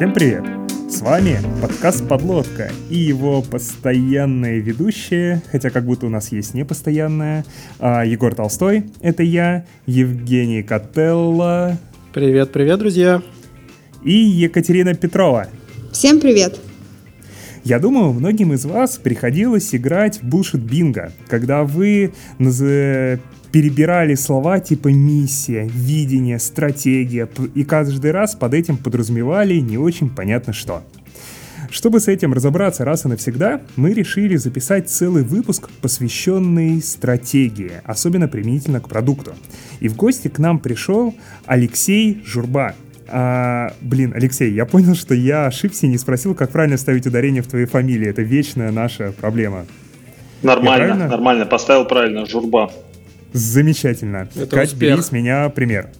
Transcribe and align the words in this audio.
Всем 0.00 0.14
привет! 0.14 0.44
С 0.88 1.02
вами 1.02 1.36
подкаст 1.60 2.08
«Подлодка» 2.08 2.72
и 2.88 2.96
его 2.96 3.42
постоянные 3.42 4.58
ведущие, 4.58 5.42
хотя 5.52 5.68
как 5.68 5.84
будто 5.84 6.06
у 6.06 6.08
нас 6.08 6.32
есть 6.32 6.54
непостоянная, 6.54 7.44
а, 7.78 8.06
Егор 8.06 8.34
Толстой, 8.34 8.84
это 9.02 9.22
я, 9.22 9.66
Евгений 9.84 10.62
Котелло. 10.62 11.76
Привет, 12.14 12.50
привет, 12.50 12.78
друзья! 12.78 13.22
И 14.02 14.12
Екатерина 14.12 14.94
Петрова. 14.94 15.48
Всем 15.92 16.18
привет! 16.18 16.58
Я 17.62 17.78
думаю, 17.78 18.14
многим 18.14 18.54
из 18.54 18.64
вас 18.64 18.96
приходилось 18.96 19.74
играть 19.74 20.22
в 20.22 20.26
Bullshit 20.26 20.66
Bingo, 20.66 21.12
когда 21.28 21.64
вы 21.64 22.14
перебирали 23.52 24.14
слова 24.14 24.60
типа 24.60 24.88
миссия, 24.88 25.68
видение, 25.72 26.38
стратегия, 26.38 27.28
и 27.54 27.64
каждый 27.64 28.10
раз 28.10 28.34
под 28.34 28.54
этим 28.54 28.76
подразумевали 28.76 29.54
не 29.54 29.78
очень 29.78 30.10
понятно 30.10 30.52
что. 30.52 30.82
Чтобы 31.70 32.00
с 32.00 32.08
этим 32.08 32.32
разобраться 32.32 32.84
раз 32.84 33.04
и 33.04 33.08
навсегда, 33.08 33.60
мы 33.76 33.92
решили 33.92 34.34
записать 34.36 34.90
целый 34.90 35.22
выпуск, 35.22 35.68
посвященный 35.80 36.82
стратегии, 36.82 37.72
особенно 37.84 38.26
применительно 38.26 38.80
к 38.80 38.88
продукту. 38.88 39.34
И 39.78 39.88
в 39.88 39.96
гости 39.96 40.28
к 40.28 40.38
нам 40.40 40.58
пришел 40.58 41.14
Алексей 41.46 42.22
Журба, 42.24 42.74
а, 43.12 43.72
блин, 43.80 44.12
Алексей, 44.14 44.52
я 44.52 44.66
понял, 44.66 44.94
что 44.94 45.14
я 45.14 45.46
ошибся 45.46 45.86
и 45.86 45.88
не 45.88 45.98
спросил, 45.98 46.34
как 46.34 46.50
правильно 46.50 46.76
ставить 46.76 47.06
ударение 47.06 47.42
в 47.42 47.46
твоей 47.46 47.66
фамилии. 47.66 48.08
Это 48.08 48.22
вечная 48.22 48.70
наша 48.70 49.12
проблема. 49.12 49.66
Нормально, 50.42 51.08
нормально. 51.08 51.46
Поставил 51.46 51.84
правильно, 51.84 52.24
журба. 52.26 52.70
Замечательно. 53.32 54.28
Это 54.34 54.56
Кать, 54.56 54.72
успех. 54.72 54.92
бери 54.92 55.02
с 55.02 55.12
меня 55.12 55.48
пример. 55.48 55.90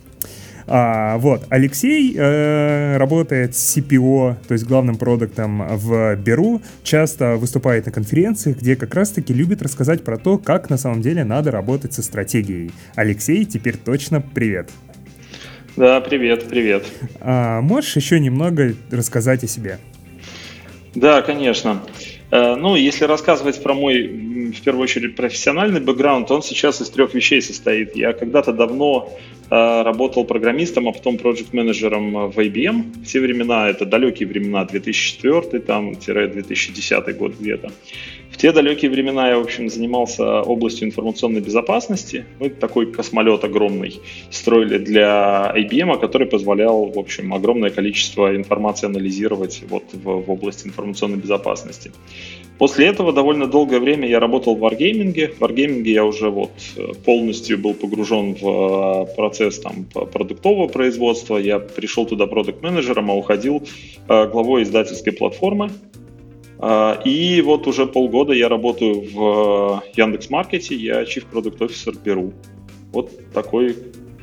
А, 0.73 1.19
вот, 1.19 1.47
Алексей 1.49 2.15
э, 2.17 2.97
работает 2.97 3.57
с 3.57 3.77
CPO, 3.77 4.37
то 4.47 4.55
есть 4.55 4.65
главным 4.65 4.97
продуктом 4.97 5.67
в 5.77 6.15
Беру, 6.15 6.63
часто 6.85 7.35
выступает 7.37 7.87
на 7.87 7.93
конференциях, 7.93 8.59
где 8.59 8.77
как 8.77 8.95
раз-таки 8.95 9.33
любит 9.35 9.63
рассказать 9.63 10.05
про 10.05 10.17
то, 10.17 10.39
как 10.39 10.71
на 10.71 10.77
самом 10.77 11.03
деле 11.03 11.25
надо 11.25 11.51
работать 11.51 11.93
со 11.93 12.03
стратегией. 12.03 12.71
Алексей, 12.95 13.45
теперь 13.47 13.77
точно 13.79 14.21
привет. 14.21 14.71
Да, 15.77 16.01
привет, 16.01 16.49
привет. 16.49 16.85
А, 17.21 17.61
можешь 17.63 17.97
еще 17.97 18.21
немного 18.21 18.75
рассказать 18.93 19.43
о 19.43 19.49
себе? 19.49 19.79
Да, 20.95 21.23
конечно. 21.23 21.83
Э, 21.83 22.20
ну, 22.31 22.77
если 22.77 23.05
рассказывать 23.05 23.63
про 23.63 23.75
мой, 23.75 24.07
в 24.07 24.61
первую 24.63 24.85
очередь, 24.85 25.17
профессиональный 25.17 25.81
бэкграунд, 25.81 26.31
он 26.31 26.43
сейчас 26.43 26.81
из 26.81 26.89
трех 26.91 27.15
вещей 27.15 27.43
состоит. 27.43 27.97
Я 27.97 28.13
когда-то 28.13 28.53
давно 28.53 29.13
э, 29.51 29.83
работал 29.83 30.25
программистом, 30.25 30.89
а 30.89 30.93
потом 30.93 31.19
проект-менеджером 31.19 32.31
в 32.31 32.39
IBM. 32.39 33.05
Все 33.05 33.21
времена, 33.21 33.69
это 33.69 33.85
далекие 33.85 34.29
времена, 34.29 34.65
2004 34.65 35.61
там, 35.63 35.95
2010 35.95 37.17
год 37.17 37.35
где-то 37.39 37.73
те 38.37 38.53
далекие 38.53 38.91
времена 38.91 39.29
я, 39.29 39.39
в 39.39 39.43
общем, 39.43 39.69
занимался 39.69 40.41
областью 40.43 40.89
информационной 40.89 41.41
безопасности. 41.41 42.25
Мы 42.39 42.51
такой 42.51 42.91
космолет 42.93 43.45
огромный 43.45 44.01
строили 44.31 44.79
для 44.79 45.53
IBM, 45.57 46.01
который 46.01 46.27
позволял, 46.27 46.87
в 46.87 46.99
общем, 46.99 47.35
огромное 47.35 47.71
количество 47.71 48.35
информации 48.35 48.87
анализировать 48.87 49.63
вот 49.69 49.85
в, 49.93 50.05
в 50.05 50.31
области 50.31 50.67
информационной 50.67 51.19
безопасности. 51.19 51.93
После 52.61 52.89
этого 52.89 53.13
довольно 53.13 53.47
долгое 53.47 53.81
время 53.81 54.07
я 54.07 54.21
работал 54.21 54.55
в 54.55 54.63
Wargaming. 54.63 55.35
В 55.35 55.41
Wargaming 55.41 55.83
я 55.89 56.05
уже 56.05 56.29
вот 56.29 56.51
полностью 57.07 57.57
был 57.57 57.73
погружен 57.73 58.35
в 58.35 59.09
э, 59.11 59.17
процесс 59.17 59.61
там 59.61 59.87
продуктового 59.87 60.69
производства. 60.69 61.39
Я 61.39 61.59
пришел 61.59 62.05
туда 62.05 62.27
продукт-менеджером, 62.27 63.11
а 63.11 63.15
уходил 63.15 63.63
э, 64.09 64.27
главой 64.29 64.65
издательской 64.65 65.15
платформы. 65.15 65.71
А, 66.63 67.01
и 67.05 67.41
вот 67.41 67.67
уже 67.67 67.87
полгода 67.87 68.33
я 68.33 68.49
работаю 68.49 69.03
в 69.13 69.83
э, 69.85 69.91
Яндекс 69.97 70.29
Маркете, 70.29 70.75
я 70.75 71.03
Chief 71.03 71.25
Product 71.31 71.59
Officer 71.59 71.99
Беру. 72.03 72.35
Вот 72.93 73.33
такой 73.33 73.77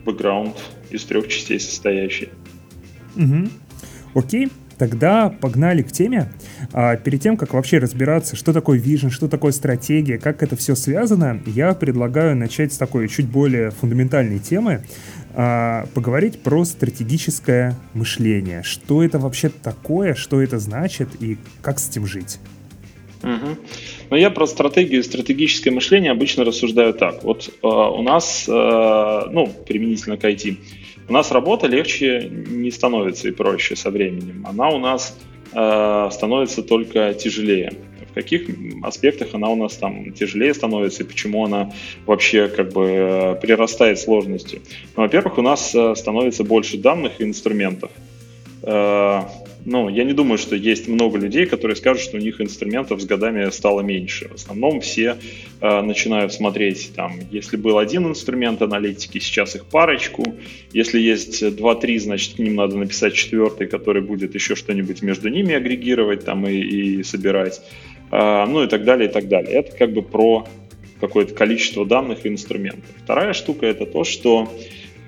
бэкграунд 0.05 0.55
из 0.91 1.03
трех 1.05 1.27
частей 1.29 1.59
состоящий. 1.59 2.29
Угу. 3.15 3.49
Окей, 4.13 4.49
тогда 4.77 5.29
погнали 5.29 5.81
к 5.81 5.91
теме. 5.91 6.31
А, 6.73 6.95
перед 6.95 7.21
тем, 7.21 7.37
как 7.37 7.53
вообще 7.53 7.79
разбираться, 7.79 8.35
что 8.35 8.53
такое 8.53 8.77
вижен, 8.77 9.09
что 9.09 9.27
такое 9.27 9.51
стратегия, 9.51 10.19
как 10.19 10.43
это 10.43 10.55
все 10.55 10.75
связано, 10.75 11.41
я 11.47 11.73
предлагаю 11.73 12.35
начать 12.35 12.71
с 12.71 12.77
такой 12.77 13.07
чуть 13.07 13.27
более 13.27 13.71
фундаментальной 13.71 14.37
темы 14.37 14.83
а, 15.39 15.85
поговорить 15.93 16.41
про 16.41 16.65
стратегическое 16.65 17.75
мышление. 17.93 18.63
Что 18.63 19.03
это 19.03 19.19
вообще 19.19 19.49
такое, 19.49 20.15
что 20.15 20.41
это 20.41 20.57
значит 20.57 21.09
и 21.19 21.37
как 21.61 21.77
с 21.77 21.87
этим 21.87 22.07
жить? 22.07 22.39
Угу. 23.21 23.57
Но 24.09 24.17
я 24.17 24.31
про 24.31 24.47
стратегию 24.47 25.01
и 25.01 25.03
стратегическое 25.03 25.69
мышление 25.69 26.11
обычно 26.11 26.43
рассуждаю 26.43 26.95
так. 26.95 27.23
Вот 27.23 27.49
э, 27.49 27.67
у 27.67 28.01
нас, 28.01 28.45
э, 28.47 28.51
ну, 29.31 29.53
применительно 29.67 30.17
к 30.17 30.23
IT, 30.23 30.57
у 31.07 31.13
нас 31.13 31.29
работа 31.31 31.67
легче 31.67 32.31
не 32.31 32.71
становится 32.71 33.27
и 33.27 33.31
проще 33.31 33.75
со 33.75 33.91
временем. 33.91 34.43
Она 34.43 34.69
у 34.69 34.79
нас 34.79 35.15
э, 35.53 36.09
становится 36.11 36.63
только 36.63 37.13
тяжелее 37.13 37.73
каких 38.17 38.49
аспектах 38.81 39.33
она 39.33 39.49
у 39.49 39.55
нас 39.55 39.77
там 39.77 40.11
тяжелее 40.13 40.53
становится 40.53 41.03
и 41.03 41.05
почему 41.05 41.45
она 41.45 41.71
вообще 42.05 42.47
как 42.47 42.73
бы 42.73 42.83
э, 42.85 43.35
прирастает 43.41 43.99
сложностью. 43.99 44.61
Ну, 44.95 45.03
во-первых, 45.03 45.37
у 45.37 45.41
нас 45.41 45.75
э, 45.75 45.95
становится 45.95 46.43
больше 46.43 46.77
данных 46.77 47.21
и 47.21 47.23
инструментов. 47.23 47.91
Э, 48.63 49.21
ну, 49.69 49.89
я 49.89 50.05
не 50.05 50.13
думаю, 50.13 50.37
что 50.37 50.55
есть 50.55 50.87
много 50.87 51.19
людей, 51.19 51.45
которые 51.45 51.75
скажут, 51.75 52.01
что 52.01 52.15
у 52.15 52.19
них 52.21 52.39
инструментов 52.39 53.01
с 53.01 53.05
годами 53.05 53.49
стало 53.49 53.81
меньше. 53.81 54.29
В 54.29 54.35
основном 54.35 54.79
все 54.79 55.17
э, 55.59 55.81
начинают 55.81 56.31
смотреть, 56.31 56.91
там, 56.95 57.19
если 57.31 57.57
был 57.57 57.77
один 57.77 58.07
инструмент 58.07 58.61
аналитики, 58.61 59.19
сейчас 59.19 59.55
их 59.55 59.65
парочку. 59.65 60.23
Если 60.71 61.01
есть 61.01 61.55
два-три, 61.57 61.99
значит, 61.99 62.35
к 62.35 62.39
ним 62.39 62.55
надо 62.55 62.77
написать 62.77 63.13
четвертый, 63.13 63.67
который 63.67 64.01
будет 64.01 64.35
еще 64.35 64.55
что-нибудь 64.55 65.01
между 65.01 65.27
ними 65.27 65.53
агрегировать 65.53 66.23
там 66.23 66.47
и, 66.47 66.55
и 66.55 67.03
собирать. 67.03 67.61
А, 68.11 68.45
ну 68.45 68.63
и 68.63 68.67
так 68.67 68.83
далее, 68.83 69.09
и 69.09 69.11
так 69.11 69.27
далее. 69.27 69.53
Это 69.53 69.75
как 69.75 69.93
бы 69.93 70.01
про 70.01 70.47
какое-то 70.99 71.33
количество 71.33 71.85
данных 71.85 72.25
и 72.25 72.29
инструментов. 72.29 72.89
Вторая 73.03 73.33
штука 73.33 73.65
это 73.65 73.85
то, 73.85 74.03
что 74.03 74.51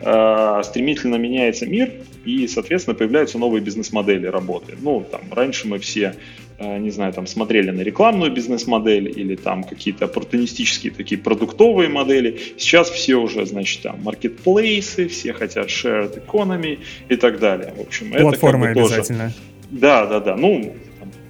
э, 0.01 0.61
стремительно 0.63 1.15
меняется 1.15 1.65
мир, 1.65 1.91
и, 2.25 2.47
соответственно, 2.47 2.95
появляются 2.95 3.37
новые 3.37 3.61
бизнес-модели 3.61 4.27
работы. 4.27 4.75
Ну, 4.79 5.05
там, 5.09 5.21
раньше 5.31 5.67
мы 5.67 5.79
все, 5.79 6.15
э, 6.59 6.77
не 6.77 6.91
знаю, 6.91 7.13
там, 7.13 7.25
смотрели 7.25 7.71
на 7.71 7.81
рекламную 7.81 8.31
бизнес-модель 8.31 9.09
или 9.09 9.35
там 9.35 9.63
какие-то 9.63 10.05
оппортунистические 10.05 10.93
такие 10.93 11.19
продуктовые 11.19 11.89
модели. 11.89 12.39
Сейчас 12.57 12.89
все 12.91 13.15
уже, 13.15 13.45
значит, 13.45 13.81
там, 13.81 14.03
маркетплейсы, 14.03 15.07
все 15.07 15.33
хотят 15.33 15.67
shared 15.69 16.23
economy 16.23 16.79
и 17.07 17.15
так 17.15 17.39
далее. 17.39 17.73
В 17.75 17.81
общем, 17.81 18.11
Платформы 18.11 18.67
это 18.67 18.75
как 18.75 18.83
бы 18.83 18.89
обязательно. 18.89 19.23
Тоже... 19.23 19.35
Да, 19.71 20.05
да, 20.05 20.19
да. 20.19 20.35
Ну, 20.35 20.75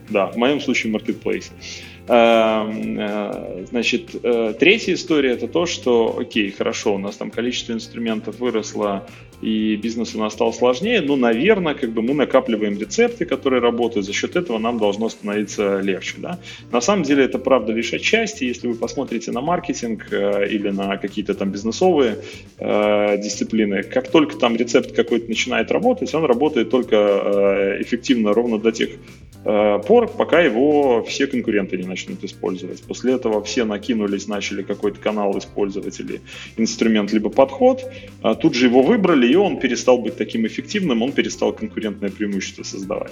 да, 0.10 0.28
в 0.28 0.38
моем 0.38 0.60
случае 0.62 0.94
marketplace. 0.94 1.52
Эм, 2.12 3.00
э, 3.00 3.66
значит, 3.70 4.16
э, 4.24 4.56
третья 4.60 4.96
история 4.96 5.34
это 5.34 5.48
то, 5.48 5.68
что, 5.68 6.18
окей, 6.20 6.50
хорошо, 6.50 6.96
у 6.96 6.98
нас 6.98 7.18
там 7.18 7.30
количество 7.30 7.74
инструментов 7.74 8.40
выросло, 8.40 9.08
и 9.42 9.76
бизнес 9.76 10.16
у 10.16 10.20
нас 10.20 10.34
стал 10.34 10.52
сложнее, 10.52 11.02
но, 11.02 11.16
наверное, 11.16 11.76
как 11.76 11.92
бы 11.92 12.02
мы 12.02 12.16
накапливаем 12.16 12.80
рецепты, 12.80 13.26
которые 13.26 13.62
работают, 13.62 14.08
за 14.08 14.14
счет 14.14 14.36
этого 14.36 14.58
нам 14.58 14.80
должно 14.80 15.08
становиться 15.08 15.82
легче. 15.82 16.16
Да? 16.18 16.40
На 16.72 16.82
самом 16.82 17.04
деле 17.04 17.26
это 17.26 17.38
правда 17.38 17.74
лишь 17.74 17.94
отчасти, 17.94 18.44
если 18.44 18.68
вы 18.68 18.74
посмотрите 18.74 19.32
на 19.32 19.42
маркетинг 19.42 20.08
э, 20.10 20.48
или 20.50 20.72
на 20.72 20.98
какие-то 20.98 21.36
там 21.36 21.52
бизнесовые 21.52 22.18
дисциплины, 22.60 23.84
как 23.84 24.12
только 24.12 24.36
там 24.36 24.56
рецепт 24.56 24.94
какой-то 24.94 25.30
начинает 25.30 25.72
работать, 25.72 26.14
он 26.14 26.26
работает 26.26 26.70
только 26.70 27.78
эффективно 27.80 28.34
ровно 28.34 28.58
до 28.58 28.72
тех 28.72 28.90
э, 29.46 29.80
пор, 29.86 30.08
пока 30.08 30.42
его 30.42 31.04
все 31.04 31.28
конкуренты 31.28 31.78
не 31.78 31.88
начнут 31.88 32.24
использовать. 32.24 32.82
После 32.84 33.14
этого 33.14 33.44
все 33.44 33.66
накинулись, 33.66 34.28
начали 34.28 34.64
какой-то 34.64 35.00
канал 35.00 35.38
использовать 35.38 36.00
или 36.00 36.22
инструмент, 36.58 37.12
либо 37.12 37.30
подход, 37.30 37.84
а 38.22 38.36
тут 38.36 38.56
же 38.56 38.68
его 38.68 38.82
выбрали, 38.82 39.28
и 39.28 39.36
он 39.36 39.60
перестал 39.60 40.00
быть 40.00 40.18
таким 40.18 40.46
эффективным, 40.46 41.02
он 41.02 41.12
перестал 41.12 41.54
конкурентное 41.54 42.10
преимущество 42.10 42.64
создавать. 42.64 43.12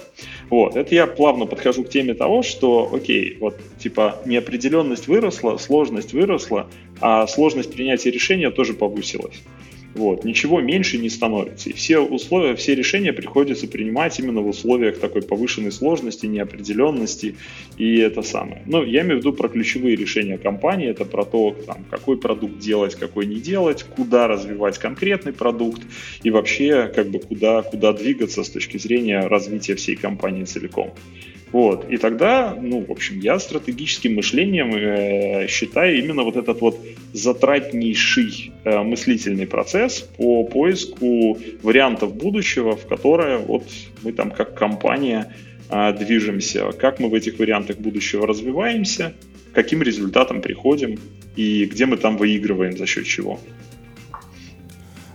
Вот, 0.50 0.76
это 0.76 0.94
я 0.94 1.06
плавно 1.06 1.46
подхожу 1.46 1.84
к 1.84 1.90
теме 1.90 2.14
того, 2.14 2.42
что, 2.42 2.90
окей, 2.92 3.36
вот, 3.40 3.56
типа, 3.78 4.20
неопределенность 4.24 5.08
выросла, 5.08 5.56
сложность 5.58 6.12
выросла, 6.12 6.68
а 7.00 7.26
сложность 7.26 7.72
принятия 7.72 8.10
решения 8.10 8.50
тоже 8.50 8.74
повысилась. 8.74 9.42
Вот, 9.98 10.24
ничего 10.24 10.60
меньше 10.60 10.96
не 10.96 11.08
становится. 11.08 11.70
И 11.70 11.72
все 11.72 11.98
условия, 11.98 12.54
все 12.54 12.76
решения 12.76 13.12
приходится 13.12 13.66
принимать 13.66 14.16
именно 14.20 14.40
в 14.42 14.48
условиях 14.48 15.00
такой 15.00 15.22
повышенной 15.22 15.72
сложности, 15.72 16.26
неопределенности 16.26 17.34
и 17.78 17.98
это 17.98 18.22
самое. 18.22 18.62
Ну, 18.66 18.84
я 18.84 19.02
имею 19.02 19.16
в 19.16 19.18
виду 19.18 19.32
про 19.32 19.48
ключевые 19.48 19.96
решения 19.96 20.38
компании, 20.38 20.88
это 20.88 21.04
про 21.04 21.24
то, 21.24 21.56
там, 21.66 21.84
какой 21.90 22.16
продукт 22.16 22.60
делать, 22.60 22.94
какой 22.94 23.26
не 23.26 23.40
делать, 23.40 23.82
куда 23.82 24.28
развивать 24.28 24.78
конкретный 24.78 25.32
продукт 25.32 25.82
и 26.22 26.30
вообще 26.30 26.92
как 26.94 27.08
бы 27.08 27.18
куда, 27.18 27.62
куда 27.62 27.92
двигаться 27.92 28.44
с 28.44 28.50
точки 28.50 28.78
зрения 28.78 29.26
развития 29.26 29.74
всей 29.74 29.96
компании 29.96 30.44
целиком. 30.44 30.94
Вот. 31.52 31.90
И 31.90 31.96
тогда, 31.96 32.54
ну, 32.60 32.84
в 32.84 32.90
общем, 32.90 33.20
я 33.20 33.38
стратегическим 33.38 34.16
мышлением 34.16 34.74
э, 34.74 35.46
считаю 35.48 35.98
именно 35.98 36.22
вот 36.22 36.36
этот 36.36 36.60
вот 36.60 36.78
затратнейший 37.12 38.52
э, 38.64 38.82
мыслительный 38.82 39.46
процесс 39.46 40.02
по 40.16 40.44
поиску 40.44 41.38
вариантов 41.62 42.14
будущего, 42.14 42.76
в 42.76 42.86
которое 42.86 43.38
вот 43.38 43.64
мы 44.02 44.12
там 44.12 44.30
как 44.30 44.54
компания 44.54 45.34
э, 45.70 45.92
движемся, 45.94 46.70
как 46.72 47.00
мы 47.00 47.08
в 47.08 47.14
этих 47.14 47.38
вариантах 47.38 47.78
будущего 47.78 48.26
развиваемся, 48.26 49.14
каким 49.54 49.82
результатом 49.82 50.42
приходим 50.42 50.98
и 51.34 51.64
где 51.64 51.86
мы 51.86 51.96
там 51.96 52.18
выигрываем 52.18 52.76
за 52.76 52.84
счет 52.84 53.06
чего. 53.06 53.40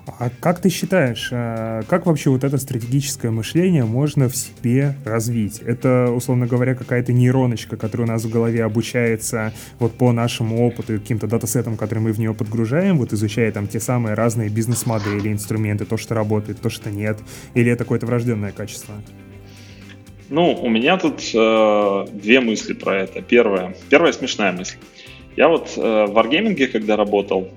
А 0.06 0.30
как 0.42 0.60
ты 0.60 0.70
считаешь, 0.70 1.30
э, 1.32 1.84
как 1.88 2.06
вообще 2.06 2.30
вот 2.30 2.44
это 2.44 2.58
стратегическое 2.58 3.32
мышление 3.32 3.86
можно 3.86 4.28
в 4.28 4.36
себе 4.36 4.96
развить? 5.06 5.60
Это, 5.60 6.12
условно 6.12 6.46
говоря, 6.46 6.76
какая-то 6.76 7.14
нейроночка, 7.14 7.78
которая 7.78 8.08
у 8.08 8.12
нас 8.12 8.26
в 8.26 8.30
голове 8.30 8.66
обучается 8.66 9.54
вот 9.80 9.94
по 9.94 10.12
нашему 10.12 10.68
опыту 10.68 10.96
и 10.96 11.00
каким-то 11.00 11.28
датасетам, 11.28 11.78
которые 11.78 12.04
мы 12.04 12.12
в 12.12 12.20
нее 12.20 12.34
подгружаем, 12.34 12.98
вот 12.98 13.14
изучая 13.14 13.52
там 13.54 13.68
те 13.68 13.80
самые 13.80 14.14
разные 14.14 14.50
бизнес-модели, 14.50 15.32
инструменты, 15.32 15.86
то, 15.86 15.96
что 15.96 16.16
работает, 16.16 16.60
то, 16.60 16.70
что 16.70 16.92
нет, 16.92 17.20
или 17.54 17.72
это 17.72 17.86
какое-то 17.86 18.06
врожденное 18.06 18.52
качество? 18.52 18.96
Ну, 20.30 20.54
у 20.54 20.70
меня 20.70 20.98
тут 20.98 21.22
э, 21.34 22.06
две 22.12 22.42
мысли 22.42 22.74
про 22.74 23.04
это. 23.04 23.22
Первая, 23.22 23.76
первая 23.90 24.12
смешная 24.12 24.52
мысль. 24.52 24.76
Я 25.38 25.48
вот 25.48 25.74
э, 25.78 25.82
в 25.82 26.18
Wargaming, 26.18 26.68
когда 26.68 26.96
работал, 26.98 27.50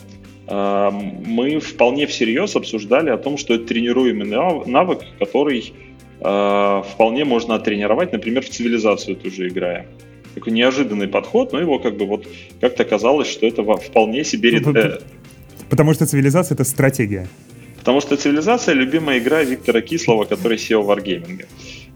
мы 0.49 1.59
вполне 1.59 2.07
всерьез 2.07 2.55
обсуждали 2.55 3.11
о 3.11 3.17
том, 3.17 3.37
что 3.37 3.55
это 3.55 3.67
тренируемый 3.67 4.27
навык, 4.27 5.01
который 5.19 5.73
э, 6.21 6.83
вполне 6.93 7.25
можно 7.25 7.57
оттренировать, 7.57 8.13
например, 8.13 8.43
в 8.45 8.49
цивилизацию 8.49 9.17
тоже 9.17 9.49
играя. 9.49 9.87
Такой 10.35 10.53
неожиданный 10.53 11.09
подход, 11.09 11.53
но 11.53 11.61
его 11.61 11.79
как 11.79 11.97
бы 11.97 12.07
вот 12.07 12.29
как-то 12.61 12.85
казалось, 12.85 13.29
что 13.29 13.47
это 13.47 13.63
вполне 13.63 14.23
себе... 14.23 14.61
Ну, 14.61 14.75
потому 15.69 15.95
что 15.95 16.07
цивилизация— 16.07 16.55
это 16.57 16.65
стратегия. 16.65 17.27
Потому 17.79 18.01
что 18.01 18.17
цивилизация— 18.17 18.75
любимая 18.75 19.19
игра 19.19 19.43
Виктора 19.43 19.81
Кислова, 19.81 20.25
который 20.25 20.59
SEO 20.59 20.85
Wargaming. 20.87 21.47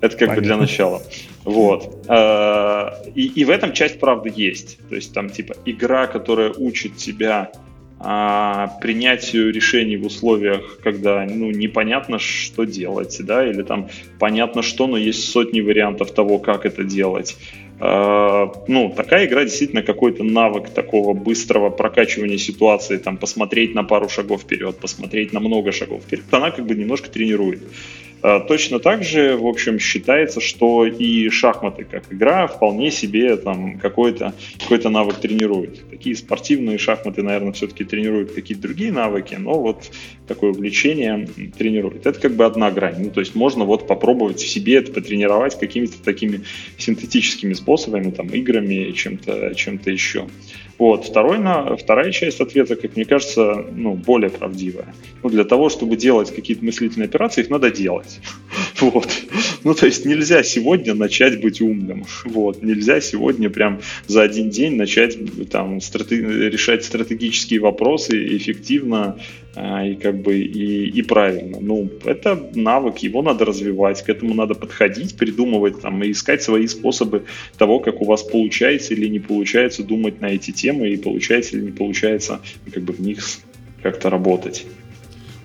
Это 0.01 0.17
как 0.17 0.29
Понятно. 0.29 0.35
бы 0.37 0.41
для 0.41 0.57
начала. 0.57 1.03
Вот. 1.45 2.07
Э, 2.09 3.11
и, 3.15 3.27
и 3.27 3.45
в 3.45 3.51
этом 3.51 3.73
часть 3.75 4.01
правды 4.01 4.33
есть. 4.35 4.79
То 4.89 4.95
есть 4.95 5.13
там 5.13 5.29
типа 5.29 5.55
игра, 5.67 6.07
которая 6.07 6.53
учит 6.53 6.97
тебя 6.97 7.53
а, 8.03 8.79
принятию 8.81 9.53
решений 9.53 9.99
в 9.99 10.07
условиях, 10.07 10.79
когда 10.83 11.27
ну, 11.27 11.51
непонятно, 11.51 12.19
что 12.19 12.65
делать, 12.65 13.19
да, 13.21 13.47
или 13.47 13.61
там 13.61 13.91
понятно 14.19 14.63
что, 14.63 14.87
но 14.87 14.97
есть 14.97 15.31
сотни 15.31 15.61
вариантов 15.61 16.13
того, 16.13 16.39
как 16.39 16.65
это 16.65 16.83
делать. 16.83 17.37
А, 17.79 18.51
ну, 18.69 18.91
такая 18.97 19.27
игра 19.27 19.45
действительно 19.45 19.83
какой-то 19.83 20.25
навык 20.25 20.71
такого 20.71 21.13
быстрого 21.13 21.69
прокачивания 21.69 22.39
ситуации, 22.39 22.97
там, 22.97 23.19
посмотреть 23.19 23.75
на 23.75 23.85
пару 23.85 24.09
шагов 24.09 24.43
вперед, 24.43 24.79
посмотреть 24.79 25.35
на 25.35 25.41
много 25.41 25.71
шагов 25.71 26.03
вперед, 26.03 26.25
она 26.31 26.51
как 26.51 26.67
бы 26.67 26.75
немножко 26.75 27.11
тренирует. 27.11 27.63
А, 28.23 28.41
точно 28.41 28.79
так 28.79 29.03
же, 29.03 29.37
в 29.37 29.47
общем, 29.47 29.79
считается, 29.79 30.41
что 30.41 30.87
и 30.87 31.29
шахматы 31.31 31.85
как 31.85 32.13
игра 32.13 32.47
вполне 32.47 32.91
себе 32.91 33.37
там 33.37 33.79
какой-то 33.79 34.35
какой 34.59 34.81
навык 34.91 35.17
тренирует. 35.17 35.89
Такие 35.91 36.17
спортивные 36.17 36.79
шахматы, 36.79 37.23
наверное, 37.23 37.53
все-таки 37.53 37.85
тренируют 37.85 38.33
какие-то 38.33 38.63
другие 38.63 38.93
навыки, 38.93 39.37
но 39.39 39.61
вот 39.61 39.91
такое 40.27 40.51
увлечение 40.51 41.29
тренирует. 41.57 42.07
Это 42.07 42.21
как 42.21 42.35
бы 42.35 42.45
одна 42.45 42.71
грань. 42.71 42.97
Ну, 42.99 43.11
то 43.11 43.21
есть 43.21 43.35
можно 43.35 43.65
вот 43.65 43.87
попробовать 43.87 44.41
в 44.41 44.49
себе 44.49 44.77
это 44.77 44.93
потренировать 44.93 45.59
какими-то 45.59 46.03
такими 46.03 46.43
синтетическими 46.79 47.55
способами, 47.55 48.11
там, 48.11 48.29
играми, 48.29 48.93
чем-то 48.93 49.55
чем 49.55 49.81
еще. 49.87 50.27
Вот. 50.81 51.05
Второй 51.05 51.39
на, 51.39 51.77
вторая 51.77 52.11
часть 52.11 52.41
ответа, 52.41 52.75
как 52.75 52.97
мне 52.97 53.05
кажется, 53.05 53.67
ну, 53.77 53.93
более 53.93 54.31
правдивая. 54.31 54.95
Ну, 55.23 55.29
для 55.29 55.45
того, 55.45 55.69
чтобы 55.69 55.95
делать 55.95 56.35
какие-то 56.35 56.65
мыслительные 56.65 57.05
операции, 57.05 57.43
их 57.43 57.51
надо 57.51 57.71
делать. 57.71 58.19
Вот. 58.81 59.11
Ну, 59.63 59.75
то 59.75 59.85
есть 59.85 60.07
нельзя 60.07 60.43
сегодня 60.43 60.95
начать 60.95 61.43
быть 61.43 61.61
умным. 61.61 62.07
Вот. 62.25 62.63
Нельзя 62.63 63.03
сегодня 63.03 63.51
прям 63.51 63.81
за 64.07 64.23
один 64.23 64.49
день 64.49 64.77
начать 64.77 65.19
там, 65.51 65.81
страте- 65.81 66.49
решать 66.49 66.83
стратегические 66.83 67.61
вопросы 67.61 68.39
эффективно 68.39 69.19
и 69.57 69.97
как 69.97 70.23
бы 70.23 70.39
и, 70.39 70.89
и 70.89 71.03
правильно. 71.03 71.59
Ну, 71.61 71.91
это 72.05 72.51
навык, 72.55 72.99
его 72.99 73.23
надо 73.23 73.45
развивать, 73.45 74.03
к 74.03 74.09
этому 74.09 74.35
надо 74.35 74.55
подходить, 74.55 75.17
придумывать 75.17 75.81
там 75.81 76.03
и 76.03 76.11
искать 76.13 76.43
свои 76.43 76.67
способы 76.67 77.25
того, 77.59 77.81
как 77.81 78.01
у 78.01 78.05
вас 78.05 78.23
получается 78.23 78.95
или 78.95 79.09
не 79.09 79.19
получается 79.19 79.83
думать 79.83 80.21
на 80.21 80.27
эти 80.27 80.53
темы 80.53 80.91
и 80.91 80.97
получается 80.97 81.57
или 81.57 81.65
не 81.65 81.73
получается 81.73 82.41
как 82.73 82.83
бы 82.85 82.93
в 82.93 83.01
них 83.01 83.19
как-то 83.83 84.11
работать. 84.11 84.67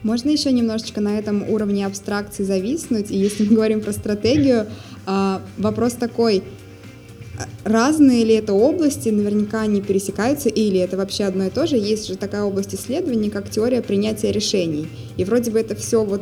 Можно 0.03 0.29
еще 0.29 0.51
немножечко 0.51 1.01
на 1.01 1.17
этом 1.17 1.49
уровне 1.49 1.83
абстракции 1.83 2.43
зависнуть, 2.43 3.09
и 3.09 3.17
если 3.17 3.43
мы 3.43 3.55
говорим 3.55 3.81
про 3.81 3.91
стратегию, 3.91 4.67
а, 5.07 5.41
вопрос 5.57 5.93
такой– 5.93 6.43
разные 7.63 8.23
ли 8.23 8.35
это 8.35 8.53
области, 8.53 9.09
наверняка 9.09 9.61
они 9.61 9.81
пересекаются, 9.81 10.49
или 10.49 10.79
это 10.79 10.97
вообще 10.97 11.25
одно 11.25 11.45
и 11.45 11.49
то 11.49 11.67
же. 11.67 11.75
Есть 11.75 12.07
же 12.07 12.15
такая 12.15 12.43
область 12.43 12.75
исследований, 12.75 13.29
как 13.29 13.49
теория 13.49 13.81
принятия 13.81 14.31
решений. 14.31 14.87
И 15.17 15.23
вроде 15.23 15.51
бы 15.51 15.59
это 15.59 15.75
все 15.75 16.03
вот 16.03 16.21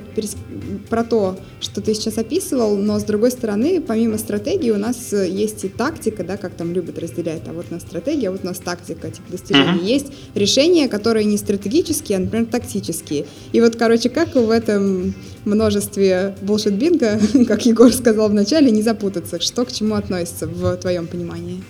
про 0.89 1.03
то, 1.03 1.37
что 1.61 1.81
ты 1.81 1.93
сейчас 1.93 2.17
описывал, 2.17 2.77
но 2.77 2.99
с 2.99 3.03
другой 3.03 3.31
стороны, 3.31 3.81
помимо 3.81 4.17
стратегии, 4.17 4.71
у 4.71 4.77
нас 4.77 5.13
есть 5.13 5.63
и 5.63 5.69
тактика, 5.69 6.23
да, 6.23 6.37
как 6.37 6.53
там 6.53 6.73
любят 6.73 6.99
разделять, 6.99 7.41
а 7.47 7.53
вот 7.53 7.67
у 7.69 7.73
нас 7.73 7.83
стратегия, 7.83 8.29
а 8.29 8.31
вот 8.31 8.41
у 8.43 8.47
нас 8.47 8.59
тактика, 8.59 9.09
типа 9.09 9.31
достижений. 9.31 9.79
Uh-huh. 9.79 9.85
Есть 9.85 10.07
решения, 10.35 10.87
которые 10.87 11.25
не 11.25 11.37
стратегические, 11.37 12.17
а, 12.17 12.21
например, 12.21 12.47
тактические. 12.47 13.25
И 13.51 13.61
вот, 13.61 13.75
короче, 13.75 14.09
как 14.09 14.35
в 14.35 14.49
этом 14.49 15.13
множестве 15.45 16.35
бинго, 16.41 17.19
как 17.47 17.65
Егор 17.65 17.91
сказал 17.91 18.29
вначале, 18.29 18.71
не 18.71 18.81
запутаться, 18.81 19.39
что 19.39 19.65
к 19.65 19.71
чему 19.71 19.95
относится 19.95 20.47
в 20.47 20.77
твоем 20.77 21.07
понимании? 21.07 21.63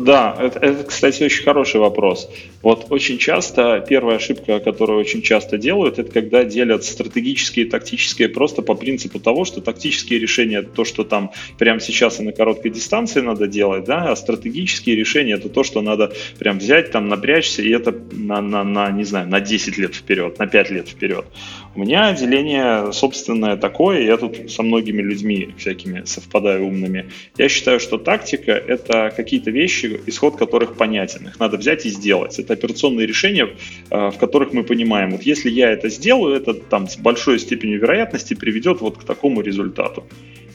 Да, 0.00 0.36
это, 0.40 0.58
это, 0.58 0.84
кстати, 0.84 1.22
очень 1.22 1.44
хороший 1.44 1.80
вопрос. 1.80 2.30
Вот 2.62 2.86
очень 2.90 3.18
часто, 3.18 3.84
первая 3.86 4.16
ошибка, 4.16 4.58
которую 4.60 4.98
очень 4.98 5.22
часто 5.22 5.58
делают, 5.58 5.98
это 5.98 6.10
когда 6.10 6.44
делят 6.44 6.84
стратегические 6.84 7.66
и 7.66 7.68
тактические 7.68 8.28
просто 8.28 8.62
по 8.62 8.74
принципу 8.74 9.20
того, 9.20 9.44
что 9.44 9.60
тактические 9.60 10.18
решения 10.18 10.58
это 10.58 10.70
то, 10.70 10.84
что 10.84 11.04
там 11.04 11.32
прямо 11.58 11.80
сейчас 11.80 12.20
и 12.20 12.22
на 12.22 12.32
короткой 12.32 12.70
дистанции 12.70 13.20
надо 13.20 13.46
делать, 13.46 13.84
да, 13.84 14.10
а 14.10 14.16
стратегические 14.16 14.96
решения 14.96 15.34
это 15.34 15.48
то, 15.48 15.62
что 15.62 15.82
надо 15.82 16.12
прям 16.38 16.58
взять, 16.58 16.90
там 16.90 17.08
напрячься, 17.08 17.62
и 17.62 17.70
это 17.70 17.94
на, 18.12 18.40
на, 18.40 18.64
на 18.64 18.90
не 18.90 19.04
знаю, 19.04 19.28
на 19.28 19.40
10 19.40 19.76
лет 19.76 19.94
вперед, 19.94 20.38
на 20.38 20.46
5 20.46 20.70
лет 20.70 20.88
вперед. 20.88 21.26
У 21.74 21.80
меня 21.80 22.12
деление 22.12 22.92
собственное 22.92 23.56
такое, 23.56 24.02
я 24.02 24.16
тут 24.16 24.50
со 24.50 24.62
многими 24.62 25.00
людьми 25.00 25.54
всякими 25.56 26.04
совпадаю 26.04 26.66
умными. 26.66 27.10
Я 27.38 27.48
считаю, 27.48 27.80
что 27.80 27.98
тактика— 27.98 28.52
это 28.68 29.12
какие-то 29.14 29.50
вещи, 29.50 29.81
исход 30.06 30.36
которых 30.36 30.76
понятен. 30.76 31.28
Их 31.28 31.40
надо 31.40 31.56
взять 31.56 31.86
и 31.86 31.90
сделать. 31.90 32.38
Это 32.38 32.54
операционные 32.54 33.06
решения, 33.06 33.48
э, 33.90 34.10
в 34.10 34.18
которых 34.18 34.52
мы 34.52 34.64
понимаем, 34.64 35.10
вот 35.10 35.22
если 35.22 35.50
я 35.50 35.70
это 35.70 35.88
сделаю, 35.88 36.36
это 36.36 36.54
там 36.54 36.88
с 36.88 36.96
большой 36.96 37.38
степенью 37.38 37.80
вероятности 37.80 38.34
приведет 38.34 38.80
вот 38.80 38.98
к 38.98 39.04
такому 39.04 39.40
результату. 39.40 40.04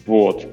Вот. 0.06 0.48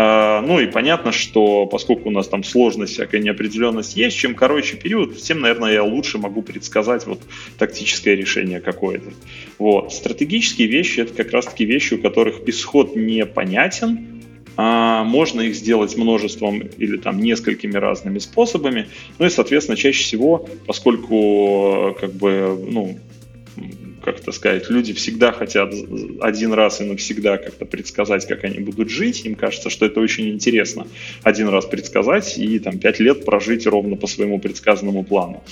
А, 0.00 0.42
ну 0.42 0.60
и 0.60 0.66
понятно, 0.66 1.10
что 1.10 1.66
поскольку 1.66 2.08
у 2.08 2.12
нас 2.12 2.28
там 2.28 2.44
сложность, 2.44 2.92
всякая 2.92 3.20
неопределенность 3.20 3.96
есть, 3.96 4.16
чем 4.16 4.36
короче 4.36 4.76
период, 4.76 5.20
тем, 5.20 5.40
наверное, 5.40 5.72
я 5.72 5.82
лучше 5.82 6.18
могу 6.18 6.40
предсказать 6.42 7.04
вот 7.04 7.20
тактическое 7.58 8.14
решение 8.14 8.60
какое-то. 8.60 9.10
Вот. 9.58 9.92
Стратегические 9.92 10.68
вещи— 10.68 11.00
это 11.00 11.14
как 11.14 11.32
раз-таки 11.32 11.64
вещи, 11.64 11.94
у 11.94 11.98
которых 11.98 12.42
исход 12.46 12.94
непонятен, 12.94 14.17
а 14.60 15.04
можно 15.04 15.40
их 15.40 15.54
сделать 15.54 15.96
множеством 15.96 16.58
или 16.58 16.96
там 16.96 17.20
несколькими 17.20 17.76
разными 17.76 18.18
способами. 18.18 18.88
Ну 19.20 19.26
и, 19.26 19.30
соответственно, 19.30 19.76
чаще 19.76 20.02
всего, 20.02 20.48
поскольку 20.66 21.96
как 22.00 22.12
бы, 22.14 22.58
ну, 22.68 22.98
как 24.02 24.18
это 24.18 24.32
сказать, 24.32 24.68
люди 24.68 24.92
всегда 24.94 25.30
хотят 25.30 25.72
один 26.20 26.52
раз 26.54 26.80
и 26.80 26.84
навсегда 26.84 27.36
как-то 27.36 27.66
предсказать, 27.66 28.26
как 28.26 28.42
они 28.42 28.58
будут 28.58 28.90
жить. 28.90 29.24
Им 29.24 29.36
кажется, 29.36 29.70
что 29.70 29.86
это 29.86 30.00
очень 30.00 30.28
интересно. 30.30 30.88
Один 31.22 31.48
раз 31.48 31.64
предсказать 31.64 32.36
и 32.36 32.58
там 32.58 32.80
пять 32.80 32.98
лет 32.98 33.24
прожить 33.24 33.64
ровно 33.64 33.94
по 33.94 34.08
своему 34.08 34.40
предсказанному 34.40 35.04
плану. 35.04 35.44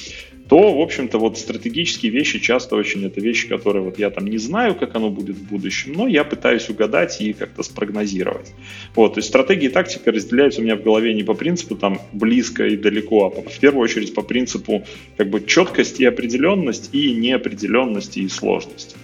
То, 0.49 0.75
в 0.75 0.81
общем-то, 0.81 1.19
вот 1.19 1.39
стратегические 1.39 2.13
вещи 2.13 2.39
часто 2.39 2.77
очень 2.77 3.05
это 3.05 3.21
вещи, 3.21 3.49
которые 3.49 3.83
вот 3.83 3.99
я 3.99 4.11
там 4.11 4.27
не 4.27 4.39
знаю, 4.39 4.77
как 4.77 4.95
оно 4.95 5.11
будет 5.11 5.37
в 5.37 5.49
будущем, 5.49 5.93
но 5.93 6.07
я 6.07 6.23
пытаюсь 6.25 6.69
угадать 6.69 7.21
и 7.21 7.33
как-то 7.33 7.63
спрогнозировать. 7.63 8.53
Вот, 8.95 9.15
то 9.15 9.19
есть 9.19 9.29
стратегия 9.29 9.67
и 9.67 9.71
тактика 9.71 10.13
разделяются 10.13 10.61
у 10.61 10.65
меня 10.65 10.77
в 10.77 10.83
голове 10.83 11.15
не 11.15 11.25
по 11.25 11.35
принципу 11.35 11.75
там 11.75 12.01
близко 12.13 12.67
и 12.67 12.77
далеко, 12.77 13.35
а 13.37 13.49
в 13.49 13.59
первую 13.59 13.83
очередь 13.83 14.15
по 14.15 14.23
принципу 14.23 14.85
как 15.17 15.31
бы 15.31 15.45
четкость 15.45 16.01
и 16.01 16.05
определенность 16.05 16.91
и 16.93 17.13
неопределенность 17.13 18.17
и 18.17 18.29
сложность. 18.29 18.97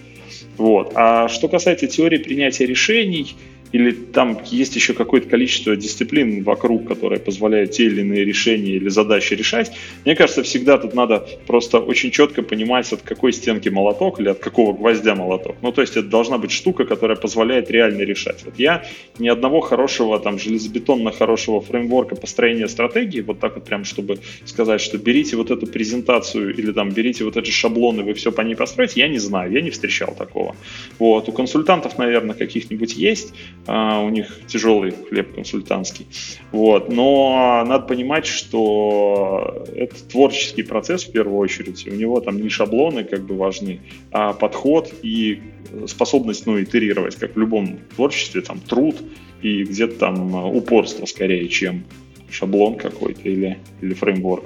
Вот. 0.56 0.92
А 0.94 1.28
что 1.28 1.48
касается 1.48 1.86
теории 1.86 2.18
принятия 2.18 2.66
решений, 2.66 3.34
или 3.72 3.90
там 3.90 4.40
есть 4.50 4.76
еще 4.76 4.92
какое-то 4.92 5.28
количество 5.28 5.74
дисциплин 5.74 6.42
вокруг, 6.44 6.86
которые 6.86 7.18
позволяют 7.18 7.72
те 7.72 7.86
или 7.86 8.02
иные 8.02 8.24
решения 8.24 8.72
или 8.72 8.88
задачи 8.88 9.34
решать. 9.34 9.72
Мне 10.04 10.14
кажется, 10.14 10.42
всегда 10.42 10.78
тут 10.78 10.94
надо 10.94 11.26
просто 11.46 11.78
очень 11.78 12.10
четко 12.10 12.42
понимать, 12.42 12.92
от 12.92 13.02
какой 13.02 13.32
стенки 13.32 13.68
молоток 13.68 14.20
или 14.20 14.28
от 14.28 14.38
какого 14.38 14.72
гвоздя 14.72 15.14
молоток. 15.14 15.56
Ну, 15.62 15.72
то 15.72 15.80
есть 15.80 15.96
это 15.96 16.08
должна 16.08 16.38
быть 16.38 16.50
штука, 16.50 16.84
которая 16.84 17.16
позволяет 17.16 17.70
реально 17.70 18.02
решать. 18.02 18.44
Вот 18.44 18.58
я 18.58 18.84
ни 19.18 19.28
одного 19.28 19.60
хорошего, 19.60 20.18
там, 20.18 20.38
железобетонно 20.38 21.10
хорошего 21.12 21.60
фреймворка 21.60 22.14
построения 22.16 22.68
стратегии, 22.68 23.20
вот 23.20 23.40
так 23.40 23.54
вот 23.54 23.64
прям, 23.64 23.84
чтобы 23.84 24.18
сказать, 24.44 24.80
что 24.80 24.98
берите 24.98 25.36
вот 25.36 25.50
эту 25.50 25.66
презентацию 25.66 26.54
или 26.54 26.72
там 26.72 26.90
берите 26.90 27.24
вот 27.24 27.36
эти 27.36 27.50
шаблоны, 27.50 28.02
вы 28.02 28.14
все 28.14 28.32
по 28.32 28.42
ней 28.42 28.54
построите, 28.54 29.00
я 29.00 29.08
не 29.08 29.18
знаю, 29.18 29.52
я 29.52 29.62
не 29.62 29.70
встречал 29.70 30.14
такого. 30.14 30.54
Вот, 30.98 31.28
у 31.28 31.32
консультантов, 31.32 31.98
наверное, 31.98 32.34
каких-нибудь 32.34 32.94
есть, 32.96 33.32
у 33.66 34.08
них 34.08 34.40
тяжелый 34.48 34.92
хлеб 35.08 35.34
консультантский. 35.34 36.06
Вот. 36.50 36.88
Но 36.88 37.64
надо 37.66 37.86
понимать, 37.86 38.26
что 38.26 39.64
это 39.74 39.94
творческий 40.04 40.62
процесс 40.62 41.04
в 41.04 41.12
первую 41.12 41.38
очередь. 41.38 41.86
У 41.86 41.94
него 41.94 42.20
там 42.20 42.40
не 42.40 42.48
шаблоны 42.48 43.04
как 43.04 43.22
бы 43.22 43.36
важны, 43.36 43.80
а 44.10 44.32
подход 44.32 44.92
и 45.02 45.42
способность 45.86 46.46
ну, 46.46 46.60
итерировать, 46.60 47.16
как 47.16 47.36
в 47.36 47.38
любом 47.38 47.78
творчестве, 47.94 48.40
там 48.40 48.60
труд 48.60 48.96
и 49.42 49.64
где-то 49.64 49.98
там 49.98 50.34
упорство 50.54 51.06
скорее, 51.06 51.48
чем 51.48 51.84
шаблон 52.30 52.76
какой-то 52.76 53.28
или, 53.28 53.58
или 53.80 53.94
фреймворк. 53.94 54.44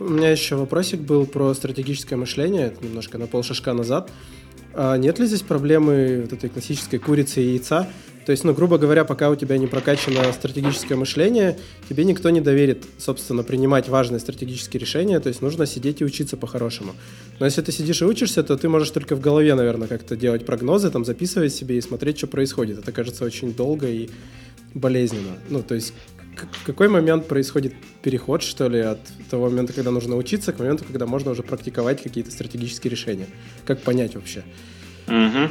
У 0.00 0.04
меня 0.04 0.30
еще 0.30 0.56
вопросик 0.56 1.00
был 1.00 1.24
про 1.26 1.54
стратегическое 1.54 2.16
мышление, 2.16 2.66
это 2.66 2.84
немножко 2.84 3.16
на 3.16 3.26
полшажка 3.26 3.72
назад. 3.72 4.10
А 4.74 4.96
нет 4.96 5.18
ли 5.20 5.26
здесь 5.26 5.42
проблемы 5.42 6.22
вот 6.22 6.32
этой 6.32 6.50
классической 6.50 6.98
курицы 6.98 7.42
и 7.42 7.52
яйца? 7.52 7.88
То 8.26 8.32
есть, 8.32 8.44
ну, 8.44 8.54
грубо 8.54 8.78
говоря, 8.78 9.04
пока 9.04 9.30
у 9.30 9.36
тебя 9.36 9.58
не 9.58 9.66
прокачано 9.66 10.32
стратегическое 10.32 10.96
мышление, 10.96 11.58
тебе 11.88 12.04
никто 12.04 12.30
не 12.30 12.40
доверит, 12.40 12.84
собственно, 12.98 13.42
принимать 13.42 13.88
важные 13.88 14.18
стратегические 14.18 14.80
решения, 14.80 15.20
то 15.20 15.28
есть 15.28 15.42
нужно 15.42 15.66
сидеть 15.66 16.00
и 16.00 16.04
учиться 16.04 16.36
по-хорошему. 16.36 16.94
Но 17.38 17.46
если 17.46 17.60
ты 17.60 17.70
сидишь 17.72 18.00
и 18.00 18.04
учишься, 18.04 18.42
то 18.42 18.56
ты 18.56 18.68
можешь 18.68 18.90
только 18.90 19.14
в 19.14 19.20
голове, 19.20 19.54
наверное, 19.54 19.88
как-то 19.88 20.16
делать 20.16 20.46
прогнозы, 20.46 20.90
там, 20.90 21.04
записывать 21.04 21.52
себе 21.52 21.76
и 21.76 21.80
смотреть, 21.80 22.18
что 22.18 22.26
происходит. 22.26 22.78
Это 22.78 22.92
кажется 22.92 23.24
очень 23.24 23.54
долго 23.54 23.88
и 23.88 24.08
болезненно. 24.72 25.36
Ну, 25.50 25.62
то 25.62 25.74
есть 25.74 25.92
в 26.34 26.66
какой 26.66 26.88
момент 26.88 27.28
происходит 27.28 27.74
переход, 28.02 28.42
что 28.42 28.68
ли, 28.68 28.80
от 28.80 29.00
того 29.30 29.48
момента, 29.48 29.72
когда 29.72 29.90
нужно 29.90 30.16
учиться, 30.16 30.52
к 30.52 30.58
моменту, 30.58 30.84
когда 30.84 31.06
можно 31.06 31.30
уже 31.30 31.42
практиковать 31.42 32.02
какие-то 32.02 32.30
стратегические 32.30 32.90
решения? 32.90 33.26
Как 33.64 33.82
понять 33.82 34.14
вообще? 34.14 34.44
Угу. 35.06 35.50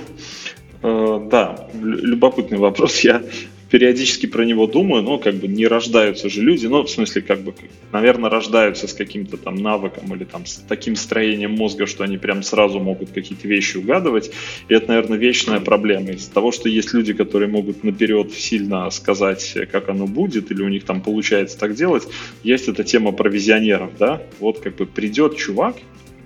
Э, 0.84 1.20
да, 1.32 1.68
любопытный 1.74 2.58
вопрос. 2.58 3.00
Я 3.04 3.24
периодически 3.72 4.28
про 4.28 4.44
него 4.44 4.68
думаю, 4.68 5.02
но 5.02 5.18
как 5.18 5.34
бы 5.36 5.48
не 5.48 5.66
рождаются 5.66 6.30
же 6.30 6.42
люди, 6.44 6.68
ну, 6.68 6.84
в 6.84 6.90
смысле, 6.90 7.24
как 7.24 7.40
бы, 7.40 7.56
наверное, 7.92 8.30
рождаются 8.30 8.88
с 8.88 8.94
каким-то 8.94 9.38
там 9.38 9.56
навыком 9.56 10.14
или 10.14 10.26
там 10.26 10.46
с 10.46 10.58
таким 10.68 10.96
строением 10.96 11.54
мозга, 11.54 11.88
что 11.88 12.04
они 12.04 12.20
прям 12.20 12.44
сразу 12.44 12.80
могут 12.80 13.10
какие-то 13.10 13.48
вещи 13.48 13.78
угадывать. 13.78 14.30
И 14.68 14.76
это, 14.76 14.90
наверное, 14.90 15.18
вечная 15.18 15.60
проблема. 15.60 16.12
Из-за 16.12 16.32
того, 16.32 16.52
что 16.52 16.70
есть 16.70 16.94
люди, 16.94 17.14
которые 17.14 17.50
могут 17.50 17.84
наперед 17.84 18.32
сильно 18.34 18.88
сказать, 18.92 19.58
как 19.72 19.90
оно 19.90 20.06
будет, 20.06 20.52
или 20.52 20.62
у 20.62 20.70
них 20.70 20.84
там 20.84 21.02
получается 21.02 21.58
так 21.58 21.74
делать, 21.74 22.04
есть 22.44 22.68
эта 22.68 22.84
тема 22.84 23.12
про 23.12 23.28
визионеров, 23.28 23.98
да? 23.98 24.22
Вот 24.40 24.60
как 24.60 24.76
бы 24.76 24.86
придет 24.86 25.38
чувак, 25.38 25.78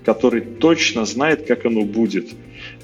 который 0.04 0.42
точно 0.42 1.06
знает, 1.06 1.48
как 1.48 1.66
оно 1.66 1.84
будет. 1.84 2.30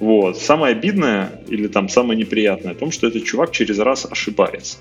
Вот. 0.03 0.37
Самое 0.37 0.75
обидное 0.75 1.41
или 1.47 1.67
там 1.67 1.87
самое 1.87 2.19
неприятное 2.19 2.73
в 2.73 2.77
том, 2.77 2.91
что 2.91 3.07
этот 3.07 3.23
чувак 3.23 3.51
через 3.51 3.79
раз 3.79 4.05
ошибается. 4.05 4.79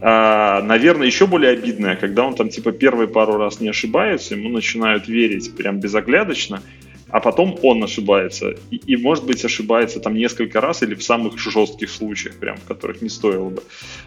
А, 0.00 0.62
наверное, 0.62 1.08
еще 1.08 1.26
более 1.26 1.50
обидное, 1.50 1.96
когда 1.96 2.24
он 2.24 2.36
там 2.36 2.48
типа 2.48 2.70
первые 2.70 3.08
пару 3.08 3.36
раз 3.36 3.60
не 3.60 3.68
ошибается, 3.68 4.36
ему 4.36 4.48
начинают 4.48 5.08
верить 5.08 5.56
прям 5.56 5.80
безоглядочно, 5.80 6.62
а 7.08 7.18
потом 7.18 7.58
он 7.64 7.82
ошибается. 7.82 8.54
И, 8.70 8.76
и, 8.76 8.96
может 8.96 9.26
быть, 9.26 9.44
ошибается 9.44 9.98
там 9.98 10.14
несколько 10.14 10.60
раз 10.60 10.84
или 10.84 10.94
в 10.94 11.02
самых 11.02 11.36
жестких 11.36 11.90
случаях, 11.90 12.36
прям, 12.36 12.58
в 12.58 12.64
которых 12.64 13.02
не 13.02 13.08
стоило 13.08 13.50
бы. 13.50 13.64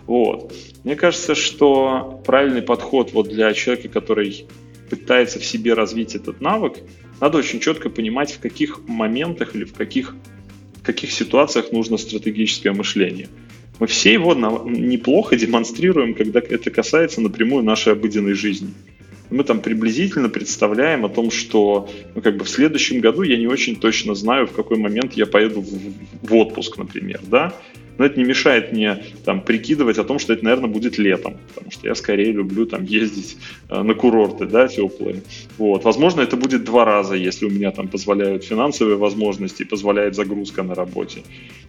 Вот. 0.07 0.53
Мне 0.85 0.95
кажется, 0.95 1.35
что 1.35 2.21
правильный 2.25 2.61
подход 2.61 3.11
вот 3.11 3.27
для 3.27 3.51
человека, 3.51 3.89
который 3.89 4.47
пытается 4.89 5.39
в 5.39 5.45
себе 5.45 5.73
развить 5.73 6.15
этот 6.15 6.39
навык, 6.39 6.77
надо 7.21 7.37
очень 7.37 7.59
четко 7.59 7.89
понимать, 7.89 8.31
в 8.31 8.39
каких 8.39 8.81
моментах 8.87 9.55
или 9.55 9.63
в 9.63 9.73
каких, 9.73 10.15
в 10.81 10.85
каких 10.85 11.11
ситуациях 11.11 11.71
нужно 11.71 11.97
стратегическое 11.97 12.73
мышление. 12.73 13.29
Мы 13.79 13.87
все 13.87 14.11
его 14.11 14.33
неплохо 14.33 15.37
демонстрируем, 15.37 16.13
когда 16.15 16.39
это 16.39 16.69
касается 16.71 17.21
напрямую 17.21 17.63
нашей 17.63 17.93
обыденной 17.93 18.33
жизни. 18.33 18.69
Мы 19.31 19.43
там 19.43 19.61
приблизительно 19.61 20.29
представляем 20.29 21.05
о 21.05 21.09
том, 21.09 21.31
что 21.31 21.89
ну, 22.15 22.21
как 22.21 22.37
бы 22.37 22.43
в 22.43 22.49
следующем 22.49 22.99
году 22.99 23.23
я 23.23 23.37
не 23.37 23.47
очень 23.47 23.77
точно 23.77 24.13
знаю, 24.13 24.45
в 24.45 24.51
какой 24.51 24.77
момент 24.77 25.13
я 25.13 25.25
поеду 25.25 25.61
в, 25.61 26.27
в 26.27 26.35
отпуск, 26.35 26.77
например, 26.77 27.21
да, 27.23 27.53
но 27.97 28.05
это 28.05 28.19
не 28.19 28.25
мешает 28.25 28.71
мне 28.71 29.03
там 29.25 29.41
прикидывать 29.41 29.99
о 29.99 30.03
том, 30.03 30.17
что 30.19 30.33
это, 30.33 30.43
наверное, 30.43 30.69
будет 30.69 30.97
летом, 30.97 31.37
потому 31.49 31.71
что 31.71 31.87
я 31.87 31.95
скорее 31.95 32.31
люблю 32.31 32.65
там 32.65 32.83
ездить 32.83 33.37
э, 33.69 33.81
на 33.83 33.93
курорты, 33.93 34.45
да, 34.45 34.67
теплые. 34.67 35.21
Вот. 35.57 35.83
Возможно, 35.83 36.21
это 36.21 36.35
будет 36.35 36.63
два 36.63 36.83
раза, 36.83 37.15
если 37.15 37.45
у 37.45 37.49
меня 37.49 37.71
там 37.71 37.87
позволяют 37.87 38.43
финансовые 38.43 38.97
возможности, 38.97 39.63
позволяет 39.63 40.15
загрузка 40.15 40.63
на 40.63 40.73
работе. 40.73 41.21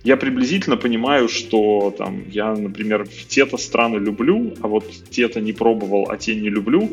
Я 0.05 0.17
приблизительно 0.17 0.77
понимаю, 0.77 1.29
что 1.29 1.95
там 1.97 2.23
я, 2.31 2.55
например, 2.55 3.07
те-то 3.29 3.59
страны 3.59 3.99
люблю, 3.99 4.55
а 4.63 4.69
вот 4.69 4.85
те-то 5.11 5.41
не 5.41 5.53
пробовал, 5.53 6.07
а 6.09 6.17
те 6.17 6.35
не 6.35 6.49
люблю, 6.49 6.91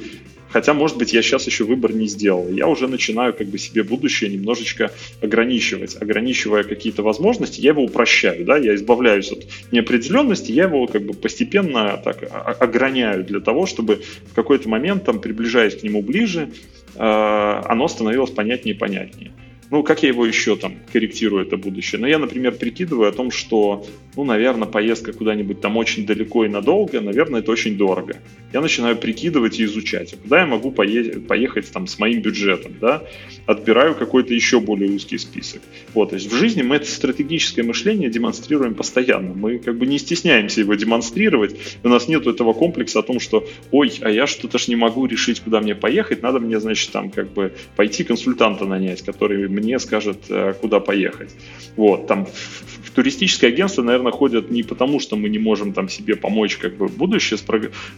Хотя, 0.52 0.74
может 0.74 0.98
быть, 0.98 1.14
я 1.14 1.22
сейчас 1.22 1.46
еще 1.46 1.64
выбор 1.64 1.94
не 1.94 2.08
сделал. 2.08 2.50
Я 2.50 2.68
уже 2.68 2.88
начинаю 2.88 3.34
как 3.34 3.48
бы 3.48 3.58
себе 3.58 3.84
будущее 3.84 4.30
немножечко 4.32 4.92
ограничивать. 5.22 5.96
Ограничивая 6.02 6.64
какие-то 6.64 7.04
возможности, 7.04 7.62
я 7.62 7.72
его 7.72 7.84
упрощаю, 7.84 8.46
да, 8.46 8.58
я 8.58 8.76
избавляюсь 8.76 9.32
от 9.32 9.46
неопределенности, 9.72 10.52
я 10.52 10.64
его 10.64 10.88
как 10.88 11.04
бы 11.04 11.14
постепенно 11.14 12.02
так 12.04 12.24
ограняю 12.60 13.24
для 13.24 13.40
того, 13.40 13.66
чтобы 13.66 14.02
в 14.32 14.34
какой-то 14.34 14.68
момент, 14.70 15.06
там, 15.06 15.20
приближаясь 15.20 15.76
к 15.76 15.84
нему 15.84 16.02
ближе, 16.02 16.50
э, 16.96 17.00
оно 17.00 17.88
становилось 17.88 18.32
понятнее 18.32 18.76
и 18.76 18.78
понятнее. 18.78 19.32
Ну, 19.72 19.84
как 19.84 20.02
я 20.02 20.10
его 20.10 20.26
еще 20.26 20.56
там 20.56 20.74
корректирую 20.92 21.46
это 21.46 21.56
будущее? 21.56 22.02
Ну, 22.02 22.08
я, 22.08 22.18
например, 22.18 22.56
прикидываю 22.56 23.10
о 23.10 23.12
том, 23.12 23.30
что, 23.30 23.86
ну, 24.16 24.24
наверное, 24.24 24.68
поездка 24.68 25.14
куда-нибудь 25.14 25.62
там 25.62 25.78
очень 25.78 26.08
далеко 26.08 26.46
и 26.46 26.50
надолго, 26.50 27.00
наверное, 27.02 27.42
это 27.42 27.52
очень 27.52 27.78
дорого. 27.78 28.16
Я 28.52 28.62
начинаю 28.62 28.98
прикидывать 28.98 29.60
и 29.60 29.66
изучать, 29.66 30.14
а 30.14 30.18
куда 30.18 30.40
я 30.40 30.48
могу 30.48 30.72
пое- 30.72 31.22
поехать 31.22 31.72
там 31.72 31.86
с 31.86 32.00
моим 32.00 32.22
бюджетом, 32.22 32.74
да? 32.82 33.04
Отбираю 33.46 33.94
какой-то 33.94 34.34
еще 34.34 34.60
более 34.60 34.90
узкий 34.92 35.20
список. 35.20 35.62
Вот, 35.94 36.10
то 36.10 36.16
есть 36.16 36.32
в 36.32 36.36
жизни 36.36 36.64
мы 36.64 36.78
это 36.78 36.88
стратегическое 36.88 37.62
мышление 37.62 38.10
демонстрируем 38.10 38.74
постоянно. 38.74 39.36
Мы 39.36 39.60
как 39.60 39.78
бы 39.78 39.86
не 39.86 40.00
стесняемся 40.00 40.62
его 40.62 40.74
демонстрировать. 40.74 41.56
У 41.84 41.90
нас 41.90 42.08
нет 42.08 42.26
этого 42.26 42.54
комплекса 42.54 43.00
о 43.00 43.04
том, 43.04 43.20
что, 43.20 43.48
ой, 43.70 43.92
а 44.02 44.10
я 44.10 44.26
что-то 44.26 44.58
ж 44.58 44.68
не 44.68 44.76
могу 44.76 45.06
решить, 45.06 45.42
куда 45.42 45.62
мне 45.62 45.76
поехать, 45.76 46.24
надо 46.24 46.40
мне, 46.40 46.60
значит, 46.60 46.92
там 46.92 47.12
как 47.12 47.32
бы 47.34 47.54
пойти 47.76 48.04
консультанта 48.04 48.66
нанять, 48.66 49.04
который 49.04 49.48
мне 49.60 49.80
скажет, 49.80 50.18
э, 50.30 50.54
куда 50.60 50.80
поехать. 50.80 51.30
Вот, 51.76 52.08
там 52.08 52.26
в 52.26 52.92
туристическое 52.92 53.52
агентство, 53.52 53.84
наверное, 53.84 54.12
ходят 54.12 54.52
не 54.52 54.64
потому, 54.64 55.00
что 55.00 55.16
мы 55.16 55.30
не 55.30 55.40
можем 55.40 55.74
там 55.74 55.90
себе 55.90 56.16
помочь 56.16 56.58
как 56.58 56.76
бы 56.76 56.88
будущее 56.88 57.38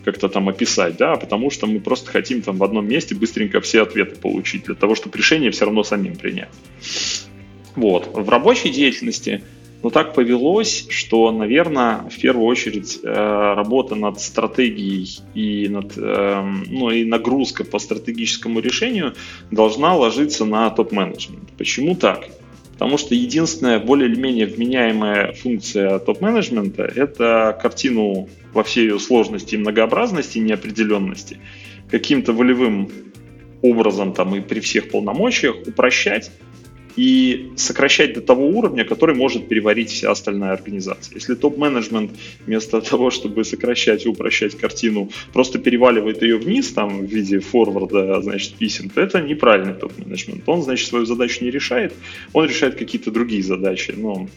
как-то 0.03 0.29
там 0.29 0.49
описать, 0.49 0.97
да, 0.97 1.13
а 1.13 1.17
потому 1.17 1.49
что 1.49 1.67
мы 1.67 1.79
просто 1.79 2.11
хотим 2.11 2.41
там 2.41 2.57
в 2.57 2.63
одном 2.63 2.87
месте 2.87 3.15
быстренько 3.15 3.61
все 3.61 3.81
ответы 3.81 4.15
получить 4.15 4.65
для 4.65 4.75
того, 4.75 4.95
чтобы 4.95 5.17
решение 5.17 5.51
все 5.51 5.65
равно 5.65 5.83
самим 5.83 6.15
принять. 6.15 6.49
Вот. 7.75 8.11
В 8.13 8.29
рабочей 8.29 8.69
деятельности 8.69 9.43
но 9.83 9.89
так 9.89 10.13
повелось, 10.13 10.87
что, 10.89 11.31
наверное, 11.31 12.09
в 12.09 12.19
первую 12.19 12.45
очередь 12.45 12.99
э, 13.03 13.53
работа 13.55 13.95
над 13.95 14.19
стратегией 14.19 15.19
и, 15.33 15.67
над, 15.69 15.97
э, 15.97 16.41
ну, 16.67 16.91
и 16.91 17.03
нагрузка 17.03 17.63
по 17.63 17.79
стратегическому 17.79 18.59
решению 18.59 19.15
должна 19.49 19.95
ложиться 19.95 20.45
на 20.45 20.69
топ-менеджмент. 20.69 21.51
Почему 21.57 21.95
так? 21.95 22.27
Потому 22.73 22.97
что 22.97 23.15
единственная 23.15 23.79
более 23.79 24.09
или 24.09 24.19
менее 24.19 24.45
вменяемая 24.45 25.33
функция 25.33 25.99
топ-менеджмента– 25.99 26.83
это 26.95 27.57
картину 27.61 28.29
во 28.53 28.63
всей 28.63 28.85
ее 28.87 28.99
сложности 28.99 29.55
и 29.55 29.57
многообразности, 29.57 30.39
неопределенности 30.39 31.39
каким-то 31.89 32.33
волевым 32.33 32.89
образом 33.61 34.13
там 34.13 34.35
и 34.35 34.39
при 34.39 34.59
всех 34.59 34.89
полномочиях 34.89 35.55
упрощать 35.67 36.31
и 36.95 37.51
сокращать 37.55 38.13
до 38.13 38.21
того 38.21 38.47
уровня, 38.47 38.85
который 38.85 39.15
может 39.15 39.47
переварить 39.47 39.89
вся 39.89 40.11
остальная 40.11 40.53
организация. 40.53 41.15
Если 41.15 41.35
топ-менеджмент 41.35 42.11
вместо 42.45 42.81
того, 42.91 43.09
чтобы 43.11 43.43
сокращать 43.43 44.05
и 44.05 44.09
упрощать 44.09 44.55
картину, 44.55 45.09
просто 45.33 45.59
переваливает 45.59 46.21
ее 46.21 46.37
вниз 46.37 46.71
там 46.73 47.05
в 47.05 47.09
виде 47.09 47.39
форварда, 47.39 48.21
значит, 48.21 48.55
писем, 48.55 48.89
то 48.89 49.01
это 49.01 49.21
неправильный 49.21 49.73
топ-менеджмент. 49.73 50.43
Он, 50.47 50.61
значит, 50.61 50.87
свою 50.87 51.05
задачу 51.05 51.43
не 51.43 51.51
решает, 51.51 51.93
он 52.33 52.47
решает 52.47 52.75
какие-то 52.75 53.11
другие 53.11 53.43
задачи. 53.43 53.93
Ну, 53.95 54.27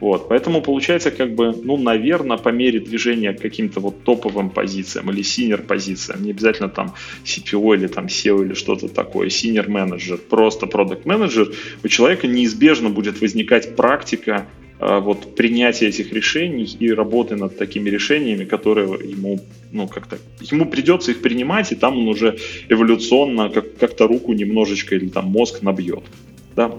вот. 0.00 0.28
Поэтому 0.28 0.60
получается, 0.60 1.10
как 1.10 1.34
бы, 1.34 1.52
ну, 1.62 1.76
наверное, 1.76 2.36
по 2.36 2.50
мере 2.50 2.80
движения 2.80 3.32
к 3.32 3.40
каким-то 3.40 3.80
вот 3.80 4.02
топовым 4.02 4.50
позициям 4.50 5.10
или 5.10 5.22
синер 5.22 5.62
позициям, 5.62 6.22
не 6.22 6.32
обязательно 6.32 6.68
там 6.68 6.94
CPO 7.24 7.76
или 7.76 7.86
там 7.86 8.06
SEO 8.06 8.44
или 8.44 8.54
что-то 8.54 8.88
такое, 8.88 9.30
синер 9.30 9.68
менеджер, 9.68 10.18
просто 10.18 10.66
продукт 10.66 11.06
менеджер, 11.06 11.52
у 11.82 11.88
человека 11.88 12.03
человека 12.04 12.26
неизбежно 12.26 12.90
будет 12.90 13.22
возникать 13.22 13.76
практика 13.76 14.46
а, 14.78 15.00
вот 15.00 15.36
принятия 15.36 15.88
этих 15.88 16.12
решений 16.12 16.76
и 16.78 16.92
работы 16.92 17.34
над 17.34 17.56
такими 17.56 17.88
решениями, 17.88 18.44
которые 18.44 18.86
ему, 19.10 19.40
ну, 19.72 19.88
как-то, 19.88 20.18
ему 20.42 20.66
придется 20.66 21.12
их 21.12 21.22
принимать, 21.22 21.72
и 21.72 21.74
там 21.74 21.96
он 21.96 22.08
уже 22.08 22.36
эволюционно 22.68 23.48
как- 23.48 23.78
как-то 23.78 24.06
руку 24.06 24.34
немножечко 24.34 24.94
или 24.96 25.08
там 25.08 25.28
мозг 25.28 25.62
набьет. 25.62 26.04
Да. 26.54 26.74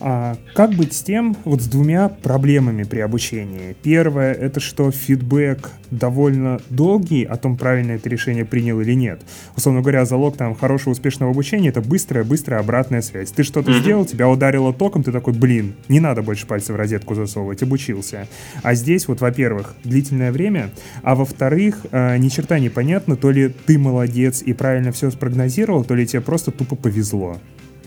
А 0.00 0.36
как 0.54 0.70
быть 0.70 0.94
с 0.94 1.02
тем, 1.02 1.36
вот 1.44 1.60
с 1.60 1.66
двумя 1.66 2.08
проблемами 2.08 2.84
при 2.84 3.00
обучении? 3.00 3.76
Первое, 3.82 4.32
это 4.32 4.58
что 4.58 4.90
фидбэк 4.90 5.70
довольно 5.90 6.60
долгий 6.70 7.24
о 7.24 7.36
том, 7.36 7.56
правильно 7.56 7.92
это 7.92 8.08
решение 8.08 8.44
принял 8.44 8.80
или 8.80 8.94
нет. 8.94 9.20
Условно 9.56 9.82
говоря, 9.82 10.04
залог 10.06 10.36
там 10.36 10.54
хорошего 10.54 10.92
успешного 10.92 11.32
обучения 11.32 11.68
это 11.68 11.82
быстрая, 11.82 12.24
быстрая 12.24 12.60
обратная 12.60 13.02
связь. 13.02 13.30
Ты 13.30 13.42
что-то 13.42 13.70
mm-hmm. 13.70 13.80
сделал, 13.80 14.04
тебя 14.06 14.28
ударило 14.28 14.72
током, 14.72 15.02
ты 15.02 15.12
такой, 15.12 15.34
блин, 15.34 15.74
не 15.88 16.00
надо 16.00 16.22
больше 16.22 16.46
пальцы 16.46 16.72
в 16.72 16.76
розетку 16.76 17.14
засовывать, 17.14 17.62
обучился. 17.62 18.26
А 18.62 18.74
здесь 18.74 19.06
вот, 19.06 19.20
во-первых, 19.20 19.74
длительное 19.84 20.32
время, 20.32 20.70
а 21.02 21.14
во-вторых, 21.14 21.86
э, 21.90 22.16
ни 22.16 22.28
черта 22.28 22.58
не 22.58 22.70
понятно, 22.70 23.16
то 23.16 23.30
ли 23.30 23.52
ты 23.66 23.78
молодец 23.78 24.42
и 24.42 24.54
правильно 24.54 24.92
все 24.92 25.10
спрогнозировал, 25.10 25.84
то 25.84 25.94
ли 25.94 26.06
тебе 26.06 26.22
просто 26.22 26.52
тупо 26.52 26.76
повезло. 26.76 27.38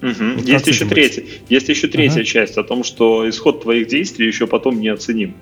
Угу. 0.03 0.33
Вот 0.36 0.48
есть, 0.48 0.67
еще 0.67 0.86
третья, 0.86 1.24
есть 1.48 1.69
еще 1.69 1.88
третья 1.88 2.19
ага. 2.19 2.25
часть 2.25 2.57
о 2.57 2.63
том, 2.63 2.83
что 2.83 3.27
исход 3.29 3.63
твоих 3.63 3.88
действий 3.88 4.27
еще 4.27 4.48
потом 4.48 4.81
неоценим. 4.81 5.33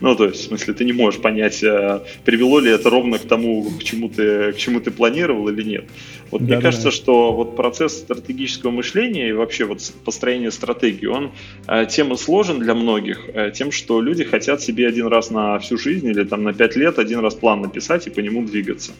Ну, 0.00 0.14
то 0.14 0.26
есть, 0.26 0.40
в 0.40 0.44
смысле, 0.48 0.74
ты 0.74 0.84
не 0.84 0.92
можешь 0.92 1.20
понять, 1.20 1.62
э, 1.62 2.00
привело 2.24 2.60
ли 2.60 2.70
это 2.70 2.90
ровно 2.90 3.18
к 3.18 3.22
тому, 3.22 3.70
к 3.78 3.82
чему 3.82 4.08
ты, 4.08 4.52
к 4.52 4.56
чему 4.56 4.80
ты 4.80 4.90
планировал 4.90 5.48
или 5.48 5.62
нет. 5.62 5.84
Вот 6.30 6.46
да, 6.46 6.54
мне 6.54 6.62
кажется, 6.62 6.88
да. 6.88 6.90
что 6.92 7.32
вот 7.32 7.56
процесс 7.56 7.98
стратегического 7.98 8.70
мышления 8.70 9.28
и 9.28 9.32
вообще 9.32 9.64
вот 9.64 9.80
построение 10.04 10.50
стратегии, 10.50 11.06
он 11.06 11.32
э, 11.66 11.86
тем 11.86 12.12
и 12.12 12.16
сложен 12.16 12.60
для 12.60 12.74
многих, 12.74 13.28
э, 13.32 13.50
тем, 13.50 13.72
что 13.72 14.00
люди 14.00 14.24
хотят 14.24 14.60
себе 14.62 14.86
один 14.86 15.06
раз 15.06 15.30
на 15.30 15.58
всю 15.58 15.76
жизнь 15.76 16.06
или 16.06 16.24
там 16.24 16.44
на 16.44 16.52
пять 16.52 16.76
лет 16.76 16.98
один 16.98 17.20
раз 17.20 17.34
план 17.34 17.62
написать 17.62 18.06
и 18.06 18.10
по 18.10 18.20
нему 18.20 18.44
двигаться. 18.44 18.92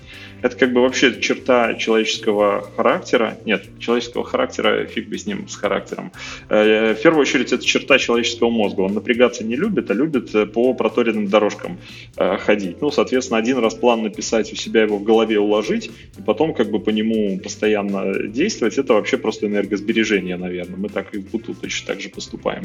Это 0.42 0.56
как 0.56 0.72
бы 0.72 0.80
вообще 0.80 1.20
черта 1.20 1.75
человеческого 1.75 2.68
характера. 2.76 3.38
Нет, 3.44 3.64
человеческого 3.78 4.25
характера, 4.25 4.87
фиг 4.87 5.08
бы 5.08 5.18
с 5.18 5.26
ним, 5.26 5.49
с 5.49 5.56
характером. 5.56 6.12
Э, 6.49 6.94
в 6.94 7.02
первую 7.02 7.22
очередь, 7.22 7.52
это 7.52 7.64
черта 7.64 7.99
человеческого 7.99 8.50
мозга. 8.50 8.80
Он 8.80 8.94
напрягаться 8.94 9.44
не 9.44 9.56
любит, 9.56 9.90
а 9.90 9.94
любит 9.94 10.52
по 10.52 10.75
проторенным 10.75 11.28
дорожкам 11.28 11.78
ходить. 12.16 12.80
Ну, 12.80 12.90
соответственно, 12.90 13.38
один 13.38 13.58
раз 13.58 13.75
план 13.75 14.02
написать, 14.02 14.52
у 14.52 14.56
себя 14.56 14.82
его 14.82 14.96
в 14.96 15.04
голове 15.04 15.38
уложить, 15.38 15.90
и 16.18 16.22
потом 16.22 16.54
как 16.54 16.70
бы 16.70 16.80
по 16.80 16.90
нему 16.90 17.19
постоянно 17.42 18.28
действовать, 18.28 18.78
это 18.78 18.94
вообще 18.94 19.16
просто 19.16 19.46
энергосбережение, 19.46 20.36
наверное. 20.36 20.76
Мы 20.76 20.88
так 20.88 21.14
и 21.14 21.18
в 21.18 21.30
Буту 21.30 21.54
точно 21.54 21.88
так 21.88 22.00
же 22.00 22.08
поступаем. 22.08 22.64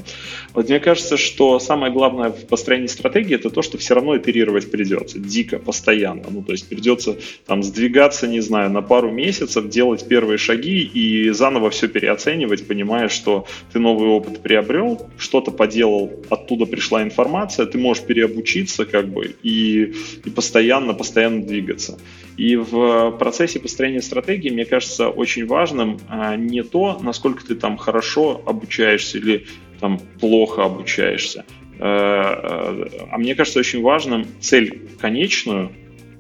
Вот 0.54 0.70
мне 0.70 0.80
кажется, 0.80 1.18
что 1.18 1.60
самое 1.60 1.92
главное 1.92 2.30
в 2.30 2.46
построении 2.48 2.88
стратегии 2.88 3.36
это 3.36 3.50
то, 3.50 3.62
что 3.62 3.78
все 3.78 3.96
равно 3.96 4.18
итерировать 4.18 4.72
придется, 4.72 5.20
дико, 5.20 5.60
постоянно. 5.60 6.24
Ну, 6.30 6.44
то 6.44 6.52
есть 6.52 6.68
придется 6.68 7.18
там 7.46 7.64
сдвигаться, 7.64 8.28
не 8.28 8.42
знаю, 8.42 8.72
на 8.72 8.82
пару 8.82 9.12
месяцев, 9.12 9.70
делать 9.70 10.08
первые 10.08 10.38
шаги 10.38 10.82
и 10.82 11.30
заново 11.32 11.70
все 11.70 11.88
переоценивать, 11.88 12.68
понимая, 12.68 13.10
что 13.10 13.46
ты 13.74 13.80
новый 13.80 14.10
опыт 14.10 14.42
приобрел, 14.42 15.10
что-то 15.18 15.52
поделал, 15.52 16.12
оттуда 16.30 16.66
пришла 16.66 17.04
информация, 17.04 17.66
ты 17.66 17.78
можешь 17.78 18.04
переобучиться 18.04 18.86
как 18.86 19.08
бы 19.08 19.36
и, 19.44 19.94
и 20.24 20.30
постоянно, 20.30 20.94
постоянно 20.94 21.44
двигаться. 21.44 22.00
И 22.38 22.56
в 22.58 23.12
процессе 23.12 23.60
построения 23.60 24.02
стратегии, 24.02 24.50
мне 24.50 24.66
кажется, 24.66 25.10
очень 25.10 25.46
важным 25.46 26.00
а, 26.10 26.36
не 26.36 26.64
то, 26.64 27.00
насколько 27.02 27.46
ты 27.46 27.56
там 27.56 27.78
хорошо 27.78 28.42
обучаешься 28.46 29.18
или 29.18 29.48
там 29.80 30.00
плохо 30.20 30.64
обучаешься, 30.64 31.46
э, 31.80 31.84
э, 31.84 32.88
а 33.12 33.18
мне 33.18 33.36
кажется 33.36 33.60
очень 33.60 33.82
важным 33.82 34.26
цель 34.40 34.88
конечную 35.00 35.72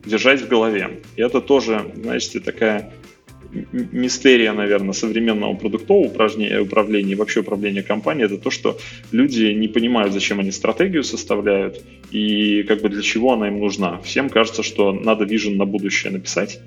держать 0.05 0.41
в 0.41 0.47
голове. 0.47 1.01
И 1.15 1.21
это 1.21 1.41
тоже, 1.41 1.91
знаете, 1.95 2.39
такая 2.39 2.93
мистерия, 3.91 4.53
наверное, 4.53 4.93
современного 4.93 5.55
продуктового 5.55 6.07
управления 6.07 7.11
и 7.11 7.15
вообще 7.15 7.39
управления 7.41 7.83
компанией, 7.83 8.25
это 8.25 8.37
то, 8.37 8.51
что 8.51 8.77
люди 9.11 9.45
не 9.53 9.67
понимают, 9.67 10.13
зачем 10.13 10.39
они 10.39 10.51
стратегию 10.51 11.03
составляют 11.03 11.81
и 12.11 12.63
как 12.63 12.81
бы 12.81 12.89
для 12.89 13.01
чего 13.01 13.33
она 13.33 13.47
им 13.47 13.59
нужна. 13.59 13.99
Всем 14.03 14.29
кажется, 14.29 14.63
что 14.63 14.91
надо 14.91 15.25
вижен 15.25 15.57
на 15.57 15.65
будущее 15.65 16.11
написать, 16.11 16.59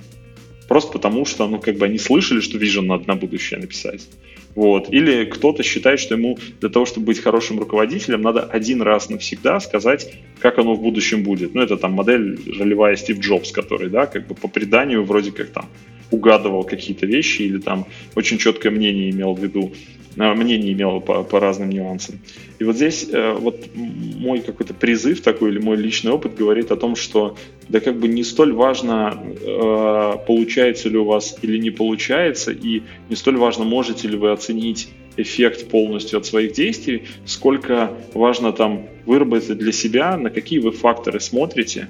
просто 0.69 0.93
потому 0.93 1.25
что, 1.25 1.49
ну, 1.49 1.59
как 1.59 1.77
бы 1.77 1.87
они 1.87 1.99
слышали, 1.99 2.41
что 2.41 2.59
вижен 2.59 2.87
надо 2.87 3.05
на 3.07 3.15
будущее 3.15 3.61
написать. 3.61 4.09
Вот. 4.55 4.93
Или 4.93 5.25
кто-то 5.25 5.63
считает, 5.63 6.01
что 6.01 6.15
ему 6.15 6.37
для 6.61 6.69
того, 6.69 6.85
чтобы 6.85 7.07
быть 7.07 7.21
хорошим 7.21 7.61
руководителем, 7.61 8.23
надо 8.23 8.43
один 8.43 8.83
раз 8.83 9.09
навсегда 9.09 9.61
сказать, 9.61 10.13
как 10.41 10.59
оно 10.59 10.75
в 10.75 10.83
будущем 10.83 11.23
будет. 11.23 11.55
Ну, 11.55 11.63
это 11.63 11.77
там 11.77 11.93
модель 11.93 12.39
ролевая 12.59 12.97
Стив 12.97 13.21
Джобс, 13.21 13.53
который, 13.53 13.89
да, 13.89 14.07
как 14.07 14.27
бы 14.27 14.35
по 14.35 14.49
преданию 14.49 15.05
вроде 15.05 15.31
как 15.31 15.51
там 15.51 15.69
угадывал 16.11 16.65
какие-то 16.65 17.07
вещи 17.07 17.43
или 17.43 17.59
там 17.59 17.87
очень 18.15 18.39
четкое 18.39 18.73
мнение 18.73 19.11
имел 19.11 19.35
в 19.35 19.43
виду, 19.43 19.73
э, 20.17 20.35
мнение 20.35 20.73
имел 20.73 21.01
по, 21.01 21.23
по 21.23 21.41
разным 21.41 21.71
нюансам. 21.71 22.19
И 22.59 22.65
вот 22.65 22.77
здесь 22.77 23.07
э, 23.11 23.33
вот 23.33 23.67
мой 23.75 24.41
какой-то 24.41 24.75
призыв 24.75 25.21
такой 25.21 25.51
или 25.51 25.59
мой 25.59 25.77
личный 25.77 26.13
опыт 26.13 26.35
говорит 26.35 26.71
о 26.71 26.77
том, 26.77 26.97
что 26.97 27.37
да 27.69 27.81
как 27.81 27.99
бы 27.99 28.09
не 28.09 28.25
столь 28.25 28.53
важно, 28.53 29.23
э, 29.23 30.13
получается 30.27 30.89
ли 30.89 30.99
у 30.99 31.05
вас 31.05 31.37
или 31.43 31.59
не 31.59 31.71
получается, 31.71 32.53
и 32.53 32.83
не 33.09 33.17
столь 33.17 33.37
важно, 33.37 33.65
можете 33.65 34.09
ли 34.09 34.17
вы 34.17 34.33
оценить 34.33 34.89
эффект 35.19 35.69
полностью 35.69 36.19
от 36.19 36.27
своих 36.27 36.53
действий, 36.53 37.09
сколько 37.27 37.93
важно 38.15 38.53
там 38.53 38.87
выработать 39.05 39.59
для 39.59 39.73
себя, 39.73 40.17
на 40.17 40.31
какие 40.31 40.61
вы 40.61 40.71
факторы 40.71 41.21
смотрите, 41.21 41.89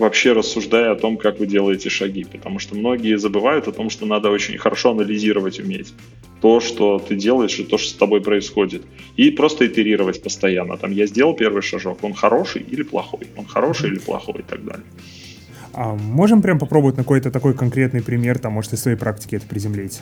вообще 0.00 0.32
рассуждая 0.32 0.92
о 0.92 0.96
том, 0.96 1.16
как 1.16 1.38
вы 1.38 1.46
делаете 1.46 1.90
шаги, 1.90 2.24
потому 2.24 2.58
что 2.58 2.74
многие 2.74 3.18
забывают 3.18 3.68
о 3.68 3.72
том, 3.72 3.90
что 3.90 4.06
надо 4.06 4.30
очень 4.30 4.58
хорошо 4.58 4.90
анализировать 4.90 5.60
уметь 5.60 5.94
то, 6.40 6.60
что 6.60 6.98
ты 6.98 7.16
делаешь 7.16 7.58
и 7.58 7.64
то, 7.64 7.78
что 7.78 7.90
с 7.90 7.94
тобой 7.94 8.20
происходит. 8.20 8.82
И 9.16 9.30
просто 9.30 9.66
итерировать 9.66 10.22
постоянно. 10.22 10.76
Там 10.76 10.90
я 10.90 11.06
сделал 11.06 11.34
первый 11.34 11.62
шажок, 11.62 12.02
он 12.02 12.14
хороший 12.14 12.62
или 12.62 12.82
плохой, 12.82 13.26
он 13.36 13.44
хороший 13.44 13.90
или 13.90 13.98
плохой 13.98 14.40
и 14.40 14.42
так 14.42 14.64
далее. 14.64 14.84
А 15.72 15.94
можем 15.94 16.42
прям 16.42 16.58
попробовать 16.58 16.96
на 16.96 17.04
какой-то 17.04 17.30
такой 17.30 17.54
конкретный 17.54 18.02
пример, 18.02 18.38
там, 18.38 18.54
может, 18.54 18.72
из 18.72 18.80
своей 18.80 18.96
практики 18.96 19.36
это 19.36 19.46
приземлить? 19.46 20.00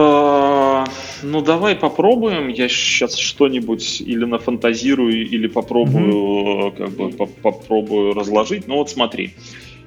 А, 0.00 0.84
ну, 1.24 1.42
давай 1.42 1.74
попробуем. 1.74 2.46
Я 2.48 2.68
сейчас 2.68 3.16
что-нибудь 3.16 4.00
или 4.00 4.24
нафантазирую, 4.24 5.28
или 5.28 5.48
попробую, 5.48 6.68
mm-hmm. 6.68 6.76
как 6.76 6.90
бы, 6.90 7.10
по 7.10 7.26
попробую 7.26 8.14
разложить. 8.14 8.68
Ну, 8.68 8.76
вот 8.76 8.90
смотри. 8.90 9.34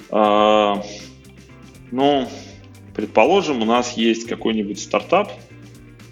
А, 0.09 0.83
ну, 1.91 2.27
предположим, 2.93 3.61
у 3.61 3.65
нас 3.65 3.95
есть 3.95 4.27
какой-нибудь 4.27 4.81
стартап. 4.81 5.31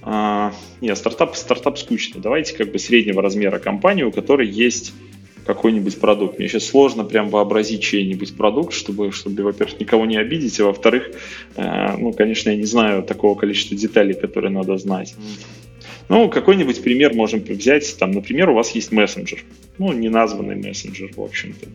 А, 0.02 0.54
нет, 0.80 0.98
стартап, 0.98 1.36
стартап 1.36 1.78
скучно. 1.78 2.22
Давайте 2.22 2.56
как 2.56 2.72
бы 2.72 2.80
среднего 2.80 3.22
размера 3.22 3.60
компанию, 3.60 4.08
у 4.08 4.12
которой 4.14 4.48
есть 4.48 4.94
какой-нибудь 5.50 6.00
продукт. 6.00 6.38
Мне 6.38 6.48
сейчас 6.48 6.66
сложно 6.66 7.04
прям 7.04 7.30
вообразить 7.30 7.82
чей-нибудь 7.82 8.38
продукт, 8.38 8.72
чтобы, 8.72 9.12
чтобы 9.12 9.42
во-первых, 9.42 9.80
никого 9.80 10.06
не 10.06 10.16
обидеть, 10.16 10.60
а 10.60 10.66
во-вторых, 10.66 11.10
э, 11.56 11.98
ну, 11.98 12.14
конечно, 12.14 12.52
я 12.52 12.56
не 12.56 12.66
знаю 12.66 13.02
такого 13.02 13.34
количества 13.34 13.76
деталей, 13.76 14.14
которые 14.14 14.52
надо 14.52 14.78
знать. 14.78 15.16
Ну, 16.08 16.30
какой-нибудь 16.30 16.84
пример 16.84 17.16
можем 17.16 17.40
взять. 17.40 17.98
Там, 17.98 18.12
например, 18.12 18.52
у 18.52 18.54
вас 18.54 18.76
есть 18.76 18.92
мессенджер. 18.92 19.40
Ну, 19.80 19.94
не 19.94 20.10
названный 20.10 20.56
мессенджер, 20.56 21.10
в 21.16 21.22
общем-то. 21.22 21.68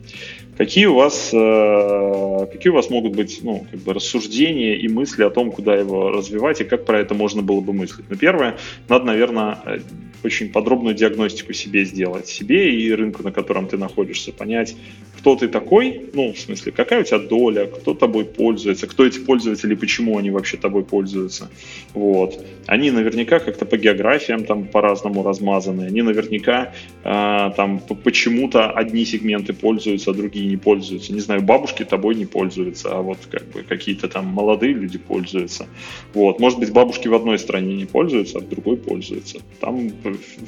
Какие 0.57 0.85
у 0.85 0.93
вас, 0.93 1.31
э, 1.33 2.47
какие 2.51 2.71
у 2.71 2.75
вас 2.75 2.89
могут 2.89 3.15
быть, 3.15 3.39
ну, 3.41 3.65
как 3.69 3.79
бы 3.81 3.93
рассуждения 3.93 4.77
и 4.77 4.87
мысли 4.87 5.23
о 5.23 5.29
том, 5.29 5.51
куда 5.51 5.75
его 5.75 6.11
развивать 6.11 6.61
и 6.61 6.63
как 6.63 6.85
про 6.85 6.99
это 6.99 7.13
можно 7.15 7.41
было 7.41 7.59
бы 7.59 7.73
мыслить? 7.73 8.05
Ну, 8.09 8.15
первое, 8.15 8.57
надо, 8.87 9.05
наверное, 9.05 9.81
очень 10.23 10.49
подробную 10.49 10.95
диагностику 10.95 11.53
себе 11.53 11.85
сделать, 11.85 12.27
себе 12.27 12.73
и 12.73 12.91
рынку, 12.91 13.23
на 13.23 13.31
котором 13.31 13.67
ты 13.67 13.77
находишься, 13.77 14.31
понять, 14.31 14.75
кто 15.17 15.35
ты 15.35 15.47
такой, 15.47 16.09
ну, 16.13 16.33
в 16.33 16.37
смысле, 16.37 16.71
какая 16.71 17.01
у 17.01 17.03
тебя 17.03 17.19
доля, 17.19 17.65
кто 17.65 17.93
тобой 17.93 18.25
пользуется, 18.25 18.87
кто 18.87 19.05
эти 19.05 19.19
пользователи, 19.19 19.75
почему 19.75 20.17
они 20.17 20.31
вообще 20.31 20.57
тобой 20.57 20.83
пользуются. 20.83 21.49
Вот. 21.93 22.45
Они 22.67 22.91
наверняка 22.91 23.39
как-то 23.39 23.65
по 23.65 23.77
географиям 23.77 24.45
там 24.45 24.65
по-разному 24.65 25.23
размазаны, 25.23 25.83
они 25.83 26.01
наверняка 26.01 26.73
э, 27.03 27.51
там 27.55 27.79
почему-то 28.03 28.69
одни 28.69 29.05
сегменты 29.05 29.53
пользуются, 29.53 30.11
а 30.11 30.13
другие 30.13 30.47
не 30.47 30.57
пользуются. 30.57 31.13
Не 31.13 31.19
знаю, 31.19 31.41
бабушки 31.41 31.83
тобой 31.83 32.15
не 32.15 32.25
пользуются, 32.25 32.89
а 32.91 33.01
вот 33.01 33.17
как 33.29 33.45
бы 33.51 33.63
какие-то 33.63 34.07
там 34.07 34.25
молодые 34.25 34.73
люди 34.73 34.97
пользуются. 34.97 35.67
Вот. 36.13 36.39
Может 36.39 36.59
быть, 36.59 36.71
бабушки 36.71 37.07
в 37.07 37.13
одной 37.13 37.39
стране 37.39 37.75
не 37.75 37.85
пользуются, 37.85 38.37
а 38.37 38.41
в 38.41 38.49
другой 38.49 38.77
пользуются. 38.77 39.39
Там 39.59 39.91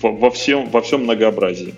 во, 0.02 0.30
всем, 0.32 0.70
во 0.70 0.82
всем 0.82 1.04
многообразии. 1.04 1.74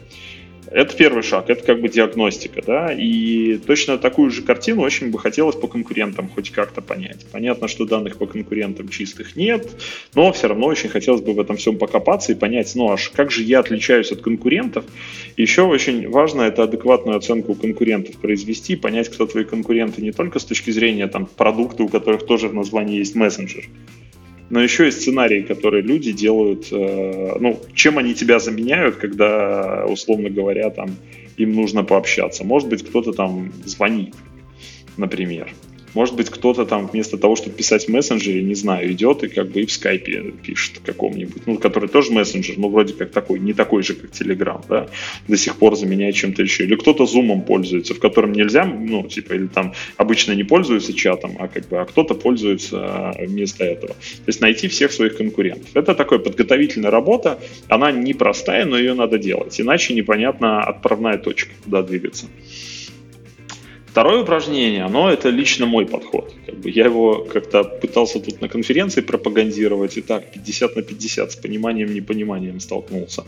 Это 0.71 0.95
первый 0.95 1.23
шаг, 1.23 1.49
это 1.49 1.63
как 1.63 1.81
бы 1.81 1.89
диагностика, 1.89 2.61
да, 2.61 2.93
и 2.93 3.57
точно 3.57 3.97
такую 3.97 4.29
же 4.29 4.43
картину 4.43 4.83
очень 4.83 5.09
бы 5.09 5.17
хотелось 5.17 5.55
по 5.55 5.67
конкурентам 5.67 6.29
хоть 6.29 6.51
как-то 6.51 6.81
понять. 6.81 7.25
Понятно, 7.31 7.67
что 7.67 7.85
данных 7.85 8.17
по 8.17 8.27
конкурентам 8.27 8.87
чистых 8.89 9.35
нет, 9.35 9.67
но 10.13 10.31
все 10.31 10.47
равно 10.47 10.67
очень 10.67 10.89
хотелось 10.89 11.21
бы 11.21 11.33
в 11.33 11.39
этом 11.39 11.57
всем 11.57 11.77
покопаться 11.77 12.31
и 12.33 12.35
понять, 12.35 12.71
ну 12.75 12.91
аж 12.91 13.09
как 13.09 13.31
же 13.31 13.41
я 13.41 13.59
отличаюсь 13.59 14.11
от 14.11 14.21
конкурентов. 14.21 14.85
еще 15.37 15.63
очень 15.63 16.07
важно 16.07 16.43
это 16.43 16.63
адекватную 16.63 17.17
оценку 17.17 17.55
конкурентов 17.55 18.17
произвести, 18.17 18.75
понять, 18.75 19.09
кто 19.09 19.25
твои 19.25 19.45
конкуренты 19.45 20.03
не 20.03 20.11
только 20.11 20.37
с 20.37 20.45
точки 20.45 20.69
зрения 20.69 21.07
там 21.07 21.25
продукта, 21.25 21.81
у 21.81 21.87
которых 21.87 22.27
тоже 22.27 22.47
в 22.47 22.53
названии 22.53 22.97
есть 22.97 23.15
мессенджер, 23.15 23.65
но 24.49 24.61
еще 24.61 24.87
и 24.87 24.91
сценарии, 24.91 25.41
которые 25.41 25.83
люди 25.83 26.11
делают, 26.11 26.67
э, 26.71 27.37
ну, 27.39 27.59
чем 27.73 27.97
они 27.97 28.13
тебя 28.15 28.39
заменяют, 28.39 28.95
когда, 28.95 29.85
условно 29.85 30.29
говоря, 30.29 30.69
там 30.69 30.95
им 31.37 31.53
нужно 31.53 31.83
пообщаться. 31.83 32.43
Может 32.43 32.69
быть, 32.69 32.83
кто-то 32.83 33.13
там 33.13 33.51
звонит, 33.65 34.15
например. 34.97 35.53
Может 35.93 36.15
быть, 36.15 36.29
кто-то 36.29 36.65
там 36.65 36.87
вместо 36.87 37.17
того, 37.17 37.35
чтобы 37.35 37.55
писать 37.55 37.85
в 37.85 37.89
мессенджере, 37.89 38.43
не 38.43 38.55
знаю, 38.55 38.91
идет 38.91 39.23
и 39.23 39.27
как 39.27 39.49
бы 39.49 39.61
и 39.61 39.65
в 39.65 39.71
скайпе 39.71 40.33
пишет 40.43 40.79
каком-нибудь, 40.83 41.47
ну, 41.47 41.57
который 41.57 41.89
тоже 41.89 42.11
мессенджер, 42.11 42.57
но 42.57 42.69
вроде 42.69 42.93
как 42.93 43.11
такой, 43.11 43.39
не 43.39 43.53
такой 43.53 43.83
же, 43.83 43.95
как 43.95 44.11
Telegram, 44.11 44.63
да, 44.67 44.87
до 45.27 45.37
сих 45.37 45.57
пор 45.57 45.75
заменяет 45.75 46.15
чем-то 46.15 46.41
еще. 46.41 46.63
Или 46.63 46.75
кто-то 46.75 47.05
зумом 47.05 47.41
пользуется, 47.41 47.93
в 47.93 47.99
котором 47.99 48.33
нельзя, 48.33 48.65
ну, 48.65 49.03
типа, 49.03 49.33
или 49.33 49.47
там 49.47 49.73
обычно 49.97 50.33
не 50.33 50.43
пользуются 50.43 50.93
чатом, 50.93 51.37
а 51.39 51.47
как 51.47 51.67
бы, 51.67 51.79
а 51.79 51.85
кто-то 51.85 52.13
пользуется 52.13 52.77
а, 52.79 53.13
вместо 53.19 53.63
этого. 53.63 53.93
То 53.93 54.27
есть 54.27 54.41
найти 54.41 54.67
всех 54.67 54.91
своих 54.91 55.17
конкурентов. 55.17 55.69
Это 55.73 55.95
такая 55.95 56.19
подготовительная 56.19 56.91
работа, 56.91 57.39
она 57.67 57.91
непростая, 57.91 58.65
но 58.65 58.77
ее 58.77 58.93
надо 58.93 59.17
делать, 59.17 59.59
иначе 59.59 59.93
непонятно 59.93 60.61
отправная 60.61 61.17
точка, 61.17 61.51
куда 61.63 61.81
двигаться. 61.81 62.27
Второе 63.91 64.21
упражнение, 64.21 64.83
оно 64.83 65.09
это 65.09 65.29
лично 65.29 65.65
мой 65.65 65.85
подход. 65.87 66.31
Как 66.45 66.55
бы 66.55 66.69
я 66.69 66.85
его 66.85 67.25
как-то 67.33 67.63
пытался 67.63 68.19
тут 68.19 68.39
на 68.39 68.47
конференции 68.47 69.01
пропагандировать, 69.01 69.97
и 69.97 70.01
так 70.01 70.31
50 70.31 70.75
на 70.75 70.81
50 70.83 71.31
с 71.31 71.35
пониманием, 71.35 71.93
непониманием 71.93 72.59
столкнулся. 72.59 73.23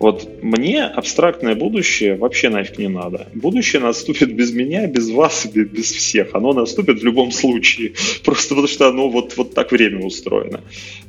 Вот 0.00 0.42
мне 0.42 0.84
абстрактное 0.84 1.56
будущее 1.56 2.16
вообще 2.16 2.50
нафиг 2.50 2.78
не 2.78 2.88
надо. 2.88 3.28
Будущее 3.34 3.82
наступит 3.82 4.32
без 4.32 4.52
меня, 4.52 4.86
без 4.86 5.10
вас, 5.10 5.46
без 5.46 5.90
всех. 5.92 6.34
Оно 6.34 6.52
наступит 6.52 7.00
в 7.00 7.04
любом 7.04 7.32
случае. 7.32 7.94
Просто 8.24 8.50
потому 8.50 8.68
что 8.68 8.88
оно 8.88 9.08
вот, 9.08 9.36
вот 9.36 9.54
так 9.54 9.72
время 9.72 10.04
устроено. 10.04 10.60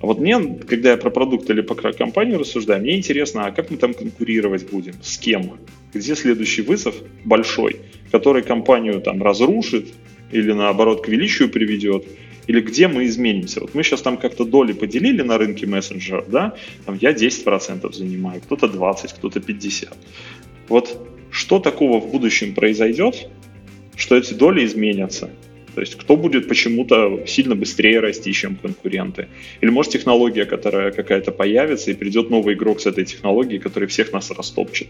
А 0.01 0.05
вот 0.05 0.19
мне, 0.19 0.39
когда 0.67 0.91
я 0.91 0.97
про 0.97 1.11
продукт 1.11 1.49
или 1.49 1.61
про 1.61 1.93
компанию 1.93 2.39
рассуждаю, 2.39 2.81
мне 2.81 2.97
интересно, 2.97 3.45
а 3.45 3.51
как 3.51 3.69
мы 3.69 3.77
там 3.77 3.93
конкурировать 3.93 4.67
будем? 4.69 4.93
С 5.03 5.17
кем? 5.17 5.59
Где 5.93 6.15
следующий 6.15 6.61
вызов 6.61 6.95
большой, 7.23 7.77
который 8.11 8.43
компанию 8.43 9.01
там 9.01 9.21
разрушит 9.23 9.93
или 10.31 10.51
наоборот 10.51 11.05
к 11.05 11.07
величию 11.07 11.49
приведет? 11.49 12.05
или 12.49 12.61
где 12.61 12.87
мы 12.87 13.05
изменимся. 13.05 13.59
Вот 13.61 13.75
мы 13.75 13.83
сейчас 13.83 14.01
там 14.01 14.17
как-то 14.17 14.43
доли 14.43 14.73
поделили 14.73 15.21
на 15.21 15.37
рынке 15.37 15.67
мессенджеров, 15.67 16.31
да, 16.31 16.55
там 16.83 16.97
я 16.99 17.11
10% 17.11 17.93
занимаю, 17.93 18.41
кто-то 18.41 18.67
20, 18.67 19.13
кто-то 19.13 19.39
50. 19.39 19.95
Вот 20.67 21.09
что 21.29 21.59
такого 21.59 22.01
в 22.01 22.11
будущем 22.11 22.55
произойдет, 22.55 23.29
что 23.95 24.15
эти 24.15 24.33
доли 24.33 24.65
изменятся, 24.65 25.29
то 25.75 25.81
есть 25.81 25.95
кто 25.95 26.17
будет 26.17 26.47
почему-то 26.47 27.23
сильно 27.25 27.55
быстрее 27.55 27.99
расти, 27.99 28.33
чем 28.33 28.55
конкуренты. 28.55 29.27
Или 29.61 29.69
может 29.69 29.91
технология, 29.91 30.45
которая 30.45 30.91
какая-то 30.91 31.31
появится, 31.31 31.91
и 31.91 31.93
придет 31.93 32.29
новый 32.29 32.55
игрок 32.55 32.79
с 32.81 32.85
этой 32.85 33.05
технологией, 33.05 33.59
который 33.59 33.87
всех 33.87 34.13
нас 34.13 34.31
растопчет. 34.31 34.87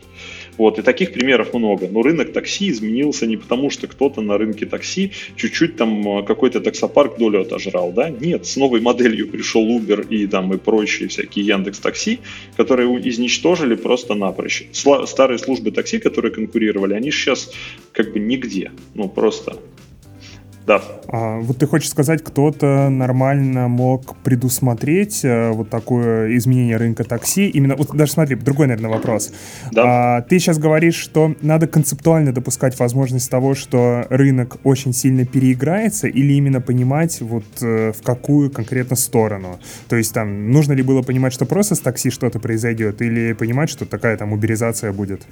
Вот, 0.57 0.79
и 0.79 0.81
таких 0.81 1.13
примеров 1.13 1.53
много. 1.53 1.87
Но 1.87 2.01
рынок 2.01 2.33
такси 2.33 2.69
изменился 2.69 3.27
не 3.27 3.37
потому, 3.37 3.69
что 3.69 3.87
кто-то 3.87 4.21
на 4.21 4.37
рынке 4.37 4.65
такси 4.65 5.11
чуть-чуть 5.35 5.77
там 5.77 6.19
э, 6.19 6.23
какой-то 6.23 6.61
таксопарк 6.61 7.17
долю 7.17 7.41
отожрал, 7.41 7.91
да? 7.91 8.09
Нет, 8.09 8.45
с 8.45 8.55
новой 8.57 8.81
моделью 8.81 9.27
пришел 9.27 9.65
Uber 9.65 10.07
и 10.07 10.27
там 10.27 10.53
и 10.53 10.57
прочие 10.57 11.09
всякие 11.09 11.45
Яндекс 11.45 11.79
Такси, 11.79 12.19
которые 12.57 12.89
изничтожили 13.07 13.75
просто 13.75 14.15
напрочь. 14.15 14.63
Старые 14.71 15.39
службы 15.39 15.71
такси, 15.71 15.99
которые 15.99 16.31
конкурировали, 16.31 16.93
они 16.93 17.11
сейчас 17.11 17.51
как 17.91 18.13
бы 18.13 18.19
нигде. 18.19 18.71
Ну, 18.93 19.09
просто 19.09 19.57
да. 20.69 20.83
А, 21.07 21.39
вот 21.39 21.57
ты 21.57 21.65
хочешь 21.65 21.89
сказать, 21.89 22.23
кто-то 22.23 22.89
нормально 22.89 23.67
мог 23.67 24.15
предусмотреть 24.17 25.21
а, 25.25 25.51
вот 25.51 25.71
такое 25.71 26.37
изменение 26.37 26.77
рынка 26.77 27.03
такси? 27.03 27.49
Именно, 27.49 27.75
вот 27.75 27.89
даже 27.95 28.11
смотри, 28.11 28.35
другой, 28.35 28.67
наверное, 28.67 28.91
вопрос. 28.91 29.33
Да. 29.71 30.17
А, 30.17 30.21
ты 30.21 30.37
сейчас 30.37 30.59
говоришь, 30.59 30.93
что 30.93 31.33
надо 31.41 31.65
концептуально 31.65 32.33
допускать 32.33 32.77
возможность 32.77 33.31
того, 33.31 33.55
что 33.55 34.05
рынок 34.11 34.57
очень 34.63 34.93
сильно 34.93 35.25
переиграется, 35.25 36.07
или 36.07 36.33
именно 36.33 36.61
понимать 36.61 37.19
вот 37.21 37.45
э, 37.63 37.91
в 37.91 38.03
какую 38.03 38.51
конкретно 38.51 38.95
сторону? 38.95 39.59
То 39.87 39.95
есть 39.95 40.13
там 40.13 40.51
нужно 40.51 40.73
ли 40.73 40.83
было 40.83 41.01
понимать, 41.01 41.33
что 41.33 41.47
просто 41.47 41.73
с 41.73 41.79
такси 41.79 42.11
что-то 42.11 42.39
произойдет, 42.39 43.01
или 43.01 43.33
понимать, 43.33 43.71
что 43.71 43.87
такая 43.87 44.17
там 44.17 44.33
уберизация 44.33 44.93
будет? 44.93 45.23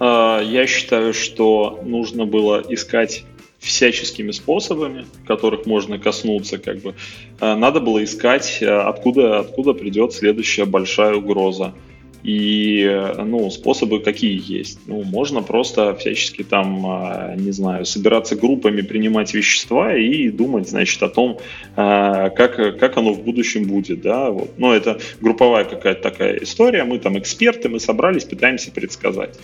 А, 0.00 0.40
я 0.40 0.66
считаю, 0.66 1.12
что 1.12 1.80
нужно 1.84 2.24
было 2.24 2.64
искать 2.68 3.24
всяческими 3.60 4.30
способами, 4.30 5.04
которых 5.26 5.66
можно 5.66 5.98
коснуться, 5.98 6.58
как 6.58 6.78
бы, 6.78 6.94
э, 7.40 7.54
надо 7.54 7.80
было 7.80 8.02
искать, 8.02 8.58
э, 8.62 8.66
откуда, 8.66 9.40
откуда 9.40 9.74
придет 9.74 10.12
следующая 10.12 10.64
большая 10.64 11.14
угроза. 11.14 11.74
И, 12.22 12.82
э, 12.82 13.22
ну, 13.22 13.50
способы 13.50 14.00
какие 14.00 14.40
есть? 14.52 14.78
Ну, 14.86 15.02
можно 15.02 15.42
просто 15.42 15.94
всячески 15.94 16.42
там, 16.42 17.34
не 17.36 17.50
знаю, 17.50 17.84
собираться 17.84 18.36
группами, 18.36 18.82
принимать 18.82 19.34
вещества 19.34 19.94
и 19.94 20.28
думать, 20.28 20.68
значит, 20.68 21.02
о 21.02 21.08
том, 21.08 21.38
как, 21.74 22.78
как 22.78 22.96
оно 22.96 23.14
в 23.14 23.22
будущем 23.22 23.64
будет, 23.64 24.02
да, 24.02 24.30
вот. 24.30 24.50
Но 24.58 24.74
это 24.74 25.00
групповая 25.22 25.64
какая-то 25.64 26.02
такая 26.02 26.36
история, 26.42 26.84
мы 26.84 26.98
там 26.98 27.18
эксперты, 27.18 27.70
мы 27.70 27.80
собрались, 27.80 28.24
пытаемся 28.24 28.70
предсказать. 28.70 29.38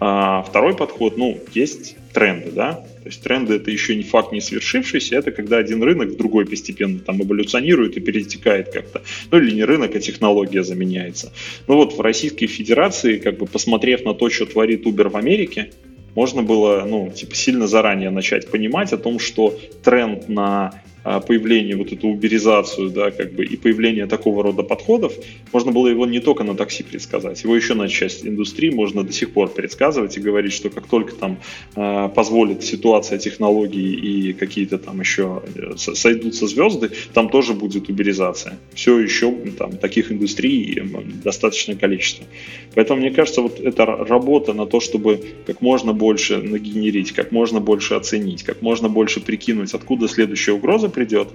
А 0.00 0.42
второй 0.42 0.76
подход, 0.76 1.16
ну, 1.16 1.38
есть 1.54 1.96
тренды, 2.12 2.50
да, 2.52 2.74
то 2.74 3.06
есть 3.06 3.22
тренды 3.22 3.54
это 3.54 3.70
еще 3.70 3.96
не 3.96 4.02
факт 4.02 4.32
не 4.32 4.40
свершившийся, 4.40 5.16
это 5.16 5.30
когда 5.30 5.58
один 5.58 5.82
рынок 5.82 6.10
в 6.10 6.16
другой 6.16 6.46
постепенно 6.46 6.98
там 6.98 7.22
эволюционирует 7.22 7.96
и 7.96 8.00
перетекает 8.00 8.70
как-то, 8.70 9.02
ну 9.30 9.38
или 9.38 9.54
не 9.54 9.64
рынок, 9.64 9.94
а 9.94 10.00
технология 10.00 10.62
заменяется. 10.62 11.32
Ну 11.66 11.76
вот 11.76 11.94
в 11.96 12.00
Российской 12.00 12.46
Федерации, 12.46 13.18
как 13.18 13.38
бы 13.38 13.46
посмотрев 13.46 14.04
на 14.04 14.14
то, 14.14 14.30
что 14.30 14.46
творит 14.46 14.86
Uber 14.86 15.08
в 15.08 15.16
Америке, 15.16 15.72
можно 16.14 16.42
было, 16.42 16.84
ну, 16.84 17.12
типа, 17.14 17.34
сильно 17.36 17.68
заранее 17.68 18.10
начать 18.10 18.50
понимать 18.50 18.92
о 18.92 18.98
том, 18.98 19.20
что 19.20 19.56
тренд 19.84 20.28
на 20.28 20.82
появление, 21.02 21.76
вот 21.76 21.92
эту 21.92 22.08
уберизацию, 22.08 22.90
да, 22.90 23.10
как 23.10 23.32
бы, 23.32 23.44
и 23.44 23.56
появление 23.56 24.06
такого 24.06 24.42
рода 24.42 24.62
подходов, 24.62 25.12
можно 25.52 25.72
было 25.72 25.88
его 25.88 26.06
не 26.06 26.20
только 26.20 26.44
на 26.44 26.54
такси 26.54 26.82
предсказать, 26.82 27.42
его 27.44 27.56
еще 27.56 27.74
на 27.74 27.88
часть 27.88 28.26
индустрии 28.26 28.70
можно 28.70 29.04
до 29.04 29.12
сих 29.12 29.32
пор 29.32 29.48
предсказывать 29.48 30.16
и 30.16 30.20
говорить, 30.20 30.52
что 30.52 30.70
как 30.70 30.86
только 30.86 31.14
там 31.14 31.38
э, 31.76 32.08
позволит 32.14 32.62
ситуация 32.62 33.18
технологий 33.18 33.94
и 33.94 34.32
какие-то 34.32 34.78
там 34.78 35.00
еще 35.00 35.42
э, 35.54 35.76
сойдутся 35.76 36.46
звезды, 36.46 36.90
там 37.14 37.28
тоже 37.28 37.54
будет 37.54 37.88
уберизация. 37.88 38.58
Все 38.74 38.98
еще 38.98 39.32
там 39.58 39.76
таких 39.76 40.12
индустрий 40.12 40.82
достаточное 41.24 41.76
количество. 41.76 42.26
Поэтому 42.74 43.00
мне 43.00 43.10
кажется, 43.10 43.42
вот 43.42 43.60
эта 43.60 43.86
работа 43.86 44.52
на 44.52 44.66
то, 44.66 44.80
чтобы 44.80 45.20
как 45.46 45.60
можно 45.60 45.92
больше 45.92 46.38
нагенерить, 46.38 47.12
как 47.12 47.32
можно 47.32 47.60
больше 47.60 47.94
оценить, 47.94 48.42
как 48.42 48.62
можно 48.62 48.88
больше 48.88 49.20
прикинуть, 49.20 49.74
откуда 49.74 50.08
следующая 50.08 50.52
угроза 50.52 50.87
придет, 50.90 51.28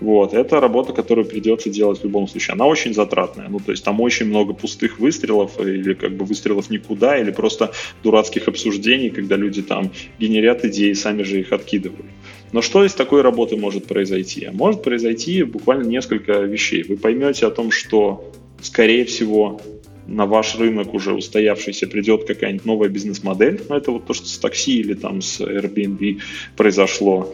Вот, 0.00 0.32
это 0.32 0.60
работа, 0.60 0.94
которую 0.94 1.26
придется 1.26 1.68
делать 1.68 2.00
в 2.00 2.04
любом 2.04 2.26
случае. 2.26 2.54
Она 2.54 2.66
очень 2.66 2.94
затратная. 2.94 3.48
Ну, 3.48 3.60
то 3.60 3.70
есть 3.70 3.84
там 3.84 4.00
очень 4.00 4.26
много 4.26 4.54
пустых 4.54 4.98
выстрелов, 4.98 5.60
или 5.60 5.92
как 5.94 6.16
бы 6.16 6.24
выстрелов 6.24 6.70
никуда, 6.70 7.18
или 7.18 7.30
просто 7.30 7.72
дурацких 8.02 8.48
обсуждений, 8.48 9.10
когда 9.10 9.36
люди 9.36 9.62
там 9.62 9.90
генерят 10.18 10.64
идеи, 10.64 10.94
сами 10.94 11.22
же 11.22 11.40
их 11.40 11.52
откидывают. 11.52 12.06
Но 12.52 12.62
что 12.62 12.84
из 12.84 12.94
такой 12.94 13.20
работы 13.20 13.56
может 13.56 13.86
произойти? 13.86 14.48
Может 14.52 14.82
произойти 14.82 15.42
буквально 15.42 15.84
несколько 15.84 16.40
вещей. 16.40 16.82
Вы 16.82 16.96
поймете 16.96 17.46
о 17.46 17.50
том, 17.50 17.70
что, 17.70 18.32
скорее 18.62 19.04
всего, 19.04 19.60
на 20.06 20.24
ваш 20.24 20.56
рынок 20.56 20.94
уже 20.94 21.12
устоявшийся 21.12 21.86
придет 21.86 22.24
какая-нибудь 22.24 22.64
новая 22.64 22.88
бизнес-модель. 22.88 23.60
Ну, 23.68 23.76
это 23.76 23.92
вот 23.92 24.06
то, 24.06 24.14
что 24.14 24.26
с 24.26 24.38
такси 24.38 24.80
или 24.80 24.94
там 24.94 25.20
с 25.20 25.40
Airbnb 25.40 26.20
произошло. 26.56 27.32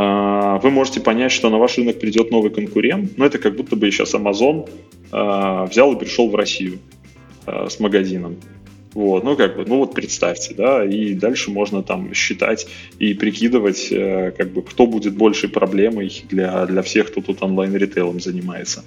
А, 0.00 0.58
вы 0.58 0.70
можете 0.70 1.00
понять, 1.00 1.32
что 1.32 1.50
на 1.50 1.58
ваш 1.58 1.76
рынок 1.76 1.98
придет 1.98 2.30
новый 2.30 2.52
конкурент. 2.52 3.18
Но 3.18 3.26
это 3.26 3.38
как 3.38 3.56
будто 3.56 3.74
бы 3.74 3.90
сейчас 3.90 4.14
Amazon 4.14 4.70
а, 5.10 5.66
взял 5.66 5.92
и 5.92 5.98
пришел 5.98 6.30
в 6.30 6.36
Россию 6.36 6.78
а, 7.46 7.68
с 7.68 7.80
магазином. 7.80 8.36
Вот, 8.94 9.24
ну 9.24 9.36
как 9.36 9.56
бы, 9.56 9.64
ну 9.66 9.78
вот 9.78 9.94
представьте, 9.94 10.54
да, 10.54 10.84
и 10.84 11.14
дальше 11.14 11.50
можно 11.50 11.82
там 11.82 12.14
считать 12.14 12.66
и 12.98 13.12
прикидывать, 13.12 13.88
э, 13.90 14.32
как 14.36 14.50
бы, 14.50 14.62
кто 14.62 14.86
будет 14.86 15.14
большей 15.14 15.50
проблемой 15.50 16.24
для, 16.30 16.64
для 16.64 16.82
всех, 16.82 17.08
кто 17.08 17.20
тут 17.20 17.42
онлайн-ритейлом 17.42 18.18
занимается. 18.18 18.84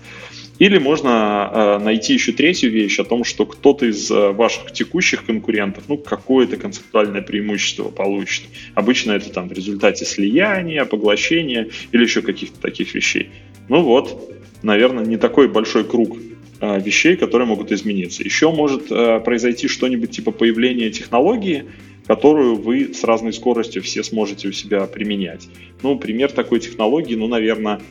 Или 0.59 0.77
можно 0.77 1.49
э, 1.51 1.83
найти 1.83 2.13
еще 2.13 2.33
третью 2.33 2.71
вещь 2.71 2.99
о 2.99 3.03
том, 3.03 3.23
что 3.23 3.45
кто-то 3.45 3.87
из 3.87 4.11
э, 4.11 4.31
ваших 4.31 4.71
текущих 4.71 5.25
конкурентов, 5.25 5.85
ну, 5.87 5.97
какое-то 5.97 6.57
концептуальное 6.57 7.21
преимущество 7.21 7.89
получит. 7.89 8.43
Обычно 8.75 9.13
это 9.13 9.31
там 9.31 9.49
в 9.49 9.53
результате 9.53 10.05
слияния, 10.05 10.85
поглощения 10.85 11.69
или 11.91 12.03
еще 12.03 12.21
каких-то 12.21 12.59
таких 12.59 12.93
вещей. 12.93 13.29
Ну 13.69 13.81
вот, 13.81 14.31
наверное, 14.61 15.05
не 15.05 15.17
такой 15.17 15.47
большой 15.47 15.83
круг 15.83 16.17
э, 16.59 16.79
вещей, 16.79 17.15
которые 17.15 17.47
могут 17.47 17.71
измениться. 17.71 18.23
Еще 18.23 18.51
может 18.51 18.89
произойти 18.89 19.67
что-нибудь 19.67 20.11
типа 20.11 20.31
появления 20.31 20.91
технологии, 20.91 21.65
которую 22.05 22.55
вы 22.55 22.93
с 22.93 23.03
разной 23.03 23.33
скоростью 23.33 23.81
все 23.81 24.03
сможете 24.03 24.47
у 24.47 24.51
себя 24.51 24.85
применять. 24.85 25.47
Ну, 25.81 25.97
пример 25.97 26.31
такой 26.31 26.59
технологии, 26.59 27.15
ну, 27.15 27.27
наверное, 27.27 27.81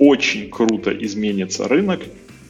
очень 0.00 0.48
круто 0.50 0.90
изменится 0.90 1.68
рынок, 1.68 2.00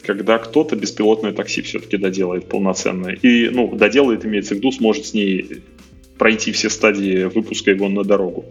когда 0.03 0.39
кто-то 0.39 0.77
беспилотное 0.77 1.33
такси 1.33 1.61
все-таки 1.63 1.99
доделает 1.99 2.47
полноценное. 2.47 3.19
И, 3.21 3.51
ну, 3.51 3.75
доделает, 3.75 4.25
имеется 4.25 4.55
в 4.55 4.59
виду, 4.59 4.73
сможет 4.73 5.07
с 5.07 5.15
ней 5.15 5.63
пройти 6.17 6.53
все 6.53 6.71
стадии 6.71 7.25
выпуска 7.25 7.73
его 7.73 7.89
на 7.89 8.05
дорогу. 8.05 8.47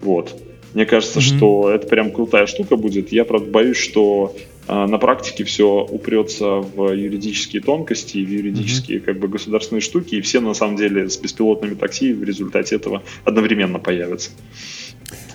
Вот. 0.00 0.34
Мне 0.74 0.84
кажется, 0.84 1.20
mm-hmm. 1.20 1.36
что 1.36 1.70
это 1.70 1.86
прям 1.86 2.10
крутая 2.10 2.46
штука 2.46 2.76
будет. 2.76 3.12
Я, 3.12 3.24
правда, 3.24 3.48
боюсь, 3.48 3.76
что 3.76 4.34
э, 4.66 4.86
на 4.86 4.98
практике 4.98 5.44
все 5.44 5.86
упрется 5.88 6.56
в 6.56 6.92
юридические 6.92 7.62
тонкости, 7.62 8.18
в 8.18 8.28
юридические 8.28 8.98
mm-hmm. 8.98 9.04
как 9.04 9.18
бы 9.20 9.28
государственные 9.28 9.80
штуки, 9.80 10.16
и 10.16 10.20
все 10.20 10.40
на 10.40 10.54
самом 10.54 10.76
деле 10.76 11.08
с 11.08 11.16
беспилотными 11.16 11.74
такси 11.74 12.12
в 12.12 12.24
результате 12.24 12.74
этого 12.74 13.04
одновременно 13.24 13.78
появятся. 13.78 14.30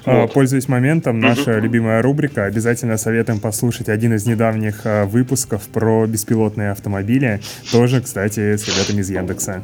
А, 0.05 0.21
вот. 0.21 0.33
Пользуясь 0.33 0.67
моментом, 0.67 1.19
наша 1.19 1.51
угу. 1.51 1.61
любимая 1.61 2.01
рубрика. 2.01 2.45
Обязательно 2.45 2.97
советуем 2.97 3.39
послушать 3.39 3.89
один 3.89 4.13
из 4.13 4.25
недавних 4.25 4.81
а, 4.85 5.05
выпусков 5.05 5.63
про 5.69 6.05
беспилотные 6.07 6.71
автомобили. 6.71 7.41
Тоже, 7.71 8.01
кстати, 8.01 8.55
с 8.55 8.67
ребятами 8.67 9.01
из 9.01 9.09
Яндекса. 9.09 9.63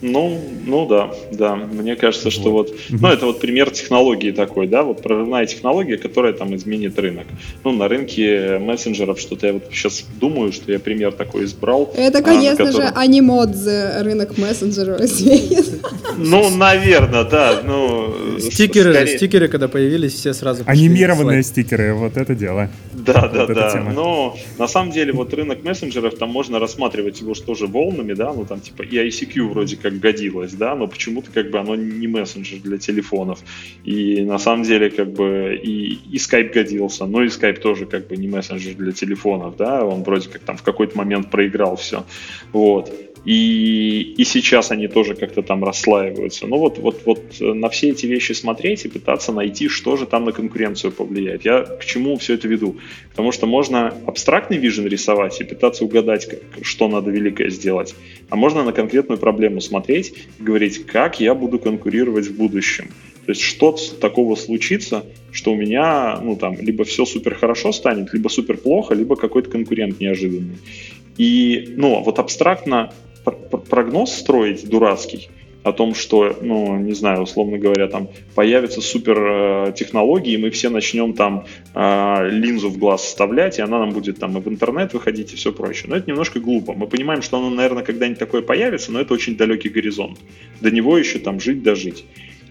Ну, 0.00 0.40
ну 0.66 0.86
да, 0.86 1.10
да. 1.32 1.56
Мне 1.56 1.96
кажется, 1.96 2.30
что 2.30 2.50
вот, 2.50 2.70
вот 2.90 3.00
ну 3.00 3.08
это 3.08 3.26
вот 3.26 3.40
пример 3.40 3.70
технологии 3.70 4.30
такой, 4.30 4.66
да, 4.66 4.82
вот 4.82 5.02
прорывная 5.02 5.46
технология, 5.46 5.96
которая 5.96 6.32
там 6.32 6.54
изменит 6.54 6.98
рынок. 6.98 7.26
Ну, 7.64 7.72
на 7.72 7.88
рынке 7.88 8.58
мессенджеров 8.58 9.18
что-то 9.18 9.46
я 9.46 9.52
вот 9.54 9.64
сейчас 9.70 10.04
думаю, 10.20 10.52
что 10.52 10.72
я 10.72 10.78
пример 10.78 11.12
такой 11.12 11.44
избрал. 11.44 11.92
Это, 11.96 12.18
а, 12.18 12.22
конечно 12.22 12.64
а, 12.64 12.66
который... 12.66 12.86
же, 12.86 12.92
анимодзе 12.94 14.02
рынок 14.02 14.36
мессенджеров 14.36 15.00
изменит. 15.00 15.84
Ну, 16.18 16.50
наверное, 16.50 17.24
да. 17.24 17.62
Ну, 17.64 18.14
стикеры, 18.38 18.94
скорее... 18.94 19.16
стикеры, 19.16 19.48
когда 19.48 19.68
появились, 19.68 20.14
все 20.14 20.34
сразу 20.34 20.64
Анимированные 20.66 21.42
стикеры, 21.42 21.94
вот 21.94 22.16
это 22.16 22.34
дело. 22.34 22.70
Да, 22.92 23.28
да, 23.28 23.46
вот 23.46 23.54
да. 23.54 23.92
Но 23.94 24.36
на 24.58 24.68
самом 24.68 24.92
деле 24.92 25.12
вот 25.12 25.32
рынок 25.34 25.62
мессенджеров, 25.62 26.16
там 26.16 26.30
можно 26.30 26.58
рассматривать 26.58 27.20
его 27.20 27.34
что 27.34 27.54
же 27.54 27.66
волнами, 27.66 28.14
да, 28.14 28.32
ну 28.32 28.44
там 28.44 28.60
типа 28.60 28.82
и 28.82 28.96
ICQ 28.96 29.48
вроде 29.48 29.76
как 29.76 29.93
годилось, 29.98 30.52
да, 30.52 30.74
но 30.74 30.86
почему-то 30.86 31.30
как 31.30 31.50
бы 31.50 31.58
оно 31.58 31.76
не 31.76 32.06
мессенджер 32.06 32.60
для 32.60 32.78
телефонов. 32.78 33.40
И 33.84 34.22
на 34.22 34.38
самом 34.38 34.64
деле 34.64 34.90
как 34.90 35.12
бы 35.12 35.58
и, 35.62 35.94
и 35.94 36.16
Skype 36.16 36.52
годился, 36.52 37.06
но 37.06 37.22
и 37.22 37.28
Skype 37.28 37.60
тоже 37.60 37.86
как 37.86 38.08
бы 38.08 38.16
не 38.16 38.28
мессенджер 38.28 38.74
для 38.74 38.92
телефонов, 38.92 39.56
да, 39.56 39.84
он 39.84 40.02
вроде 40.02 40.28
как 40.28 40.42
там 40.42 40.56
в 40.56 40.62
какой-то 40.62 40.96
момент 40.96 41.30
проиграл 41.30 41.76
все. 41.76 42.04
Вот 42.52 43.13
и, 43.24 44.14
и 44.18 44.24
сейчас 44.24 44.70
они 44.70 44.86
тоже 44.86 45.14
как-то 45.14 45.42
там 45.42 45.64
расслаиваются. 45.64 46.46
Ну 46.46 46.58
вот, 46.58 46.78
вот, 46.78 47.02
вот 47.06 47.22
э, 47.40 47.54
на 47.54 47.70
все 47.70 47.90
эти 47.90 48.04
вещи 48.04 48.32
смотреть 48.32 48.84
и 48.84 48.88
пытаться 48.88 49.32
найти, 49.32 49.68
что 49.68 49.96
же 49.96 50.04
там 50.06 50.26
на 50.26 50.32
конкуренцию 50.32 50.92
повлияет. 50.92 51.44
Я 51.44 51.62
к 51.62 51.84
чему 51.84 52.16
все 52.18 52.34
это 52.34 52.48
веду? 52.48 52.76
Потому 53.10 53.32
что 53.32 53.46
можно 53.46 53.94
абстрактный 54.06 54.58
вижен 54.58 54.86
рисовать 54.86 55.40
и 55.40 55.44
пытаться 55.44 55.84
угадать, 55.84 56.26
как, 56.26 56.40
что 56.62 56.88
надо 56.88 57.10
великое 57.10 57.48
сделать, 57.48 57.94
а 58.28 58.36
можно 58.36 58.62
на 58.62 58.72
конкретную 58.72 59.18
проблему 59.18 59.62
смотреть 59.62 60.14
и 60.38 60.42
говорить, 60.42 60.84
как 60.84 61.18
я 61.18 61.34
буду 61.34 61.58
конкурировать 61.58 62.26
в 62.26 62.36
будущем. 62.36 62.88
То 63.24 63.30
есть 63.30 63.40
что-то 63.40 63.94
такого 63.94 64.34
случится, 64.34 65.06
что 65.32 65.52
у 65.52 65.56
меня, 65.56 66.20
ну 66.22 66.36
там, 66.36 66.60
либо 66.60 66.84
все 66.84 67.06
супер 67.06 67.34
хорошо 67.34 67.72
станет, 67.72 68.12
либо 68.12 68.28
супер 68.28 68.58
плохо, 68.58 68.94
либо 68.94 69.16
какой-то 69.16 69.48
конкурент 69.48 69.98
неожиданный. 69.98 70.58
И, 71.16 71.72
ну, 71.76 72.02
вот 72.02 72.18
абстрактно 72.18 72.92
прогноз 73.24 74.12
строить 74.12 74.68
дурацкий 74.68 75.28
о 75.64 75.72
том, 75.72 75.94
что, 75.94 76.36
ну, 76.42 76.78
не 76.78 76.92
знаю, 76.92 77.22
условно 77.22 77.58
говоря, 77.58 77.88
там 77.88 78.10
появятся 78.34 78.82
супер 78.82 79.18
э, 79.18 79.72
технологии, 79.74 80.36
мы 80.36 80.50
все 80.50 80.68
начнем 80.68 81.14
там 81.14 81.46
э, 81.74 82.28
линзу 82.30 82.68
в 82.68 82.76
глаз 82.76 83.00
вставлять, 83.00 83.58
и 83.58 83.62
она 83.62 83.78
нам 83.78 83.90
будет 83.90 84.18
там 84.18 84.36
и 84.36 84.42
в 84.42 84.48
интернет 84.48 84.92
выходить 84.92 85.32
и 85.32 85.36
все 85.36 85.52
прочее. 85.52 85.86
Но 85.88 85.96
это 85.96 86.10
немножко 86.10 86.38
глупо. 86.38 86.74
Мы 86.74 86.86
понимаем, 86.86 87.22
что 87.22 87.38
оно, 87.38 87.48
наверное, 87.48 87.82
когда-нибудь 87.82 88.18
такое 88.18 88.42
появится, 88.42 88.92
но 88.92 89.00
это 89.00 89.14
очень 89.14 89.38
далекий 89.38 89.70
горизонт. 89.70 90.18
До 90.60 90.70
него 90.70 90.98
еще 90.98 91.18
там 91.18 91.40
жить 91.40 91.62
дожить. 91.62 92.04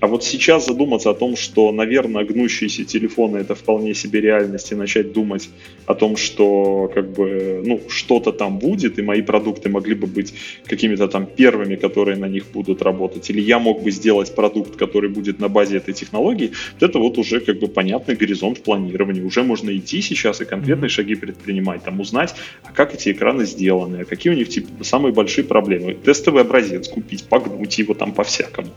А 0.04 0.08
вот 0.08 0.26
сейчас 0.26 0.66
задуматься 0.66 1.12
о 1.12 1.14
том, 1.14 1.38
что, 1.38 1.72
наверное, 1.72 2.26
гнущиеся 2.26 2.84
телефоны 2.84 3.38
это 3.38 3.56
вполне 3.56 3.94
себе 3.94 4.20
реальность, 4.20 4.70
и 4.74 4.76
начать 4.76 5.14
думать 5.14 5.50
о 5.86 5.94
том, 5.94 6.18
что 6.18 6.92
как 6.94 7.14
бы, 7.14 7.64
ну, 7.66 7.80
что-то 7.88 8.34
там 8.34 8.60
будет, 8.60 9.00
и 9.00 9.02
мои 9.02 9.22
продукты 9.22 9.70
могли 9.70 9.96
бы 9.96 10.08
быть 10.08 10.34
какими-то 10.66 11.08
там 11.08 11.26
первыми, 11.26 11.78
которые 11.78 12.18
на 12.18 12.28
них 12.28 12.52
будут 12.52 12.82
работать, 12.82 13.30
или 13.30 13.40
я 13.40 13.60
мог 13.60 13.82
бы 13.82 13.92
сделать 13.92 14.36
продукт, 14.36 14.76
который 14.76 15.10
будет 15.10 15.40
на 15.40 15.48
базе 15.48 15.78
этой 15.78 15.94
технологии, 15.94 16.52
вот 16.74 16.90
это 16.90 17.00
вот 17.00 17.18
уже 17.18 17.40
как 17.40 17.60
бы 17.60 17.68
понятный 17.68 18.18
горизонт 18.18 18.62
планирования. 18.62 19.24
Уже 19.24 19.44
можно 19.44 19.74
идти 19.74 20.02
сейчас 20.02 20.42
и 20.42 20.46
конкретные 20.46 20.90
шаги 20.90 21.16
предпринимать, 21.16 21.86
там 21.86 22.02
узнать, 22.02 22.36
а 22.64 22.74
как 22.74 22.94
эти 22.94 23.14
экраны 23.14 23.46
сделаны, 23.46 24.02
а 24.02 24.04
какие 24.04 24.34
у 24.34 24.36
них 24.36 24.50
типа, 24.50 24.84
самые 24.84 25.14
большие 25.14 25.46
проблемы. 25.46 25.94
Тестовый 25.94 26.42
образец 26.42 26.90
купить, 26.90 27.24
погнуть 27.24 27.80
его 27.80 27.94
там 27.94 28.12
по-всякому. 28.12 28.68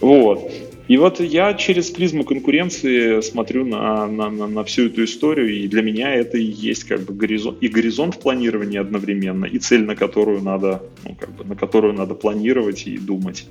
Вот. 0.00 0.50
И 0.88 0.96
вот 0.96 1.20
я 1.20 1.54
через 1.54 1.88
призму 1.90 2.24
конкуренции 2.24 3.20
смотрю 3.20 3.64
на, 3.64 4.08
на, 4.08 4.28
на, 4.28 4.48
на 4.48 4.64
всю 4.64 4.86
эту 4.86 5.04
историю, 5.04 5.54
и 5.54 5.68
для 5.68 5.82
меня 5.82 6.12
это 6.12 6.36
и 6.36 6.42
есть 6.42 6.82
как 6.82 7.02
бы 7.02 7.14
горизонт, 7.14 7.58
и 7.60 7.68
горизонт 7.68 8.16
в 8.16 8.18
планировании 8.18 8.76
одновременно, 8.76 9.44
и 9.44 9.58
цель, 9.60 9.84
на 9.84 9.94
которую 9.94 10.42
надо, 10.42 10.82
ну, 11.04 11.14
как 11.14 11.30
бы, 11.36 11.44
на 11.44 11.54
которую 11.54 11.92
надо 11.92 12.14
планировать 12.14 12.88
и 12.88 12.98
думать. 12.98 13.46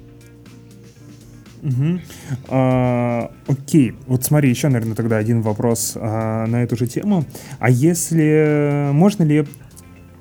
Угу. 1.64 2.00
А, 2.50 3.32
окей, 3.48 3.94
вот 4.08 4.26
смотри, 4.26 4.50
еще, 4.50 4.68
наверное, 4.68 4.96
тогда 4.96 5.18
один 5.18 5.42
вопрос 5.42 5.94
а, 5.96 6.46
на 6.46 6.64
эту 6.64 6.76
же 6.76 6.88
тему. 6.88 7.24
А 7.60 7.70
если 7.70 8.92
можно 8.92 9.24
ли 9.24 9.46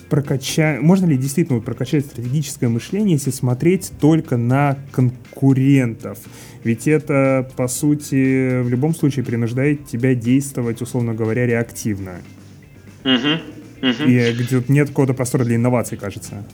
прокачать, 0.09 0.81
можно 0.81 1.07
ли 1.07 1.17
действительно 1.17 1.61
прокачать 1.61 2.07
стратегическое 2.07 2.69
мышление, 2.69 3.15
если 3.15 3.31
смотреть 3.31 3.93
только 4.01 4.37
на 4.37 4.79
конкурентов? 4.93 6.19
Ведь 6.65 6.89
это, 6.89 7.51
по 7.57 7.69
сути, 7.69 8.63
в 8.63 8.69
любом 8.69 8.95
случае 8.95 9.25
принуждает 9.25 9.87
тебя 9.87 10.15
действовать, 10.15 10.83
условно 10.83 11.15
говоря, 11.15 11.47
реактивно. 11.47 12.17
Угу, 13.05 13.89
угу. 13.89 14.03
И 14.09 14.33
где 14.33 14.63
нет 14.69 14.89
какого-то 14.89 15.15
простора 15.15 15.45
для 15.45 15.57
инноваций, 15.57 15.97
кажется. 15.97 16.45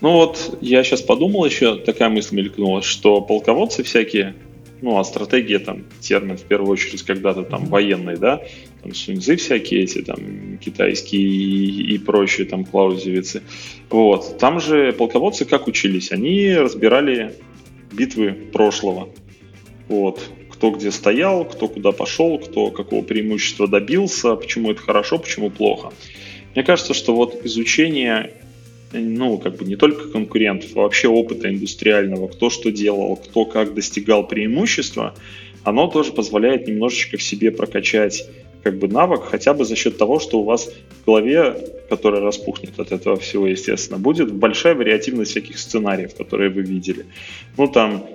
Ну 0.00 0.12
вот, 0.12 0.58
я 0.60 0.84
сейчас 0.84 1.00
подумал 1.00 1.46
еще, 1.46 1.76
такая 1.76 2.10
мысль 2.10 2.36
мелькнула, 2.36 2.82
что 2.82 3.22
полководцы 3.22 3.82
всякие, 3.82 4.34
ну, 4.82 4.98
а 4.98 5.04
стратегия 5.04 5.58
там 5.58 5.84
термин 6.00 6.36
в 6.36 6.42
первую 6.42 6.70
очередь 6.70 7.02
когда-то 7.02 7.42
там 7.42 7.64
военный, 7.66 8.18
да, 8.18 8.42
там 8.84 8.94
суньзы 8.94 9.36
всякие 9.36 9.84
эти 9.84 10.02
там 10.02 10.58
китайские 10.58 11.22
и, 11.22 11.94
и 11.94 11.98
прочие 11.98 12.46
там 12.46 12.64
клаузевицы. 12.64 13.42
Вот. 13.88 14.36
Там 14.38 14.60
же 14.60 14.92
полководцы 14.92 15.46
как 15.46 15.66
учились? 15.66 16.12
Они 16.12 16.54
разбирали 16.54 17.34
битвы 17.90 18.32
прошлого. 18.52 19.08
Вот 19.88 20.20
кто 20.50 20.70
где 20.70 20.92
стоял, 20.92 21.44
кто 21.46 21.66
куда 21.66 21.92
пошел, 21.92 22.38
кто 22.38 22.70
какого 22.70 23.02
преимущества 23.02 23.66
добился, 23.66 24.36
почему 24.36 24.70
это 24.70 24.82
хорошо, 24.82 25.18
почему 25.18 25.50
плохо. 25.50 25.92
Мне 26.54 26.62
кажется, 26.62 26.94
что 26.94 27.14
вот 27.14 27.44
изучение 27.44 28.32
ну, 28.92 29.38
как 29.38 29.56
бы 29.56 29.64
не 29.64 29.74
только 29.74 30.08
конкурентов, 30.08 30.76
а 30.76 30.82
вообще 30.82 31.08
опыта 31.08 31.48
индустриального, 31.48 32.28
кто 32.28 32.50
что 32.50 32.70
делал, 32.70 33.16
кто 33.16 33.44
как 33.44 33.74
достигал 33.74 34.28
преимущества, 34.28 35.14
оно 35.64 35.88
тоже 35.88 36.12
позволяет 36.12 36.68
немножечко 36.68 37.16
в 37.16 37.22
себе 37.22 37.50
прокачать 37.50 38.28
как 38.64 38.78
бы 38.78 38.88
навык 38.88 39.24
хотя 39.24 39.52
бы 39.54 39.64
за 39.64 39.76
счет 39.76 39.98
того, 39.98 40.18
что 40.18 40.40
у 40.40 40.44
вас 40.44 40.70
в 41.02 41.04
голове, 41.06 41.54
которая 41.88 42.22
распухнет 42.22 42.80
от 42.80 42.92
этого 42.92 43.16
всего, 43.16 43.46
естественно, 43.46 43.98
будет 43.98 44.32
большая 44.32 44.74
вариативность 44.74 45.30
всяких 45.32 45.58
сценариев, 45.58 46.14
которые 46.16 46.50
вы 46.50 46.62
видели. 46.62 47.04
Ну, 47.58 47.68
там 47.68 48.06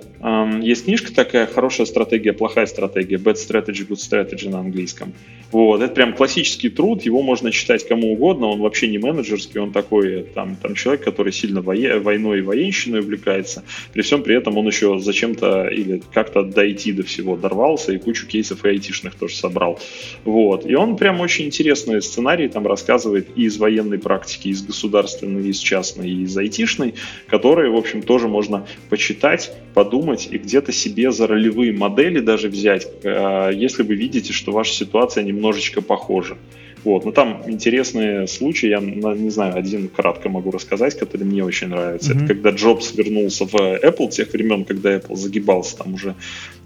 есть 0.62 0.84
книжка 0.84 1.14
такая 1.14 1.46
«Хорошая 1.46 1.86
стратегия, 1.86 2.32
плохая 2.32 2.66
стратегия», 2.66 3.16
«Bad 3.16 3.36
Strategy, 3.36 3.86
Good 3.86 3.96
Strategy» 3.96 4.48
на 4.50 4.60
английском. 4.60 5.14
Вот, 5.50 5.82
это 5.82 5.92
прям 5.92 6.12
классический 6.12 6.68
труд, 6.68 7.02
его 7.02 7.22
можно 7.22 7.50
читать 7.50 7.86
кому 7.88 8.12
угодно, 8.12 8.46
он 8.46 8.60
вообще 8.60 8.86
не 8.86 8.98
менеджерский, 8.98 9.58
он 9.58 9.72
такой, 9.72 10.22
там, 10.22 10.56
там 10.56 10.76
человек, 10.76 11.02
который 11.02 11.32
сильно 11.32 11.60
вое, 11.60 11.98
войной 11.98 12.38
и 12.38 12.42
военщиной 12.42 13.00
увлекается, 13.00 13.64
при 13.92 14.02
всем 14.02 14.22
при 14.22 14.36
этом 14.36 14.56
он 14.58 14.66
еще 14.66 15.00
зачем-то 15.00 15.66
или 15.66 16.02
как-то 16.12 16.44
дойти 16.44 16.92
до 16.92 17.02
всего 17.02 17.36
дорвался 17.36 17.92
и 17.92 17.98
кучу 17.98 18.28
кейсов 18.28 18.64
и 18.64 18.68
айтишных 18.68 19.16
тоже 19.16 19.34
собрал. 19.34 19.80
Вот, 20.24 20.66
и 20.66 20.74
он 20.76 20.96
прям 20.96 21.20
очень 21.20 21.46
интересные 21.46 22.00
сценарии 22.00 22.46
там 22.46 22.66
рассказывает 22.66 23.28
и 23.34 23.44
из 23.44 23.58
военной 23.58 23.98
практики, 23.98 24.48
и 24.48 24.50
из 24.52 24.62
государственной, 24.62 25.46
и 25.46 25.50
из 25.50 25.58
частной, 25.58 26.10
и 26.10 26.22
из 26.22 26.36
айтишной, 26.36 26.94
которые, 27.26 27.72
в 27.72 27.76
общем, 27.76 28.02
тоже 28.02 28.28
можно 28.28 28.66
почитать, 28.88 29.52
подумать 29.74 30.09
и 30.12 30.38
где-то 30.38 30.72
себе 30.72 31.12
за 31.12 31.26
ролевые 31.26 31.72
модели 31.72 32.20
даже 32.20 32.48
взять, 32.48 32.88
э, 33.02 33.50
если 33.54 33.82
вы 33.82 33.94
видите, 33.94 34.32
что 34.32 34.52
ваша 34.52 34.74
ситуация 34.74 35.24
немножечко 35.24 35.80
похожи. 35.80 36.36
Вот, 36.82 37.04
но 37.04 37.12
там 37.12 37.42
интересные 37.46 38.26
случаи, 38.26 38.68
я 38.68 38.80
не 38.80 39.30
знаю, 39.30 39.56
один 39.56 39.88
кратко 39.88 40.30
могу 40.30 40.50
рассказать, 40.50 40.98
который 40.98 41.24
мне 41.24 41.44
очень 41.44 41.68
нравится. 41.68 42.12
Mm-hmm. 42.12 42.24
Это 42.24 42.26
когда 42.26 42.50
Джобс 42.50 42.94
вернулся 42.94 43.44
в 43.44 43.54
Apple 43.54 44.08
тех 44.08 44.32
времен, 44.32 44.64
когда 44.64 44.96
Apple 44.96 45.16
загибался 45.16 45.76
там 45.76 45.94
уже 45.94 46.14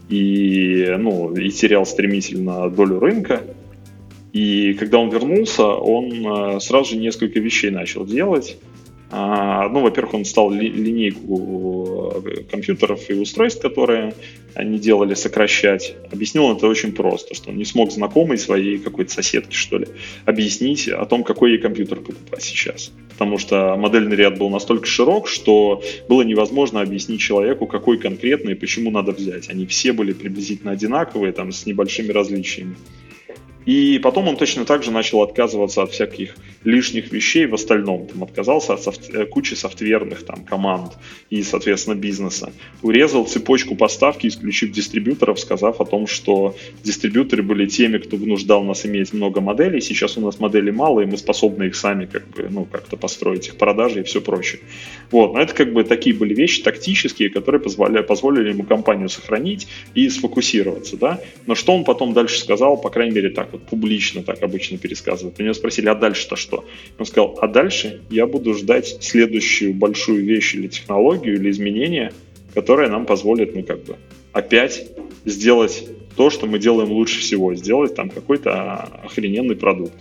и, 0.08 0.94
ну, 0.98 1.34
и 1.34 1.50
терял 1.50 1.84
стремительно 1.84 2.70
долю 2.70 3.00
рынка. 3.00 3.42
И 4.32 4.74
когда 4.74 4.98
он 4.98 5.10
вернулся, 5.10 5.64
он 5.66 6.56
э, 6.56 6.60
сразу 6.60 6.90
же 6.90 6.96
несколько 6.96 7.40
вещей 7.40 7.70
начал 7.70 8.04
делать. 8.04 8.56
А, 9.16 9.68
ну, 9.68 9.80
во-первых, 9.80 10.14
он 10.14 10.24
стал 10.24 10.50
ли, 10.50 10.68
линейку 10.68 12.20
э, 12.26 12.42
компьютеров 12.50 13.08
и 13.08 13.14
устройств, 13.14 13.62
которые 13.62 14.12
они 14.54 14.80
делали, 14.80 15.14
сокращать. 15.14 15.94
Объяснил 16.10 16.46
он 16.46 16.56
это 16.56 16.66
очень 16.66 16.90
просто, 16.90 17.32
что 17.36 17.50
он 17.50 17.56
не 17.56 17.64
смог 17.64 17.92
знакомой 17.92 18.38
своей 18.38 18.76
какой-то 18.78 19.12
соседке, 19.12 19.54
что 19.54 19.78
ли, 19.78 19.86
объяснить 20.24 20.88
о 20.88 21.06
том, 21.06 21.22
какой 21.22 21.52
ей 21.52 21.58
компьютер 21.58 22.00
покупать 22.00 22.42
сейчас. 22.42 22.90
Потому 23.12 23.38
что 23.38 23.76
модельный 23.76 24.16
ряд 24.16 24.36
был 24.36 24.50
настолько 24.50 24.86
широк, 24.86 25.28
что 25.28 25.80
было 26.08 26.22
невозможно 26.22 26.80
объяснить 26.80 27.20
человеку, 27.20 27.68
какой 27.68 27.98
конкретно 27.98 28.50
и 28.50 28.54
почему 28.54 28.90
надо 28.90 29.12
взять. 29.12 29.48
Они 29.48 29.64
все 29.64 29.92
были 29.92 30.12
приблизительно 30.12 30.72
одинаковые, 30.72 31.32
там, 31.32 31.52
с 31.52 31.66
небольшими 31.66 32.10
различиями. 32.10 32.74
И 33.66 33.98
потом 33.98 34.28
он 34.28 34.36
точно 34.36 34.64
так 34.64 34.82
же 34.82 34.90
начал 34.90 35.22
отказываться 35.22 35.82
от 35.82 35.90
всяких 35.92 36.36
лишних 36.64 37.12
вещей 37.12 37.46
в 37.46 37.54
остальном. 37.54 38.06
Там 38.06 38.22
отказался 38.24 38.74
от 38.74 38.82
софт... 38.82 39.10
Э, 39.14 39.26
кучи 39.26 39.54
софтверных 39.54 40.24
там, 40.24 40.44
команд 40.44 40.92
и, 41.30 41.42
соответственно, 41.42 41.94
бизнеса. 41.94 42.52
Урезал 42.82 43.26
цепочку 43.26 43.74
поставки, 43.74 44.26
исключив 44.26 44.72
дистрибьюторов, 44.72 45.40
сказав 45.40 45.80
о 45.80 45.84
том, 45.84 46.06
что 46.06 46.56
дистрибьюторы 46.82 47.42
были 47.42 47.66
теми, 47.66 47.98
кто 47.98 48.16
вынуждал 48.16 48.62
нас 48.64 48.84
иметь 48.86 49.12
много 49.12 49.40
моделей. 49.40 49.80
Сейчас 49.80 50.16
у 50.18 50.20
нас 50.20 50.40
моделей 50.40 50.72
мало, 50.72 51.00
и 51.00 51.06
мы 51.06 51.16
способны 51.16 51.64
их 51.64 51.76
сами 51.76 52.06
как 52.06 52.28
бы, 52.28 52.48
ну, 52.50 52.64
как-то 52.64 52.96
построить, 52.96 53.48
их 53.48 53.56
продажи 53.56 54.00
и 54.00 54.02
все 54.02 54.20
прочее. 54.20 54.60
Вот. 55.10 55.34
Но 55.34 55.40
это 55.40 55.54
как 55.54 55.72
бы 55.72 55.84
такие 55.84 56.14
были 56.14 56.34
вещи 56.34 56.62
тактические, 56.62 57.30
которые 57.30 57.60
позволяли, 57.60 58.02
позволили 58.02 58.50
ему 58.50 58.64
компанию 58.64 59.08
сохранить 59.08 59.68
и 59.94 60.08
сфокусироваться. 60.08 60.96
Да? 60.96 61.20
Но 61.46 61.54
что 61.54 61.74
он 61.74 61.84
потом 61.84 62.12
дальше 62.12 62.38
сказал, 62.38 62.76
по 62.76 62.90
крайней 62.90 63.14
мере, 63.14 63.30
так 63.30 63.53
вот 63.54 63.66
публично 63.66 64.22
так 64.22 64.42
обычно 64.42 64.78
пересказывает. 64.78 65.38
У 65.38 65.42
него 65.42 65.54
спросили, 65.54 65.88
а 65.88 65.94
дальше-то 65.94 66.36
что? 66.36 66.64
Он 66.98 67.06
сказал, 67.06 67.38
а 67.40 67.46
дальше 67.46 68.02
я 68.10 68.26
буду 68.26 68.54
ждать 68.54 69.02
следующую 69.02 69.74
большую 69.74 70.24
вещь 70.24 70.54
или 70.54 70.68
технологию, 70.68 71.34
или 71.36 71.50
изменение, 71.50 72.12
которое 72.52 72.88
нам 72.88 73.06
позволит, 73.06 73.54
ну, 73.54 73.62
как 73.62 73.84
бы, 73.84 73.96
опять 74.32 74.86
сделать 75.24 75.88
то, 76.16 76.30
что 76.30 76.46
мы 76.46 76.58
делаем 76.58 76.92
лучше 76.92 77.20
всего, 77.20 77.54
сделать 77.54 77.94
там 77.94 78.10
какой-то 78.10 79.00
охрененный 79.04 79.56
продукт. 79.56 79.94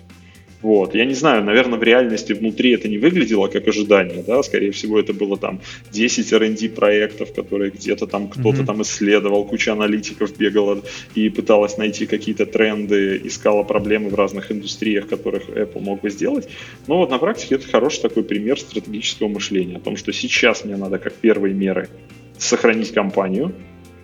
Вот. 0.63 0.95
Я 0.95 1.03
не 1.03 1.13
знаю, 1.13 1.43
наверное, 1.43 1.77
в 1.77 1.83
реальности 1.83 2.31
внутри 2.31 2.71
это 2.71 2.87
не 2.87 2.97
выглядело 2.97 3.47
как 3.47 3.67
ожидание, 3.67 4.23
да, 4.25 4.41
скорее 4.43 4.71
всего, 4.71 4.97
это 4.97 5.13
было 5.13 5.37
там 5.37 5.59
10 5.91 6.31
R&D 6.31 6.69
проектов, 6.69 7.33
которые 7.33 7.69
где-то 7.69 8.07
там 8.07 8.29
кто-то 8.29 8.61
mm-hmm. 8.61 8.65
там 8.65 8.81
исследовал, 8.81 9.43
куча 9.43 9.73
аналитиков 9.73 10.35
бегала 10.37 10.81
и 11.15 11.29
пыталась 11.29 11.77
найти 11.77 12.05
какие-то 12.05 12.45
тренды, 12.45 13.19
искала 13.25 13.63
проблемы 13.63 14.09
в 14.09 14.15
разных 14.15 14.53
индустриях, 14.53 15.07
которых 15.07 15.49
Apple 15.49 15.81
мог 15.81 15.99
бы 15.99 16.09
сделать. 16.09 16.47
Но 16.87 16.99
вот 16.99 17.11
на 17.11 17.17
практике 17.17 17.55
это 17.55 17.67
хороший 17.67 18.01
такой 18.01 18.23
пример 18.23 18.57
стратегического 18.57 19.27
мышления, 19.27 19.75
о 19.75 19.81
том, 19.81 19.97
что 19.97 20.13
сейчас 20.13 20.63
мне 20.63 20.77
надо 20.77 20.97
как 20.97 21.13
первые 21.13 21.53
меры 21.53 21.89
сохранить 22.37 22.93
компанию, 22.93 23.53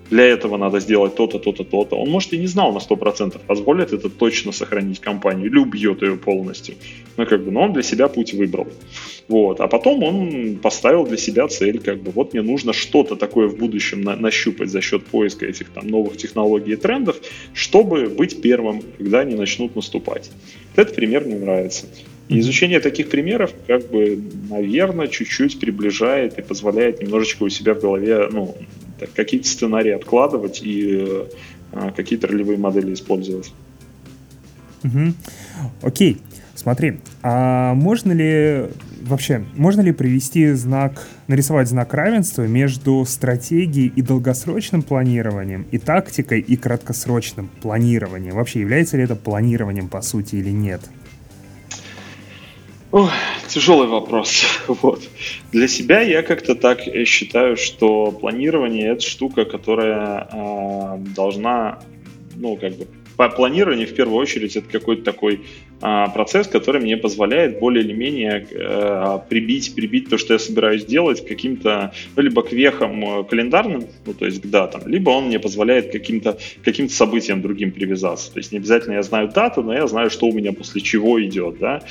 для 0.09 0.25
этого 0.25 0.57
надо 0.57 0.79
сделать 0.79 1.15
то-то, 1.15 1.39
то-то, 1.39 1.63
то-то. 1.63 1.95
Он, 1.95 2.09
может, 2.09 2.33
и 2.33 2.37
не 2.37 2.47
знал 2.47 2.73
на 2.73 2.79
100%, 2.79 3.39
позволит 3.45 3.93
это 3.93 4.09
точно 4.09 4.51
сохранить 4.51 4.99
компанию 4.99 5.47
или 5.47 5.57
убьет 5.57 6.01
ее 6.01 6.17
полностью. 6.17 6.75
Ну, 7.17 7.25
как 7.25 7.43
бы, 7.43 7.51
но 7.51 7.61
он 7.61 7.73
для 7.73 7.83
себя 7.83 8.07
путь 8.07 8.33
выбрал. 8.33 8.67
Вот. 9.27 9.59
А 9.59 9.67
потом 9.67 10.03
он 10.03 10.57
поставил 10.57 11.05
для 11.05 11.17
себя 11.17 11.47
цель, 11.47 11.79
как 11.79 12.01
бы, 12.01 12.11
вот 12.11 12.33
мне 12.33 12.41
нужно 12.41 12.73
что-то 12.73 13.15
такое 13.15 13.47
в 13.47 13.57
будущем 13.57 14.01
на- 14.01 14.15
нащупать 14.15 14.69
за 14.69 14.81
счет 14.81 15.05
поиска 15.05 15.45
этих 15.45 15.69
там 15.69 15.87
новых 15.87 16.17
технологий 16.17 16.73
и 16.73 16.75
трендов, 16.75 17.17
чтобы 17.53 18.07
быть 18.07 18.41
первым, 18.41 18.81
когда 18.97 19.19
они 19.19 19.35
начнут 19.35 19.75
наступать. 19.75 20.31
Этот 20.75 20.95
пример 20.95 21.25
мне 21.25 21.35
нравится. 21.35 21.85
И 22.29 22.39
изучение 22.39 22.79
таких 22.79 23.09
примеров, 23.09 23.53
как 23.67 23.89
бы, 23.89 24.19
наверное, 24.49 25.07
чуть-чуть 25.07 25.59
приближает 25.59 26.37
и 26.37 26.41
позволяет 26.41 27.01
немножечко 27.01 27.43
у 27.43 27.49
себя 27.49 27.73
в 27.73 27.81
голове, 27.81 28.29
ну, 28.31 28.55
какие-то 29.15 29.47
сценарии 29.47 29.91
откладывать 29.91 30.61
и 30.63 31.25
э, 31.71 31.91
какие-то 31.95 32.27
ролевые 32.27 32.57
модели 32.57 32.93
использовать. 32.93 33.51
Угу. 34.83 35.13
Окей, 35.81 36.17
смотри, 36.55 36.99
а 37.21 37.73
можно 37.73 38.11
ли 38.11 38.69
вообще, 39.01 39.43
можно 39.55 39.81
ли 39.81 39.91
привести 39.91 40.51
знак, 40.53 41.07
нарисовать 41.27 41.67
знак 41.67 41.93
равенства 41.93 42.43
между 42.43 43.05
стратегией 43.05 43.91
и 43.95 44.01
долгосрочным 44.01 44.81
планированием, 44.81 45.65
и 45.71 45.77
тактикой 45.77 46.39
и 46.39 46.55
краткосрочным 46.55 47.49
планированием? 47.61 48.35
Вообще, 48.35 48.61
является 48.61 48.97
ли 48.97 49.03
это 49.03 49.15
планированием 49.15 49.87
по 49.89 50.01
сути 50.01 50.35
или 50.35 50.51
нет? 50.51 50.81
Ой, 52.91 53.09
тяжелый 53.47 53.87
вопрос. 53.87 54.43
Вот. 54.67 55.01
Для 55.51 55.67
себя 55.67 56.01
я 56.01 56.23
как-то 56.23 56.55
так 56.55 56.81
считаю, 57.05 57.55
что 57.55 58.11
планирование 58.11 58.89
это 58.89 59.01
штука, 59.01 59.45
которая 59.45 60.27
э, 60.31 60.97
должна, 61.15 61.79
ну, 62.35 62.55
как 62.55 62.73
бы, 62.73 62.87
планирование 63.35 63.85
в 63.85 63.93
первую 63.93 64.17
очередь 64.17 64.55
это 64.55 64.67
какой-то 64.69 65.03
такой 65.03 65.41
э, 65.81 66.05
процесс, 66.13 66.47
который 66.47 66.81
мне 66.81 66.97
позволяет 66.97 67.59
более 67.59 67.83
или 67.83 67.93
менее 67.93 68.47
э, 68.49 69.19
прибить, 69.29 69.75
прибить 69.75 70.09
то, 70.09 70.17
что 70.17 70.33
я 70.33 70.39
собираюсь 70.39 70.85
делать, 70.85 71.27
каким-то, 71.27 71.93
ну, 72.15 72.23
либо 72.23 72.41
к 72.41 72.51
вехам 72.51 73.25
календарным, 73.25 73.85
ну, 74.05 74.13
то 74.13 74.25
есть 74.25 74.41
к 74.41 74.45
датам, 74.47 74.87
либо 74.87 75.11
он 75.11 75.25
мне 75.25 75.39
позволяет 75.39 75.91
каким-то 75.91 76.39
каким 76.63 76.89
событиям 76.89 77.41
другим 77.41 77.71
привязаться. 77.71 78.31
То 78.31 78.39
есть 78.39 78.51
не 78.51 78.57
обязательно 78.57 78.93
я 78.93 79.03
знаю 79.03 79.29
дату, 79.29 79.61
но 79.61 79.73
я 79.73 79.85
знаю, 79.87 80.09
что 80.09 80.25
у 80.25 80.33
меня 80.33 80.53
после 80.53 80.81
чего 80.81 81.23
идет, 81.23 81.59
да. 81.59 81.81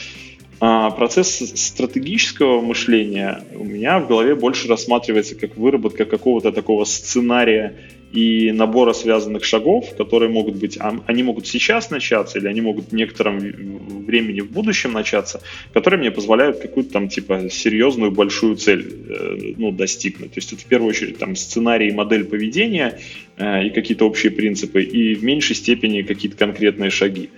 А, 0.61 0.91
процесс 0.91 1.39
стратегического 1.55 2.61
мышления 2.61 3.45
у 3.55 3.65
меня 3.65 4.01
в 4.01 4.09
голове 4.09 4.35
больше 4.35 4.67
рассматривается 4.67 5.37
как 5.37 5.57
выработка 5.57 6.05
какого-то 6.05 6.51
такого 6.51 6.85
сценария 6.85 7.77
и 8.11 8.51
набора 8.53 8.93
связанных 8.93 9.45
шагов, 9.45 9.95
которые 9.97 10.31
могут 10.31 10.57
быть, 10.57 10.77
а, 10.81 10.99
они 11.07 11.23
могут 11.23 11.47
сейчас 11.47 11.91
начаться 11.91 12.39
или 12.39 12.49
они 12.49 12.61
могут 12.61 12.91
в 12.91 12.95
некотором 12.95 13.39
времени 13.39 14.41
в 14.41 14.51
будущем 14.51 14.93
начаться, 14.93 15.43
которые 15.73 16.01
мне 16.01 16.11
позволяют 16.11 16.59
какую-то 16.59 16.91
там 16.91 17.09
типа 17.09 17.49
серьезную 17.51 18.11
большую 18.11 18.57
цель 18.57 18.85
э, 19.09 19.55
ну, 19.59 19.71
достигнуть. 19.71 20.33
То 20.33 20.39
есть 20.39 20.53
это 20.53 20.63
в 20.63 20.65
первую 20.65 20.91
очередь 20.91 21.19
там 21.19 21.37
сценарий 21.37 21.93
модель 21.93 22.25
поведения 22.25 22.99
э, 23.37 23.67
и 23.67 23.71
какие-то 23.71 24.07
общие 24.07 24.33
принципы, 24.33 24.83
и 24.83 25.15
в 25.15 25.23
меньшей 25.23 25.55
степени 25.55 26.03
какие-то 26.03 26.37
конкретные 26.37 26.91
шаги. 26.91 27.31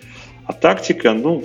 А 0.46 0.52
тактика, 0.52 1.12
ну, 1.12 1.44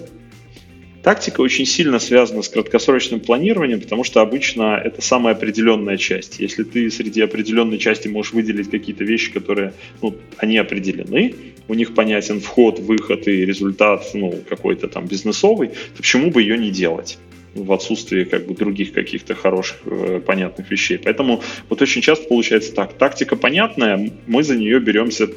Тактика 1.06 1.42
очень 1.42 1.68
сильно 1.68 2.00
связана 2.00 2.42
с 2.42 2.50
краткосрочным 2.50 3.20
планированием, 3.20 3.80
потому 3.80 4.04
что 4.04 4.22
обычно 4.22 4.82
это 4.84 5.04
самая 5.04 5.36
определенная 5.36 5.98
часть. 5.98 6.40
Если 6.40 6.64
ты 6.64 6.90
среди 6.90 7.22
определенной 7.22 7.78
части 7.78 8.08
можешь 8.08 8.34
выделить 8.34 8.72
какие-то 8.72 9.04
вещи, 9.04 9.32
которые, 9.32 9.74
ну, 10.02 10.16
они 10.38 10.58
определены, 10.58 11.36
у 11.68 11.76
них 11.76 11.94
понятен 11.94 12.40
вход, 12.40 12.80
выход 12.80 13.28
и 13.28 13.46
результат, 13.46 14.04
ну, 14.16 14.34
какой-то 14.50 14.88
там 14.88 15.06
бизнесовый, 15.06 15.68
то 15.68 15.98
почему 15.98 16.32
бы 16.32 16.42
ее 16.42 16.58
не 16.58 16.72
делать? 16.72 17.20
в 17.54 17.72
отсутствии 17.72 18.26
как 18.26 18.48
бы 18.48 18.54
других 18.54 18.92
каких-то 18.92 19.34
хороших, 19.34 19.78
э, 19.86 20.20
понятных 20.20 20.70
вещей. 20.70 20.98
Поэтому 20.98 21.42
вот 21.70 21.82
очень 21.82 22.02
часто 22.02 22.28
получается 22.28 22.74
так. 22.74 22.92
Тактика 22.98 23.38
понятная, 23.38 24.12
мы 24.28 24.44
за 24.44 24.58
нее 24.58 24.82
беремся 24.82 25.30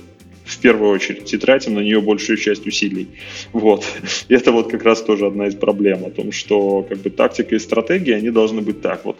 в 0.48 0.58
первую 0.58 0.90
очередь 0.90 1.32
и 1.32 1.36
тратим 1.36 1.74
на 1.74 1.80
нее 1.80 2.00
большую 2.00 2.38
часть 2.38 2.66
усилий. 2.66 3.08
Вот. 3.52 3.84
И 4.28 4.34
это 4.34 4.50
вот 4.50 4.70
как 4.70 4.82
раз 4.82 5.02
тоже 5.02 5.26
одна 5.26 5.46
из 5.46 5.54
проблем 5.54 6.04
о 6.06 6.10
том, 6.10 6.32
что 6.32 6.82
как 6.82 6.98
бы 6.98 7.10
тактика 7.10 7.54
и 7.54 7.58
стратегия, 7.58 8.16
они 8.16 8.30
должны 8.30 8.62
быть 8.62 8.80
так. 8.80 9.04
Вот 9.04 9.18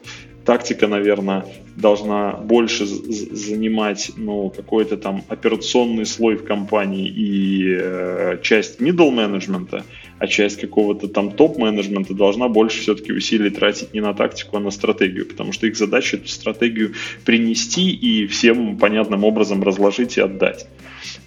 тактика, 0.49 0.87
наверное, 0.89 1.45
должна 1.77 2.33
больше 2.33 2.87
занимать 2.87 4.13
ну, 4.17 4.49
какой-то 4.49 4.97
там 4.97 5.23
операционный 5.29 6.07
слой 6.07 6.37
в 6.37 6.45
компании 6.45 7.07
и 7.07 7.77
э, 7.79 8.39
часть 8.43 8.81
middle 8.81 9.11
менеджмента, 9.11 9.85
а 10.19 10.27
часть 10.27 10.59
какого-то 10.59 11.07
там 11.07 11.33
топ-менеджмента 11.33 12.15
должна 12.15 12.49
больше 12.49 12.81
все-таки 12.81 13.13
усилий 13.13 13.51
тратить 13.51 13.93
не 13.93 14.01
на 14.01 14.15
тактику, 14.15 14.57
а 14.57 14.61
на 14.61 14.71
стратегию, 14.71 15.27
потому 15.27 15.53
что 15.53 15.67
их 15.67 15.77
задача 15.77 16.17
эту 16.17 16.29
стратегию 16.29 16.95
принести 17.27 17.91
и 17.91 18.27
всем 18.27 18.79
понятным 18.79 19.25
образом 19.25 19.63
разложить 19.63 20.17
и 20.17 20.23
отдать. 20.23 20.67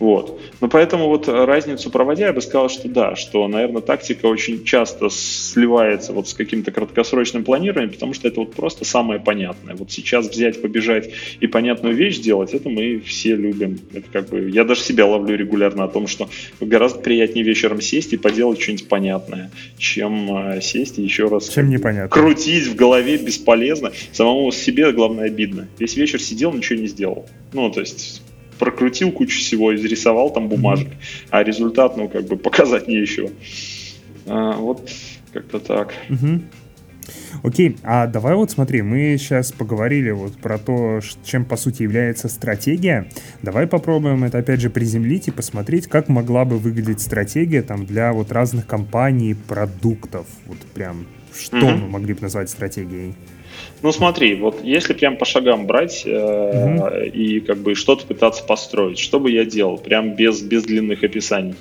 Вот. 0.01 0.41
Но 0.61 0.67
поэтому 0.67 1.07
вот 1.09 1.27
разницу 1.27 1.91
проводя, 1.91 2.25
я 2.25 2.33
бы 2.33 2.41
сказал, 2.41 2.69
что 2.69 2.89
да, 2.89 3.15
что, 3.15 3.47
наверное, 3.47 3.83
тактика 3.83 4.25
очень 4.25 4.63
часто 4.63 5.09
сливается 5.11 6.11
вот 6.11 6.27
с 6.27 6.33
каким-то 6.33 6.71
краткосрочным 6.71 7.43
планированием, 7.43 7.93
потому 7.93 8.15
что 8.15 8.27
это 8.27 8.39
вот 8.39 8.55
просто 8.55 8.83
самое 8.83 9.19
понятное. 9.19 9.75
Вот 9.75 9.91
сейчас 9.91 10.27
взять, 10.27 10.59
побежать 10.59 11.11
и 11.39 11.45
понятную 11.45 11.93
вещь 11.93 12.15
сделать, 12.15 12.55
это 12.55 12.67
мы 12.67 12.99
все 12.99 13.35
любим. 13.35 13.79
Это 13.93 14.05
как 14.11 14.29
бы, 14.29 14.49
я 14.49 14.63
даже 14.63 14.81
себя 14.81 15.05
ловлю 15.05 15.37
регулярно 15.37 15.83
о 15.83 15.87
том, 15.87 16.07
что 16.07 16.27
гораздо 16.59 16.99
приятнее 16.99 17.45
вечером 17.45 17.79
сесть 17.79 18.11
и 18.13 18.17
поделать 18.17 18.59
что-нибудь 18.59 18.87
понятное, 18.87 19.51
чем 19.77 20.35
э, 20.35 20.61
сесть 20.61 20.97
и 20.97 21.03
еще 21.03 21.27
раз 21.27 21.47
чем 21.49 21.69
непонятно. 21.69 22.09
крутить 22.09 22.65
в 22.65 22.75
голове 22.75 23.17
бесполезно. 23.17 23.91
Самому 24.13 24.51
себе, 24.51 24.91
главное, 24.93 25.25
обидно. 25.25 25.67
Весь 25.77 25.95
вечер 25.95 26.19
сидел, 26.19 26.51
ничего 26.51 26.79
не 26.79 26.87
сделал. 26.87 27.27
Ну, 27.53 27.69
то 27.69 27.81
есть 27.81 28.23
прокрутил 28.61 29.11
кучу 29.11 29.39
всего, 29.39 29.75
изрисовал 29.75 30.29
там 30.29 30.47
бумажек, 30.47 30.89
mm-hmm. 30.89 31.27
а 31.31 31.43
результат, 31.43 31.97
ну, 31.97 32.07
как 32.07 32.25
бы 32.25 32.37
показать 32.37 32.87
не 32.87 32.95
еще. 32.95 33.31
А, 34.27 34.51
вот 34.51 34.87
как-то 35.33 35.59
так. 35.59 35.95
Mm-hmm. 36.09 36.41
Окей, 37.41 37.77
а 37.81 38.05
давай 38.05 38.35
вот 38.35 38.51
смотри, 38.51 38.83
мы 38.83 39.17
сейчас 39.17 39.51
поговорили 39.51 40.11
вот 40.11 40.37
про 40.37 40.59
то, 40.59 40.99
чем 41.25 41.43
по 41.43 41.57
сути 41.57 41.81
является 41.81 42.29
стратегия. 42.29 43.09
Давай 43.41 43.65
попробуем 43.65 44.23
это 44.25 44.37
опять 44.37 44.61
же 44.61 44.69
приземлить 44.69 45.27
и 45.27 45.31
посмотреть, 45.31 45.87
как 45.87 46.07
могла 46.07 46.45
бы 46.45 46.59
выглядеть 46.59 47.01
стратегия 47.01 47.63
там 47.63 47.87
для 47.87 48.13
вот 48.13 48.31
разных 48.31 48.67
компаний, 48.67 49.33
продуктов. 49.33 50.27
Вот 50.45 50.59
прям 50.75 51.07
что 51.35 51.57
mm-hmm. 51.57 51.77
мы 51.77 51.87
могли 51.87 52.13
бы 52.13 52.21
назвать 52.21 52.51
стратегией? 52.51 53.15
Ну 53.81 53.91
смотри, 53.91 54.35
вот 54.35 54.63
если 54.63 54.93
прям 54.93 55.17
по 55.17 55.25
шагам 55.25 55.65
брать 55.65 56.03
э, 56.05 56.75
угу. 56.77 56.87
и 57.05 57.39
как 57.39 57.57
бы 57.57 57.75
что-то 57.75 58.05
пытаться 58.05 58.43
построить, 58.43 58.99
что 58.99 59.19
бы 59.19 59.31
я 59.31 59.43
делал, 59.45 59.77
прям 59.77 60.15
без, 60.15 60.41
без 60.41 60.63
длинных 60.63 61.03
описаний. 61.03 61.55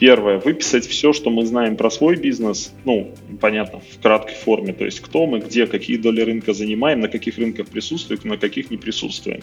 Первое, 0.00 0.38
выписать 0.38 0.86
все, 0.86 1.12
что 1.12 1.28
мы 1.28 1.44
знаем 1.44 1.76
про 1.76 1.90
свой 1.90 2.16
бизнес, 2.16 2.72
ну, 2.86 3.12
понятно, 3.38 3.80
в 3.80 4.00
краткой 4.00 4.34
форме, 4.34 4.72
то 4.72 4.86
есть 4.86 5.00
кто 5.00 5.26
мы, 5.26 5.40
где, 5.40 5.66
какие 5.66 5.98
доли 5.98 6.22
рынка 6.22 6.54
занимаем, 6.54 7.00
на 7.00 7.08
каких 7.08 7.36
рынках 7.36 7.66
присутствуем, 7.66 8.20
на 8.24 8.38
каких 8.38 8.70
не 8.70 8.78
присутствуем. 8.78 9.42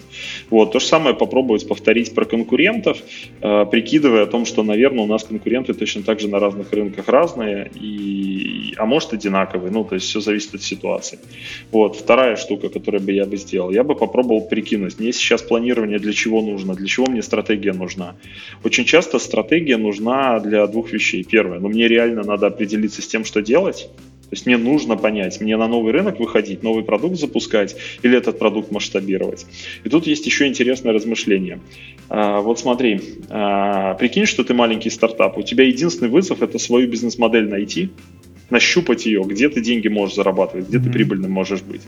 Вот, 0.50 0.72
то 0.72 0.80
же 0.80 0.88
самое 0.88 1.16
попробовать 1.16 1.68
повторить 1.68 2.16
про 2.16 2.26
конкурентов, 2.26 2.98
э, 3.40 3.66
прикидывая 3.70 4.24
о 4.24 4.26
том, 4.26 4.48
что, 4.48 4.64
наверное, 4.64 5.04
у 5.04 5.08
нас 5.08 5.26
конкуренты 5.26 5.76
точно 5.76 6.02
так 6.02 6.20
же 6.20 6.28
на 6.28 6.40
разных 6.40 6.74
рынках 6.74 7.08
разные, 7.08 7.70
и, 7.76 8.74
а 8.78 8.88
может 8.88 9.14
одинаковые, 9.14 9.72
ну, 9.72 9.84
то 9.84 9.94
есть 9.94 10.08
все 10.08 10.22
зависит 10.22 10.56
от 10.56 10.64
ситуации. 10.64 11.20
Вот, 11.72 11.96
вторая 11.96 12.36
штука, 12.36 12.70
которую 12.70 13.04
бы 13.04 13.12
я 13.12 13.26
бы 13.26 13.38
сделал, 13.38 13.70
я 13.70 13.84
бы 13.84 13.94
попробовал 13.94 14.42
прикинуть, 14.42 15.00
мне 15.00 15.14
сейчас 15.14 15.44
планирование 15.44 16.00
для 16.00 16.14
чего 16.14 16.42
нужно, 16.42 16.74
для 16.74 16.88
чего 16.88 17.06
мне 17.06 17.22
стратегия 17.22 17.74
нужна. 17.74 18.16
Очень 18.64 18.86
часто 18.86 19.20
стратегия 19.20 19.78
нужна 19.78 20.40
для 20.48 20.66
двух 20.68 20.92
вещей. 20.92 21.24
Первое, 21.24 21.60
ну 21.60 21.70
мне 21.70 21.88
реально 21.88 22.24
надо 22.24 22.48
определиться 22.48 23.02
с 23.02 23.08
тем, 23.08 23.26
что 23.26 23.42
делать. 23.42 23.90
То 24.30 24.34
есть 24.34 24.46
мне 24.46 24.58
нужно 24.58 24.98
понять, 24.98 25.40
мне 25.40 25.56
на 25.56 25.68
новый 25.70 25.94
рынок 25.94 26.20
выходить, 26.20 26.62
новый 26.62 26.84
продукт 26.84 27.18
запускать 27.18 27.78
или 28.04 28.18
этот 28.18 28.38
продукт 28.38 28.72
масштабировать. 28.72 29.46
И 29.86 29.90
тут 29.90 30.06
есть 30.06 30.26
еще 30.26 30.48
интересное 30.48 30.92
размышление. 30.92 31.62
А, 32.10 32.42
вот 32.42 32.60
смотри, 32.60 33.00
а, 33.30 33.94
прикинь, 33.94 34.26
что 34.26 34.44
ты 34.44 34.54
маленький 34.54 34.90
стартап, 34.90 35.38
у 35.38 35.44
тебя 35.44 35.64
единственный 35.64 36.10
вызов 36.10 36.42
это 36.42 36.60
свою 36.60 36.90
бизнес-модель 36.90 37.48
найти, 37.48 37.90
нащупать 38.50 39.06
ее, 39.06 39.24
где 39.24 39.48
ты 39.48 39.62
деньги 39.62 39.88
можешь 39.88 40.16
зарабатывать, 40.16 40.68
где 40.68 40.78
mm-hmm. 40.78 40.84
ты 40.84 40.90
прибыльным 40.90 41.32
можешь 41.32 41.62
быть. 41.62 41.82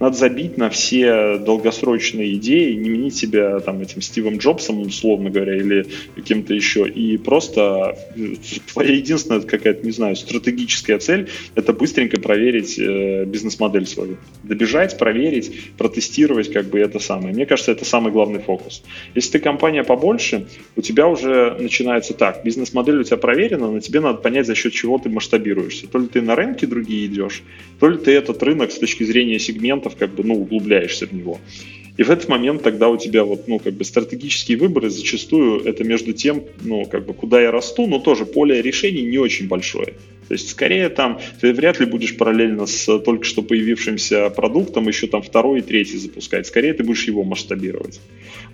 Надо 0.00 0.16
забить 0.16 0.56
на 0.56 0.70
все 0.70 1.38
долгосрочные 1.38 2.34
идеи, 2.34 2.74
не 2.74 2.88
менить 2.88 3.16
себя 3.16 3.58
там 3.60 3.80
этим 3.80 4.00
Стивом 4.00 4.38
Джобсом, 4.38 4.80
условно 4.80 5.30
говоря, 5.30 5.56
или 5.56 5.86
каким-то 6.14 6.54
еще. 6.54 6.88
И 6.88 7.16
просто 7.16 7.98
твоя 8.72 8.94
единственная 8.94 9.40
какая-то, 9.40 9.84
не 9.84 9.92
знаю, 9.92 10.16
стратегическая 10.16 10.98
цель— 10.98 11.28
это 11.54 11.72
быстренько 11.72 12.20
проверить 12.20 12.78
э, 12.78 13.24
бизнес-модель 13.24 13.86
свою. 13.86 14.18
Добежать, 14.44 14.98
проверить, 14.98 15.52
протестировать 15.76 16.52
как 16.52 16.66
бы 16.66 16.78
это 16.78 16.98
самое. 16.98 17.34
Мне 17.34 17.46
кажется, 17.46 17.72
это 17.72 17.84
самый 17.84 18.12
главный 18.12 18.40
фокус. 18.40 18.82
Если 19.14 19.32
ты 19.32 19.38
компания 19.40 19.82
побольше, 19.82 20.46
у 20.76 20.82
тебя 20.82 21.08
уже 21.08 21.56
начинается 21.58 22.14
так. 22.14 22.44
Бизнес-модель 22.44 22.98
у 22.98 23.04
тебя 23.04 23.16
проверена, 23.16 23.70
но 23.70 23.80
тебе 23.80 24.00
надо 24.00 24.18
понять, 24.18 24.46
за 24.46 24.54
счет 24.54 24.72
чего 24.72 24.98
ты 24.98 25.08
масштабируешься. 25.08 25.88
То 25.88 25.98
ли 25.98 26.06
ты 26.06 26.22
на 26.22 26.36
рынке 26.36 26.66
другие 26.66 27.06
идешь, 27.06 27.42
то 27.80 27.88
ли 27.88 27.98
ты 27.98 28.12
этот 28.12 28.42
рынок 28.42 28.70
с 28.70 28.78
точки 28.78 29.04
зрения 29.04 29.38
сегмента 29.38 29.87
моментов 29.88 29.96
как 29.96 30.14
бы, 30.14 30.24
ну, 30.24 30.34
углубляешься 30.34 31.06
в 31.06 31.12
него. 31.12 31.38
И 31.98 32.04
в 32.04 32.10
этот 32.10 32.28
момент 32.28 32.62
тогда 32.62 32.88
у 32.88 32.96
тебя 32.96 33.24
вот, 33.24 33.48
ну, 33.48 33.58
как 33.58 33.74
бы 33.74 33.84
стратегические 33.84 34.56
выборы 34.56 34.88
зачастую 34.88 35.64
это 35.64 35.84
между 35.84 36.12
тем, 36.12 36.44
ну, 36.64 36.84
как 36.84 37.04
бы, 37.04 37.12
куда 37.12 37.40
я 37.40 37.50
расту, 37.50 37.86
но 37.88 37.98
тоже 37.98 38.24
поле 38.24 38.62
решений 38.62 39.02
не 39.02 39.18
очень 39.18 39.48
большое. 39.48 39.94
То 40.28 40.34
есть, 40.34 40.50
скорее 40.50 40.90
там, 40.90 41.18
ты 41.40 41.52
вряд 41.52 41.80
ли 41.80 41.86
будешь 41.86 42.16
параллельно 42.16 42.66
с 42.66 42.98
только 43.00 43.24
что 43.24 43.42
появившимся 43.42 44.30
продуктом 44.30 44.86
еще 44.88 45.06
там 45.06 45.22
второй 45.22 45.58
и 45.58 45.62
третий 45.62 45.98
запускать. 45.98 46.46
Скорее 46.46 46.74
ты 46.74 46.84
будешь 46.84 47.08
его 47.08 47.24
масштабировать. 47.24 48.00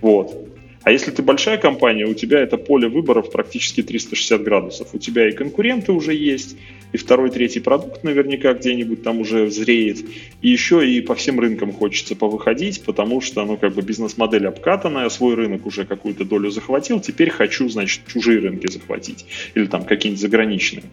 Вот. 0.01 0.54
А 0.85 0.91
если 0.91 1.09
ты 1.09 1.23
большая 1.23 1.57
компания, 1.57 2.05
у 2.05 2.13
тебя 2.13 2.39
это 2.39 2.57
поле 2.57 2.87
выборов 2.87 3.31
практически 3.31 3.81
360 3.81 4.43
градусов. 4.43 4.89
У 4.93 4.99
тебя 4.99 5.27
и 5.27 5.31
конкуренты 5.31 5.91
уже 5.91 6.13
есть, 6.13 6.55
и 6.91 6.97
второй, 6.97 7.31
третий 7.31 7.59
продукт 7.59 8.03
наверняка 8.03 8.53
где-нибудь 8.53 9.01
там 9.01 9.19
уже 9.19 9.49
зреет. 9.49 10.05
И 10.43 10.49
еще 10.49 10.87
и 10.87 11.01
по 11.01 11.15
всем 11.15 11.39
рынкам 11.39 11.73
хочется 11.73 12.15
повыходить, 12.15 12.83
потому 12.83 13.19
что, 13.19 13.43
ну, 13.45 13.57
как 13.57 13.73
бы 13.73 13.81
бизнес-модель 13.81 14.47
обкатанная, 14.47 15.09
свой 15.09 15.33
рынок 15.33 15.65
уже 15.65 15.85
какую-то 15.85 16.23
долю 16.23 16.51
захватил, 16.51 16.99
теперь 16.99 17.31
хочу, 17.31 17.67
значит, 17.67 18.01
чужие 18.05 18.37
рынки 18.37 18.71
захватить. 18.71 19.25
Или 19.55 19.65
там 19.65 19.85
какие-нибудь 19.85 20.21
заграничные. 20.21 20.83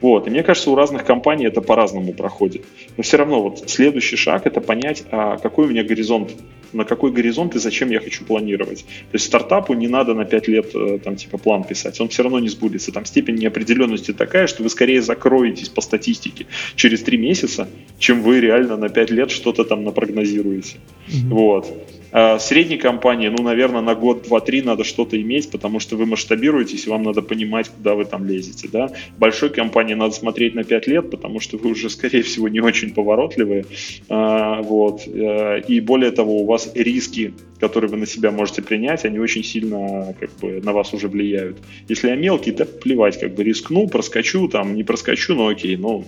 Вот. 0.00 0.28
И 0.28 0.30
мне 0.30 0.44
кажется, 0.44 0.70
у 0.70 0.76
разных 0.76 1.04
компаний 1.04 1.46
это 1.46 1.60
по-разному 1.62 2.12
проходит. 2.12 2.62
Но 2.96 3.02
все 3.02 3.16
равно 3.16 3.42
вот 3.42 3.68
следующий 3.68 4.14
шаг 4.14 4.46
это 4.46 4.60
понять, 4.60 5.02
а 5.10 5.36
какой 5.38 5.66
у 5.66 5.68
меня 5.68 5.82
горизонт 5.82 6.30
на 6.72 6.84
какой 6.84 7.12
горизонт 7.12 7.54
и 7.54 7.58
зачем 7.58 7.90
я 7.90 8.00
хочу 8.00 8.24
планировать. 8.24 8.84
То 8.84 9.14
есть 9.14 9.26
стартапу 9.32 9.72
не 9.72 9.88
надо 9.88 10.14
на 10.14 10.24
5 10.26 10.48
лет 10.48 10.74
э, 10.74 10.98
там 11.02 11.16
типа 11.16 11.38
план 11.38 11.64
писать, 11.64 11.98
он 12.00 12.08
все 12.08 12.22
равно 12.22 12.38
не 12.38 12.48
сбудется. 12.48 12.92
Там 12.92 13.06
степень 13.06 13.36
неопределенности 13.36 14.12
такая, 14.12 14.46
что 14.46 14.62
вы 14.62 14.68
скорее 14.68 15.00
закроетесь 15.00 15.70
по 15.70 15.80
статистике 15.80 16.46
через 16.76 17.02
3 17.02 17.16
месяца, 17.16 17.66
чем 17.98 18.22
вы 18.22 18.40
реально 18.40 18.76
на 18.76 18.90
5 18.90 19.10
лет 19.10 19.30
что-то 19.30 19.64
там 19.64 19.84
напрогнозируете. 19.84 20.76
Mm-hmm. 21.08 21.28
Вот. 21.30 21.66
А 22.12 22.38
средней 22.38 22.76
компании, 22.76 23.28
ну, 23.28 23.42
наверное, 23.42 23.80
на 23.80 23.94
год, 23.94 24.24
два, 24.24 24.40
три 24.40 24.60
надо 24.60 24.84
что-то 24.84 25.18
иметь, 25.20 25.50
потому 25.50 25.80
что 25.80 25.96
вы 25.96 26.04
масштабируетесь, 26.04 26.86
и 26.86 26.90
вам 26.90 27.02
надо 27.04 27.22
понимать, 27.22 27.70
куда 27.70 27.94
вы 27.94 28.04
там 28.04 28.26
лезете, 28.26 28.68
да. 28.70 28.90
Большой 29.16 29.48
компании 29.48 29.94
надо 29.94 30.14
смотреть 30.14 30.54
на 30.54 30.62
пять 30.62 30.86
лет, 30.86 31.10
потому 31.10 31.40
что 31.40 31.56
вы 31.56 31.70
уже, 31.70 31.88
скорее 31.88 32.22
всего, 32.22 32.48
не 32.48 32.60
очень 32.60 32.92
поворотливые, 32.92 33.64
а, 34.10 34.60
вот. 34.60 35.06
Э, 35.06 35.62
и 35.66 35.80
более 35.80 36.10
того, 36.10 36.42
у 36.42 36.44
вас 36.44 36.70
риски, 36.74 37.32
которые 37.58 37.90
вы 37.90 37.96
на 37.96 38.06
себя 38.06 38.30
можете 38.30 38.60
принять, 38.60 39.06
они 39.06 39.18
очень 39.22 39.44
сильно, 39.44 40.14
как 40.18 40.30
бы, 40.40 40.60
на 40.60 40.72
вас 40.72 40.92
уже 40.92 41.08
влияют. 41.08 41.58
Если 41.88 42.08
я 42.08 42.16
мелкий, 42.16 42.52
то 42.52 42.64
плевать, 42.64 43.18
как 43.18 43.34
бы, 43.34 43.44
рискну, 43.44 43.88
проскочу, 43.88 44.48
там, 44.48 44.74
не 44.74 44.84
проскочу, 44.84 45.34
но 45.34 45.48
окей, 45.48 45.76
ну, 45.76 46.04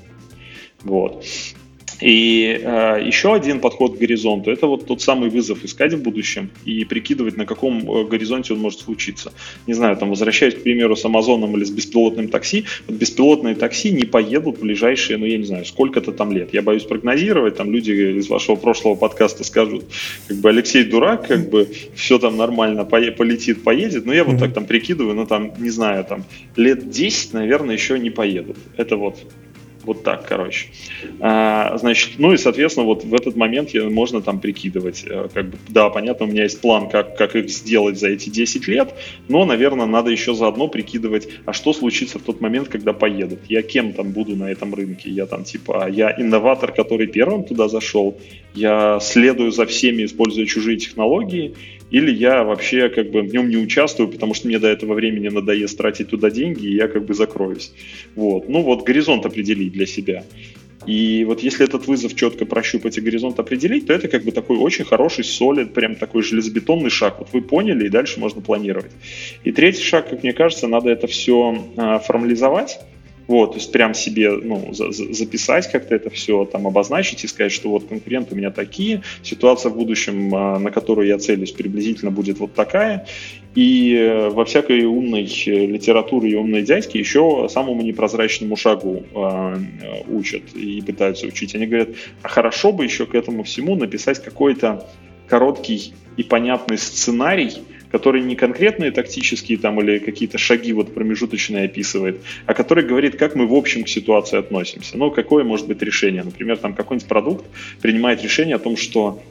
вот. 0.83 1.25
И 2.01 2.61
э, 2.61 3.03
еще 3.07 3.34
один 3.34 3.61
подход 3.61 3.97
к 3.97 3.99
горизонту– 3.99 4.51
это 4.53 4.66
вот 4.66 4.86
тот 4.86 5.01
самый 5.01 5.30
вызов 5.30 5.64
искать 5.64 5.92
в 5.95 6.03
будущем 6.03 6.51
и 6.64 6.84
прикидывать, 6.84 7.36
на 7.36 7.47
каком 7.47 7.90
э, 7.90 8.05
горизонте 8.05 8.55
он 8.55 8.61
может 8.61 8.80
случиться. 8.80 9.32
Не 9.66 9.74
знаю, 9.74 9.97
там, 9.97 10.11
возвращаясь, 10.11 10.55
к 10.55 10.62
примеру, 10.62 10.97
с 10.97 11.05
Амазоном 11.05 11.57
или 11.57 11.64
с 11.64 11.70
беспилотным 11.70 12.28
такси, 12.28 12.64
вот 12.88 12.97
беспилотные 12.97 13.55
такси 13.55 13.90
не 13.90 14.05
поедут 14.05 14.59
в 14.59 14.62
ближайшие, 14.62 15.18
ну, 15.18 15.26
я 15.26 15.38
не 15.38 15.45
знаю, 15.45 15.64
сколько-то 15.64 16.12
там 16.12 16.32
лет. 16.32 16.53
Я 16.53 16.62
боюсь 16.62 16.84
прогнозировать, 16.84 17.57
там 17.57 17.70
люди 17.70 17.92
из 17.92 18.28
вашего 18.28 18.57
прошлого 18.57 18.97
подкаста 18.97 19.45
скажут, 19.45 19.84
как 20.26 20.36
бы, 20.38 20.49
Алексей 20.49 20.84
дурак, 20.84 21.28
как 21.28 21.49
бы, 21.49 21.68
все 21.95 22.18
там 22.18 22.36
нормально 22.36 22.84
полетит, 22.84 23.62
поедет, 23.62 24.05
но 24.05 24.12
я 24.12 24.24
вот 24.24 24.38
так 24.38 24.53
там 24.53 24.66
прикидываю, 24.66 25.14
ну, 25.14 25.26
там, 25.26 25.53
не 25.59 25.70
знаю, 25.70 26.05
там, 26.05 26.24
лет 26.57 26.90
10, 26.90 27.32
наверное, 27.32 27.74
еще 27.74 27.99
не 27.99 28.11
поедут. 28.11 28.57
Это 28.76 28.97
вот 28.97 29.18
вот 29.87 30.03
так, 30.03 30.26
короче. 30.26 30.68
А, 31.20 31.76
значит, 31.78 32.12
ну 32.18 32.32
и, 32.32 32.37
соответственно, 32.37 32.87
вот 32.87 33.05
в 33.05 33.14
этот 33.14 33.37
момент 33.37 33.70
можно 33.74 34.20
там 34.20 34.41
прикидывать. 34.41 35.05
Э, 35.07 35.28
как 35.32 35.51
бы, 35.51 35.59
да, 35.68 35.91
понятно, 35.91 36.26
у 36.26 36.28
меня 36.28 36.45
есть 36.45 36.61
план, 36.61 36.89
как, 36.89 37.16
как 37.16 37.37
их 37.37 37.51
сделать 37.51 37.99
за 37.99 38.09
эти 38.09 38.30
10 38.30 38.68
лет, 38.68 38.95
но, 39.28 39.45
наверное, 39.45 39.87
надо 39.87 40.11
еще 40.11 40.35
заодно 40.35 40.68
прикидывать, 40.68 41.28
а 41.45 41.53
что 41.53 41.72
случится 41.72 42.18
в 42.18 42.22
тот 42.22 42.41
момент, 42.41 42.68
когда 42.68 42.93
поедут. 42.93 43.41
Я 43.49 43.62
кем 43.62 43.93
там 43.93 44.12
буду 44.12 44.37
на 44.37 44.51
этом 44.51 44.74
рынке? 44.74 45.11
Я 45.11 45.26
там 45.26 45.45
типа, 45.45 45.89
я 45.91 46.14
инноватор, 46.16 46.72
который 46.72 47.07
первым 47.07 47.45
туда 47.45 47.68
зашел, 47.68 48.18
я 48.55 48.99
следую 49.01 49.51
за 49.51 49.66
всеми, 49.66 50.05
используя 50.05 50.47
чужие 50.47 50.76
технологии, 50.76 51.55
или 51.95 52.11
я 52.11 52.42
вообще 52.42 52.88
как 52.88 53.12
бы 53.12 53.22
в 53.22 53.32
нем 53.32 53.49
не 53.49 53.57
участвую, 53.57 54.09
потому 54.09 54.34
что 54.34 54.49
мне 54.49 54.59
до 54.59 54.66
этого 54.66 54.95
времени 54.95 55.28
надоест 55.28 55.78
тратить 55.78 56.09
туда 56.09 56.28
деньги, 56.28 56.66
и 56.66 56.74
я 56.74 56.88
как 56.88 57.05
бы 57.05 57.14
закроюсь. 57.14 57.72
Вот. 58.16 58.49
Ну 58.49 58.62
вот 58.62 58.82
горизонт 58.82 59.24
определить 59.26 59.72
для 59.72 59.86
себя. 59.86 60.24
И 60.86 61.24
вот 61.24 61.40
если 61.40 61.64
этот 61.64 61.86
вызов 61.86 62.16
четко 62.16 62.47
прощупать 62.47 62.99
и 62.99 63.01
горизонт 63.01 63.38
определить, 63.38 63.86
то 63.86 63.92
это 63.92 64.09
как 64.09 64.24
бы 64.24 64.32
такой 64.32 64.57
очень 64.57 64.84
хороший, 64.84 65.22
солид, 65.22 65.72
прям 65.72 65.95
такой 65.95 66.24
железобетонный 66.24 66.90
шаг. 66.90 67.20
Вот 67.20 67.28
вы 67.32 67.42
поняли, 67.42 67.86
и 67.86 67.90
дальше 67.90 68.18
можно 68.18 68.40
планировать. 68.40 68.90
И 69.45 69.53
третий 69.53 69.84
шаг, 69.84 70.11
как 70.11 70.24
мне 70.24 70.32
кажется, 70.32 70.66
надо 70.66 70.90
это 70.90 71.07
все 71.07 71.64
а, 71.76 72.01
формализовать 72.01 72.80
вот, 73.27 73.53
то 73.53 73.57
есть 73.57 73.72
прям 73.72 73.95
себе 73.95 74.33
ну, 74.33 74.72
за, 74.72 74.93
за, 74.93 75.12
записать 75.12 75.70
как-то 75.70 75.95
это 75.95 76.11
все, 76.11 76.45
там 76.45 76.66
обозначить 76.66 77.25
и 77.25 77.27
сказать, 77.27 77.53
что 77.53 77.70
вот 77.70 77.87
конкуренты 77.87 78.35
у 78.35 78.39
меня 78.39 78.51
такие, 78.51 79.03
ситуация 79.22 79.70
в 79.70 79.77
будущем, 79.77 80.35
а, 80.35 80.59
на 80.59 80.70
которую 80.70 81.09
я 81.09 81.18
целюсь, 81.18 81.53
приблизительно 81.53 82.11
будет 82.11 82.39
вот 82.39 82.55
такая. 82.55 83.07
И 83.55 83.95
э, 83.95 84.31
во 84.31 84.45
всякой 84.45 84.85
умной 84.85 85.22
литературе 85.22 86.33
и 86.33 86.35
умной 86.35 86.62
дядьки 86.62 86.99
еще 86.99 87.47
самому 87.49 87.83
непрозрачному 87.83 88.57
шагу 88.57 89.05
э, 89.14 89.57
учат 90.09 90.43
и 90.55 90.83
пытаются 90.83 91.27
учить. 91.27 91.55
Они 91.55 91.66
говорят, 91.66 91.91
а 92.22 92.29
хорошо 92.29 92.72
бы 92.72 92.83
еще 92.83 93.07
к 93.07 93.14
этому 93.14 93.45
всему 93.45 93.77
написать 93.77 94.20
какой-то 94.20 94.85
короткий 95.29 95.95
и 96.16 96.25
понятный 96.25 96.79
сценарий, 96.79 97.53
который 97.95 98.22
не 98.22 98.34
конкретные 98.34 98.90
тактические 98.90 99.57
там 99.57 99.80
или 99.80 100.01
какие-то 100.01 100.36
шаги 100.36 100.72
вот 100.72 100.92
промежуточные 100.92 101.66
описывает, 101.66 102.20
а 102.45 102.53
который 102.53 102.82
говорит, 102.84 103.16
как 103.16 103.36
мы 103.36 103.47
в 103.47 103.55
общем 103.55 103.84
к 103.84 103.88
ситуации 103.88 104.36
относимся. 104.36 104.99
Ну, 104.99 105.12
какое 105.12 105.45
может 105.45 105.68
быть 105.68 105.80
решение. 105.80 106.24
Например, 106.24 106.57
там 106.57 106.74
какой-нибудь 106.74 107.07
продукт 107.09 107.45
принимает 107.80 108.20
решение 108.20 108.57
о 108.57 108.59
том, 108.59 108.76
что 108.76 109.22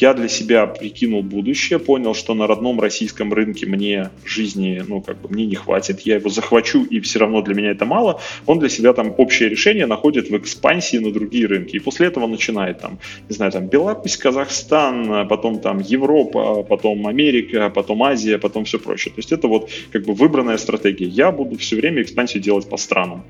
я 0.00 0.14
для 0.14 0.28
себя 0.28 0.66
прикинул 0.66 1.22
будущее, 1.22 1.78
понял, 1.78 2.14
что 2.14 2.34
на 2.34 2.46
родном 2.46 2.80
российском 2.80 3.32
рынке 3.32 3.66
мне 3.66 4.10
жизни, 4.24 4.82
ну, 4.86 5.00
как 5.00 5.20
бы 5.20 5.28
мне 5.28 5.46
не 5.46 5.56
хватит, 5.56 6.00
я 6.00 6.16
его 6.16 6.30
захвачу, 6.30 6.84
и 6.84 7.00
все 7.00 7.18
равно 7.18 7.42
для 7.42 7.54
меня 7.54 7.70
это 7.70 7.84
мало. 7.84 8.20
Он 8.46 8.58
для 8.58 8.68
себя 8.68 8.92
там 8.92 9.14
общее 9.16 9.48
решение 9.48 9.86
находит 9.86 10.30
в 10.30 10.36
экспансии 10.36 10.98
на 10.98 11.12
другие 11.12 11.46
рынки. 11.46 11.76
И 11.76 11.80
после 11.80 12.06
этого 12.06 12.26
начинает 12.26 12.80
там, 12.80 12.98
не 13.28 13.34
знаю, 13.34 13.52
там 13.52 13.66
Беларусь, 13.66 14.16
Казахстан, 14.16 15.28
потом 15.28 15.60
там 15.60 15.80
Европа, 15.80 16.62
потом 16.62 17.06
Америка, 17.06 17.70
потом 17.70 18.02
Азия, 18.02 18.38
потом 18.38 18.64
все 18.64 18.78
прочее. 18.78 19.12
То 19.14 19.18
есть 19.18 19.32
это 19.32 19.48
вот 19.48 19.70
как 19.92 20.04
бы 20.04 20.14
выбранная 20.14 20.58
стратегия. 20.58 21.06
Я 21.06 21.32
буду 21.32 21.58
все 21.58 21.76
время 21.76 22.02
экспансию 22.02 22.42
делать 22.42 22.68
по 22.68 22.76
странам. 22.76 23.24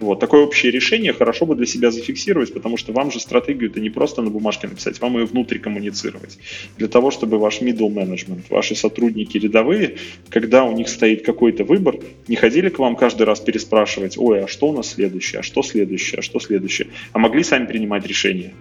Вот, 0.00 0.18
такое 0.18 0.40
общее 0.40 0.72
решение 0.72 1.12
хорошо 1.12 1.44
бы 1.44 1.54
для 1.54 1.66
себя 1.66 1.90
зафиксировать, 1.90 2.54
потому 2.54 2.78
что 2.78 2.92
вам 2.92 3.12
же 3.12 3.20
стратегию 3.20 3.70
это 3.70 3.80
не 3.80 3.90
просто 3.90 4.22
на 4.22 4.30
бумажке 4.30 4.66
написать, 4.66 4.98
вам 4.98 5.18
ее 5.18 5.26
внутри 5.26 5.58
коммуницировать. 5.58 6.38
Для 6.78 6.88
того, 6.88 7.10
чтобы 7.10 7.38
ваш 7.38 7.60
middle 7.60 7.92
management, 7.92 8.44
ваши 8.48 8.74
сотрудники 8.74 9.36
рядовые, 9.36 9.96
когда 10.30 10.64
у 10.64 10.72
них 10.72 10.88
стоит 10.88 11.22
какой-то 11.22 11.64
выбор, 11.64 11.98
не 12.28 12.36
ходили 12.36 12.70
к 12.70 12.78
вам 12.78 12.96
каждый 12.96 13.24
раз 13.24 13.40
переспрашивать, 13.40 14.16
ой, 14.16 14.44
а 14.44 14.48
что 14.48 14.70
у 14.70 14.72
нас 14.72 14.90
следующее, 14.90 15.40
а 15.40 15.42
что 15.42 15.62
следующее, 15.62 16.20
а 16.20 16.22
что 16.22 16.40
следующее, 16.40 16.88
а 17.12 17.18
могли 17.18 17.44
сами 17.44 17.66
принимать 17.66 18.06
решения 18.06 18.54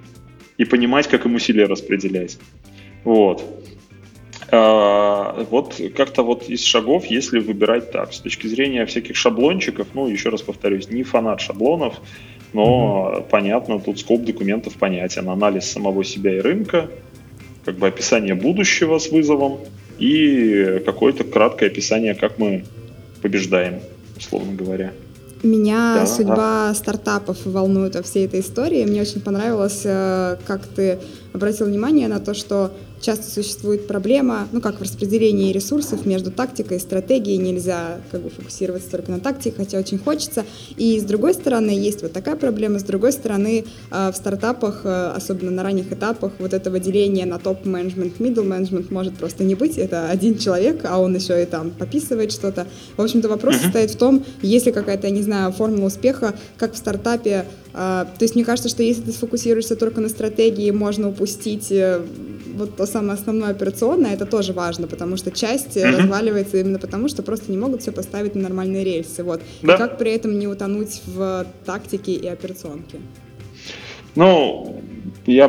и 0.57 0.65
понимать, 0.65 1.07
как 1.07 1.25
им 1.25 1.35
усилия 1.35 1.67
распределять. 1.67 2.37
Вот. 3.05 3.45
А, 4.51 5.45
вот 5.49 5.79
как-то 5.95 6.23
вот 6.23 6.49
из 6.49 6.63
шагов, 6.63 7.05
если 7.05 7.39
выбирать 7.39 7.91
так, 7.91 8.13
с 8.13 8.19
точки 8.19 8.47
зрения 8.47 8.85
всяких 8.85 9.15
шаблончиков, 9.15 9.87
ну, 9.93 10.07
еще 10.07 10.29
раз 10.29 10.41
повторюсь, 10.41 10.89
не 10.89 11.03
фанат 11.03 11.41
шаблонов, 11.41 11.95
но 12.53 13.13
mm-hmm. 13.13 13.29
понятно, 13.29 13.79
тут 13.79 13.99
скоп 13.99 14.23
документов 14.23 14.73
понятен, 14.75 15.29
анализ 15.29 15.65
самого 15.65 16.03
себя 16.03 16.37
и 16.37 16.39
рынка, 16.39 16.89
как 17.65 17.75
бы 17.75 17.87
описание 17.87 18.33
будущего 18.33 18.97
с 18.97 19.11
вызовом 19.11 19.59
и 19.99 20.81
какое-то 20.85 21.23
краткое 21.23 21.67
описание, 21.67 22.15
как 22.15 22.39
мы 22.39 22.63
побеждаем, 23.21 23.81
условно 24.17 24.53
говоря. 24.53 24.91
Меня 25.43 25.95
да, 25.99 26.05
судьба 26.05 26.67
да. 26.67 26.73
стартапов 26.73 27.45
волнует 27.45 27.95
во 27.95 28.01
всей 28.01 28.25
этой 28.25 28.41
истории. 28.41 28.83
Мне 28.83 29.01
очень 29.01 29.21
понравилось, 29.21 29.81
э, 29.85 30.35
как 30.45 30.67
ты 30.67 30.99
обратил 31.33 31.67
внимание 31.67 32.07
на 32.07 32.19
то, 32.19 32.33
что 32.33 32.71
часто 33.01 33.29
существует 33.29 33.87
проблема, 33.87 34.47
ну 34.51 34.61
как 34.61 34.79
в 34.79 34.81
распределении 34.81 35.53
ресурсов 35.53 36.05
между 36.05 36.31
тактикой 36.31 36.77
и 36.77 36.79
стратегией, 36.79 37.37
нельзя 37.37 37.97
как 38.11 38.21
бы 38.21 38.29
фокусироваться 38.29 38.91
только 38.91 39.11
на 39.11 39.19
тактике, 39.19 39.55
хотя 39.55 39.79
очень 39.79 39.97
хочется. 39.97 40.45
И 40.77 40.99
с 40.99 41.03
другой 41.03 41.33
стороны 41.33 41.71
есть 41.71 42.01
вот 42.01 42.13
такая 42.13 42.35
проблема, 42.35 42.79
с 42.79 42.83
другой 42.83 43.11
стороны 43.11 43.65
э, 43.91 44.11
в 44.11 44.15
стартапах, 44.15 44.81
э, 44.83 45.11
особенно 45.15 45.51
на 45.51 45.63
ранних 45.63 45.91
этапах, 45.91 46.33
вот 46.39 46.53
это 46.53 46.69
выделение 46.69 47.25
на 47.25 47.39
топ-менеджмент, 47.39 48.19
middle 48.19 48.43
менеджмент 48.43 48.91
может 48.91 49.15
просто 49.15 49.43
не 49.43 49.55
быть, 49.55 49.77
это 49.77 50.09
один 50.09 50.37
человек, 50.37 50.81
а 50.83 50.99
он 50.99 51.15
еще 51.15 51.41
и 51.41 51.45
там 51.45 51.71
пописывает 51.71 52.31
что-то. 52.31 52.67
В 52.97 53.01
общем-то 53.01 53.29
вопрос 53.29 53.55
uh-huh. 53.55 53.63
состоит 53.63 53.91
в 53.91 53.97
том, 53.97 54.25
есть 54.41 54.65
ли 54.65 54.71
какая-то, 54.71 55.09
не 55.09 55.21
знаю, 55.21 55.51
формула 55.51 55.87
успеха, 55.87 56.35
как 56.57 56.73
в 56.73 56.77
стартапе 56.77 57.45
то 57.71 58.17
есть 58.21 58.35
мне 58.35 58.43
кажется, 58.43 58.69
что 58.69 58.81
если 58.81 59.03
ты 59.03 59.11
сфокусируешься 59.11 59.75
только 59.75 60.01
на 60.01 60.09
стратегии, 60.09 60.71
можно 60.71 61.09
упустить 61.09 61.71
э, 61.71 62.01
вот 62.55 62.75
то 62.75 62.85
самое 62.85 63.13
основное 63.13 63.51
операционное, 63.51 64.13
это 64.13 64.25
тоже 64.25 64.53
важно, 64.53 64.87
потому 64.87 65.17
что 65.17 65.31
часть 65.31 65.77
mm-hmm. 65.77 65.97
разваливается 65.97 66.57
именно 66.57 66.79
потому, 66.79 67.07
что 67.07 67.21
просто 67.21 67.51
не 67.51 67.57
могут 67.57 67.81
все 67.81 67.91
поставить 67.91 68.35
на 68.35 68.41
нормальные 68.41 68.83
рельсы. 68.83 69.23
Вот. 69.23 69.41
Да. 69.61 69.75
И 69.75 69.77
как 69.77 69.97
при 69.97 70.11
этом 70.11 70.39
не 70.39 70.47
утонуть 70.47 71.01
в 71.05 71.45
тактике 71.65 72.13
и 72.13 72.27
операционке? 72.27 72.99
Ну, 74.15 74.81
я 75.27 75.47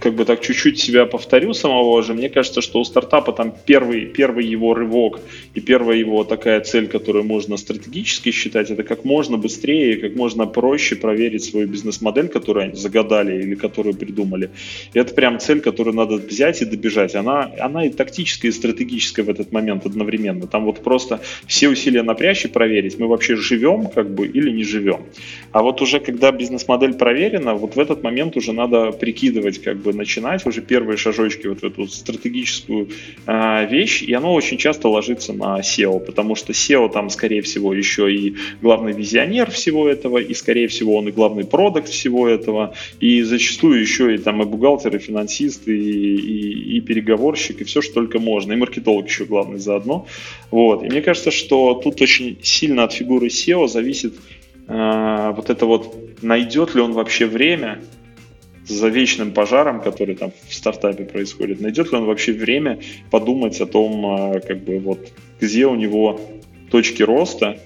как 0.00 0.14
бы 0.14 0.24
так 0.24 0.40
чуть-чуть 0.40 0.78
себя 0.78 1.06
повторю 1.06 1.52
самого 1.52 2.02
же, 2.02 2.14
мне 2.14 2.28
кажется, 2.28 2.60
что 2.60 2.80
у 2.80 2.84
стартапа 2.84 3.32
там 3.32 3.54
первый, 3.66 4.06
первый 4.06 4.46
его 4.46 4.74
рывок 4.74 5.20
и 5.54 5.60
первая 5.60 5.98
его 5.98 6.24
такая 6.24 6.60
цель, 6.60 6.86
которую 6.86 7.24
можно 7.24 7.56
стратегически 7.56 8.30
считать, 8.30 8.70
это 8.70 8.82
как 8.82 9.04
можно 9.04 9.36
быстрее 9.36 9.94
и 9.94 10.00
как 10.00 10.14
можно 10.14 10.46
проще 10.46 10.96
проверить 10.96 11.44
свою 11.44 11.66
бизнес-модель, 11.66 12.28
которую 12.28 12.64
они 12.64 12.74
загадали 12.76 13.42
или 13.42 13.54
которую 13.54 13.96
придумали. 13.96 14.50
И 14.94 14.98
это 14.98 15.14
прям 15.14 15.38
цель, 15.38 15.60
которую 15.60 15.96
надо 15.96 16.16
взять 16.16 16.62
и 16.62 16.64
добежать. 16.64 17.14
Она, 17.14 17.50
она 17.58 17.86
и 17.86 17.90
тактическая, 17.90 18.50
и 18.50 18.54
стратегическая 18.54 19.22
в 19.22 19.30
этот 19.30 19.52
момент 19.52 19.86
одновременно. 19.86 20.46
Там 20.46 20.64
вот 20.64 20.82
просто 20.82 21.20
все 21.46 21.68
усилия 21.68 22.02
напрячь 22.02 22.44
и 22.44 22.48
проверить, 22.48 22.98
мы 22.98 23.08
вообще 23.08 23.36
живем 23.36 23.88
как 23.88 24.14
бы 24.14 24.26
или 24.26 24.50
не 24.50 24.64
живем. 24.64 25.00
А 25.52 25.62
вот 25.62 25.82
уже 25.82 26.00
когда 26.00 26.30
бизнес-модель 26.32 26.94
проверена, 26.94 27.54
вот 27.54 27.76
в 27.76 27.80
этот 27.80 28.02
момент 28.02 28.36
уже 28.36 28.52
надо 28.52 28.92
прикидывать, 28.92 29.55
начать 29.56 29.62
как 29.62 29.76
бы 29.76 29.92
начинать 29.92 30.46
уже 30.46 30.60
первые 30.60 30.96
шажочки 30.96 31.46
вот 31.46 31.60
в 31.60 31.64
эту 31.64 31.86
стратегическую 31.86 32.88
э, 33.26 33.66
вещь, 33.70 34.02
и 34.02 34.12
оно 34.12 34.34
очень 34.34 34.58
часто 34.58 34.88
ложится 34.88 35.32
на 35.32 35.60
SEO, 35.60 36.00
потому 36.00 36.36
что 36.36 36.52
SEO 36.52 36.90
там, 36.90 37.10
скорее 37.10 37.42
всего, 37.42 37.74
еще 37.74 38.12
и 38.12 38.34
главный 38.62 38.92
визионер 38.92 39.50
всего 39.50 39.88
этого, 39.88 40.18
и, 40.18 40.34
скорее 40.34 40.66
всего, 40.66 40.96
он 40.96 41.08
и 41.08 41.12
главный 41.12 41.44
продукт 41.44 41.88
всего 41.88 42.28
этого, 42.28 42.74
и 43.00 43.22
зачастую 43.22 43.80
еще 43.80 44.14
и 44.14 44.18
там 44.18 44.42
и 44.42 44.44
бухгалтер, 44.44 44.96
и 44.96 44.98
финансист, 44.98 45.68
и, 45.68 45.72
и, 45.72 46.76
и 46.76 46.80
переговорщик, 46.80 47.60
и 47.60 47.64
все, 47.64 47.80
что 47.82 47.94
только 47.94 48.18
можно, 48.18 48.52
и 48.52 48.56
маркетолог 48.56 49.06
еще 49.06 49.24
главный 49.24 49.58
заодно. 49.58 50.06
Вот. 50.50 50.82
И 50.82 50.86
мне 50.86 51.02
кажется, 51.02 51.30
что 51.30 51.74
тут 51.74 52.00
очень 52.00 52.38
сильно 52.42 52.84
от 52.84 52.92
фигуры 52.92 53.28
SEO 53.28 53.68
зависит 53.68 54.14
э, 54.68 55.32
вот 55.36 55.50
это 55.50 55.66
вот, 55.66 56.22
найдет 56.22 56.74
ли 56.74 56.80
он 56.80 56.92
вообще 56.92 57.26
время 57.26 57.78
за 58.66 58.88
вечным 58.88 59.32
пожаром, 59.32 59.80
который 59.80 60.16
там 60.16 60.32
в 60.48 60.54
стартапе 60.54 61.04
происходит, 61.04 61.60
найдет 61.60 61.92
ли 61.92 61.98
он 61.98 62.04
вообще 62.04 62.32
время 62.32 62.80
подумать 63.10 63.60
о 63.60 63.66
том, 63.66 64.06
а, 64.06 64.40
как 64.40 64.64
бы 64.64 64.78
вот 64.78 65.12
где 65.40 65.66
у 65.66 65.74
него 65.74 66.20
точки 66.70 67.02
роста, 67.02 67.58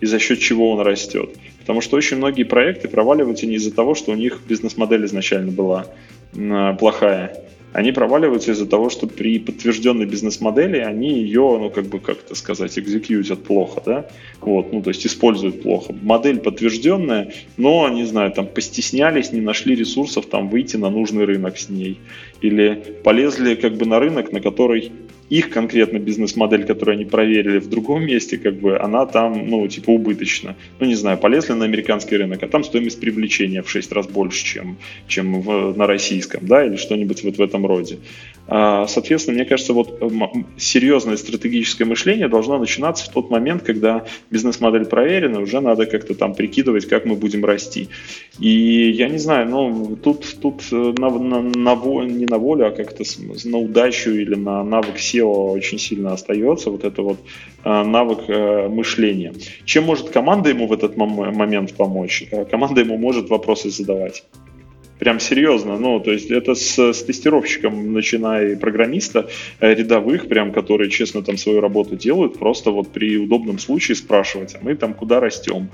и 0.00 0.06
за 0.06 0.18
счет 0.18 0.40
чего 0.40 0.70
он 0.70 0.80
растет. 0.80 1.30
Потому 1.60 1.80
что 1.80 1.96
очень 1.96 2.16
многие 2.16 2.44
проекты 2.44 2.88
проваливаются 2.88 3.46
не 3.46 3.56
из-за 3.56 3.74
того, 3.74 3.94
что 3.94 4.12
у 4.12 4.14
них 4.14 4.40
бизнес-модель 4.48 5.04
изначально 5.06 5.52
была 5.52 5.86
плохая, 6.32 7.44
они 7.72 7.92
проваливаются 7.92 8.52
из-за 8.52 8.66
того, 8.66 8.88
что 8.88 9.06
при 9.06 9.38
подтвержденной 9.38 10.06
бизнес-модели 10.06 10.78
они 10.78 11.20
ее, 11.20 11.58
ну, 11.60 11.70
как 11.70 11.86
бы, 11.86 12.00
как 12.00 12.18
это 12.24 12.34
сказать, 12.34 12.78
экзекьютят 12.78 13.44
плохо, 13.44 13.82
да, 13.84 14.06
вот, 14.40 14.72
ну, 14.72 14.82
то 14.82 14.90
есть 14.90 15.06
используют 15.06 15.62
плохо. 15.62 15.94
Модель 16.02 16.38
подтвержденная, 16.38 17.32
но, 17.56 17.88
не 17.88 18.04
знаю, 18.04 18.32
там, 18.32 18.46
постеснялись, 18.46 19.32
не 19.32 19.40
нашли 19.40 19.74
ресурсов 19.74 20.26
там 20.26 20.48
выйти 20.48 20.76
на 20.76 20.88
нужный 20.88 21.24
рынок 21.24 21.58
с 21.58 21.68
ней. 21.68 21.98
Или 22.40 22.82
полезли, 23.04 23.54
как 23.54 23.74
бы, 23.76 23.84
на 23.84 23.98
рынок, 23.98 24.32
на 24.32 24.40
который 24.40 24.92
их 25.30 25.50
конкретно 25.50 25.98
бизнес-модель, 25.98 26.64
которую 26.64 26.94
они 26.96 27.04
проверили 27.04 27.58
в 27.58 27.68
другом 27.68 28.04
месте, 28.04 28.38
как 28.38 28.54
бы 28.54 28.78
она 28.78 29.06
там, 29.06 29.48
ну, 29.48 29.66
типа 29.68 29.90
убыточна. 29.90 30.56
Ну, 30.80 30.86
не 30.86 30.94
знаю, 30.94 31.18
полезли 31.18 31.52
на 31.52 31.64
американский 31.64 32.16
рынок, 32.16 32.42
а 32.42 32.48
там 32.48 32.64
стоимость 32.64 33.00
привлечения 33.00 33.62
в 33.62 33.70
6 33.70 33.92
раз 33.92 34.06
больше, 34.06 34.44
чем, 34.44 34.78
чем 35.06 35.40
в, 35.40 35.76
на 35.76 35.86
российском, 35.86 36.46
да, 36.46 36.64
или 36.64 36.76
что-нибудь 36.76 37.22
вот 37.24 37.36
в 37.36 37.42
этом 37.42 37.66
роде. 37.66 37.98
А, 38.50 38.86
соответственно, 38.86 39.36
мне 39.36 39.44
кажется, 39.44 39.74
вот 39.74 40.00
серьезное 40.56 41.18
стратегическое 41.18 41.84
мышление 41.84 42.28
должно 42.28 42.58
начинаться 42.58 43.04
в 43.04 43.12
тот 43.12 43.30
момент, 43.30 43.62
когда 43.62 44.06
бизнес-модель 44.30 44.86
проверена, 44.86 45.40
уже 45.40 45.60
надо 45.60 45.84
как-то 45.84 46.14
там 46.14 46.34
прикидывать, 46.34 46.86
как 46.86 47.04
мы 47.04 47.14
будем 47.14 47.44
расти. 47.44 47.88
И 48.38 48.90
я 48.90 49.08
не 49.08 49.18
знаю, 49.18 49.50
ну, 49.50 49.96
тут, 50.02 50.24
тут 50.40 50.62
э, 50.72 50.94
на, 50.96 51.10
на, 51.10 51.42
на, 51.42 52.04
не 52.06 52.24
на 52.24 52.38
волю, 52.38 52.68
а 52.68 52.70
как-то 52.70 53.04
на 53.44 53.58
удачу 53.58 54.12
или 54.12 54.34
на 54.34 54.64
навык 54.64 54.96
SEO 55.18 55.52
очень 55.52 55.78
сильно 55.78 56.12
остается 56.12 56.70
вот 56.70 56.84
это 56.84 57.02
вот 57.02 57.18
э, 57.64 57.82
навык 57.82 58.20
э, 58.28 58.68
мышления. 58.68 59.32
Чем 59.64 59.84
может 59.84 60.10
команда 60.10 60.50
ему 60.50 60.66
в 60.66 60.72
этот 60.72 60.96
момент 60.96 61.74
помочь? 61.74 62.24
Команда 62.50 62.80
ему 62.80 62.96
может 62.98 63.30
вопросы 63.30 63.70
задавать. 63.70 64.24
Прям 64.98 65.20
серьезно, 65.20 65.78
ну, 65.78 66.00
то 66.00 66.10
есть 66.10 66.30
это 66.30 66.56
с, 66.56 66.76
с 66.76 67.04
тестировщиком, 67.04 67.92
начиная 67.92 68.56
программиста, 68.56 69.28
э, 69.60 69.74
рядовых, 69.74 70.26
прям, 70.26 70.52
которые 70.52 70.90
честно 70.90 71.22
там 71.22 71.36
свою 71.36 71.60
работу 71.60 71.94
делают, 71.94 72.38
просто 72.38 72.72
вот 72.72 72.88
при 72.88 73.16
удобном 73.16 73.60
случае 73.60 73.94
спрашивать, 73.94 74.56
а 74.56 74.58
мы 74.60 74.74
там 74.74 74.94
куда 74.94 75.20
растем, 75.20 75.68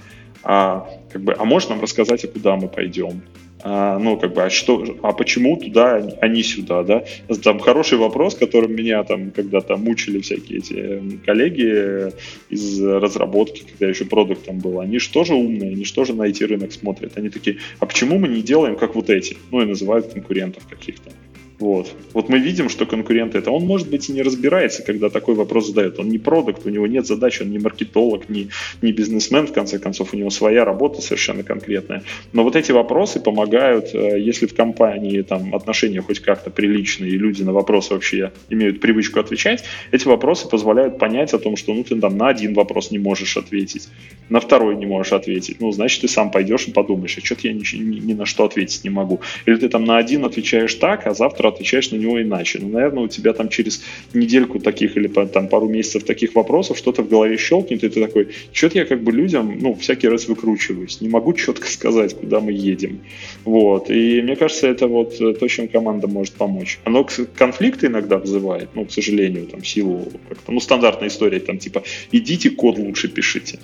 а, 0.45 0.89
как 1.11 1.23
бы, 1.23 1.35
а 1.37 1.45
можешь 1.45 1.69
нам 1.69 1.81
рассказать, 1.81 2.25
а 2.25 2.29
куда 2.29 2.57
мы 2.57 2.69
пойдем? 2.69 3.23
А, 3.67 3.99
ну, 3.99 4.19
как 4.19 4.35
бы, 4.35 4.43
а 4.43 4.51
что, 4.51 4.85
а 5.03 5.13
почему 5.13 5.57
туда, 5.57 5.97
а 6.21 6.29
не 6.29 6.43
сюда, 6.43 6.83
да? 6.83 7.05
Там 7.43 7.59
хороший 7.59 7.97
вопрос, 7.97 8.35
которым 8.35 8.77
меня 8.77 9.03
там 9.05 9.31
когда-то 9.31 9.79
мучили 9.79 10.21
всякие 10.21 10.59
эти 10.59 11.19
коллеги 11.25 12.13
из 12.51 12.83
разработки, 12.83 13.65
когда 13.71 13.89
еще 13.89 14.05
продуктом 14.05 14.59
был. 14.59 14.81
Они 14.81 14.99
же 14.99 15.11
тоже 15.11 15.35
умные, 15.35 15.73
они 15.73 15.85
же 15.87 15.95
тоже 15.95 16.13
на 16.13 16.25
эти 16.25 16.45
рынок 16.45 16.73
смотрят. 16.73 17.17
Они 17.17 17.31
такие, 17.31 17.57
а 17.81 17.87
почему 17.87 18.19
мы 18.19 18.29
не 18.29 18.43
делаем 18.43 18.77
как 18.77 18.95
вот 18.95 19.09
эти? 19.09 19.39
Ну, 19.51 19.63
и 19.63 19.65
называют 19.65 20.13
конкурентов 20.13 20.67
каких-то. 20.69 21.11
Вот. 21.59 21.95
вот 22.13 22.29
мы 22.29 22.39
видим, 22.39 22.69
что 22.69 22.85
конкурент 22.85 23.35
это. 23.35 23.51
Он, 23.51 23.65
может 23.65 23.89
быть, 23.89 24.09
и 24.09 24.13
не 24.13 24.23
разбирается, 24.23 24.83
когда 24.83 25.09
такой 25.09 25.35
вопрос 25.35 25.69
задает. 25.69 25.99
Он 26.01 26.09
не 26.09 26.19
продукт, 26.19 26.67
у 26.67 26.69
него 26.69 26.87
нет 26.87 27.07
задачи, 27.07 27.43
он 27.43 27.51
не 27.51 27.59
маркетолог, 27.59 28.29
не, 28.29 28.49
не 28.83 28.93
бизнесмен, 28.93 29.47
в 29.47 29.53
конце 29.53 29.79
концов, 29.79 30.15
у 30.15 30.17
него 30.17 30.31
своя 30.31 30.65
работа 30.65 31.01
совершенно 31.01 31.45
конкретная. 31.45 32.03
Но 32.33 32.43
вот 32.43 32.57
эти 32.57 32.73
вопросы 32.73 33.21
помогают, 33.21 33.95
э, 33.95 34.21
если 34.21 34.47
в 34.47 34.55
компании 34.55 35.23
там 35.23 35.55
отношения 35.55 36.01
хоть 36.01 36.21
как-то 36.21 36.51
приличные, 36.51 37.13
и 37.13 37.19
люди 37.19 37.43
на 37.43 37.53
вопросы 37.53 37.95
вообще 37.95 38.33
имеют 38.51 38.81
привычку 38.81 39.21
отвечать, 39.21 39.65
эти 39.93 40.09
вопросы 40.09 40.49
позволяют 40.49 40.99
понять 40.99 41.35
о 41.35 41.39
том, 41.39 41.57
что 41.57 41.73
ну, 41.73 41.85
ты 41.85 42.01
там 42.01 42.17
на 42.19 42.29
один 42.29 42.55
вопрос 42.55 42.91
не 42.91 42.99
можешь 42.99 43.37
ответить, 43.37 43.89
на 44.29 44.41
второй 44.41 44.77
не 44.77 44.87
можешь 44.87 45.13
ответить. 45.13 45.61
Ну, 45.61 45.71
значит, 45.71 46.01
ты 46.01 46.09
сам 46.09 46.31
пойдешь 46.33 46.67
и 46.67 46.73
подумаешь, 46.73 47.17
а 47.17 47.25
что-то 47.25 47.47
я 47.47 47.53
ни, 47.55 47.63
ни, 47.77 48.01
ни 48.01 48.13
на 48.13 48.27
что 48.27 48.45
ответить 48.45 48.83
не 48.83 48.91
могу. 48.91 49.21
Или 49.47 49.57
ты 49.57 49.69
там 49.69 49.85
на 49.85 49.99
один 49.99 50.25
отвечаешь 50.25 50.75
так, 50.75 51.07
а 51.07 51.15
завтра 51.15 51.44
завтра 51.45 51.49
отвечаешь 51.49 51.91
на 51.93 51.97
него 51.97 52.21
иначе. 52.21 52.59
Ну, 52.63 52.69
наверное, 52.69 53.05
у 53.05 53.09
тебя 53.09 53.33
там 53.33 53.49
через 53.49 53.83
недельку 54.15 54.59
таких 54.59 54.97
или 54.97 55.09
там 55.09 55.49
пару 55.49 55.69
месяцев 55.69 56.05
таких 56.05 56.35
вопросов 56.35 56.79
что-то 56.79 57.03
в 57.03 57.09
голове 57.09 57.37
щелкнет, 57.37 57.85
и 57.85 57.89
ты 57.89 58.01
такой, 58.01 58.29
что-то 58.53 58.79
я 58.79 58.85
как 58.85 59.03
бы 59.03 59.13
людям, 59.13 59.59
ну, 59.61 59.75
всякий 59.75 60.09
раз 60.09 60.29
выкручиваюсь, 60.29 61.01
не 61.01 61.09
могу 61.09 61.33
четко 61.33 61.67
сказать, 61.71 62.15
куда 62.15 62.41
мы 62.41 62.53
едем. 62.53 63.01
Вот. 63.45 63.91
И 63.91 64.23
мне 64.23 64.37
кажется, 64.37 64.69
это 64.69 64.87
вот 64.87 65.19
то, 65.19 65.49
чем 65.49 65.69
команда 65.69 66.07
может 66.07 66.35
помочь. 66.35 66.79
Оно 66.85 67.07
конфликты 67.39 67.87
иногда 67.87 68.17
вызывает, 68.17 68.69
ну, 68.75 68.85
к 68.85 68.93
сожалению, 68.93 69.47
там, 69.47 69.65
силу 69.65 70.09
как-то, 70.29 70.53
ну, 70.53 70.61
стандартная 70.61 71.09
история, 71.09 71.41
там, 71.41 71.59
типа, 71.59 71.83
идите 72.13 72.51
код 72.51 72.79
лучше 72.79 73.09
пишите. 73.09 73.59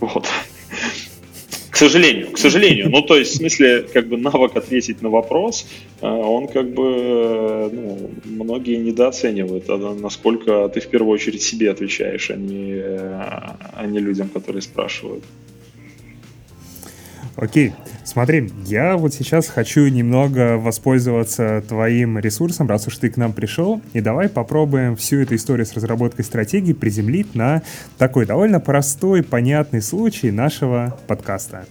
Вот. 0.00 0.26
К 1.72 1.76
сожалению, 1.78 2.30
к 2.30 2.38
сожалению. 2.38 2.90
Ну, 2.90 3.00
то 3.00 3.16
есть, 3.16 3.32
в 3.32 3.36
смысле, 3.38 3.86
как 3.94 4.06
бы 4.06 4.18
навык 4.18 4.56
ответить 4.56 5.00
на 5.00 5.08
вопрос, 5.08 5.66
э, 6.02 6.06
он 6.06 6.46
как 6.46 6.66
бы, 6.74 6.84
э, 6.84 7.70
ну, 7.72 8.10
многие 8.26 8.76
недооценивают, 8.76 9.70
а 9.70 9.78
насколько 9.78 10.68
ты 10.68 10.80
в 10.80 10.86
первую 10.88 11.14
очередь 11.14 11.40
себе 11.40 11.70
отвечаешь, 11.70 12.30
а 12.30 12.36
не, 12.36 12.74
э, 12.74 12.98
а 13.72 13.86
не 13.86 14.00
людям, 14.00 14.28
которые 14.28 14.60
спрашивают. 14.60 15.24
Окей, 17.36 17.72
смотри, 18.04 18.50
я 18.66 18.96
вот 18.96 19.14
сейчас 19.14 19.48
хочу 19.48 19.86
немного 19.88 20.58
воспользоваться 20.58 21.62
твоим 21.66 22.18
ресурсом, 22.18 22.68
раз 22.68 22.86
уж 22.86 22.98
ты 22.98 23.10
к 23.10 23.16
нам 23.16 23.32
пришел, 23.32 23.80
и 23.92 24.00
давай 24.00 24.28
попробуем 24.28 24.96
всю 24.96 25.20
эту 25.20 25.36
историю 25.36 25.66
с 25.66 25.72
разработкой 25.72 26.24
стратегии 26.24 26.72
приземлить 26.72 27.34
на 27.34 27.62
такой 27.98 28.26
довольно 28.26 28.60
простой, 28.60 29.22
понятный 29.22 29.82
случай 29.82 30.30
нашего 30.30 30.98
подкаста. 31.06 31.66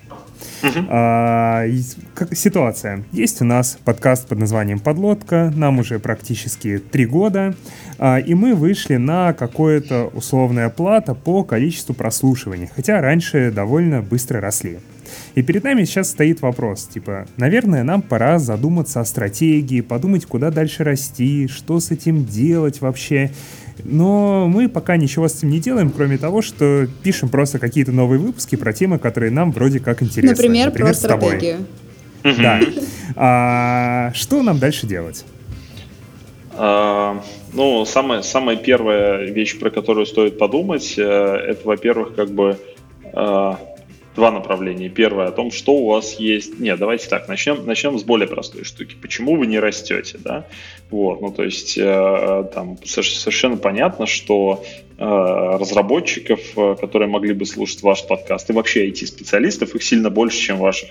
Uh-huh. 0.61 0.85
А, 0.89 1.65
как, 2.13 2.35
ситуация. 2.35 3.03
Есть 3.11 3.41
у 3.41 3.45
нас 3.45 3.77
подкаст 3.83 4.27
под 4.27 4.39
названием 4.39 4.79
«Подлодка», 4.79 5.51
нам 5.55 5.79
уже 5.79 5.99
практически 5.99 6.77
три 6.79 7.05
года, 7.05 7.55
а, 7.97 8.19
и 8.19 8.33
мы 8.33 8.53
вышли 8.53 8.97
на 8.97 9.33
какое-то 9.33 10.05
условное 10.13 10.69
плата 10.69 11.15
по 11.15 11.43
количеству 11.43 11.93
прослушиваний, 11.95 12.69
хотя 12.75 13.01
раньше 13.01 13.51
довольно 13.51 14.01
быстро 14.01 14.39
росли. 14.39 14.79
И 15.35 15.41
перед 15.41 15.63
нами 15.63 15.83
сейчас 15.83 16.09
стоит 16.09 16.41
вопрос, 16.41 16.85
типа, 16.85 17.27
наверное, 17.37 17.83
нам 17.83 18.01
пора 18.01 18.39
задуматься 18.39 18.99
о 18.99 19.05
стратегии, 19.05 19.81
подумать, 19.81 20.25
куда 20.25 20.51
дальше 20.51 20.83
расти, 20.83 21.47
что 21.47 21.79
с 21.79 21.91
этим 21.91 22.25
делать 22.25 22.81
вообще. 22.81 23.31
Но 23.83 24.47
мы 24.47 24.69
пока 24.69 24.97
ничего 24.97 25.27
с 25.27 25.37
этим 25.37 25.49
не 25.49 25.59
делаем, 25.59 25.91
кроме 25.91 26.17
того, 26.17 26.41
что 26.41 26.87
пишем 27.03 27.29
просто 27.29 27.59
какие-то 27.59 27.91
новые 27.91 28.19
выпуски 28.19 28.55
про 28.55 28.73
темы, 28.73 28.99
которые 28.99 29.31
нам 29.31 29.51
вроде 29.51 29.79
как 29.79 30.03
интересны. 30.03 30.35
Например, 30.35 30.67
Например 30.67 30.89
про 30.89 30.93
стратегию. 30.93 31.57
Да. 32.23 32.59
А, 33.15 34.11
что 34.13 34.43
нам 34.43 34.59
дальше 34.59 34.87
делать? 34.87 35.25
А, 36.53 37.21
ну, 37.53 37.85
самая, 37.85 38.21
самая 38.21 38.55
первая 38.55 39.25
вещь, 39.25 39.59
про 39.59 39.69
которую 39.69 40.05
стоит 40.05 40.37
подумать, 40.37 40.93
э, 40.97 41.01
это, 41.03 41.67
во-первых, 41.67 42.15
как 42.15 42.29
бы 42.29 42.57
а, 43.13 43.59
два 44.15 44.31
направления. 44.31 44.89
Первое 44.89 45.27
о 45.27 45.31
том, 45.31 45.51
что 45.51 45.73
у 45.73 45.87
вас 45.87 46.19
есть. 46.19 46.59
Нет, 46.59 46.79
давайте 46.79 47.07
так, 47.07 47.27
начнем, 47.27 47.65
начнем 47.65 47.97
с 47.97 48.03
более 48.03 48.27
простой 48.27 48.63
штуки. 48.63 48.95
Почему 49.01 49.37
вы 49.37 49.47
не 49.47 49.59
растете, 49.59 50.17
да? 50.17 50.45
Вот, 50.89 51.21
ну 51.21 51.31
то 51.31 51.43
есть 51.43 51.77
э, 51.77 52.49
там 52.53 52.77
совершенно 52.83 53.55
понятно, 53.55 54.05
что 54.05 54.65
э, 54.97 55.03
разработчиков, 55.05 56.41
э, 56.57 56.75
которые 56.81 57.07
могли 57.07 57.33
бы 57.33 57.45
слушать 57.45 57.81
ваш 57.81 58.05
подкаст, 58.05 58.49
и 58.49 58.53
вообще 58.53 58.89
IT-специалистов, 58.89 59.73
их 59.73 59.83
сильно 59.83 60.09
больше, 60.09 60.37
чем 60.37 60.57
ваших, 60.57 60.89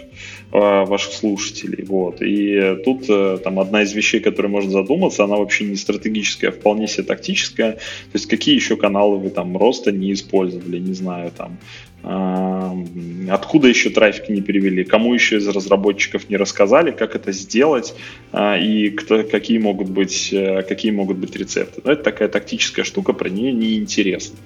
э, 0.52 0.84
ваших 0.86 1.12
слушателей. 1.12 1.84
Вот. 1.84 2.22
И 2.22 2.76
тут 2.82 3.10
э, 3.10 3.38
там 3.44 3.60
одна 3.60 3.82
из 3.82 3.92
вещей, 3.92 4.20
которой 4.20 4.46
можно 4.46 4.70
задуматься, 4.70 5.24
она 5.24 5.36
вообще 5.36 5.64
не 5.64 5.76
стратегическая, 5.76 6.48
а 6.48 6.52
вполне 6.52 6.88
себе 6.88 7.02
тактическая. 7.02 7.72
То 7.72 8.14
есть 8.14 8.26
какие 8.26 8.54
еще 8.54 8.76
каналы 8.76 9.18
вы 9.18 9.28
там 9.28 9.54
роста 9.58 9.92
не 9.92 10.14
использовали, 10.14 10.78
не 10.78 10.94
знаю, 10.94 11.30
там 11.36 11.58
Откуда 12.02 13.68
еще 13.68 13.90
трафик 13.90 14.28
не 14.28 14.40
перевели? 14.40 14.84
Кому 14.84 15.12
еще 15.12 15.36
из 15.36 15.46
разработчиков 15.46 16.28
не 16.30 16.36
рассказали, 16.36 16.92
как 16.92 17.14
это 17.14 17.30
сделать 17.32 17.94
а, 18.32 18.56
и 18.56 18.90
кто, 18.90 19.22
какие, 19.22 19.58
могут 19.58 19.90
быть, 19.90 20.32
э, 20.32 20.62
какие 20.62 20.92
могут 20.92 21.18
быть 21.18 21.36
рецепты? 21.36 21.82
Но 21.84 21.92
это 21.92 22.02
такая 22.02 22.28
тактическая 22.28 22.84
штука, 22.84 23.12
про 23.12 23.28
нее 23.28 23.52
не 23.52 23.76
интересно. 23.76 24.36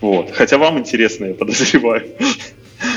Вот. 0.00 0.30
Хотя 0.30 0.56
вам 0.56 0.78
интересно, 0.78 1.26
я 1.26 1.34
подозреваю. 1.34 2.04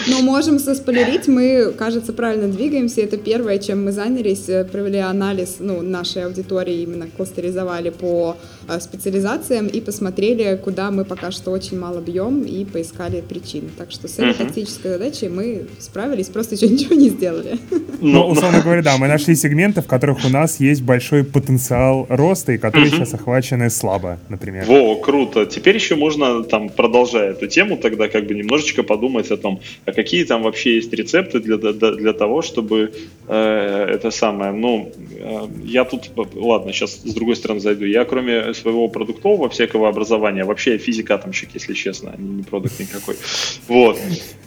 Но 0.09 0.21
можем 0.21 0.57
заспойлерить, 0.57 1.27
мы, 1.27 1.73
кажется, 1.77 2.13
правильно 2.13 2.47
двигаемся. 2.47 3.01
Это 3.01 3.17
первое, 3.17 3.57
чем 3.57 3.83
мы 3.83 3.91
занялись, 3.91 4.47
э, 4.47 4.63
провели 4.63 4.99
анализ 4.99 5.57
ну, 5.59 5.81
нашей 5.81 6.25
аудитории, 6.25 6.83
именно 6.83 7.07
кластеризовали 7.07 7.89
по 7.89 8.37
э, 8.69 8.79
специализациям 8.79 9.67
и 9.67 9.81
посмотрели, 9.81 10.59
куда 10.63 10.91
мы 10.91 11.03
пока 11.03 11.31
что 11.31 11.51
очень 11.51 11.77
мало 11.77 11.99
бьем 11.99 12.43
и 12.43 12.63
поискали 12.63 13.21
причины. 13.21 13.69
Так 13.77 13.91
что 13.91 14.07
с 14.07 14.13
этой 14.13 14.29
uh-huh. 14.29 14.45
тактической 14.45 14.91
задачей 14.91 15.27
мы 15.27 15.67
справились, 15.79 16.27
просто 16.27 16.55
еще 16.55 16.67
ничего 16.69 16.95
не 16.95 17.09
сделали. 17.09 17.57
Ну, 17.99 18.27
условно 18.27 18.61
говоря, 18.61 18.81
да, 18.83 18.97
мы 18.97 19.07
нашли 19.07 19.35
сегменты, 19.35 19.81
в 19.81 19.87
которых 19.87 20.23
у 20.25 20.29
нас 20.29 20.59
есть 20.59 20.83
большой 20.83 21.23
потенциал 21.23 22.05
роста 22.09 22.53
и 22.53 22.57
которые 22.57 22.91
uh-huh. 22.91 22.97
сейчас 22.97 23.13
охвачены 23.13 23.69
слабо, 23.69 24.19
например. 24.29 24.65
Во, 24.65 24.95
круто. 24.95 25.45
Теперь 25.45 25.75
еще 25.75 25.95
можно 25.95 26.43
там, 26.43 26.69
продолжая 26.69 27.31
эту 27.31 27.47
тему, 27.47 27.77
тогда 27.77 28.07
как 28.07 28.27
бы 28.27 28.35
немножечко 28.35 28.83
подумать 28.83 29.31
о 29.31 29.37
том, 29.37 29.59
а 29.85 29.91
какие 29.97 30.25
там 30.25 30.43
вообще 30.43 30.75
есть 30.75 30.93
рецепты 30.93 31.39
для, 31.39 31.57
для, 31.57 31.91
для 31.91 32.13
того, 32.13 32.43
чтобы 32.43 32.93
э, 33.27 33.95
это 33.95 34.11
самое, 34.11 34.51
ну, 34.51 34.91
э, 34.95 35.47
я 35.65 35.85
тут, 35.85 36.11
ладно, 36.35 36.71
сейчас 36.71 37.01
с 37.03 37.13
другой 37.15 37.35
стороны 37.35 37.59
зайду, 37.59 37.83
я 37.85 38.05
кроме 38.05 38.53
своего 38.53 38.89
продуктового 38.89 39.49
всякого 39.49 39.89
образования, 39.89 40.45
вообще 40.45 40.77
физикатомщик, 40.77 41.49
если 41.55 41.73
честно, 41.73 42.13
а 42.15 42.21
не 42.21 42.43
продукт 42.43 42.79
никакой, 42.79 43.15
вот, 43.67 43.97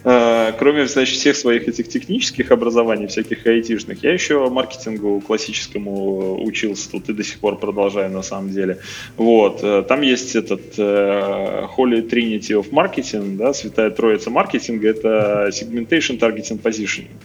э, 0.04 0.52
кроме, 0.56 0.86
значит, 0.86 1.18
всех 1.18 1.34
своих 1.36 1.66
этих 1.66 1.88
технических 1.88 2.52
образований, 2.52 3.08
всяких 3.08 3.44
айтишных, 3.44 4.04
я 4.04 4.12
еще 4.12 4.48
маркетингу 4.50 5.20
классическому 5.20 6.44
учился 6.44 6.92
тут 6.92 7.08
и 7.08 7.12
до 7.12 7.24
сих 7.24 7.40
пор 7.40 7.58
продолжаю 7.58 8.10
на 8.12 8.22
самом 8.22 8.50
деле, 8.52 8.78
вот, 9.16 9.64
э, 9.64 9.82
там 9.88 10.02
есть 10.02 10.36
этот 10.36 10.78
э, 10.78 11.66
Holy 11.76 12.08
Trinity 12.08 12.54
of 12.54 12.70
Marketing, 12.70 13.36
да, 13.36 13.52
Святая 13.52 13.90
Троица 13.90 14.30
маркетинга, 14.30 14.88
это 14.88 15.39
segmentation, 15.50 16.18
targeting, 16.18 16.58
positioning. 16.58 17.18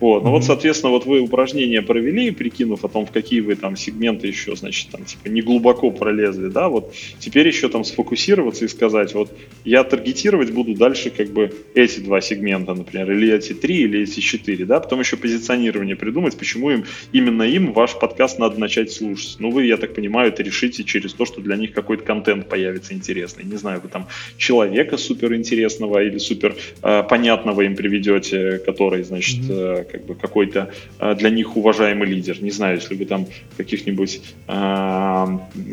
Вот. 0.00 0.24
Ну 0.24 0.30
вот, 0.30 0.44
соответственно, 0.44 0.92
вот 0.92 1.04
вы 1.04 1.20
упражнения 1.20 1.82
провели, 1.82 2.30
прикинув 2.30 2.84
о 2.84 2.88
том, 2.88 3.04
в 3.04 3.10
какие 3.10 3.40
вы 3.40 3.54
там 3.54 3.76
сегменты 3.76 4.26
еще, 4.26 4.56
значит, 4.56 4.88
там, 4.90 5.04
типа, 5.04 5.28
не 5.28 5.42
глубоко 5.42 5.90
пролезли, 5.90 6.48
да, 6.48 6.68
вот 6.68 6.94
теперь 7.18 7.46
еще 7.46 7.68
там 7.68 7.84
сфокусироваться 7.84 8.64
и 8.64 8.68
сказать, 8.68 9.14
вот 9.14 9.30
я 9.64 9.84
таргетировать 9.84 10.52
буду 10.52 10.74
дальше 10.74 11.10
как 11.10 11.28
бы 11.28 11.52
эти 11.74 12.00
два 12.00 12.22
сегмента, 12.22 12.74
например, 12.74 13.12
или 13.12 13.32
эти 13.32 13.52
три, 13.52 13.82
или 13.82 14.00
эти 14.00 14.20
четыре, 14.20 14.64
да, 14.64 14.80
потом 14.80 15.00
еще 15.00 15.18
позиционирование 15.18 15.96
придумать, 15.96 16.36
почему 16.36 16.70
им, 16.70 16.84
именно 17.12 17.42
им 17.42 17.72
ваш 17.72 17.98
подкаст 17.98 18.38
надо 18.38 18.58
начать 18.58 18.90
слушать. 18.90 19.36
Ну, 19.38 19.50
вы, 19.50 19.66
я 19.66 19.76
так 19.76 19.94
понимаю, 19.94 20.28
это 20.28 20.42
решите 20.42 20.82
через 20.82 21.12
то, 21.12 21.26
что 21.26 21.42
для 21.42 21.56
них 21.56 21.72
какой-то 21.72 22.04
контент 22.04 22.48
появится 22.48 22.94
интересный. 22.94 23.44
Не 23.44 23.56
знаю, 23.56 23.80
вы 23.82 23.90
там 23.90 24.08
человека 24.38 24.96
супер 24.96 25.34
интересного 25.34 26.02
или 26.02 26.16
супер 26.16 26.56
э, 26.82 27.02
понятного 27.02 27.62
им 27.62 27.76
приведете, 27.76 28.62
который, 28.64 29.02
значит, 29.02 29.40
mm-hmm 29.40 29.89
как 29.90 30.06
бы 30.06 30.14
какой-то 30.14 30.70
а, 30.98 31.14
для 31.14 31.30
них 31.30 31.56
уважаемый 31.56 32.08
лидер. 32.08 32.42
Не 32.42 32.50
знаю, 32.50 32.76
если 32.76 32.94
вы 32.94 33.04
там 33.04 33.26
каких-нибудь 33.56 34.20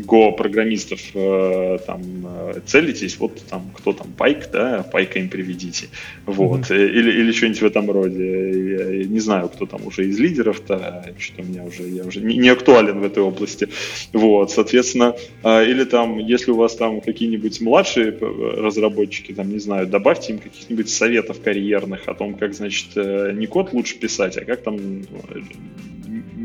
Go-программистов 0.08 1.02
э, 1.14 1.78
там 1.86 2.02
э, 2.26 2.60
целитесь, 2.66 3.18
вот 3.20 3.42
там 3.50 3.72
кто 3.76 3.94
там 3.94 4.08
Пайк, 4.18 4.50
да, 4.52 4.84
Пайка 4.84 5.20
им 5.20 5.30
приведите, 5.30 5.88
вот, 6.26 6.62
mm-hmm. 6.62 6.90
или, 6.90 7.12
или 7.20 7.32
что-нибудь 7.32 7.62
в 7.62 7.66
этом 7.66 7.92
роде. 7.92 9.00
Я 9.00 9.06
не 9.06 9.20
знаю, 9.20 9.50
кто 9.50 9.66
там 9.66 9.86
уже 9.86 10.08
из 10.08 10.20
лидеров-то, 10.20 11.14
что-то 11.18 11.42
у 11.42 11.46
меня 11.46 11.64
уже, 11.64 11.84
я 11.84 12.04
уже 12.04 12.22
не, 12.22 12.38
не 12.38 12.50
актуален 12.50 13.00
в 13.00 13.04
этой 13.04 13.24
области, 13.24 13.68
вот, 14.14 14.52
соответственно, 14.52 15.16
э, 15.44 15.70
или 15.70 15.84
там, 15.84 16.18
если 16.20 16.52
у 16.52 16.56
вас 16.56 16.76
там 16.76 17.02
какие-нибудь 17.02 17.62
младшие 17.62 18.12
разработчики, 18.12 19.34
там, 19.34 19.50
не 19.50 19.60
знаю, 19.60 19.88
добавьте 19.88 20.34
им 20.34 20.40
каких-нибудь 20.40 20.90
советов 20.90 21.42
карьерных 21.42 22.08
о 22.08 22.14
том, 22.14 22.36
как, 22.36 22.54
значит, 22.54 22.96
не 22.96 23.48
код 23.48 23.74
лучше 23.74 23.96
писать, 23.96 24.07
а 24.38 24.46
как 24.46 24.64
там 24.64 24.78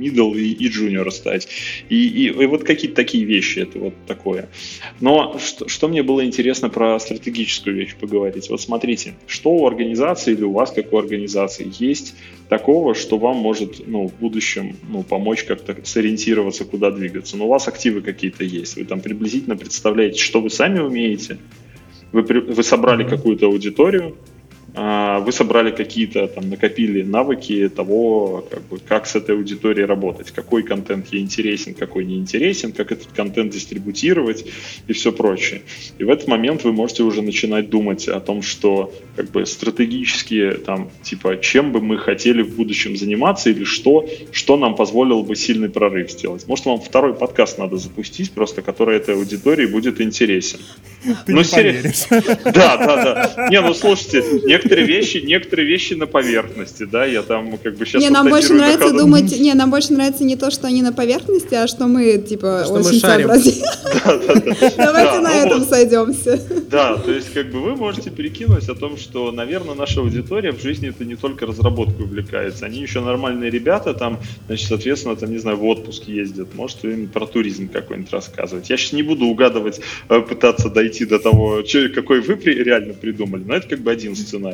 middle 0.03 0.37
и, 0.37 0.53
и 0.53 0.69
junior 0.69 1.11
стать. 1.11 1.49
И, 1.89 2.09
и, 2.09 2.27
и 2.27 2.47
вот 2.47 2.65
какие-то 2.65 2.97
такие 2.97 3.25
вещи, 3.25 3.61
это 3.61 3.79
вот 3.79 3.95
такое. 4.07 4.49
Но 5.01 5.39
что, 5.39 5.69
что 5.69 5.89
мне 5.89 6.03
было 6.03 6.25
интересно 6.25 6.69
про 6.69 6.99
стратегическую 6.99 7.77
вещь 7.77 7.95
поговорить. 7.95 8.49
Вот 8.51 8.61
смотрите, 8.61 9.15
что 9.27 9.51
у 9.51 9.67
организации 9.67 10.33
или 10.33 10.45
у 10.45 10.53
вас, 10.53 10.73
как 10.73 10.93
у 10.93 10.99
организации, 10.99 11.71
есть 11.79 12.15
такого, 12.49 12.95
что 12.95 13.19
вам 13.19 13.37
может 13.37 13.87
ну, 13.87 14.09
в 14.09 14.15
будущем 14.15 14.77
ну, 14.89 15.03
помочь 15.03 15.45
как-то 15.45 15.77
сориентироваться, 15.85 16.65
куда 16.65 16.91
двигаться. 16.91 17.37
Но 17.37 17.47
у 17.47 17.49
вас 17.49 17.69
активы 17.69 18.03
какие-то 18.03 18.45
есть. 18.45 18.77
Вы 18.77 18.85
там 18.85 19.01
приблизительно 19.01 19.57
представляете, 19.57 20.21
что 20.21 20.41
вы 20.41 20.51
сами 20.51 20.81
умеете. 20.81 21.39
Вы, 22.13 22.23
вы 22.23 22.63
собрали 22.63 23.09
какую-то 23.09 23.47
аудиторию, 23.47 24.17
вы 24.75 25.33
собрали 25.33 25.71
какие-то, 25.71 26.27
там, 26.29 26.49
накопили 26.49 27.03
навыки 27.03 27.69
того, 27.69 28.47
как, 28.51 28.63
бы, 28.69 28.79
как 28.79 29.07
с 29.07 29.15
этой 29.17 29.37
аудиторией 29.37 29.87
работать, 29.87 30.31
какой 30.31 30.63
контент 30.63 31.13
ей 31.13 31.23
интересен, 31.23 31.75
какой 31.75 32.07
не 32.07 32.17
интересен, 32.17 32.73
как 32.73 32.91
этот 32.91 33.09
контент 33.09 33.53
дистрибутировать 33.53 34.47
и 34.89 34.93
все 34.95 35.13
прочее. 35.13 35.63
И 35.99 36.05
в 36.05 36.11
этот 36.11 36.27
момент 36.27 36.65
вы 36.65 36.73
можете 36.73 37.03
уже 37.03 37.21
начинать 37.21 37.69
думать 37.69 38.09
о 38.09 38.19
том, 38.21 38.41
что 38.41 38.95
как 39.15 39.31
бы 39.31 39.45
стратегически, 39.45 40.53
там, 40.65 40.91
типа, 41.03 41.37
чем 41.37 41.73
бы 41.73 41.83
мы 41.83 41.99
хотели 41.99 42.43
в 42.43 42.57
будущем 42.57 42.97
заниматься 42.97 43.51
или 43.51 43.65
что, 43.65 44.09
что 44.33 44.57
нам 44.57 44.75
позволило 44.75 45.23
бы 45.23 45.37
сильный 45.37 45.69
прорыв 45.69 46.11
сделать. 46.11 46.49
Может, 46.49 46.65
вам 46.65 46.81
второй 46.81 47.15
подкаст 47.15 47.59
надо 47.59 47.77
запустить, 47.77 48.33
просто 48.33 48.63
который 48.63 48.97
этой 48.97 49.17
аудитории 49.17 49.67
будет 49.67 50.01
интересен. 50.01 50.61
Ты 51.03 51.33
ну, 51.33 51.43
не 51.43 51.49
поверишь. 51.49 52.07
Да, 52.53 52.77
да, 52.77 53.33
да. 53.37 53.49
Не, 53.51 53.61
ну 53.61 53.75
слушайте, 53.75 54.23
некоторые 54.63 54.87
вещи, 54.87 55.17
некоторые 55.19 55.69
вещи 55.69 55.95
на 55.95 56.07
поверхности, 56.07 56.85
да, 56.85 57.05
я 57.05 57.23
там 57.23 57.59
как 57.59 57.77
бы 57.77 57.87
сейчас... 57.87 58.03
Не, 58.03 58.11
нам 58.11 58.29
больше 58.29 58.55
нравится 58.55 58.89
ходу. 58.89 58.99
думать, 58.99 59.39
не, 59.39 59.55
нам 59.55 59.71
больше 59.71 59.93
нравится 59.93 60.25
не 60.25 60.37
то, 60.37 60.51
что 60.51 60.67
они 60.67 60.83
на 60.83 60.93
поверхности, 60.93 61.55
а 61.55 61.67
что 61.67 61.87
мы, 61.87 62.19
типа, 62.19 62.63
что 62.65 62.75
очень 62.75 63.01
сообразим. 63.01 63.65
Да, 64.05 64.17
да, 64.17 64.35
да. 64.35 64.73
Давайте 64.77 65.19
на 65.21 65.29
ну 65.29 65.47
этом 65.47 65.65
сойдемся. 65.65 66.41
Да, 66.71 66.97
то 66.97 67.13
есть 67.13 67.33
как 67.33 67.51
бы 67.51 67.61
вы 67.61 67.77
можете 67.77 68.11
перекинуть 68.11 68.69
о 68.69 68.75
том, 68.75 68.97
что, 68.97 69.31
наверное, 69.31 69.75
наша 69.75 70.01
аудитория 70.01 70.53
в 70.53 70.61
жизни 70.61 70.89
это 70.89 71.05
не 71.05 71.15
только 71.15 71.47
разработкой 71.47 72.07
увлекается, 72.07 72.67
они 72.67 72.81
еще 72.81 73.01
нормальные 73.01 73.51
ребята, 73.51 73.95
там, 73.95 74.19
значит, 74.47 74.69
соответственно, 74.69 75.15
там, 75.15 75.31
не 75.31 75.39
знаю, 75.39 75.59
в 75.59 75.65
отпуск 75.67 76.05
ездят, 76.09 76.55
может, 76.55 76.85
им 76.85 77.07
про 77.09 77.27
туризм 77.27 77.69
какой-нибудь 77.69 78.13
рассказывать. 78.13 78.71
Я 78.71 78.77
сейчас 78.77 78.93
не 78.93 79.03
буду 79.03 79.27
угадывать, 79.27 79.81
э, 80.09 80.21
пытаться 80.21 80.69
дойти 80.69 81.05
до 81.05 81.19
того, 81.19 81.63
какой 81.95 82.21
вы 82.21 82.35
реально 82.35 82.95
придумали, 82.95 83.43
но 83.45 83.55
это 83.55 83.69
как 83.69 83.81
бы 83.81 83.91
один 83.91 84.17
сценарий. 84.17 84.52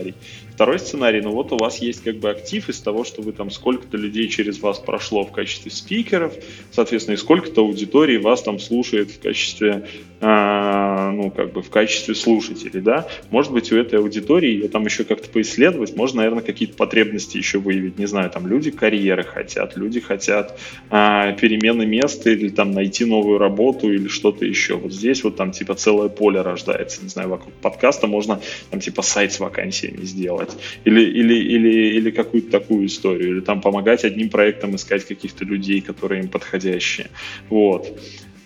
Второй 0.59 0.81
сценарий, 0.81 1.21
ну 1.21 1.31
вот 1.31 1.53
у 1.53 1.57
вас 1.57 1.79
есть 1.79 2.03
как 2.03 2.17
бы 2.17 2.31
актив 2.31 2.69
из 2.69 2.81
того, 2.81 3.05
что 3.05 3.23
вы 3.23 3.31
там 3.31 3.49
сколько-то 3.49 3.97
людей 3.97 4.27
через 4.27 4.61
вас 4.61 4.81
прошло 4.81 5.25
в 5.25 5.31
качестве 5.31 5.71
спикеров, 5.71 6.33
соответственно, 6.73 7.15
и 7.15 7.17
сколько-то 7.17 7.61
аудитории 7.61 8.17
вас 8.17 8.43
там 8.43 8.59
слушает 8.59 9.13
в 9.13 9.21
качестве, 9.21 9.87
э, 10.21 11.11
ну, 11.13 11.31
как 11.31 11.53
бы 11.53 11.63
в 11.63 11.71
качестве 11.71 12.17
слушателей, 12.17 12.81
да. 12.81 13.07
Может 13.31 13.53
быть, 13.53 13.71
у 13.71 13.77
этой 13.77 14.01
аудитории 14.01 14.51
ее 14.51 14.69
там 14.69 14.85
еще 14.85 15.05
как-то 15.05 15.29
поисследовать, 15.31 15.95
можно, 15.95 16.17
наверное, 16.17 16.43
какие-то 16.43 16.75
потребности 16.75 17.37
еще 17.37 17.59
выявить, 17.61 17.97
не 17.97 18.07
знаю, 18.07 18.29
там 18.29 18.49
люди 18.49 18.73
карьеры 18.73 19.23
хотят, 19.23 19.77
люди 19.77 20.01
хотят 20.01 20.59
э, 20.91 21.37
перемены 21.41 21.87
места 21.87 22.31
или 22.31 22.49
там 22.49 22.73
найти 22.73 23.05
новую 23.05 23.39
работу 23.39 23.93
или 23.93 24.09
что-то 24.09 24.45
еще. 24.45 24.75
Вот 24.75 24.93
здесь 24.93 25.23
вот 25.23 25.37
там 25.37 25.53
типа 25.53 25.77
целое 25.77 26.09
поле 26.09 26.43
рождается, 26.43 27.01
не 27.01 27.11
знаю, 27.11 27.29
вокруг 27.29 27.55
подкаста 27.55 28.09
можно 28.09 28.41
там 28.71 28.81
типа 28.81 29.03
сайт 29.03 29.33
с 29.33 29.39
вакансиями 29.39 29.88
сделать 29.97 30.51
или, 30.85 31.03
или, 31.03 31.35
или, 31.35 31.97
или 31.97 32.11
какую-то 32.11 32.51
такую 32.51 32.87
историю, 32.87 33.37
или 33.37 33.41
там 33.41 33.61
помогать 33.61 34.05
одним 34.05 34.31
проектам 34.31 34.77
искать 34.77 35.05
каких-то 35.05 35.45
людей, 35.45 35.81
которые 35.81 36.23
им 36.23 36.29
подходящие. 36.29 37.11
Вот. 37.51 37.87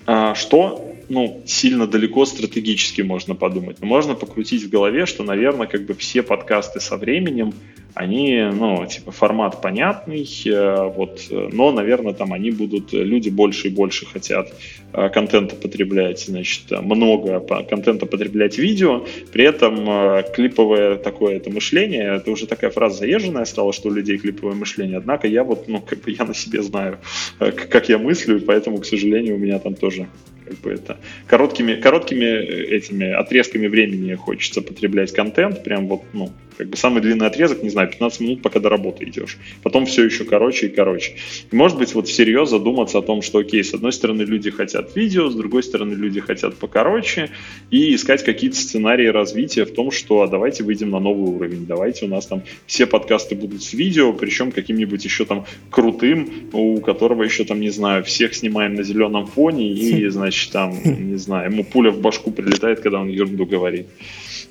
А, 0.07 0.35
что 0.35 0.92
ну, 1.09 1.43
сильно 1.47 1.87
далеко 1.87 2.25
стратегически 2.25 3.03
можно 3.03 3.35
подумать. 3.35 3.79
Но 3.81 3.87
можно 3.87 4.15
покрутить 4.15 4.63
в 4.65 4.71
голове, 4.71 5.07
что, 5.07 5.23
наверное, 5.25 5.67
как 5.67 5.85
бы 5.87 5.95
все 5.95 6.23
подкасты 6.23 6.81
со 6.81 6.97
временем, 6.97 7.53
они, 7.95 8.49
ну, 8.53 8.87
типа, 8.87 9.13
формат 9.13 9.61
понятный, 9.61 10.27
э, 10.47 10.93
вот, 10.97 11.27
но, 11.31 11.73
наверное, 11.73 12.15
там 12.15 12.33
они 12.33 12.51
будут, 12.51 12.93
люди 12.93 13.29
больше 13.29 13.69
и 13.69 13.71
больше 13.71 14.07
хотят 14.07 14.53
э, 14.93 15.09
контента 15.11 15.57
потреблять, 15.57 16.21
значит, 16.21 16.71
много 16.71 17.41
контента 17.69 18.07
потреблять 18.07 18.57
видео, 18.57 19.05
при 19.33 19.45
этом 19.45 19.89
э, 19.89 20.25
клиповое 20.35 20.97
такое 20.97 21.37
это 21.37 21.51
мышление, 21.51 22.17
это 22.17 22.31
уже 22.31 22.47
такая 22.47 22.71
фраза 22.71 22.99
заезженная 22.99 23.45
стала, 23.45 23.73
что 23.73 23.89
у 23.89 23.93
людей 23.93 24.17
клиповое 24.17 24.55
мышление, 24.55 24.97
однако 24.97 25.29
я 25.29 25.45
вот, 25.45 25.69
ну, 25.69 25.81
как 25.81 26.01
бы 26.01 26.13
я 26.13 26.25
на 26.25 26.35
себе 26.35 26.63
знаю, 26.63 26.99
как 27.39 27.89
я 27.89 27.99
мыслю, 27.99 28.39
и 28.39 28.41
поэтому, 28.41 28.79
к 28.79 28.87
сожалению, 28.87 29.37
у 29.37 29.39
меня 29.39 29.59
там 29.59 29.75
тоже 29.75 30.09
как 30.53 30.61
бы 30.61 30.71
это 30.71 30.99
короткими, 31.27 31.75
короткими 31.75 32.25
этими 32.25 33.11
отрезками 33.11 33.67
времени 33.69 34.15
хочется 34.15 34.61
потреблять 34.61 35.13
контент, 35.13 35.65
прям 35.65 35.89
вот, 35.89 36.03
ну, 36.13 36.31
Как 36.59 36.69
бы 36.69 36.77
самый 36.77 37.01
длинный 37.01 37.27
отрезок, 37.27 37.63
не 37.63 37.71
знаю, 37.71 37.89
15 37.89 38.21
минут, 38.21 38.43
пока 38.43 38.61
до 38.61 38.69
работы 38.69 39.05
идешь. 39.05 39.39
Потом 39.63 39.87
все 39.87 40.05
еще 40.05 40.25
короче 40.25 40.67
и 40.67 40.69
короче. 40.69 41.17
И 41.51 41.57
может 41.57 41.79
быть 41.79 41.95
вот 41.95 42.09
всерьез 42.09 42.51
задуматься 42.51 42.99
о 42.99 43.03
том, 43.03 43.23
что 43.23 43.39
окей, 43.39 43.65
с 43.65 43.73
одной 43.73 43.93
стороны 43.93 44.23
люди 44.23 44.51
хотят 44.51 44.95
видео, 44.95 45.31
с 45.31 45.35
другой 45.35 45.63
стороны 45.63 45.95
люди 45.95 46.21
хотят 46.21 46.55
покороче, 46.57 47.31
и 47.71 47.95
искать 47.95 48.23
какие-то 48.23 48.57
сценарии 48.57 49.07
развития 49.07 49.65
в 49.65 49.73
том, 49.73 49.91
что 49.91 50.21
а 50.23 50.29
давайте 50.29 50.63
выйдем 50.63 50.91
на 50.91 51.01
новый 51.01 51.35
уровень, 51.35 51.67
давайте 51.67 52.05
у 52.05 52.09
нас 52.09 52.27
там 52.27 52.43
все 52.67 52.87
подкасты 52.87 53.35
будут 53.35 53.63
с 53.63 53.73
видео, 53.73 54.13
причем 54.13 54.53
каким-нибудь 54.53 55.05
еще 55.05 55.25
там 55.25 55.47
крутым, 55.71 56.51
у 56.53 56.81
которого 56.81 57.23
еще 57.23 57.45
там, 57.45 57.61
не 57.61 57.71
знаю, 57.71 58.05
всех 58.05 58.35
снимаем 58.35 58.75
на 58.75 58.83
зеленом 58.83 59.27
фоне, 59.27 59.73
и, 59.73 60.07
значит, 60.11 60.42
там, 60.51 60.73
не 60.85 61.19
знаю, 61.19 61.51
ему 61.51 61.65
пуля 61.65 61.91
в 61.91 62.01
башку 62.01 62.31
прилетает, 62.31 62.81
когда 62.81 63.01
он 63.01 63.09
ерунду 63.09 63.47
говорит. 63.47 63.87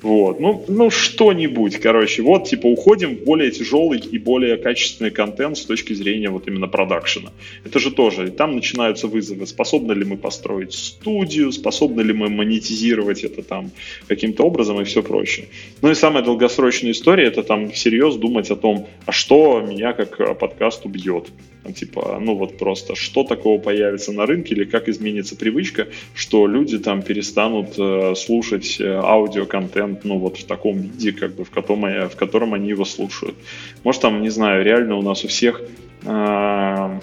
Вот. 0.02 0.40
Ну, 0.40 0.64
ну 0.68 0.90
что-нибудь, 0.90 1.78
короче. 1.78 2.22
Вот, 2.22 2.48
типа, 2.48 2.66
уходим 2.66 3.16
в 3.16 3.24
более 3.24 3.50
тяжелый 3.50 3.98
и 3.98 4.18
более 4.18 4.56
качественный 4.56 5.10
контент 5.10 5.56
с 5.56 5.64
точки 5.64 5.94
зрения 5.94 6.28
вот 6.28 6.48
именно 6.48 6.66
продакшена. 6.66 7.30
Это 7.64 7.78
же 7.78 7.90
тоже, 7.90 8.26
и 8.26 8.30
там 8.30 8.54
начинаются 8.54 9.06
вызовы. 9.06 9.46
Способны 9.46 9.92
ли 9.92 10.04
мы 10.04 10.16
построить 10.16 10.72
студию, 10.72 11.52
способны 11.52 12.02
ли 12.02 12.12
мы 12.12 12.28
монетизировать 12.28 13.24
это 13.24 13.42
там 13.42 13.70
каким-то 14.08 14.44
образом 14.44 14.80
и 14.80 14.84
все 14.84 15.02
прочее. 15.02 15.46
Ну 15.82 15.90
и 15.90 15.94
самая 15.94 16.24
долгосрочная 16.24 16.90
история, 16.90 17.26
это 17.26 17.42
там 17.42 17.70
всерьез 17.70 18.16
думать 18.16 18.50
о 18.50 18.56
том, 18.56 18.88
а 19.06 19.12
что 19.12 19.60
меня 19.60 19.92
как 19.92 20.38
подкаст 20.38 20.84
убьет. 20.84 21.28
Типа, 21.76 22.18
ну 22.20 22.34
вот 22.34 22.58
просто, 22.58 22.96
что 22.96 23.22
такого 23.22 23.60
появится 23.60 24.12
на 24.12 24.26
рынке 24.26 24.54
или 24.54 24.64
как 24.64 24.88
изменится 24.88 25.36
привычка, 25.36 25.86
что 26.14 26.48
люди 26.48 26.78
там 26.78 27.02
перестанут 27.02 27.78
э, 27.78 28.14
слушать 28.16 28.80
э, 28.80 28.84
аудиоконтент, 28.84 30.04
ну 30.04 30.18
вот 30.18 30.38
в 30.38 30.44
таком 30.44 30.80
виде, 30.80 31.12
как 31.12 31.36
бы, 31.36 31.44
в 31.44 31.50
котором, 31.50 32.08
в 32.08 32.16
котором 32.16 32.54
они 32.54 32.70
его 32.70 32.84
слушают. 32.84 33.36
Может 33.84 34.02
там, 34.02 34.22
не 34.22 34.30
знаю, 34.30 34.64
реально 34.64 34.96
у 34.96 35.02
нас 35.02 35.24
у 35.24 35.28
всех 35.28 35.62
э, 36.04 37.00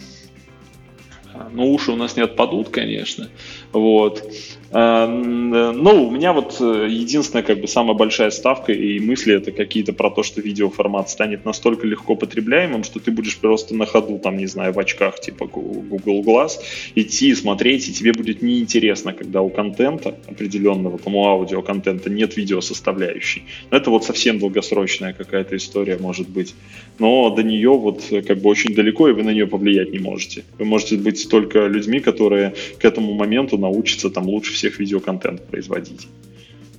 ну, 1.52 1.74
уши 1.74 1.92
у 1.92 1.96
нас 1.96 2.16
не 2.16 2.24
отпадут, 2.24 2.70
конечно. 2.70 3.30
Вот. 3.72 4.24
А, 4.72 5.08
ну, 5.08 6.08
у 6.08 6.12
меня 6.12 6.32
вот 6.34 6.58
э, 6.60 6.88
единственная, 6.90 7.44
как 7.44 7.60
бы, 7.60 7.68
самая 7.68 7.96
большая 7.96 8.30
ставка 8.30 8.72
и 8.72 9.00
мысли 9.00 9.36
это 9.36 9.52
какие-то 9.52 9.94
про 9.94 10.12
то, 10.12 10.22
что 10.22 10.42
видеоформат 10.42 11.10
станет 11.10 11.44
настолько 11.44 11.88
легко 11.88 12.16
потребляемым, 12.16 12.84
что 12.84 13.00
ты 13.00 13.12
будешь 13.12 13.38
просто 13.38 13.76
на 13.76 13.86
ходу, 13.86 14.20
там, 14.20 14.38
не 14.38 14.46
знаю, 14.46 14.74
в 14.74 14.80
очках 14.80 15.20
типа 15.20 15.48
Google 15.48 16.24
Glass 16.24 16.60
идти, 16.94 17.34
смотреть, 17.34 17.90
и 17.90 17.94
тебе 17.94 18.14
будет 18.14 18.42
неинтересно, 18.42 19.14
когда 19.14 19.42
у 19.42 19.50
контента 19.50 20.16
определенного, 20.28 21.00
там, 21.00 21.16
у 21.16 21.26
аудиоконтента 21.26 22.10
нет 22.10 22.38
видеосоставляющей. 22.38 23.44
Но 23.72 23.78
это 23.78 23.90
вот 23.90 24.06
совсем 24.06 24.38
долгосрочная 24.38 25.14
какая-то 25.14 25.58
история 25.58 25.98
может 25.98 26.30
быть. 26.30 26.54
Но 27.00 27.30
до 27.32 27.42
нее 27.42 27.72
вот 27.72 28.04
э, 28.12 28.22
как 28.22 28.40
бы 28.40 28.50
очень 28.50 28.76
далеко, 28.76 29.10
и 29.10 29.14
вы 29.14 29.24
на 29.24 29.32
нее 29.32 29.48
повлиять 29.48 29.92
не 29.92 30.00
можете. 30.00 30.44
Вы 30.60 30.66
можете 30.66 30.98
быть 30.98 31.28
только 31.30 31.66
людьми, 31.66 32.00
которые 32.00 32.54
к 32.78 32.86
этому 32.86 33.14
моменту 33.14 33.58
научатся 33.60 34.10
там 34.10 34.28
лучше 34.28 34.54
всех 34.54 34.80
видеоконтент 34.80 35.46
производить. 35.46 36.08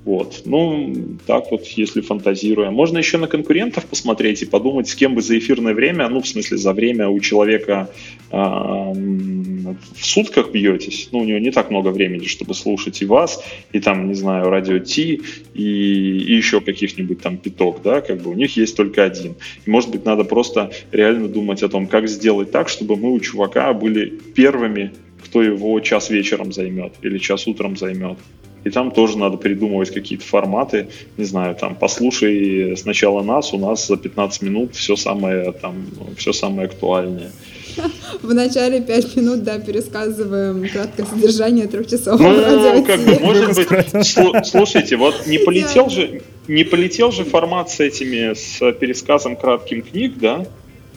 Вот. 0.05 0.43
Ну, 0.47 0.95
так 1.27 1.51
вот, 1.51 1.67
если 1.67 2.01
фантазируя. 2.01 2.71
Можно 2.71 2.99
еще 2.99 3.19
на 3.19 3.27
конкурентов 3.27 3.85
посмотреть 3.85 4.43
и 4.43 4.47
подумать, 4.47 4.89
с 4.89 4.95
кем 4.95 5.15
бы 5.15 5.21
за 5.21 5.39
эфирное 5.39 5.75
время, 5.75 6.09
ну, 6.09 6.23
в 6.23 6.27
смысле, 6.27 6.57
за 6.57 6.73
время 6.73 7.09
у 7.09 7.21
человека 7.21 7.91
э, 8.31 8.37
в 8.37 9.77
сутках 10.07 10.53
бьетесь. 10.53 11.11
Ну, 11.13 11.19
у 11.19 11.25
него 11.25 11.39
не 11.39 11.51
так 11.51 11.71
много 11.71 11.89
времени, 11.89 12.25
чтобы 12.25 12.55
слушать 12.55 13.03
и 13.03 13.05
вас, 13.05 13.45
и 13.73 13.81
там, 13.81 14.09
не 14.09 14.15
знаю, 14.15 14.49
радио 14.49 14.79
Ти, 14.79 15.21
и, 15.53 15.63
и 15.63 16.35
еще 16.35 16.63
каких-нибудь 16.63 17.21
там 17.21 17.37
пяток, 17.37 17.83
да, 17.83 18.01
как 18.01 18.23
бы 18.23 18.31
у 18.31 18.35
них 18.35 18.57
есть 18.57 18.77
только 18.77 19.05
один. 19.05 19.35
И, 19.67 19.71
может 19.71 19.91
быть, 19.91 20.07
надо 20.07 20.25
просто 20.25 20.71
реально 20.93 21.29
думать 21.29 21.63
о 21.63 21.69
том, 21.69 21.87
как 21.87 22.09
сделать 22.09 22.51
так, 22.51 22.71
чтобы 22.71 22.97
мы 22.97 23.13
у 23.13 23.21
чувака 23.21 23.71
были 23.75 24.07
первыми 24.35 24.93
кто 25.25 25.43
его 25.43 25.79
час 25.81 26.11
вечером 26.11 26.53
займет 26.53 26.93
или 27.03 27.19
час 27.19 27.47
утром 27.47 27.77
займет. 27.77 28.19
И 28.63 28.71
там 28.71 28.91
тоже 28.91 29.17
надо 29.17 29.39
придумывать 29.39 29.91
какие-то 29.91 30.25
форматы. 30.25 30.89
Не 31.17 31.25
знаю, 31.25 31.55
там, 31.55 31.75
послушай 31.75 32.77
сначала 32.77 33.23
нас, 33.23 33.55
у 33.55 33.59
нас 33.59 33.87
за 33.87 33.97
15 33.97 34.43
минут 34.43 34.75
все 34.75 34.97
самое, 34.97 35.53
там, 35.53 35.87
все 36.17 36.33
самое 36.33 36.67
актуальное. 36.67 37.31
В 38.23 38.35
начале 38.35 38.81
5 38.81 39.17
минут, 39.17 39.45
да, 39.45 39.59
пересказываем 39.59 40.69
краткое 40.69 41.07
содержание 41.07 41.67
трех 41.67 41.87
часов. 41.89 42.21
Ну, 42.21 42.85
как 42.87 43.01
бы, 43.01 43.19
может 43.21 43.55
быть, 43.55 44.47
слушайте, 44.47 44.97
вот 44.97 45.27
не 45.27 45.39
полетел 45.39 45.89
же, 45.89 46.21
не 46.49 46.65
полетел 46.65 47.13
же 47.13 47.25
формат 47.25 47.71
с 47.71 47.81
этими, 47.81 48.35
с 48.35 48.59
пересказом 48.73 49.37
кратким 49.37 49.83
книг, 49.83 50.19
да? 50.19 50.47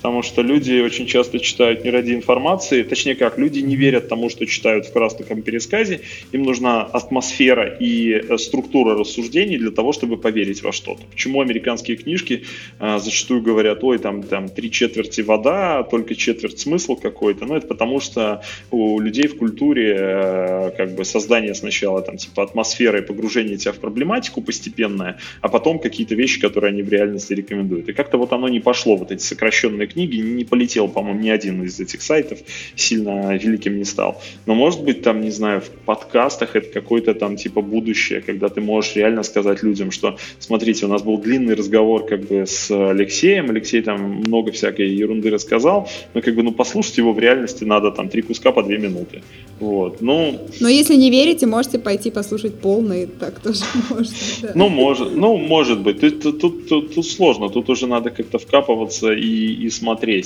Потому 0.03 0.21
что 0.21 0.41
люди 0.41 0.81
очень 0.81 1.07
часто 1.07 1.39
читают 1.39 1.85
не 1.85 1.89
ради 1.89 2.11
информации, 2.13 2.83
точнее 2.83 3.15
как, 3.15 3.37
люди 3.37 3.59
не 3.59 3.77
верят 3.77 4.09
тому, 4.09 4.29
что 4.29 4.45
читают 4.45 4.85
в 4.85 4.91
кратком 4.91 5.41
пересказе, 5.41 6.01
им 6.33 6.43
нужна 6.43 6.81
атмосфера 6.81 7.77
и 7.79 8.11
э, 8.11 8.37
структура 8.37 8.97
рассуждений 8.97 9.57
для 9.57 9.71
того, 9.71 9.93
чтобы 9.93 10.17
поверить 10.17 10.61
во 10.61 10.73
что-то. 10.73 11.03
Почему 11.09 11.39
американские 11.39 11.95
книжки 11.95 12.43
а, 12.79 12.99
зачастую 12.99 13.41
говорят, 13.41 13.81
ой, 13.81 13.97
там, 13.97 14.23
там 14.23 14.49
три 14.49 14.71
четверти 14.71 15.21
вода, 15.21 15.83
только 15.83 16.15
четверть 16.15 16.59
смысл 16.59 16.97
какой-то, 16.97 17.45
ну 17.45 17.55
это 17.55 17.67
потому 17.67 18.01
что 18.01 18.43
у 18.71 18.99
людей 18.99 19.27
в 19.27 19.37
культуре 19.37 19.95
а, 19.97 20.71
как 20.71 20.95
бы 20.95 21.05
создание 21.05 21.55
сначала 21.55 22.01
там 22.01 22.17
типа 22.17 22.43
атмосферы 22.43 22.99
и 22.99 23.01
погружение 23.03 23.55
тебя 23.55 23.71
в 23.71 23.79
проблематику 23.79 24.41
постепенное, 24.41 25.17
а 25.39 25.47
потом 25.47 25.79
какие-то 25.79 26.15
вещи, 26.15 26.41
которые 26.41 26.71
они 26.71 26.81
в 26.81 26.89
реальности 26.89 27.31
рекомендуют. 27.31 27.87
И 27.87 27.93
как-то 27.93 28.17
вот 28.17 28.33
оно 28.33 28.49
не 28.49 28.59
пошло, 28.59 28.97
вот 28.97 29.09
эти 29.09 29.21
сокращенные 29.21 29.92
книги, 29.93 30.17
не 30.17 30.43
полетел, 30.43 30.87
по-моему, 30.87 31.19
ни 31.19 31.29
один 31.29 31.63
из 31.63 31.79
этих 31.79 32.01
сайтов, 32.01 32.39
сильно 32.75 33.35
великим 33.37 33.77
не 33.77 33.85
стал. 33.85 34.21
Но 34.45 34.55
может 34.55 34.83
быть 34.83 35.01
там, 35.01 35.21
не 35.21 35.31
знаю, 35.31 35.61
в 35.61 35.69
подкастах 35.85 36.55
это 36.55 36.69
какое-то 36.73 37.13
там 37.13 37.35
типа 37.35 37.61
будущее, 37.61 38.21
когда 38.21 38.49
ты 38.49 38.61
можешь 38.61 38.95
реально 38.95 39.23
сказать 39.23 39.63
людям, 39.63 39.91
что 39.91 40.17
смотрите, 40.39 40.85
у 40.85 40.89
нас 40.89 41.01
был 41.01 41.17
длинный 41.17 41.55
разговор 41.55 42.05
как 42.05 42.21
бы 42.21 42.45
с 42.45 42.71
Алексеем, 42.71 43.49
Алексей 43.49 43.81
там 43.81 44.01
много 44.01 44.51
всякой 44.51 44.89
ерунды 44.89 45.29
рассказал, 45.29 45.87
но 46.13 46.21
как 46.21 46.35
бы 46.35 46.43
ну 46.43 46.51
послушать 46.51 46.97
его 46.97 47.13
в 47.13 47.19
реальности 47.19 47.63
надо 47.63 47.91
там 47.91 48.09
три 48.09 48.21
куска 48.21 48.51
по 48.51 48.63
две 48.63 48.77
минуты. 48.77 49.21
Вот, 49.59 50.01
ну... 50.01 50.39
Но 50.59 50.67
если 50.67 50.95
не 50.95 51.09
верите, 51.09 51.45
можете 51.45 51.79
пойти 51.79 52.11
послушать 52.11 52.59
полный, 52.59 53.07
так 53.07 53.39
тоже 53.39 53.63
можно. 53.89 54.15
Да. 54.41 54.51
Ну, 54.55 54.69
может, 54.69 55.15
ну, 55.15 55.37
может 55.37 55.79
быть. 55.81 55.99
Тут, 56.01 56.21
тут, 56.39 56.67
тут, 56.67 56.95
тут 56.95 57.05
сложно, 57.05 57.49
тут 57.49 57.69
уже 57.69 57.87
надо 57.87 58.09
как-то 58.09 58.39
вкапываться 58.39 59.13
и, 59.13 59.65
и 59.65 59.69
смотреть. 59.69 59.82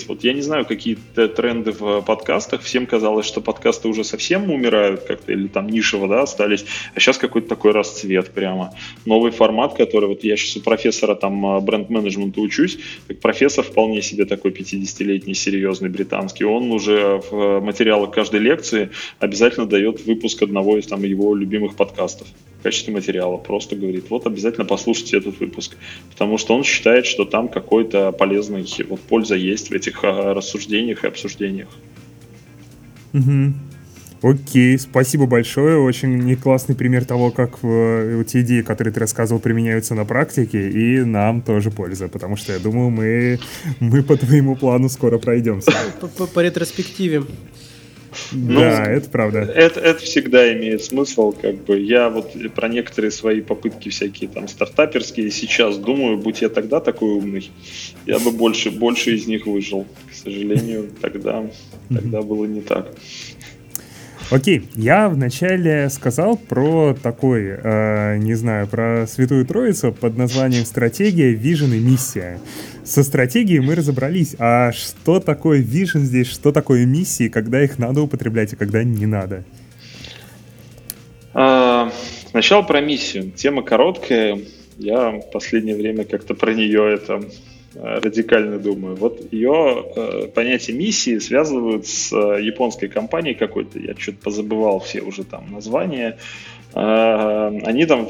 Вот 0.07 0.23
я 0.23 0.33
не 0.33 0.41
знаю, 0.41 0.65
какие 0.65 0.97
тренды 1.35 1.71
в 1.71 2.01
подкастах. 2.01 2.61
Всем 2.61 2.85
казалось, 2.85 3.25
что 3.25 3.41
подкасты 3.41 3.87
уже 3.87 4.03
совсем 4.03 4.49
умирают 4.51 5.01
как-то, 5.01 5.33
или 5.33 5.47
там 5.47 5.67
нишево, 5.67 6.07
да, 6.07 6.21
остались. 6.21 6.65
А 6.95 6.99
сейчас 6.99 7.17
какой-то 7.17 7.47
такой 7.47 7.71
расцвет 7.71 8.31
прямо. 8.31 8.73
Новый 9.05 9.31
формат, 9.31 9.75
который 9.75 10.07
вот 10.07 10.23
я 10.23 10.37
сейчас 10.37 10.57
у 10.57 10.61
профессора 10.61 11.15
там 11.15 11.45
а, 11.45 11.59
бренд-менеджмента 11.59 12.39
учусь, 12.41 12.79
так 13.07 13.19
профессор 13.19 13.63
вполне 13.63 14.01
себе 14.01 14.25
такой 14.25 14.51
50-летний, 14.51 15.33
серьезный 15.33 15.89
британский. 15.89 16.45
Он 16.45 16.71
уже 16.71 17.21
в 17.29 17.59
материалах 17.59 18.11
каждой 18.11 18.39
лекции 18.39 18.91
обязательно 19.19 19.65
дает 19.65 20.05
выпуск 20.05 20.41
одного 20.41 20.77
из 20.77 20.87
там 20.87 21.03
его 21.03 21.35
любимых 21.35 21.75
подкастов 21.75 22.27
качестве 22.67 22.93
материала. 22.93 23.37
Просто 23.37 23.77
говорит, 23.77 24.09
вот 24.09 24.27
обязательно 24.27 24.65
послушайте 24.65 25.17
этот 25.17 25.39
выпуск. 25.39 25.77
Потому 26.11 26.37
что 26.37 26.53
он 26.53 26.63
считает, 26.63 27.05
что 27.05 27.23
там 27.23 27.47
какой-то 27.47 28.11
полезный, 28.11 28.65
вот 28.89 28.99
польза 28.99 29.35
есть 29.35 29.69
в 29.69 29.73
этих 29.73 30.03
а, 30.03 30.33
рассуждениях 30.33 31.05
и 31.05 31.07
обсуждениях. 31.07 31.69
Угу. 33.13 33.53
Окей, 34.21 34.77
спасибо 34.77 35.27
большое. 35.27 35.77
Очень 35.77 36.35
классный 36.35 36.75
пример 36.75 37.05
того, 37.05 37.31
как 37.31 37.59
э, 37.63 38.23
те 38.27 38.41
идеи, 38.41 38.61
которые 38.61 38.93
ты 38.93 38.99
рассказывал, 38.99 39.39
применяются 39.39 39.95
на 39.95 40.03
практике, 40.03 40.69
и 40.69 41.05
нам 41.05 41.41
тоже 41.41 41.71
польза, 41.71 42.09
потому 42.09 42.35
что 42.35 42.51
я 42.51 42.59
думаю, 42.59 42.89
мы, 42.89 43.39
мы 43.79 44.03
по 44.03 44.17
твоему 44.17 44.57
плану 44.57 44.89
скоро 44.89 45.19
пройдемся. 45.19 45.71
По, 46.01 46.07
по, 46.07 46.27
по 46.27 46.39
ретроспективе. 46.41 47.23
Ну, 48.31 48.59
да, 48.59 48.83
это 48.85 49.09
правда. 49.09 49.39
Это, 49.39 49.79
это 49.79 50.03
всегда 50.03 50.53
имеет 50.53 50.83
смысл, 50.83 51.31
как 51.31 51.63
бы. 51.63 51.79
Я 51.79 52.09
вот 52.09 52.33
про 52.55 52.67
некоторые 52.67 53.11
свои 53.11 53.41
попытки 53.41 53.89
всякие 53.89 54.29
там 54.29 54.47
стартаперские 54.47 55.31
сейчас 55.31 55.77
думаю, 55.77 56.17
будь 56.17 56.41
я 56.41 56.49
тогда 56.49 56.79
такой 56.79 57.11
умный, 57.11 57.49
я 58.05 58.19
бы 58.19 58.31
больше, 58.31 58.71
больше 58.71 59.15
из 59.15 59.27
них 59.27 59.45
выжил. 59.45 59.85
К 60.11 60.13
сожалению, 60.13 60.89
тогда, 61.01 61.45
тогда 61.89 62.21
было 62.21 62.45
не 62.45 62.61
так. 62.61 62.93
Окей, 64.29 64.69
я 64.75 65.07
вначале 65.07 65.89
сказал 65.89 66.35
про 66.35 66.93
такой, 67.01 67.45
э, 67.47 68.17
не 68.17 68.35
знаю, 68.35 68.67
про 68.67 69.07
Святую 69.07 69.45
Троицу 69.45 69.93
под 69.93 70.17
названием 70.17 70.65
«Стратегия, 70.65 71.31
вижен 71.31 71.71
и 71.71 71.79
миссия». 71.79 72.39
Со 72.87 73.03
стратегией 73.03 73.59
мы 73.59 73.75
разобрались, 73.75 74.33
а 74.39 74.71
что 74.71 75.19
такое 75.19 75.59
вижен 75.59 76.05
здесь, 76.05 76.27
что 76.27 76.53
такое 76.53 76.85
миссии, 76.85 77.27
когда 77.27 77.61
их 77.61 77.77
надо 77.77 78.01
употреблять, 78.01 78.53
а 78.53 78.55
когда 78.55 78.81
не 78.81 79.05
надо? 79.05 79.43
А, 81.33 81.91
сначала 82.29 82.61
про 82.61 82.79
миссию. 82.79 83.31
Тема 83.31 83.61
короткая, 83.61 84.39
Я 84.77 85.09
в 85.09 85.31
последнее 85.31 85.75
время 85.75 86.05
как-то 86.05 86.33
про 86.33 86.53
нее 86.53 86.93
это 86.93 87.23
э, 87.75 87.99
радикально 87.99 88.57
думаю. 88.57 88.95
Вот 88.95 89.33
ее 89.33 89.83
э, 89.93 90.27
понятие 90.33 90.77
миссии 90.77 91.17
связывают 91.17 91.87
с 91.87 92.13
э, 92.13 92.41
японской 92.41 92.87
компанией 92.87 93.33
какой-то, 93.35 93.79
я 93.79 93.95
что-то 93.97 94.19
позабывал 94.23 94.79
все 94.79 95.01
уже 95.01 95.25
там 95.25 95.51
названия. 95.51 96.17
Они 96.77 97.85
там 97.85 98.07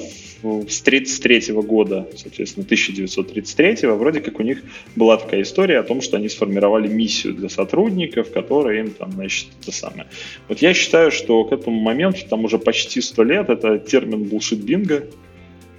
с 0.68 0.82
33 0.82 1.53
года, 1.53 2.07
соответственно, 2.15 2.65
1933 2.65 3.88
вроде 3.89 4.20
как 4.22 4.39
у 4.39 4.43
них 4.43 4.61
была 4.95 5.18
такая 5.18 5.41
история 5.41 5.80
о 5.80 5.84
том, 5.84 6.01
что 6.01 6.18
они 6.18 6.30
сформировали 6.30 6.88
миссию 6.88 7.34
для 7.34 7.49
сотрудников, 7.49 8.32
которая 8.32 8.80
им 8.80 8.91
там, 8.91 9.11
значит, 9.13 9.47
это 9.61 9.72
самое. 9.72 10.07
Вот 10.47 10.59
я 10.59 10.74
считаю, 10.74 11.11
что 11.11 11.43
к 11.45 11.51
этому 11.51 11.80
моменту, 11.80 12.22
там 12.30 12.45
уже 12.45 12.59
почти 12.59 13.01
100 13.01 13.24
лет, 13.24 13.49
это 13.49 13.80
термин 13.80 14.24
bullshit 14.24 14.57
бинго, 14.57 15.07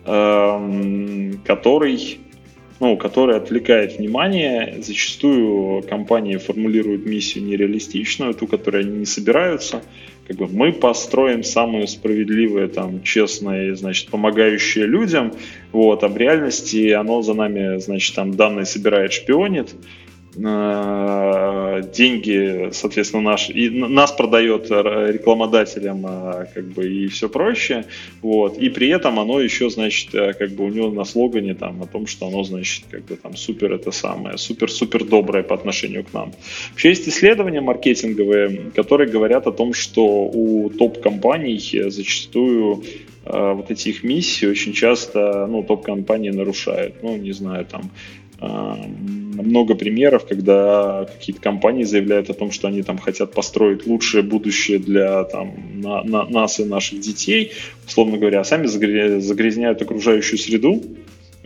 эм, 0.04 1.40
который 1.44 2.18
ну, 2.80 2.96
который 2.96 3.36
отвлекает 3.36 3.98
внимание. 3.98 4.78
Зачастую 4.80 5.82
компании 5.82 6.36
формулируют 6.36 7.04
миссию 7.04 7.44
нереалистичную, 7.44 8.34
ту, 8.34 8.46
которой 8.46 8.82
они 8.82 8.98
не 8.98 9.06
собираются. 9.06 9.82
Как 10.26 10.36
бы 10.36 10.46
мы 10.46 10.72
построим 10.72 11.42
самое 11.42 11.86
справедливое, 11.88 12.68
там, 12.68 13.02
честное, 13.02 13.74
значит, 13.74 14.08
помогающее 14.08 14.86
людям, 14.86 15.32
вот, 15.72 16.04
а 16.04 16.08
в 16.08 16.16
реальности 16.18 16.90
оно 16.90 17.22
за 17.22 17.32
нами, 17.32 17.78
значит, 17.78 18.14
там 18.14 18.34
данные 18.34 18.66
собирает, 18.66 19.12
шпионит, 19.14 19.74
деньги, 21.92 22.70
соответственно, 22.72 23.22
наш, 23.22 23.50
и 23.50 23.70
нас 23.70 24.12
продает 24.12 24.70
рекламодателям 24.70 26.06
э, 26.06 26.46
как 26.54 26.64
бы 26.66 26.86
и 26.88 27.08
все 27.08 27.28
проще, 27.28 27.84
вот, 28.22 28.56
и 28.56 28.68
при 28.68 28.88
этом 28.88 29.18
оно 29.18 29.40
еще, 29.40 29.68
значит, 29.68 30.14
э, 30.14 30.32
как 30.34 30.50
бы 30.50 30.64
у 30.64 30.68
него 30.68 30.90
на 30.90 31.04
слогане 31.04 31.54
там 31.54 31.82
о 31.82 31.86
том, 31.86 32.06
что 32.06 32.28
оно, 32.28 32.44
значит, 32.44 32.84
как 32.88 33.04
бы 33.06 33.16
там 33.16 33.36
супер 33.36 33.72
это 33.72 33.90
самое, 33.90 34.38
супер-супер 34.38 35.04
доброе 35.04 35.42
по 35.42 35.54
отношению 35.54 36.04
к 36.04 36.12
нам. 36.12 36.32
Вообще 36.70 36.90
есть 36.90 37.08
исследования 37.08 37.60
маркетинговые, 37.60 38.70
которые 38.76 39.10
говорят 39.10 39.46
о 39.48 39.52
том, 39.52 39.74
что 39.74 40.04
у 40.06 40.70
топ-компаний 40.70 41.58
зачастую 41.88 42.84
вот 43.24 43.70
эти 43.70 43.88
их 43.90 44.04
миссии 44.04 44.46
очень 44.46 44.72
часто, 44.72 45.46
ну, 45.46 45.62
топ-компании 45.62 46.30
нарушают. 46.30 47.02
Ну, 47.02 47.16
не 47.16 47.32
знаю, 47.32 47.66
там, 47.66 47.90
много 48.40 49.74
примеров, 49.74 50.26
когда 50.26 51.06
какие-то 51.12 51.40
компании 51.42 51.84
заявляют 51.84 52.30
о 52.30 52.34
том, 52.34 52.50
что 52.50 52.68
они 52.68 52.82
там 52.82 52.98
хотят 52.98 53.32
построить 53.32 53.86
лучшее 53.86 54.22
будущее 54.22 54.78
для 54.78 55.24
там, 55.24 55.80
на, 55.80 56.02
на, 56.02 56.24
нас 56.24 56.60
и 56.60 56.64
наших 56.64 57.00
детей, 57.00 57.52
условно 57.86 58.18
говоря, 58.18 58.40
а 58.40 58.44
сами 58.44 58.66
загрязняют 58.66 59.82
окружающую 59.82 60.38
среду, 60.38 60.82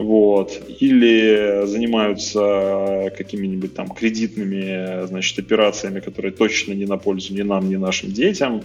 вот, 0.02 0.60
или 0.80 1.64
занимаются 1.66 3.12
какими-нибудь 3.16 3.74
там 3.74 3.88
кредитными, 3.88 5.06
значит, 5.06 5.38
операциями, 5.38 6.00
которые 6.00 6.32
точно 6.32 6.72
не 6.72 6.86
на 6.86 6.96
пользу 6.96 7.34
ни 7.34 7.42
нам, 7.42 7.68
ни 7.68 7.76
нашим 7.76 8.10
детям, 8.12 8.62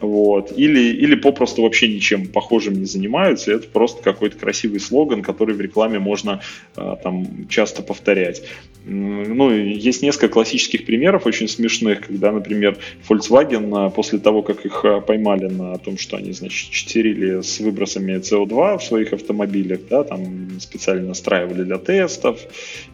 вот, 0.00 0.52
или, 0.56 0.80
или 0.80 1.14
попросту 1.14 1.62
вообще 1.62 1.88
ничем 1.88 2.26
похожим 2.26 2.74
не 2.74 2.86
занимаются, 2.86 3.52
это 3.52 3.68
просто 3.68 4.02
какой-то 4.02 4.36
красивый 4.36 4.80
слоган, 4.80 5.22
который 5.22 5.54
в 5.54 5.60
рекламе 5.60 5.98
можно 5.98 6.40
а, 6.76 6.96
там 6.96 7.48
часто 7.48 7.82
повторять. 7.82 8.42
Ну, 8.84 9.50
есть 9.50 10.02
несколько 10.02 10.28
классических 10.28 10.86
примеров 10.86 11.26
очень 11.26 11.48
смешных, 11.48 12.06
когда, 12.06 12.32
например, 12.32 12.78
Volkswagen 13.08 13.90
после 13.90 14.18
того, 14.18 14.42
как 14.42 14.64
их 14.64 14.84
поймали 15.06 15.48
на 15.48 15.76
том, 15.76 15.98
что 15.98 16.16
они, 16.16 16.32
значит, 16.32 16.70
читерили 16.70 17.42
с 17.42 17.60
выбросами 17.60 18.14
CO2 18.14 18.78
в 18.78 18.82
своих 18.82 19.12
автомобилях, 19.12 19.80
да, 19.90 20.02
там 20.02 20.48
специально 20.60 20.79
настраивали 20.88 21.64
для 21.64 21.78
тестов 21.78 22.40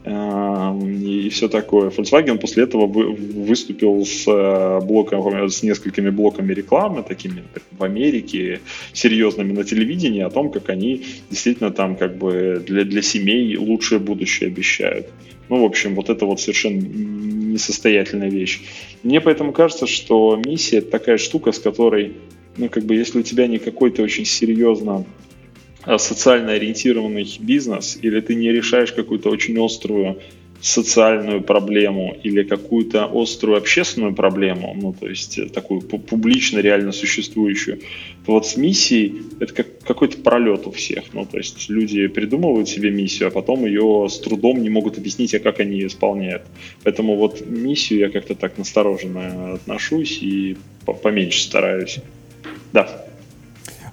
эм, 0.05 1.03
и, 1.03 1.28
все 1.28 1.49
такое. 1.49 1.91
Volkswagen 1.91 2.39
после 2.39 2.64
этого 2.64 2.87
выступил 2.87 4.05
с 4.05 4.26
э, 4.26 4.80
блоком, 4.84 5.49
с 5.49 5.62
несколькими 5.62 6.11
блоками 6.11 6.53
рекламы, 6.53 7.03
такими 7.03 7.43
в 7.72 7.84
Америке, 7.84 8.61
серьезными 8.93 9.53
на 9.53 9.64
телевидении, 9.64 10.22
о 10.22 10.30
том, 10.30 10.51
как 10.51 10.70
они 10.70 11.05
действительно 11.30 11.70
там 11.70 11.97
как 11.97 12.16
бы 12.16 12.62
для, 12.66 12.84
для 12.84 13.03
семей 13.03 13.57
лучшее 13.57 13.99
будущее 13.99 14.49
обещают. 14.49 15.07
Ну, 15.49 15.62
в 15.62 15.64
общем, 15.64 15.95
вот 15.95 16.11
это 16.11 16.26
вот 16.26 16.41
совершенно 16.41 16.80
несостоятельная 16.80 18.30
вещь. 18.30 18.61
Мне 19.03 19.20
поэтому 19.20 19.53
кажется, 19.53 19.87
что 19.87 20.41
миссия 20.45 20.78
это 20.78 20.91
такая 20.91 21.18
штука, 21.18 21.53
с 21.53 21.59
которой, 21.59 22.14
ну, 22.57 22.68
как 22.68 22.84
бы, 22.84 22.97
если 22.97 23.20
у 23.20 23.22
тебя 23.22 23.47
не 23.47 23.59
какой-то 23.59 24.03
очень 24.03 24.24
серьезно 24.24 25.05
Э, 25.05 25.25
социально 25.99 26.53
ориентированный 26.53 27.26
бизнес, 27.41 27.99
или 28.01 28.20
ты 28.20 28.34
не 28.34 28.51
решаешь 28.51 28.93
какую-то 28.93 29.30
очень 29.30 29.59
острую 29.64 30.20
социальную 30.61 31.43
проблему 31.43 32.16
или 32.22 32.43
какую-то 32.43 33.09
острую 33.12 33.59
общественную 33.59 34.14
проблему, 34.14 34.76
ну, 34.80 34.95
то 34.99 35.07
есть 35.07 35.39
э, 35.39 35.47
такую 35.47 35.80
публично 35.80 36.59
реально 36.59 36.93
существующую, 36.93 37.80
то 38.24 38.32
вот 38.32 38.47
с 38.47 38.57
миссией 38.57 39.22
это 39.39 39.53
как 39.53 39.78
какой-то 39.80 40.18
пролет 40.18 40.66
у 40.66 40.70
всех. 40.70 41.05
Ну, 41.12 41.26
то 41.26 41.37
есть 41.37 41.68
люди 41.68 42.07
придумывают 42.09 42.68
себе 42.68 42.91
миссию, 42.91 43.28
а 43.28 43.30
потом 43.30 43.64
ее 43.64 44.09
с 44.11 44.18
трудом 44.18 44.62
не 44.62 44.70
могут 44.70 44.99
объяснить, 44.99 45.34
а 45.34 45.39
как 45.39 45.61
они 45.61 45.74
ее 45.74 45.87
исполняют. 45.87 46.43
Поэтому 46.82 47.16
вот 47.16 47.47
миссию 47.47 48.01
я 48.01 48.11
как-то 48.11 48.34
так 48.34 48.59
настороженно 48.59 49.55
отношусь 49.55 50.18
и 50.22 50.57
поменьше 51.03 51.43
стараюсь. 51.43 51.99
Да. 52.72 53.07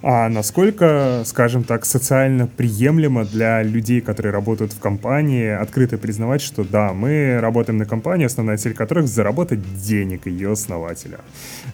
А 0.06 0.28
насколько, 0.28 1.22
скажем 1.24 1.64
так, 1.64 1.86
социально 1.86 2.46
приемлемо 2.46 3.24
для 3.24 3.62
людей, 3.62 4.02
которые 4.02 4.32
работают 4.32 4.74
в 4.74 4.78
компании, 4.78 5.48
открыто 5.48 5.96
признавать, 5.96 6.42
что 6.42 6.62
да, 6.62 6.92
мы 6.92 7.38
работаем 7.40 7.78
на 7.78 7.86
компании, 7.86 8.26
основная 8.26 8.58
цель 8.58 8.74
которых 8.74 9.08
заработать 9.08 9.60
денег 9.82 10.26
ее 10.26 10.52
основателя. 10.52 11.20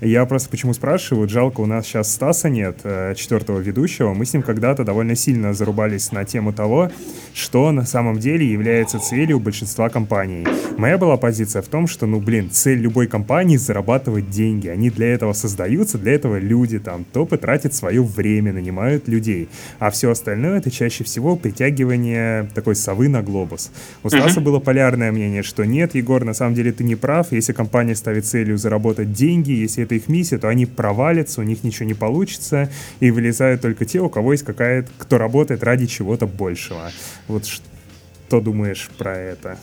Я 0.01 0.24
просто 0.26 0.49
почему 0.49 0.74
спрашиваю, 0.74 1.28
жалко, 1.28 1.61
у 1.61 1.66
нас 1.66 1.87
сейчас 1.87 2.12
Стаса 2.12 2.49
нет, 2.49 2.78
э, 2.85 3.14
четвертого 3.16 3.59
ведущего, 3.59 4.14
мы 4.14 4.24
с 4.24 4.33
ним 4.33 4.43
когда-то 4.43 4.85
довольно 4.85 5.16
сильно 5.16 5.53
зарубались 5.53 6.12
на 6.12 6.24
тему 6.24 6.53
того, 6.53 6.89
что 7.35 7.72
на 7.72 7.85
самом 7.85 8.20
деле 8.20 8.47
является 8.47 9.01
целью 9.01 9.41
большинства 9.41 9.89
компаний. 9.89 10.47
Моя 10.78 10.99
была 10.99 11.16
позиция 11.16 11.62
в 11.62 11.66
том, 11.66 11.89
что, 11.89 12.07
ну, 12.07 12.20
блин, 12.20 12.49
цель 12.49 12.78
любой 12.78 13.09
компании— 13.09 13.57
зарабатывать 13.57 14.31
деньги. 14.31 14.68
Они 14.68 14.89
для 14.89 15.12
этого 15.12 15.33
создаются, 15.33 15.99
для 15.99 16.12
этого 16.12 16.39
люди 16.39 16.78
там 16.78 17.05
топы 17.12 17.37
тратят 17.37 17.74
свое 17.74 18.05
время 18.05 18.20
время, 18.21 18.53
нанимают 18.53 19.09
людей. 19.09 19.49
А 19.79 19.91
все 19.91 20.11
остальное 20.11 20.59
это 20.59 20.71
чаще 20.71 21.05
всего 21.05 21.37
притягивание 21.37 22.49
такой 22.55 22.77
совы 22.77 23.09
на 23.09 23.23
глобус. 23.23 23.71
У 24.03 24.09
Стаса 24.09 24.41
uh-huh. 24.41 24.43
было 24.43 24.61
полярное 24.61 25.11
мнение, 25.11 25.43
что 25.43 25.64
нет, 25.64 25.95
Егор, 25.95 26.25
на 26.25 26.35
самом 26.35 26.55
деле 26.55 26.73
ты 26.73 26.85
не 26.85 26.97
прав. 26.97 27.33
Если 27.33 27.53
компания 27.53 27.95
ставит 27.95 28.27
целью 28.27 28.59
заработать 28.59 29.12
деньги, 29.12 29.53
если 29.53 29.85
это 29.85 29.95
их 29.95 30.09
миссия, 30.09 30.39
то 30.39 30.49
они 30.49 30.66
провалятся, 30.66 31.41
у 31.41 31.45
них 31.45 31.64
ничего 31.64 31.87
не 31.87 31.95
получится, 31.95 32.71
и 33.01 33.11
вылезают 33.11 33.62
только 33.62 33.85
те, 33.85 34.01
у 34.01 34.09
кого 34.09 34.33
есть 34.33 34.45
какая-то, 34.45 34.91
кто 34.99 35.18
работает 35.18 35.62
ради 35.64 35.87
чего-то 35.87 36.27
большего. 36.27 36.91
Вот 37.29 37.47
что 37.47 38.41
думаешь 38.41 38.91
про 38.99 39.16
это? 39.16 39.59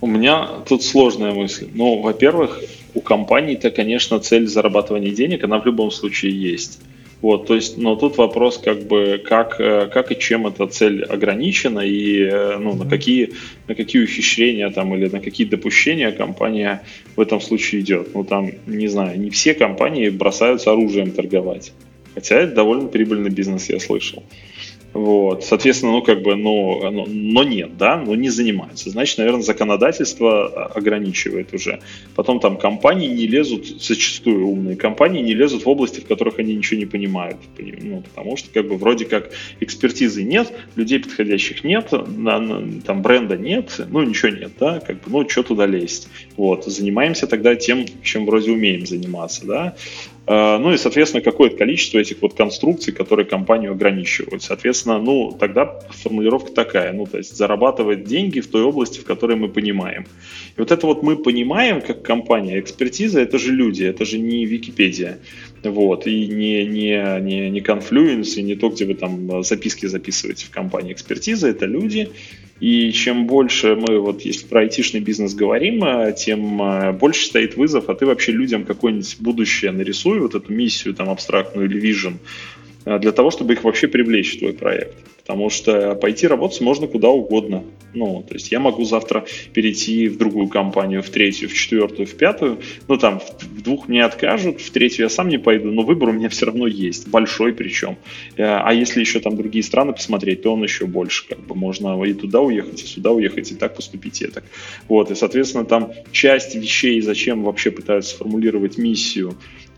У 0.00 0.06
меня 0.06 0.48
тут 0.68 0.82
сложная 0.82 1.32
мысль. 1.32 1.68
Ну, 1.74 2.00
во-первых, 2.00 2.60
у 2.94 3.00
компании-то, 3.00 3.70
конечно, 3.70 4.20
цель 4.20 4.46
зарабатывания 4.46 5.10
денег, 5.10 5.44
она 5.44 5.58
в 5.58 5.66
любом 5.66 5.90
случае 5.90 6.32
есть. 6.32 6.78
Вот, 7.22 7.46
то 7.46 7.54
есть, 7.54 7.78
но 7.78 7.96
тут 7.96 8.18
вопрос, 8.18 8.58
как 8.58 8.82
бы, 8.82 9.22
как, 9.24 9.58
э, 9.58 9.88
как 9.92 10.12
и 10.12 10.18
чем 10.18 10.46
эта 10.46 10.66
цель 10.66 11.02
ограничена, 11.02 11.80
и 11.80 12.20
э, 12.20 12.58
ну, 12.58 12.74
на, 12.74 12.84
какие, 12.84 13.32
на 13.68 13.74
какие 13.74 14.02
ухищрения 14.02 14.70
там, 14.70 14.94
или 14.94 15.08
на 15.08 15.20
какие 15.20 15.46
допущения 15.46 16.12
компания 16.12 16.82
в 17.16 17.20
этом 17.20 17.40
случае 17.40 17.80
идет. 17.80 18.14
Ну, 18.14 18.22
там, 18.22 18.50
не 18.66 18.88
знаю, 18.88 19.18
не 19.18 19.30
все 19.30 19.54
компании 19.54 20.10
бросаются 20.10 20.72
оружием 20.72 21.10
торговать. 21.10 21.72
Хотя 22.14 22.36
это 22.36 22.54
довольно 22.54 22.88
прибыльный 22.88 23.30
бизнес, 23.30 23.70
я 23.70 23.80
слышал. 23.80 24.22
Вот, 24.96 25.44
соответственно, 25.44 25.92
ну 25.92 26.00
как 26.00 26.22
бы, 26.22 26.36
но, 26.36 26.90
но, 26.90 27.04
но 27.06 27.44
нет, 27.44 27.76
да, 27.76 27.98
но 27.98 28.14
не 28.14 28.30
занимаются. 28.30 28.88
Значит, 28.88 29.18
наверное, 29.18 29.42
законодательство 29.42 30.46
ограничивает 30.68 31.52
уже. 31.52 31.80
Потом 32.14 32.40
там 32.40 32.56
компании 32.56 33.08
не 33.08 33.26
лезут, 33.26 33.66
зачастую 33.66 34.48
умные 34.48 34.74
компании 34.74 35.20
не 35.20 35.34
лезут 35.34 35.66
в 35.66 35.68
области, 35.68 36.00
в 36.00 36.06
которых 36.06 36.38
они 36.38 36.56
ничего 36.56 36.80
не 36.80 36.86
понимают. 36.86 37.36
Ну, 37.58 38.00
потому 38.00 38.38
что 38.38 38.48
как 38.50 38.68
бы 38.68 38.78
вроде 38.78 39.04
как 39.04 39.32
экспертизы 39.60 40.22
нет, 40.22 40.50
людей 40.76 40.98
подходящих 40.98 41.62
нет, 41.62 41.90
там 41.90 43.02
бренда 43.02 43.36
нет, 43.36 43.78
ну 43.90 44.00
ничего 44.02 44.30
нет, 44.30 44.52
да, 44.58 44.80
как 44.80 45.02
бы, 45.02 45.10
ну 45.10 45.28
что 45.28 45.42
туда 45.42 45.66
лезть. 45.66 46.08
Вот, 46.38 46.64
занимаемся 46.64 47.26
тогда 47.26 47.54
тем, 47.54 47.84
чем 48.02 48.24
вроде 48.24 48.50
умеем 48.50 48.86
заниматься, 48.86 49.46
да. 49.46 49.76
А, 50.28 50.58
ну 50.58 50.72
и, 50.72 50.76
соответственно, 50.76 51.22
какое-то 51.22 51.56
количество 51.56 51.98
этих 51.98 52.20
вот 52.20 52.34
конструкций, 52.34 52.92
которые 52.92 53.26
компанию 53.26 53.72
ограничивают. 53.72 54.42
Соответственно, 54.42 54.98
ну, 54.98 55.36
тогда 55.38 55.80
формулировка 55.90 56.52
такая, 56.52 56.92
ну, 56.92 57.06
то 57.06 57.18
есть 57.18 57.36
зарабатывать 57.36 58.04
деньги 58.04 58.40
в 58.40 58.48
той 58.48 58.62
области, 58.62 58.98
в 58.98 59.04
которой 59.04 59.36
мы 59.36 59.48
понимаем. 59.48 60.06
И 60.56 60.60
вот 60.60 60.72
это 60.72 60.86
вот 60.86 61.02
мы 61.02 61.16
понимаем, 61.16 61.80
как 61.80 62.02
компания, 62.02 62.58
экспертиза, 62.58 63.20
это 63.20 63.38
же 63.38 63.52
люди, 63.52 63.84
это 63.84 64.04
же 64.04 64.18
не 64.18 64.44
Википедия. 64.44 65.18
Вот, 65.62 66.06
и 66.06 66.26
не, 66.26 66.64
не, 66.66 67.20
не, 67.20 67.50
не 67.50 67.60
Confluence, 67.60 68.34
и 68.36 68.42
не 68.42 68.56
то, 68.56 68.68
где 68.68 68.84
вы 68.84 68.94
там 68.94 69.44
записки 69.44 69.86
записываете 69.86 70.46
в 70.46 70.50
компании 70.50 70.92
экспертизы, 70.92 71.48
это 71.48 71.66
люди, 71.66 72.10
и 72.58 72.90
чем 72.92 73.26
больше 73.26 73.76
мы, 73.76 73.98
вот 73.98 74.22
если 74.22 74.46
про 74.46 74.60
айтишный 74.60 75.00
бизнес 75.00 75.34
говорим, 75.34 75.84
э, 75.84 76.14
тем 76.16 76.62
э, 76.62 76.92
больше 76.92 77.26
стоит 77.26 77.56
вызов, 77.56 77.90
а 77.90 77.94
ты 77.94 78.06
вообще 78.06 78.32
людям 78.32 78.64
какое-нибудь 78.64 79.16
будущее 79.20 79.72
нарисуй, 79.72 80.20
вот 80.20 80.34
эту 80.34 80.52
миссию 80.52 80.94
там 80.94 81.10
абстрактную 81.10 81.68
или 81.68 81.78
вижен, 81.78 82.18
для 82.86 83.12
того, 83.12 83.30
чтобы 83.30 83.54
их 83.54 83.64
вообще 83.64 83.88
привлечь 83.88 84.36
в 84.36 84.38
твой 84.38 84.52
проект 84.52 84.96
потому 85.26 85.50
что 85.50 85.96
пойти 85.96 86.28
работать 86.28 86.60
можно 86.60 86.86
куда 86.86 87.08
угодно. 87.08 87.64
Ну, 87.94 88.24
то 88.28 88.34
есть 88.34 88.52
я 88.52 88.60
могу 88.60 88.84
завтра 88.84 89.24
перейти 89.52 90.06
в 90.08 90.18
другую 90.18 90.46
компанию, 90.46 91.02
в 91.02 91.10
третью, 91.10 91.48
в 91.48 91.54
четвертую, 91.54 92.06
в 92.06 92.14
пятую. 92.14 92.60
Ну, 92.86 92.96
там, 92.96 93.20
в 93.40 93.62
двух 93.62 93.88
мне 93.88 94.04
откажут, 94.04 94.60
в 94.60 94.70
третью 94.70 95.04
я 95.04 95.08
сам 95.08 95.28
не 95.28 95.38
пойду, 95.38 95.72
но 95.72 95.82
выбор 95.82 96.10
у 96.10 96.12
меня 96.12 96.28
все 96.28 96.46
равно 96.46 96.68
есть, 96.68 97.08
большой 97.08 97.54
причем. 97.54 97.96
Э, 98.36 98.44
а 98.44 98.72
если 98.72 99.00
еще 99.00 99.18
там 99.18 99.36
другие 99.36 99.64
страны 99.64 99.92
посмотреть, 99.92 100.42
то 100.42 100.52
он 100.52 100.62
еще 100.62 100.86
больше. 100.86 101.26
Как 101.28 101.40
бы 101.40 101.56
можно 101.56 102.00
и 102.04 102.12
туда 102.12 102.40
уехать, 102.40 102.84
и 102.84 102.86
сюда 102.86 103.10
уехать, 103.10 103.50
и 103.50 103.56
так 103.56 103.74
поступить, 103.74 104.22
и 104.22 104.26
так. 104.28 104.44
Вот, 104.86 105.10
и, 105.10 105.16
соответственно, 105.16 105.64
там 105.64 105.92
часть 106.12 106.54
вещей, 106.54 107.00
зачем 107.00 107.42
вообще 107.42 107.72
пытаются 107.72 108.14
сформулировать 108.14 108.78
миссию, 108.78 109.34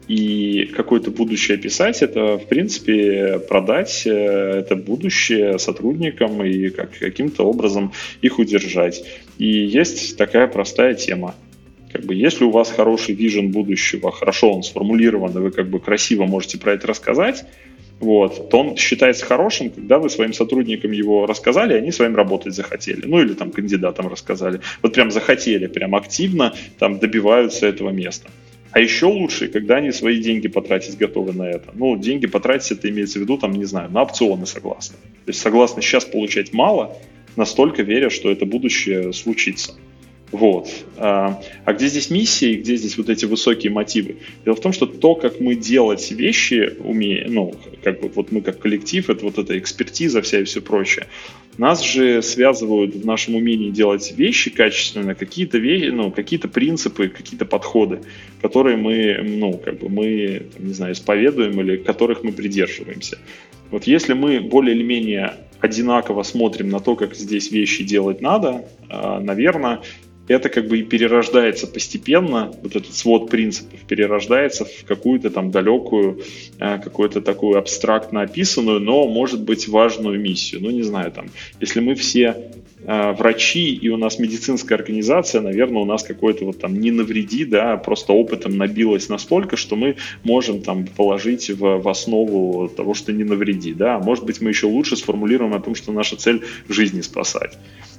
и 0.08 0.64
какое-то 0.74 1.10
будущее 1.10 1.58
писать, 1.58 2.02
это, 2.02 2.38
в 2.38 2.46
принципе, 2.46 3.38
продать 3.46 4.04
э, 4.06 4.10
это 4.10 4.74
будущее 4.74 5.58
сотрудникам 5.58 6.42
и 6.42 6.70
как, 6.70 6.98
каким-то 6.98 7.44
образом 7.44 7.92
их 8.22 8.38
удержать. 8.38 9.04
И 9.36 9.46
есть 9.46 10.16
такая 10.16 10.46
простая 10.48 10.94
тема. 10.94 11.34
Как 11.92 12.04
бы, 12.04 12.14
если 12.14 12.44
у 12.44 12.50
вас 12.50 12.70
хороший 12.70 13.14
вижен 13.14 13.50
будущего, 13.50 14.10
хорошо 14.10 14.52
он 14.52 14.62
сформулирован, 14.62 15.30
и 15.36 15.40
вы 15.40 15.50
как 15.50 15.68
бы 15.68 15.78
красиво 15.78 16.24
можете 16.24 16.58
про 16.58 16.72
это 16.72 16.86
рассказать, 16.86 17.44
вот, 18.00 18.48
то 18.50 18.60
он 18.60 18.76
считается 18.76 19.26
хорошим, 19.26 19.70
когда 19.70 19.98
вы 19.98 20.08
своим 20.08 20.32
сотрудникам 20.32 20.92
его 20.92 21.26
рассказали, 21.26 21.74
и 21.74 21.78
они 21.78 21.92
с 21.92 21.98
вами 21.98 22.14
работать 22.14 22.54
захотели. 22.54 23.04
Ну, 23.04 23.20
или 23.20 23.34
там 23.34 23.50
кандидатам 23.50 24.08
рассказали. 24.08 24.60
Вот 24.82 24.94
прям 24.94 25.10
захотели, 25.10 25.66
прям 25.66 25.94
активно 25.94 26.54
там 26.78 26.98
добиваются 26.98 27.66
этого 27.66 27.90
места. 27.90 28.30
А 28.70 28.80
еще 28.80 29.06
лучше, 29.06 29.48
когда 29.48 29.76
они 29.76 29.92
свои 29.92 30.20
деньги 30.20 30.48
потратить 30.48 30.98
готовы 30.98 31.32
на 31.32 31.44
это. 31.48 31.70
Ну, 31.74 31.96
деньги 31.96 32.26
потратить, 32.26 32.72
это 32.72 32.88
имеется 32.90 33.18
в 33.18 33.22
виду, 33.22 33.38
там, 33.38 33.52
не 33.52 33.64
знаю, 33.64 33.90
на 33.90 34.02
опционы 34.02 34.46
согласны. 34.46 34.96
То 35.24 35.30
есть 35.30 35.40
согласны 35.40 35.80
сейчас 35.82 36.04
получать 36.04 36.52
мало, 36.52 36.96
настолько 37.36 37.82
веря, 37.82 38.10
что 38.10 38.30
это 38.30 38.44
будущее 38.44 39.12
случится. 39.12 39.74
Вот. 40.30 40.68
А, 40.98 41.42
а 41.64 41.72
где 41.72 41.86
здесь 41.86 42.10
миссия 42.10 42.52
и 42.52 42.56
где 42.56 42.76
здесь 42.76 42.98
вот 42.98 43.08
эти 43.08 43.24
высокие 43.24 43.72
мотивы? 43.72 44.16
Дело 44.44 44.56
в 44.56 44.60
том, 44.60 44.72
что 44.72 44.86
то, 44.86 45.14
как 45.14 45.40
мы 45.40 45.54
делать 45.54 46.10
вещи 46.10 46.74
умеем, 46.80 47.32
ну, 47.32 47.54
как 47.82 48.00
бы 48.00 48.08
вот 48.08 48.30
мы 48.30 48.42
как 48.42 48.58
коллектив, 48.58 49.08
это 49.08 49.24
вот 49.24 49.38
эта 49.38 49.58
экспертиза 49.58 50.20
вся 50.20 50.40
и 50.40 50.44
все 50.44 50.60
прочее, 50.60 51.06
нас 51.58 51.84
же 51.84 52.22
связывают 52.22 52.94
в 52.94 53.04
нашем 53.04 53.34
умении 53.34 53.70
делать 53.70 54.14
вещи 54.16 54.50
качественно, 54.50 55.14
какие-то 55.14 55.58
вещи, 55.58 55.90
ну, 55.90 56.10
какие-то 56.10 56.48
принципы, 56.48 57.08
какие-то 57.08 57.44
подходы, 57.44 58.00
которые 58.40 58.76
мы, 58.76 59.18
ну, 59.22 59.58
как 59.58 59.80
бы 59.80 59.88
мы, 59.88 60.46
не 60.58 60.72
знаю, 60.72 60.92
исповедуем 60.92 61.60
или 61.60 61.76
которых 61.76 62.22
мы 62.22 62.32
придерживаемся. 62.32 63.18
Вот 63.70 63.84
если 63.84 64.14
мы 64.14 64.40
более 64.40 64.74
или 64.74 64.82
менее 64.82 65.34
одинаково 65.60 66.22
смотрим 66.22 66.70
на 66.70 66.80
то, 66.80 66.94
как 66.94 67.14
здесь 67.14 67.50
вещи 67.50 67.82
делать 67.82 68.20
надо, 68.20 68.64
а, 68.88 69.20
наверное, 69.20 69.80
это 70.28 70.48
как 70.48 70.68
бы 70.68 70.78
и 70.78 70.82
перерождается 70.82 71.66
постепенно, 71.66 72.52
вот 72.62 72.76
этот 72.76 72.94
свод 72.94 73.30
принципов 73.30 73.80
перерождается 73.88 74.64
в 74.64 74.84
какую-то 74.86 75.30
там 75.30 75.50
далекую, 75.50 76.22
э, 76.58 76.78
какую-то 76.78 77.20
такую 77.20 77.58
абстрактно 77.58 78.22
описанную, 78.22 78.80
но, 78.80 79.08
может 79.08 79.42
быть, 79.42 79.68
важную 79.68 80.20
миссию. 80.20 80.62
Ну, 80.62 80.70
не 80.70 80.82
знаю, 80.82 81.10
там, 81.12 81.30
если 81.60 81.80
мы 81.80 81.94
все 81.94 82.36
э, 82.84 83.12
врачи 83.12 83.74
и 83.74 83.88
у 83.88 83.96
нас 83.96 84.18
медицинская 84.18 84.78
организация, 84.78 85.40
наверное, 85.40 85.82
у 85.82 85.86
нас 85.86 86.02
какой-то 86.02 86.44
вот 86.44 86.60
там 86.60 86.78
не 86.78 86.90
навреди, 86.90 87.44
да, 87.44 87.76
просто 87.76 88.12
опытом 88.12 88.56
набилось 88.56 89.08
настолько, 89.08 89.56
что 89.56 89.76
мы 89.76 89.96
можем 90.24 90.60
там 90.62 90.86
положить 90.86 91.50
в, 91.50 91.78
в 91.78 91.88
основу 91.88 92.68
того, 92.68 92.94
что 92.94 93.12
не 93.12 93.24
навреди, 93.24 93.72
да. 93.72 93.98
Может 93.98 94.24
быть, 94.24 94.40
мы 94.40 94.50
еще 94.50 94.66
лучше 94.66 94.96
сформулируем 94.96 95.54
о 95.54 95.60
том, 95.60 95.74
что 95.74 95.92
наша 95.92 96.16
цель 96.16 96.42
жизни 96.68 97.00
спасать. 97.00 97.58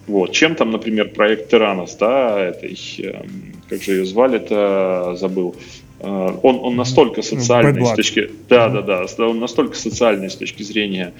Вот. 0.09 0.31
Чем 0.31 0.55
там, 0.55 0.71
например, 0.71 1.09
проект 1.09 1.51
Тиранос, 1.51 1.95
да, 1.95 2.39
этой, 2.39 2.75
эм, 2.97 3.53
как 3.69 3.83
же 3.83 3.91
ее 3.91 4.05
звали-то, 4.05 5.15
забыл. 5.15 5.55
Э, 5.99 6.31
он, 6.41 6.59
он 6.63 6.75
настолько 6.75 7.21
социальный 7.21 7.85
с 7.85 7.93
точки... 7.93 8.31
Да, 8.49 8.69
да, 8.69 8.81
да, 8.81 9.05
он 9.27 9.39
настолько 9.39 9.75
социальный 9.75 10.31
с 10.31 10.35
точки 10.35 10.63
зрения 10.63 11.13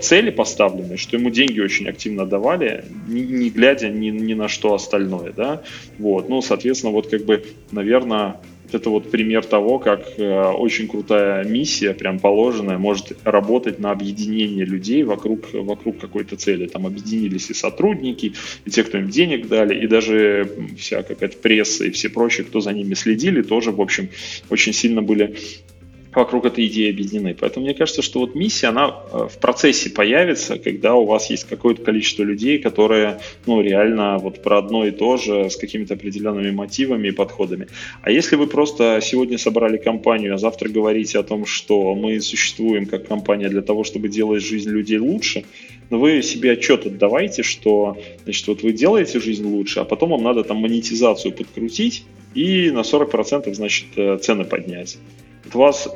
цели 0.00 0.30
поставленной, 0.30 0.96
что 0.96 1.18
ему 1.18 1.28
деньги 1.28 1.60
очень 1.60 1.86
активно 1.86 2.24
давали, 2.24 2.86
не, 3.06 3.20
не 3.20 3.50
глядя 3.50 3.90
ни, 3.90 4.08
ни 4.08 4.32
на 4.32 4.48
что 4.48 4.72
остальное, 4.72 5.34
да. 5.36 5.60
Вот, 5.98 6.30
ну, 6.30 6.40
соответственно, 6.40 6.92
вот 6.92 7.08
как 7.08 7.26
бы, 7.26 7.44
наверное, 7.72 8.36
это 8.74 8.90
вот 8.90 9.10
пример 9.10 9.44
того, 9.44 9.78
как 9.78 10.18
э, 10.18 10.42
очень 10.50 10.88
крутая 10.88 11.44
миссия, 11.44 11.94
прям 11.94 12.18
положенная, 12.18 12.78
может 12.78 13.16
работать 13.24 13.78
на 13.78 13.90
объединение 13.90 14.64
людей 14.64 15.02
вокруг, 15.04 15.52
вокруг 15.52 15.98
какой-то 15.98 16.36
цели. 16.36 16.66
Там 16.66 16.86
объединились 16.86 17.50
и 17.50 17.54
сотрудники, 17.54 18.34
и 18.64 18.70
те, 18.70 18.84
кто 18.84 18.98
им 18.98 19.08
денег 19.08 19.48
дали, 19.48 19.84
и 19.84 19.86
даже 19.86 20.50
вся 20.78 21.02
какая-то 21.02 21.38
пресса 21.38 21.84
и 21.84 21.90
все 21.90 22.08
прочие, 22.08 22.44
кто 22.44 22.60
за 22.60 22.72
ними 22.72 22.94
следили, 22.94 23.42
тоже, 23.42 23.70
в 23.70 23.80
общем, 23.80 24.08
очень 24.50 24.72
сильно 24.72 25.02
были 25.02 25.36
вокруг 26.16 26.46
этой 26.46 26.66
идеи 26.66 26.90
объединены. 26.90 27.36
Поэтому 27.38 27.66
мне 27.66 27.74
кажется, 27.74 28.02
что 28.02 28.20
вот 28.20 28.34
миссия, 28.34 28.68
она 28.68 29.02
э, 29.12 29.28
в 29.30 29.38
процессе 29.38 29.90
появится, 29.90 30.58
когда 30.58 30.94
у 30.94 31.04
вас 31.04 31.30
есть 31.30 31.44
какое-то 31.44 31.82
количество 31.82 32.22
людей, 32.22 32.58
которые, 32.58 33.20
ну, 33.46 33.60
реально 33.60 34.18
вот 34.18 34.42
про 34.42 34.58
одно 34.58 34.86
и 34.86 34.90
то 34.90 35.16
же, 35.16 35.50
с 35.50 35.56
какими-то 35.56 35.94
определенными 35.94 36.50
мотивами 36.50 37.08
и 37.08 37.12
подходами. 37.12 37.68
А 38.02 38.10
если 38.10 38.36
вы 38.36 38.46
просто 38.46 39.00
сегодня 39.02 39.38
собрали 39.38 39.76
компанию, 39.76 40.34
а 40.34 40.38
завтра 40.38 40.68
говорите 40.68 41.18
о 41.18 41.22
том, 41.22 41.46
что 41.46 41.94
мы 41.94 42.20
существуем 42.20 42.86
как 42.86 43.06
компания 43.06 43.48
для 43.48 43.62
того, 43.62 43.84
чтобы 43.84 44.08
делать 44.08 44.42
жизнь 44.42 44.70
людей 44.70 44.98
лучше, 44.98 45.44
но 45.90 45.98
вы 45.98 46.22
себе 46.22 46.52
отчет 46.52 46.86
отдавайте, 46.86 47.42
что, 47.42 47.98
значит, 48.24 48.46
вот 48.48 48.62
вы 48.62 48.72
делаете 48.72 49.20
жизнь 49.20 49.46
лучше, 49.46 49.80
а 49.80 49.84
потом 49.84 50.10
вам 50.10 50.22
надо 50.22 50.44
там 50.44 50.58
монетизацию 50.58 51.32
подкрутить 51.32 52.04
и 52.34 52.70
на 52.70 52.80
40% 52.80 53.52
значит 53.54 53.86
э, 53.96 54.18
цены 54.18 54.44
поднять. 54.44 54.98
У 55.52 55.58
вас 55.58 55.88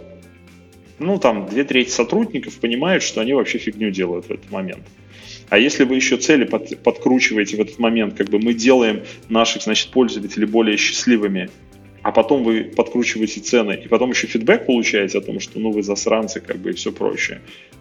ну, 0.98 1.18
там, 1.18 1.46
две 1.46 1.64
трети 1.64 1.90
сотрудников 1.90 2.58
понимают, 2.58 3.02
что 3.02 3.20
они 3.20 3.32
вообще 3.32 3.58
фигню 3.58 3.90
делают 3.90 4.26
в 4.26 4.30
этот 4.30 4.50
момент. 4.50 4.82
А 5.48 5.58
если 5.58 5.84
вы 5.84 5.96
еще 5.96 6.16
цели 6.16 6.44
под, 6.44 6.82
подкручиваете 6.82 7.56
в 7.56 7.60
этот 7.60 7.78
момент, 7.78 8.14
как 8.14 8.28
бы 8.28 8.38
мы 8.38 8.52
делаем 8.52 9.02
наших, 9.28 9.62
значит, 9.62 9.90
пользователей 9.90 10.46
более 10.46 10.76
счастливыми, 10.76 11.50
а 12.02 12.12
потом 12.12 12.44
вы 12.44 12.64
подкручиваете 12.64 13.40
цены, 13.40 13.80
и 13.84 13.88
потом 13.88 14.10
еще 14.10 14.26
фидбэк 14.26 14.66
получаете 14.66 15.18
о 15.18 15.20
том, 15.20 15.40
что, 15.40 15.58
ну, 15.58 15.70
вы 15.70 15.82
засранцы, 15.82 16.40
как 16.40 16.58
бы, 16.58 16.70
и 16.70 16.72
все 16.74 16.92
прочее, 16.92 17.40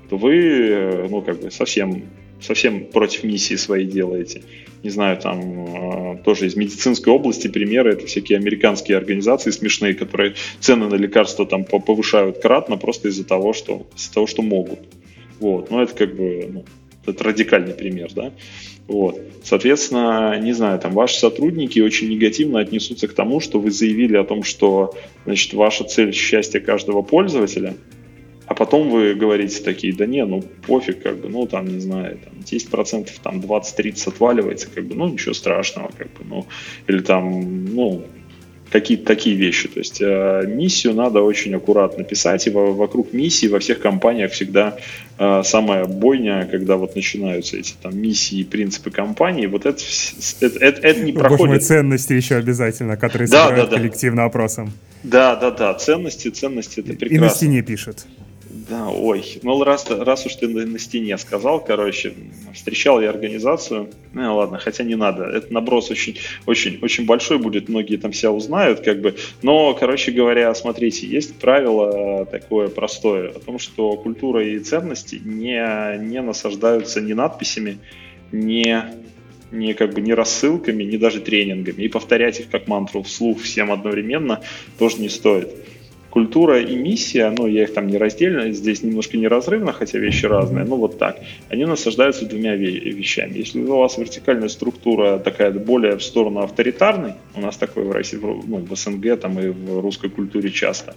то 0.10 0.18
вы, 0.18 0.36
э, 0.36 1.08
ну, 1.10 1.22
как 1.22 1.42
бы, 1.42 1.52
совсем, 1.52 2.04
совсем 2.42 2.86
против 2.86 3.24
миссии 3.24 3.56
своей 3.56 3.86
делаете 3.86 4.44
не 4.84 4.90
знаю, 4.90 5.18
там 5.18 6.16
э, 6.16 6.24
тоже 6.24 6.48
из 6.48 6.56
медицинской 6.56 7.12
области 7.12 7.48
примеры, 7.48 7.94
это 7.94 8.06
всякие 8.06 8.38
американские 8.38 8.98
организации 8.98 9.52
смешные, 9.52 9.94
которые 9.94 10.36
цены 10.60 10.88
на 10.88 10.96
лекарства 10.96 11.46
там 11.46 11.66
повышают 11.66 12.40
кратно 12.40 12.78
просто 12.78 13.10
из-за 13.10 13.26
того, 13.26 13.54
что, 13.54 13.88
из-за 13.96 14.14
того, 14.14 14.28
что 14.28 14.42
могут. 14.44 14.80
Вот, 15.40 15.72
ну 15.72 15.82
это 15.82 15.94
как 15.94 16.16
бы, 16.16 16.50
ну, 16.52 16.66
это 17.06 17.24
радикальный 17.24 17.74
пример, 17.74 18.12
да. 18.14 18.32
Вот. 18.88 19.20
Соответственно, 19.44 20.40
не 20.40 20.54
знаю, 20.54 20.80
там 20.80 20.94
ваши 20.94 21.20
сотрудники 21.20 21.80
очень 21.82 22.10
негативно 22.10 22.60
отнесутся 22.60 23.10
к 23.10 23.14
тому, 23.14 23.42
что 23.42 23.60
вы 23.60 23.72
заявили 23.72 24.16
о 24.16 24.24
том, 24.24 24.44
что 24.44 24.96
значит, 25.26 25.54
ваша 25.54 25.84
цель 25.84 26.14
счастье 26.14 26.62
каждого 26.62 27.02
пользователя– 27.02 27.76
а 28.48 28.54
потом 28.54 28.90
вы 28.90 29.14
говорите 29.14 29.62
такие, 29.62 29.94
да 29.94 30.06
не, 30.06 30.26
ну 30.26 30.42
пофиг, 30.42 31.04
как 31.04 31.18
бы, 31.18 31.30
ну 31.30 31.46
там, 31.48 31.68
не 31.68 31.80
знаю, 31.80 32.18
там 32.24 32.34
10%, 32.40 33.10
там 33.22 33.40
20-30 33.40 34.10
отваливается, 34.10 34.70
как 34.74 34.86
бы, 34.86 34.96
ну 34.96 35.10
ничего 35.10 35.34
страшного, 35.34 35.92
как 35.98 36.08
бы, 36.14 36.24
ну, 36.24 36.48
или 36.88 37.00
там, 37.00 37.66
ну, 37.66 38.06
какие-то 38.72 39.06
такие 39.06 39.36
вещи. 39.36 39.68
То 39.68 39.80
есть 39.80 40.02
э, 40.02 40.44
миссию 40.48 40.94
надо 40.94 41.22
очень 41.22 41.54
аккуратно 41.56 42.04
писать, 42.04 42.48
и 42.48 42.50
во, 42.50 42.74
вокруг 42.74 43.14
миссии 43.14 43.48
во 43.48 43.60
всех 43.60 43.80
компаниях 43.80 44.32
всегда 44.32 44.78
э, 45.18 45.42
самая 45.44 45.86
бойня, 45.86 46.48
когда 46.50 46.78
вот 46.78 46.96
начинаются 46.96 47.58
эти 47.58 47.74
там 47.82 47.98
миссии 47.98 48.40
и 48.40 48.44
принципы 48.44 48.92
компании, 48.92 49.46
вот 49.48 49.66
это, 49.66 49.82
это, 50.42 50.60
это, 50.60 50.88
это 50.88 51.00
не 51.02 51.12
проходит. 51.12 51.40
Боже 51.40 51.50
мой, 51.50 51.60
ценности 51.60 52.14
еще 52.14 52.36
обязательно, 52.36 52.98
которые 52.98 53.28
собирают 53.28 53.70
да, 53.70 53.76
да, 53.76 53.78
коллективно 53.78 54.26
опросом. 54.26 54.72
Да, 55.04 55.36
да, 55.36 55.52
да, 55.52 55.74
ценности, 55.74 56.30
ценности, 56.30 56.80
это 56.80 56.94
прекрасно. 56.94 57.16
И 57.16 57.20
на 57.20 57.30
стене 57.30 57.62
пишет. 57.62 58.06
Да, 58.70 58.90
ой, 58.90 59.24
ну 59.44 59.64
раз, 59.64 59.90
раз 59.90 60.26
уж 60.26 60.36
ты 60.36 60.50
на, 60.50 60.66
на 60.66 60.78
стене 60.78 61.18
сказал, 61.18 61.64
короче, 61.64 62.14
встречал 62.54 63.00
я 63.00 63.10
организацию, 63.10 63.90
ну 64.14 64.36
ладно, 64.36 64.58
хотя 64.58 64.84
не 64.84 64.96
надо, 64.96 65.24
это 65.24 65.54
наброс 65.54 65.90
очень, 65.90 66.18
очень, 66.46 66.78
очень 66.82 67.06
большой 67.06 67.38
будет, 67.38 67.70
многие 67.70 67.96
там 67.96 68.12
себя 68.12 68.32
узнают, 68.32 68.82
как 68.82 69.00
бы, 69.00 69.16
но, 69.42 69.74
короче 69.74 70.12
говоря, 70.12 70.54
смотрите, 70.54 71.08
есть 71.08 71.36
правило 71.36 72.26
такое 72.26 72.68
простое, 72.68 73.30
о 73.30 73.40
том, 73.40 73.58
что 73.58 73.96
культура 73.96 74.46
и 74.46 74.60
ценности 74.60 75.22
не, 75.24 75.98
не 76.00 76.22
насаждаются 76.22 77.00
ни 77.00 77.14
надписями, 77.14 77.78
не 78.32 78.84
не 79.50 79.74
как 79.74 79.94
бы 79.94 80.02
не 80.02 80.14
рассылками, 80.14 80.84
не 80.84 80.98
даже 80.98 81.22
тренингами. 81.22 81.84
И 81.84 81.88
повторять 81.88 82.42
их 82.42 82.50
как 82.50 82.68
мантру 82.68 83.02
вслух 83.04 83.40
всем 83.40 83.72
одновременно 83.72 84.42
тоже 84.78 84.98
не 84.98 85.08
стоит 85.08 85.48
культура 86.18 86.60
и 86.60 86.76
миссия, 86.76 87.30
ну, 87.30 87.46
я 87.46 87.62
их 87.62 87.74
там 87.76 87.86
не 87.86 87.98
раздельно, 87.98 88.52
здесь 88.52 88.82
немножко 88.82 89.18
неразрывно, 89.18 89.72
хотя 89.72 90.00
вещи 90.00 90.26
разные, 90.26 90.66
ну, 90.66 90.76
вот 90.78 90.98
так, 90.98 91.20
они 91.50 91.66
насаждаются 91.66 92.26
двумя 92.26 92.56
вещами. 92.56 93.38
Если 93.38 93.60
у 93.60 93.78
вас 93.78 94.00
вертикальная 94.00 94.50
структура 94.50 95.20
такая 95.20 95.52
более 95.52 95.96
в 95.96 96.04
сторону 96.04 96.40
авторитарной, 96.40 97.14
у 97.36 97.42
нас 97.42 97.56
такое 97.58 97.86
в 97.86 97.92
России, 97.92 98.18
ну, 98.18 98.66
в 98.68 98.76
СНГ 98.76 99.20
там 99.20 99.40
и 99.40 99.50
в 99.50 99.80
русской 99.80 100.10
культуре 100.10 100.50
часто, 100.50 100.96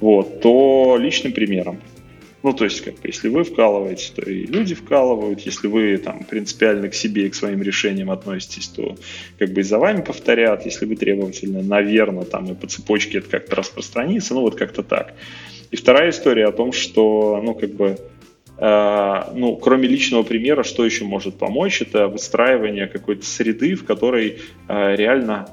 вот, 0.00 0.40
то 0.40 0.96
личным 0.98 1.32
примером. 1.32 1.78
Ну, 2.42 2.52
то 2.52 2.64
есть, 2.64 2.80
как 2.80 2.94
бы, 2.94 3.00
если 3.04 3.28
вы 3.28 3.44
вкалываете, 3.44 4.12
то 4.14 4.22
и 4.22 4.46
люди 4.46 4.74
вкалывают. 4.74 5.40
Если 5.40 5.68
вы 5.68 5.96
там 5.98 6.24
принципиально 6.24 6.88
к 6.88 6.94
себе 6.94 7.26
и 7.26 7.30
к 7.30 7.34
своим 7.34 7.62
решениям 7.62 8.10
относитесь, 8.10 8.66
то 8.68 8.96
как 9.38 9.52
бы 9.52 9.60
и 9.60 9.64
за 9.64 9.78
вами 9.78 10.02
повторят. 10.02 10.66
Если 10.66 10.84
вы 10.84 10.96
требовательны, 10.96 11.62
наверное, 11.62 12.24
там 12.24 12.50
и 12.50 12.54
по 12.54 12.66
цепочке 12.66 13.18
это 13.18 13.28
как-то 13.28 13.56
распространится. 13.56 14.34
Ну, 14.34 14.40
вот 14.40 14.56
как-то 14.56 14.82
так. 14.82 15.14
И 15.70 15.76
вторая 15.76 16.10
история 16.10 16.46
о 16.46 16.52
том, 16.52 16.72
что, 16.72 17.40
ну, 17.42 17.54
как 17.54 17.70
бы, 17.74 17.96
э, 18.58 19.22
ну, 19.34 19.56
кроме 19.56 19.86
личного 19.86 20.24
примера, 20.24 20.64
что 20.64 20.84
еще 20.84 21.04
может 21.04 21.38
помочь? 21.38 21.80
Это 21.80 22.08
выстраивание 22.08 22.88
какой-то 22.88 23.24
среды, 23.24 23.76
в 23.76 23.84
которой 23.84 24.40
э, 24.68 24.96
реально 24.96 25.48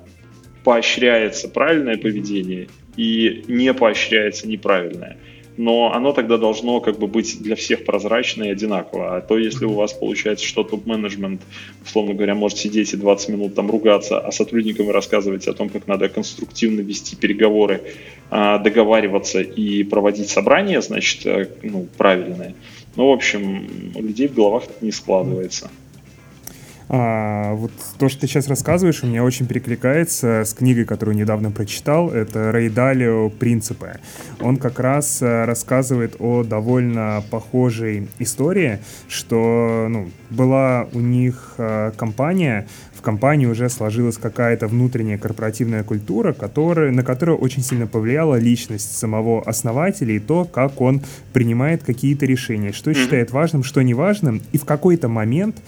поощряется 0.64 1.50
правильное 1.50 1.98
поведение 1.98 2.68
и 2.98 3.46
не 3.48 3.74
поощряется 3.76 4.48
неправильное 4.48 5.18
но 5.60 5.92
оно 5.94 6.14
тогда 6.14 6.38
должно 6.38 6.80
как 6.80 6.98
бы 7.00 7.08
быть 7.08 7.42
для 7.42 7.58
всех 7.58 7.84
прозрачно 7.84 8.44
и 8.44 8.50
одинаково. 8.50 9.18
А 9.18 9.22
то, 9.22 9.38
если 9.38 9.66
у 9.66 9.74
вас 9.74 9.92
получается, 9.92 10.46
что 10.46 10.64
топ-менеджмент, 10.64 11.42
условно 11.86 12.14
говоря, 12.14 12.34
может 12.34 12.58
сидеть 12.58 12.94
и 12.94 12.98
20 12.98 13.28
минут 13.28 13.56
там 13.56 13.70
ругаться, 13.70 14.20
а 14.20 14.32
сотрудникам 14.32 14.90
рассказывать 14.90 15.50
о 15.50 15.54
том, 15.54 15.68
как 15.68 15.86
надо 15.86 16.08
конструктивно 16.08 16.80
вести 16.80 17.18
переговоры, 17.18 17.82
а, 18.30 18.58
договариваться 18.58 19.42
и 19.42 19.84
проводить 19.84 20.30
собрания, 20.30 20.80
значит, 20.80 21.26
э, 21.26 21.50
ну, 21.62 21.88
правильные. 21.98 22.56
Ну, 22.96 23.10
в 23.10 23.12
общем, 23.12 23.92
у 23.96 24.02
людей 24.02 24.30
в 24.30 24.36
головах 24.36 24.64
это 24.64 24.86
не 24.86 24.94
складывается. 24.94 25.70
А, 26.92 27.54
вот 27.54 27.72
то, 28.00 28.10
что 28.10 28.22
ты 28.22 28.28
сейчас 28.28 28.48
рассказываешь, 28.48 29.04
у 29.04 29.08
меня 29.08 29.24
очень 29.24 29.46
перекликается 29.46 30.44
с 30.44 30.56
книгой, 30.56 30.86
которую 30.86 31.16
недавно 31.16 31.52
прочитал. 31.52 32.10
Это 32.10 32.52
Рэй 32.52 32.70
Далио 32.70 33.30
«Принципы». 33.30 34.00
Он 34.42 34.58
как 34.58 34.80
раз 34.80 35.22
э, 35.22 35.46
рассказывает 35.46 36.16
о 36.18 36.44
довольно 36.44 37.24
похожей 37.30 38.10
истории, 38.18 38.80
что 39.08 39.88
ну, 39.88 40.10
была 40.32 40.88
у 40.92 41.00
них 41.00 41.54
э, 41.60 41.92
компания, 41.96 42.68
в 43.00 43.02
компании 43.02 43.46
уже 43.46 43.70
сложилась 43.70 44.18
какая-то 44.18 44.68
внутренняя 44.68 45.18
корпоративная 45.18 45.84
культура, 45.84 46.34
которая, 46.34 46.92
на 46.92 47.02
которую 47.02 47.38
очень 47.38 47.64
сильно 47.64 47.88
повлияла 47.88 48.36
личность 48.36 48.98
самого 48.98 49.42
основателя 49.44 50.14
и 50.14 50.20
то, 50.20 50.44
как 50.44 50.82
он 50.82 51.02
принимает 51.32 51.84
какие-то 51.84 52.26
решения, 52.26 52.74
что 52.74 52.94
считает 52.94 53.32
важным, 53.32 53.64
что 53.64 53.82
не 53.84 53.94
важным, 53.94 54.42
и 54.52 54.58
в 54.58 54.66
какой-то 54.66 55.08
момент 55.08 55.62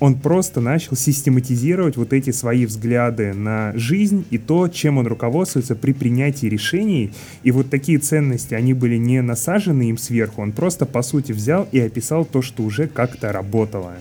он 0.00 0.14
просто 0.14 0.60
начал 0.60 0.96
систематизировать 0.96 1.96
вот 1.96 2.12
эти 2.12 2.30
свои 2.30 2.66
взгляды 2.66 3.32
на 3.34 3.72
жизнь 3.74 4.24
и 4.30 4.38
то, 4.38 4.68
чем 4.68 4.98
он 4.98 5.06
руководствуется 5.06 5.74
при 5.74 5.92
принятии 5.92 6.46
решений. 6.46 7.12
И 7.42 7.50
вот 7.50 7.70
такие 7.70 7.98
ценности, 7.98 8.54
они 8.54 8.74
были 8.74 8.96
не 8.96 9.22
насажены 9.22 9.90
им 9.90 9.98
сверху, 9.98 10.42
он 10.42 10.52
просто, 10.52 10.86
по 10.86 11.02
сути, 11.02 11.32
взял 11.32 11.68
и 11.72 11.80
описал 11.80 12.24
то, 12.24 12.42
что 12.42 12.62
уже 12.62 12.86
как-то 12.86 13.32
работало. 13.32 13.94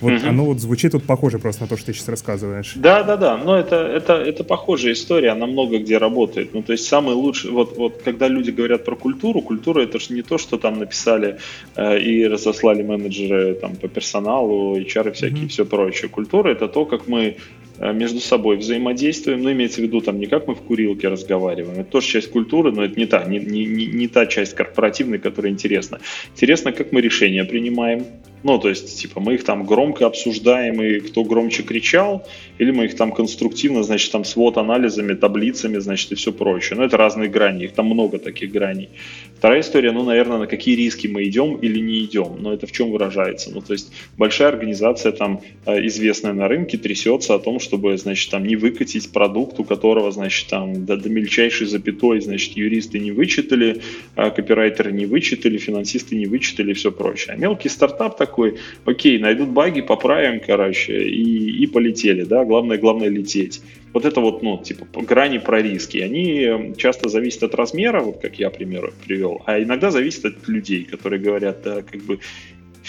Вот 0.00 0.12
угу. 0.12 0.28
оно 0.28 0.44
вот 0.44 0.60
звучит 0.60 0.94
вот 0.94 1.04
похоже 1.04 1.38
просто 1.38 1.62
на 1.62 1.68
то, 1.68 1.76
что 1.76 1.86
ты 1.86 1.92
сейчас 1.92 2.08
рассказываешь. 2.08 2.72
Да, 2.76 3.02
да, 3.02 3.16
да. 3.16 3.36
Но 3.36 3.56
это, 3.56 3.76
это, 3.76 4.14
это 4.14 4.44
похожая 4.44 4.92
история, 4.92 5.30
она 5.30 5.46
много 5.46 5.78
где 5.78 5.98
работает. 5.98 6.54
Ну, 6.54 6.62
то 6.62 6.72
есть 6.72 6.86
самый 6.86 7.14
лучший, 7.14 7.50
вот, 7.50 7.76
вот 7.76 8.02
когда 8.04 8.28
люди 8.28 8.50
говорят 8.50 8.84
про 8.84 8.96
культуру, 8.96 9.40
культура 9.40 9.82
это 9.82 9.98
же 9.98 10.14
не 10.14 10.22
то, 10.22 10.38
что 10.38 10.58
там 10.58 10.78
написали 10.78 11.38
э, 11.76 12.00
и 12.00 12.26
разослали 12.26 12.82
менеджеры 12.82 13.54
там 13.54 13.76
по 13.76 13.88
персоналу, 13.88 14.76
HR 14.78 15.10
и 15.10 15.12
всякие, 15.12 15.42
угу. 15.42 15.48
все 15.48 15.64
прочее. 15.64 16.08
Культура 16.08 16.50
это 16.50 16.68
то, 16.68 16.84
как 16.84 17.06
мы 17.06 17.36
Э, 17.82 17.94
между 17.94 18.20
собой 18.20 18.56
взаимодействуем, 18.58 19.42
ну, 19.42 19.50
имеется 19.52 19.80
в 19.80 19.84
виду 19.84 20.02
там 20.02 20.20
не 20.20 20.26
как 20.26 20.46
мы 20.46 20.54
в 20.54 20.60
курилке 20.60 21.08
разговариваем, 21.08 21.80
это 21.80 21.90
тоже 21.90 22.08
часть 22.08 22.30
культуры, 22.30 22.72
но 22.72 22.84
это 22.84 23.00
не 23.00 23.06
та, 23.06 23.24
не, 23.24 23.38
не, 23.38 23.86
не 23.86 24.06
та 24.06 24.26
часть 24.26 24.54
корпоративной, 24.54 25.18
которая 25.18 25.50
интересна. 25.50 25.98
Интересно, 26.32 26.72
как 26.72 26.92
мы 26.92 27.00
решения 27.00 27.42
принимаем, 27.44 28.04
ну, 28.42 28.58
то 28.58 28.68
есть, 28.68 29.00
типа, 29.00 29.20
мы 29.20 29.34
их 29.34 29.44
там 29.44 29.64
громко 29.64 30.06
обсуждаем, 30.06 30.82
и 30.82 31.00
кто 31.00 31.24
громче 31.24 31.62
кричал, 31.62 32.26
или 32.58 32.70
мы 32.70 32.86
их 32.86 32.96
там 32.96 33.12
конструктивно, 33.12 33.82
значит, 33.82 34.12
там 34.12 34.24
свод 34.24 34.56
анализами, 34.56 35.14
таблицами, 35.14 35.78
значит, 35.78 36.12
и 36.12 36.14
все 36.14 36.32
прочее. 36.32 36.78
Но 36.78 36.84
это 36.84 36.96
разные 36.96 37.28
грани, 37.28 37.64
их 37.64 37.72
там 37.72 37.86
много 37.86 38.18
таких 38.18 38.50
граней. 38.50 38.88
Вторая 39.36 39.60
история, 39.60 39.92
ну, 39.92 40.04
наверное, 40.04 40.38
на 40.38 40.46
какие 40.46 40.74
риски 40.76 41.06
мы 41.06 41.24
идем 41.24 41.56
или 41.56 41.80
не 41.80 42.04
идем. 42.04 42.36
Но 42.40 42.52
это 42.52 42.66
в 42.66 42.72
чем 42.72 42.90
выражается? 42.90 43.50
Ну, 43.50 43.60
то 43.60 43.72
есть, 43.72 43.92
большая 44.16 44.48
организация 44.48 45.12
там, 45.12 45.40
э, 45.66 45.86
известная 45.86 46.32
на 46.32 46.48
рынке, 46.48 46.78
трясется 46.78 47.34
о 47.34 47.38
том, 47.38 47.60
чтобы, 47.60 47.96
значит, 47.98 48.30
там 48.30 48.46
не 48.46 48.56
выкатить 48.56 49.12
продукт, 49.12 49.58
у 49.58 49.64
которого, 49.64 50.10
значит, 50.12 50.48
там 50.48 50.84
до, 50.86 50.96
до 50.96 51.08
мельчайшей 51.08 51.66
запятой, 51.66 52.20
значит, 52.20 52.56
юристы 52.56 52.98
не 52.98 53.12
вычитали, 53.12 53.82
а 54.14 54.30
копирайтеры 54.30 54.92
не 54.92 55.06
вычитали, 55.06 55.58
финансисты 55.58 56.16
не 56.16 56.26
вычитали 56.26 56.70
и 56.70 56.74
все 56.74 56.90
прочее. 56.90 57.34
А 57.34 57.36
мелкий 57.36 57.68
стартап 57.68 58.16
так 58.16 58.29
такой, 58.30 58.58
окей, 58.84 59.18
найдут 59.18 59.48
баги, 59.48 59.82
поправим, 59.82 60.40
короче, 60.40 61.02
и, 61.02 61.62
и 61.62 61.66
полетели, 61.66 62.24
да, 62.24 62.44
главное, 62.44 62.78
главное 62.78 63.08
лететь. 63.08 63.62
Вот 63.92 64.04
это 64.04 64.20
вот, 64.20 64.42
ну, 64.42 64.62
типа, 64.62 64.86
грани 65.02 65.38
про 65.38 65.60
риски, 65.60 65.98
они 65.98 66.74
часто 66.76 67.08
зависят 67.08 67.42
от 67.42 67.54
размера, 67.54 68.00
вот 68.00 68.20
как 68.20 68.38
я 68.38 68.50
пример 68.50 68.92
привел, 69.04 69.42
а 69.46 69.60
иногда 69.60 69.90
зависят 69.90 70.24
от 70.24 70.48
людей, 70.48 70.84
которые 70.84 71.20
говорят, 71.20 71.62
да, 71.64 71.82
как 71.82 72.02
бы, 72.02 72.20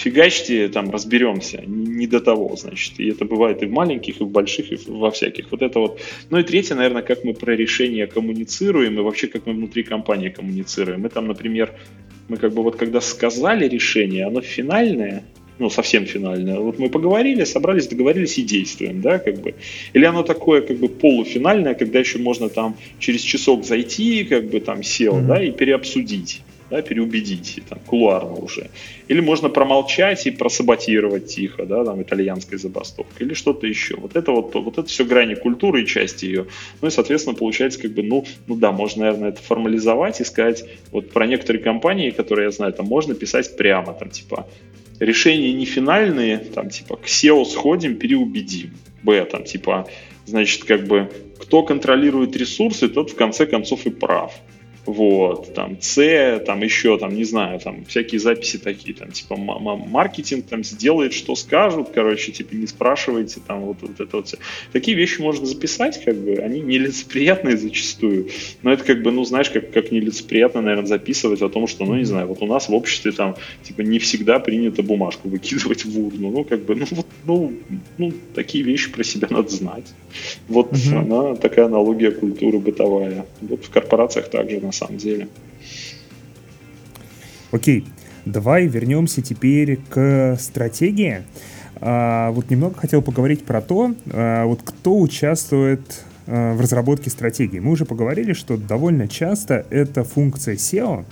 фигачьте, 0.02 0.68
там, 0.68 0.90
разберемся, 0.92 1.64
не, 1.66 1.86
не 1.86 2.08
до 2.08 2.20
того, 2.20 2.56
значит, 2.56 3.00
и 3.00 3.10
это 3.10 3.26
бывает 3.26 3.64
и 3.64 3.66
в 3.68 3.72
маленьких, 3.72 4.22
и 4.22 4.24
в 4.24 4.30
больших, 4.30 4.72
и 4.72 4.78
во 4.88 5.12
всяких, 5.12 5.52
вот 5.52 5.62
это 5.62 5.80
вот. 5.80 6.02
Ну 6.30 6.40
и 6.40 6.44
третье, 6.44 6.76
наверное, 6.76 7.04
как 7.04 7.24
мы 7.24 7.34
про 7.34 7.56
решения 7.56 8.08
коммуницируем, 8.08 8.98
и 8.98 9.02
вообще, 9.02 9.28
как 9.28 9.46
мы 9.46 9.54
внутри 9.54 9.84
компании 9.84 10.30
коммуницируем. 10.30 11.02
Мы 11.02 11.10
там, 11.10 11.28
например, 11.28 11.74
мы 12.30 12.38
как 12.38 12.54
бы 12.54 12.64
вот 12.64 12.76
когда 12.76 13.02
сказали 13.02 13.68
решение, 13.68 14.26
оно 14.26 14.42
финальное, 14.42 15.24
ну, 15.60 15.70
совсем 15.70 16.06
финальное. 16.06 16.60
Вот 16.60 16.80
мы 16.80 16.90
поговорили, 16.90 17.44
собрались, 17.44 17.88
договорились 17.88 18.40
и 18.40 18.42
действуем, 18.42 19.02
да, 19.02 19.20
как 19.20 19.42
бы. 19.42 19.54
Или 19.94 20.06
оно 20.06 20.24
такое, 20.24 20.62
как 20.62 20.78
бы, 20.78 20.90
полуфинальное, 20.90 21.76
когда 21.76 22.00
еще 22.00 22.18
можно 22.18 22.50
там 22.50 22.76
через 23.00 23.22
часок 23.22 23.64
зайти, 23.64 24.24
как 24.24 24.50
бы 24.50 24.60
там 24.60 24.82
сел, 24.82 25.18
mm-hmm. 25.18 25.28
да, 25.28 25.44
и 25.44 25.52
переобсудить 25.52 26.42
да, 26.72 26.82
переубедить, 26.82 27.62
там, 27.70 27.80
кулуарно 27.86 28.36
уже. 28.36 28.70
Или 29.10 29.20
можно 29.20 29.50
промолчать 29.50 30.26
и 30.26 30.32
просаботировать 30.32 31.28
тихо, 31.28 31.66
да, 31.66 31.84
там, 31.84 32.02
итальянской 32.02 32.58
забастовкой, 32.58 33.28
или 33.28 33.34
что-то 33.34 33.68
еще. 33.68 33.98
Вот 33.98 34.16
это 34.16 34.32
вот, 34.32 34.56
вот 34.56 34.78
это 34.78 34.88
все 34.88 35.04
грани 35.04 35.36
культуры 35.36 35.84
и 35.84 35.86
части 35.86 36.26
ее. 36.26 36.48
Ну 36.82 36.88
и, 36.88 36.92
соответственно, 36.92 37.36
получается, 37.36 37.82
как 37.82 37.92
бы, 37.92 38.04
ну, 38.04 38.26
ну 38.48 38.56
да, 38.56 38.72
можно, 38.72 39.06
наверное, 39.06 39.30
это 39.30 39.42
формализовать 39.42 40.22
и 40.22 40.24
сказать, 40.24 40.64
вот 40.92 41.12
про 41.12 41.28
некоторые 41.28 41.62
компании, 41.62 42.12
которые 42.12 42.46
я 42.46 42.52
знаю, 42.52 42.74
там 42.74 42.86
можно 42.86 43.14
писать 43.14 43.58
прямо, 43.58 43.94
там, 43.94 44.10
типа, 44.10 44.48
решения 45.00 45.52
не 45.52 45.66
финальные, 45.66 46.38
там, 46.38 46.70
типа, 46.70 46.96
к 46.96 47.06
SEO 47.06 47.44
сходим, 47.46 47.96
переубедим. 47.96 48.72
Б, 49.04 49.26
там, 49.26 49.44
типа, 49.44 49.88
значит, 50.26 50.64
как 50.64 50.88
бы, 50.88 51.12
кто 51.38 51.64
контролирует 51.64 52.38
ресурсы, 52.38 52.88
тот 52.88 53.10
в 53.10 53.16
конце 53.16 53.46
концов 53.46 53.86
и 53.86 53.90
прав 53.90 54.34
вот, 54.86 55.54
там, 55.54 55.78
С, 55.80 56.40
там, 56.46 56.64
еще, 56.64 56.98
там, 56.98 57.16
не 57.16 57.24
знаю, 57.24 57.60
там, 57.60 57.86
всякие 57.86 58.20
записи 58.20 58.58
такие, 58.58 58.96
там, 58.96 59.12
типа, 59.12 59.36
маркетинг, 59.36 60.46
там, 60.50 60.64
сделает, 60.64 61.14
что 61.14 61.36
скажут, 61.36 61.90
короче, 61.94 62.32
типа, 62.32 62.56
не 62.56 62.68
спрашивайте, 62.68 63.42
там, 63.46 63.62
вот, 63.62 63.78
вот 63.82 64.00
это 64.00 64.18
вот 64.18 64.28
все. 64.28 64.38
Такие 64.72 64.98
вещи 64.98 65.22
можно 65.22 65.46
записать, 65.46 66.04
как 66.04 66.16
бы, 66.18 66.34
они 66.34 66.62
нелицеприятные 66.62 67.58
зачастую, 67.58 68.30
но 68.64 68.74
это, 68.74 68.84
как 68.84 69.04
бы, 69.04 69.12
ну, 69.12 69.24
знаешь, 69.24 69.50
как, 69.50 69.72
как 69.72 69.92
нелицеприятно, 69.92 70.62
наверное, 70.62 70.88
записывать 70.88 71.42
о 71.42 71.50
том, 71.50 71.68
что, 71.68 71.86
ну, 71.86 71.96
не 71.96 72.06
знаю, 72.06 72.28
вот 72.28 72.42
у 72.42 72.46
нас 72.48 72.68
в 72.68 72.74
обществе, 72.74 73.12
там, 73.12 73.36
типа, 73.64 73.82
не 73.82 74.00
всегда 74.00 74.40
принято 74.40 74.82
бумажку 74.82 75.30
выкидывать 75.30 75.86
в 75.86 76.00
урну, 76.00 76.32
ну, 76.32 76.44
как 76.44 76.66
бы, 76.66 76.76
ну, 76.76 76.86
вот, 76.92 77.08
ну, 77.26 77.54
ну, 77.98 78.14
такие 78.34 78.64
вещи 78.64 78.92
про 78.92 79.04
себя 79.04 79.28
надо 79.30 79.50
знать. 79.50 79.86
Вот 80.48 80.72
угу. 80.72 80.98
она, 80.98 81.36
такая 81.36 81.66
аналогия 81.66 82.12
культуры 82.12 82.60
бытовая. 82.60 83.26
Вот 83.42 83.66
в 83.66 83.70
корпорациях 83.70 84.30
также, 84.30 84.60
на 84.72 84.74
самом 84.74 84.98
деле. 84.98 85.28
Окей. 87.52 87.86
Давай 88.26 88.68
вернемся 88.68 89.22
теперь 89.22 89.80
к 89.90 90.38
стратегии. 90.40 91.24
А, 91.82 92.32
вот 92.32 92.50
немного 92.52 92.76
хотел 92.76 93.02
поговорить 93.02 93.44
про 93.44 93.62
то, 93.62 93.96
а, 94.12 94.46
вот 94.46 94.62
кто 94.64 95.00
участвует 95.00 95.82
а, 96.28 96.54
в 96.54 96.62
разработке 96.62 97.10
стратегии. 97.10 97.60
Мы 97.60 97.72
уже 97.72 97.86
поговорили, 97.86 98.34
что 98.34 98.58
довольно 98.58 99.08
часто 99.08 99.66
это 99.72 100.04
функция 100.04 100.56
SEO, 100.56 101.06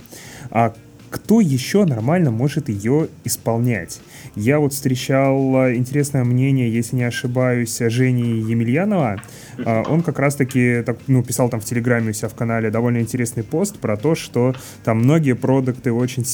а 0.50 0.72
кто 1.10 1.40
еще 1.40 1.84
нормально 1.84 2.30
может 2.30 2.68
ее 2.68 3.08
исполнять? 3.24 4.00
Я 4.36 4.60
вот 4.60 4.72
встречал 4.72 5.68
интересное 5.72 6.22
мнение, 6.22 6.72
если 6.72 6.94
не 6.94 7.02
ошибаюсь, 7.02 7.76
Жени 7.80 8.38
Емельянова. 8.48 9.20
А, 9.64 9.82
он 9.88 10.02
как 10.02 10.18
раз-таки 10.18 10.82
так, 10.84 10.98
ну, 11.06 11.22
писал 11.22 11.48
там 11.48 11.60
в 11.60 11.64
Телеграме 11.64 12.10
у 12.10 12.12
себя 12.12 12.28
в 12.28 12.34
канале 12.34 12.70
довольно 12.70 12.98
интересный 12.98 13.42
пост 13.42 13.78
про 13.78 13.96
то, 13.96 14.14
что 14.14 14.54
там 14.84 14.98
многие 14.98 15.34
продукты 15.34 15.92
очень 15.92 16.24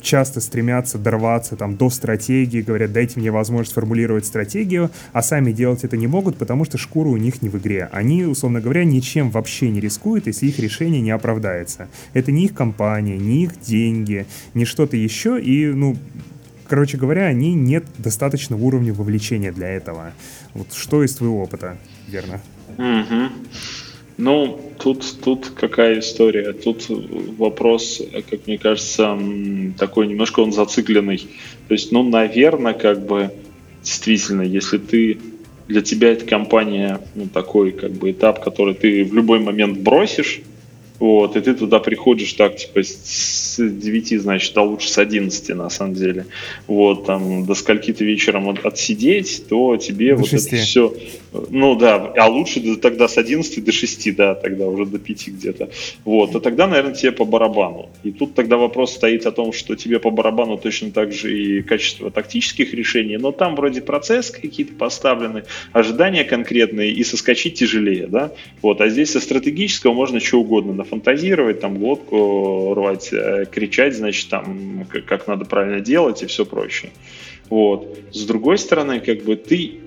часто 0.00 0.40
стремятся 0.40 0.98
дорваться 0.98 1.56
там 1.56 1.76
до 1.76 1.90
стратегии, 1.90 2.62
говорят, 2.62 2.92
дайте 2.92 3.18
мне 3.20 3.30
возможность 3.30 3.74
формулировать 3.74 4.26
стратегию, 4.26 4.90
а 5.12 5.22
сами 5.22 5.52
делать 5.52 5.84
это 5.84 5.96
не 5.96 6.06
могут, 6.06 6.36
потому 6.36 6.64
что 6.64 6.78
шкура 6.78 7.08
у 7.08 7.16
них 7.16 7.42
не 7.42 7.48
в 7.48 7.56
игре. 7.56 7.88
Они, 7.92 8.24
условно 8.24 8.60
говоря, 8.60 8.84
ничем 8.84 9.30
вообще 9.30 9.70
не 9.70 9.80
рискуют, 9.80 10.26
если 10.26 10.46
их 10.46 10.58
решение 10.58 11.00
не 11.00 11.10
оправдается. 11.10 11.88
Это 12.12 12.32
не 12.32 12.46
их 12.46 12.54
компания, 12.54 13.18
не 13.18 13.44
их 13.44 13.60
деньги, 13.60 14.26
не 14.54 14.64
что-то 14.64 14.96
еще, 14.96 15.40
и, 15.40 15.66
ну, 15.66 15.96
короче 16.68 16.96
говоря, 16.96 17.26
они 17.26 17.54
нет 17.54 17.84
достаточного 17.98 18.62
уровня 18.62 18.94
вовлечения 18.94 19.52
для 19.52 19.68
этого. 19.68 20.12
Вот 20.54 20.72
что 20.72 21.04
из 21.04 21.14
твоего 21.14 21.42
опыта, 21.42 21.76
верно? 22.08 22.40
Угу. 22.80 23.32
Ну, 24.16 24.60
тут, 24.78 25.04
тут 25.22 25.50
какая 25.54 25.98
история? 25.98 26.52
Тут 26.52 26.86
вопрос, 26.88 28.02
как 28.30 28.46
мне 28.46 28.58
кажется, 28.58 29.18
такой 29.78 30.06
немножко 30.06 30.40
он 30.40 30.52
зацикленный. 30.52 31.18
То 31.68 31.74
есть, 31.74 31.92
ну, 31.92 32.02
наверное, 32.02 32.72
как 32.72 33.06
бы 33.06 33.30
действительно, 33.82 34.42
если 34.42 34.78
ты 34.78 35.18
для 35.68 35.82
тебя 35.82 36.12
эта 36.12 36.24
компания, 36.26 37.00
ну, 37.14 37.26
такой 37.26 37.72
как 37.72 37.92
бы 37.92 38.10
этап, 38.10 38.42
который 38.42 38.74
ты 38.74 39.04
в 39.04 39.14
любой 39.14 39.40
момент 39.40 39.78
бросишь, 39.78 40.40
вот, 41.00 41.34
и 41.34 41.40
ты 41.40 41.54
туда 41.54 41.80
приходишь 41.80 42.34
так, 42.34 42.56
типа, 42.56 42.82
с 42.82 43.56
9, 43.58 44.20
значит, 44.20 44.56
а 44.56 44.62
лучше 44.62 44.88
с 44.90 44.98
11, 44.98 45.48
на 45.56 45.70
самом 45.70 45.94
деле. 45.94 46.26
Вот, 46.66 47.06
там, 47.06 47.46
до 47.46 47.54
скольки 47.54 47.92
ты 47.92 48.04
вечером 48.04 48.48
от, 48.48 48.64
отсидеть, 48.64 49.48
то 49.48 49.76
тебе 49.78 50.10
до 50.10 50.20
вот 50.20 50.28
6. 50.28 50.46
это 50.46 50.56
все... 50.56 50.94
Ну, 51.50 51.76
да, 51.76 52.12
а 52.16 52.28
лучше 52.28 52.76
тогда 52.76 53.06
с 53.06 53.16
11 53.16 53.64
до 53.64 53.72
6, 53.72 54.16
да, 54.16 54.34
тогда 54.34 54.66
уже 54.66 54.84
до 54.84 54.98
5 54.98 55.28
где-то. 55.28 55.70
Вот, 56.04 56.34
а 56.34 56.40
тогда, 56.40 56.66
наверное, 56.66 56.94
тебе 56.94 57.12
по 57.12 57.24
барабану. 57.24 57.88
И 58.02 58.10
тут 58.10 58.34
тогда 58.34 58.56
вопрос 58.56 58.94
стоит 58.94 59.26
о 59.26 59.32
том, 59.32 59.52
что 59.52 59.76
тебе 59.76 60.00
по 60.00 60.10
барабану 60.10 60.58
точно 60.58 60.90
так 60.90 61.12
же 61.12 61.36
и 61.36 61.62
качество 61.62 62.10
тактических 62.10 62.74
решений, 62.74 63.16
но 63.16 63.32
там 63.32 63.54
вроде 63.54 63.80
процесс 63.80 64.30
какие-то 64.30 64.74
поставлены, 64.74 65.44
ожидания 65.72 66.24
конкретные, 66.24 66.92
и 66.92 67.04
соскочить 67.04 67.54
тяжелее, 67.54 68.06
да. 68.06 68.32
Вот, 68.60 68.80
а 68.80 68.88
здесь 68.88 69.12
со 69.12 69.20
стратегического 69.20 69.94
можно 69.94 70.20
что 70.20 70.40
угодно 70.40 70.72
фантазировать, 70.90 71.60
там 71.60 71.78
глотку 71.78 72.74
рвать, 72.74 73.12
э, 73.12 73.46
кричать, 73.50 73.94
значит, 73.94 74.28
там, 74.28 74.86
как 75.06 75.26
надо 75.26 75.44
правильно 75.44 75.80
делать 75.80 76.22
и 76.22 76.26
все 76.26 76.44
прочее. 76.44 76.90
Вот. 77.48 77.98
С 78.12 78.24
другой 78.24 78.58
стороны, 78.58 79.00
как 79.00 79.22
бы 79.22 79.36
ты 79.36 79.80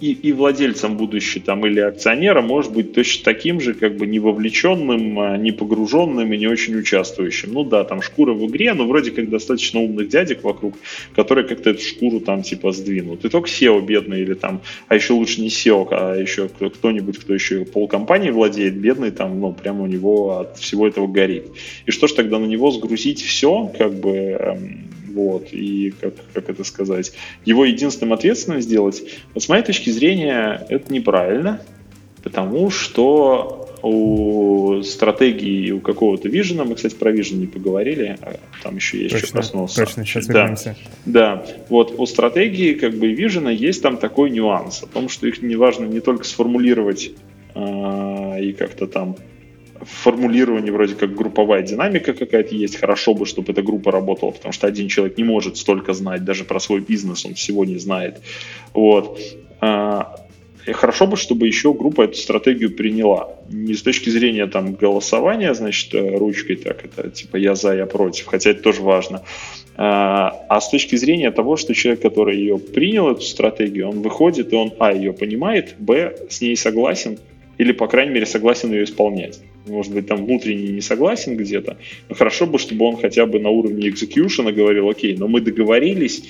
и, 0.00 0.12
и 0.12 0.32
владельцем 0.32 0.96
будущий 0.96 1.40
там 1.40 1.66
или 1.66 1.80
акционером 1.80 2.46
может 2.46 2.72
быть 2.72 2.92
точно 2.92 3.24
таким 3.24 3.60
же, 3.60 3.74
как 3.74 3.96
бы 3.96 4.06
не 4.06 4.18
вовлеченным, 4.18 5.18
а 5.20 5.36
не 5.36 5.52
погруженным 5.52 6.32
и 6.32 6.38
не 6.38 6.46
очень 6.46 6.76
участвующим. 6.76 7.52
Ну 7.52 7.64
да, 7.64 7.84
там 7.84 8.02
шкура 8.02 8.32
в 8.32 8.46
игре, 8.46 8.74
но 8.74 8.86
вроде 8.86 9.10
как 9.10 9.28
достаточно 9.28 9.80
умных 9.80 10.08
дядек 10.08 10.42
вокруг, 10.42 10.74
которые 11.14 11.46
как-то 11.46 11.70
эту 11.70 11.82
шкуру 11.82 12.20
там 12.20 12.42
типа 12.42 12.72
сдвинут. 12.72 13.24
И 13.24 13.28
только 13.28 13.48
SEO 13.48 13.84
бедный 13.84 14.22
или 14.22 14.34
там, 14.34 14.62
а 14.88 14.94
еще 14.94 15.12
лучше 15.12 15.40
не 15.40 15.48
SEO, 15.48 15.88
а 15.90 16.16
еще 16.16 16.48
кто-нибудь, 16.48 17.18
кто 17.18 17.34
еще 17.34 17.64
полкомпании 17.64 18.30
владеет, 18.30 18.76
бедный 18.76 19.10
там, 19.10 19.40
ну 19.40 19.52
прямо 19.52 19.82
у 19.84 19.86
него 19.86 20.38
от 20.40 20.58
всего 20.58 20.86
этого 20.86 21.06
горит. 21.06 21.46
И 21.86 21.90
что 21.90 22.06
ж 22.06 22.12
тогда 22.12 22.38
на 22.38 22.46
него 22.46 22.70
сгрузить 22.70 23.22
все, 23.22 23.70
как 23.78 23.94
бы 23.94 24.10
эм, 24.10 24.88
вот, 25.14 25.52
и 25.52 25.94
как, 26.00 26.14
как 26.32 26.50
это 26.50 26.64
сказать, 26.64 27.12
его 27.44 27.64
единственным 27.64 28.12
ответственным 28.12 28.60
сделать, 28.60 29.02
вот 29.32 29.42
с 29.42 29.48
моей 29.48 29.62
точки 29.62 29.90
зрения, 29.90 30.66
это 30.68 30.92
неправильно, 30.92 31.60
потому 32.22 32.70
что 32.70 33.64
у 33.82 34.82
стратегии 34.82 35.70
у 35.70 35.80
какого-то 35.80 36.28
вижена, 36.28 36.64
мы, 36.64 36.74
кстати, 36.74 36.94
про 36.94 37.12
вижен 37.12 37.38
не 37.38 37.46
поговорили, 37.46 38.16
а 38.22 38.36
там 38.62 38.76
еще 38.76 38.98
есть 38.98 39.12
точно, 39.12 39.28
что 39.28 39.36
коснулся. 39.36 39.84
Точно, 39.84 40.04
сейчас 40.06 40.26
вернемся. 40.26 40.76
Да, 41.04 41.44
да, 41.44 41.46
вот 41.68 41.94
у 41.98 42.06
стратегии 42.06 42.72
как 42.72 42.94
бы 42.94 43.12
вижена 43.12 43.50
есть 43.50 43.82
там 43.82 43.98
такой 43.98 44.30
нюанс, 44.30 44.82
о 44.82 44.86
том, 44.86 45.10
что 45.10 45.26
их 45.26 45.42
не 45.42 45.56
важно 45.56 45.84
не 45.84 46.00
только 46.00 46.24
сформулировать 46.24 47.10
э, 47.54 48.42
и 48.42 48.52
как-то 48.54 48.86
там 48.86 49.16
формулировании 49.82 50.70
вроде 50.70 50.94
как 50.94 51.14
групповая 51.14 51.62
динамика 51.62 52.12
какая-то 52.12 52.54
есть. 52.54 52.76
Хорошо 52.76 53.14
бы, 53.14 53.26
чтобы 53.26 53.52
эта 53.52 53.62
группа 53.62 53.90
работала, 53.90 54.30
потому 54.30 54.52
что 54.52 54.66
один 54.66 54.88
человек 54.88 55.18
не 55.18 55.24
может 55.24 55.56
столько 55.56 55.92
знать, 55.92 56.24
даже 56.24 56.44
про 56.44 56.60
свой 56.60 56.80
бизнес 56.80 57.24
он 57.24 57.34
всего 57.34 57.64
не 57.64 57.78
знает. 57.78 58.20
Вот. 58.72 59.18
А, 59.60 60.16
и 60.66 60.72
хорошо 60.72 61.06
бы, 61.06 61.16
чтобы 61.16 61.46
еще 61.46 61.74
группа 61.74 62.02
эту 62.02 62.16
стратегию 62.16 62.74
приняла. 62.74 63.34
Не 63.50 63.74
с 63.74 63.82
точки 63.82 64.08
зрения 64.08 64.46
там 64.46 64.74
голосования, 64.74 65.52
значит, 65.54 65.94
э, 65.94 66.16
ручкой 66.16 66.56
так, 66.56 66.84
это 66.84 67.10
типа 67.10 67.36
я 67.36 67.54
за, 67.54 67.74
я 67.74 67.86
против, 67.86 68.26
хотя 68.26 68.50
это 68.50 68.62
тоже 68.62 68.82
важно. 68.82 69.22
А, 69.76 70.30
а 70.48 70.60
с 70.60 70.70
точки 70.70 70.96
зрения 70.96 71.30
того, 71.32 71.56
что 71.56 71.74
человек, 71.74 72.02
который 72.02 72.38
ее 72.38 72.58
принял, 72.58 73.10
эту 73.10 73.22
стратегию, 73.22 73.88
он 73.90 74.00
выходит 74.00 74.52
и 74.52 74.56
он, 74.56 74.72
а, 74.78 74.92
ее 74.92 75.12
понимает, 75.12 75.74
б, 75.78 76.16
с 76.30 76.40
ней 76.40 76.56
согласен, 76.56 77.18
или, 77.58 77.72
по 77.72 77.86
крайней 77.86 78.12
мере, 78.12 78.26
согласен 78.26 78.72
ее 78.72 78.84
исполнять 78.84 79.40
может 79.66 79.92
быть, 79.92 80.06
там 80.06 80.24
внутренне 80.24 80.72
не 80.72 80.80
согласен 80.80 81.36
где-то, 81.36 81.78
но 82.08 82.14
хорошо 82.14 82.46
бы, 82.46 82.58
чтобы 82.58 82.84
он 82.84 82.96
хотя 82.96 83.26
бы 83.26 83.38
на 83.38 83.50
уровне 83.50 83.88
экзекьюшена 83.88 84.52
говорил, 84.52 84.88
окей, 84.88 85.16
но 85.16 85.28
мы 85.28 85.40
договорились, 85.40 86.24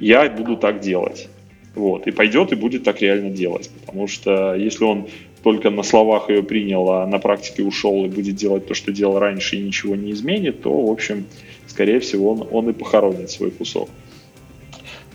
я 0.00 0.28
буду 0.28 0.56
так 0.56 0.80
делать. 0.80 1.28
Вот, 1.74 2.06
и 2.06 2.12
пойдет 2.12 2.52
и 2.52 2.56
будет 2.56 2.84
так 2.84 3.00
реально 3.02 3.30
делать. 3.30 3.68
Потому 3.84 4.06
что 4.06 4.54
если 4.54 4.84
он 4.84 5.08
только 5.42 5.70
на 5.70 5.82
словах 5.82 6.30
ее 6.30 6.42
принял, 6.42 6.88
а 6.90 7.06
на 7.06 7.18
практике 7.18 7.62
ушел 7.64 8.04
и 8.04 8.08
будет 8.08 8.36
делать 8.36 8.66
то, 8.66 8.74
что 8.74 8.92
делал 8.92 9.18
раньше 9.18 9.56
и 9.56 9.60
ничего 9.60 9.96
не 9.96 10.12
изменит, 10.12 10.62
то, 10.62 10.70
в 10.70 10.90
общем, 10.90 11.26
скорее 11.66 11.98
всего, 12.00 12.32
он, 12.32 12.48
он 12.50 12.70
и 12.70 12.72
похоронит 12.72 13.30
свой 13.30 13.50
кусок. 13.50 13.90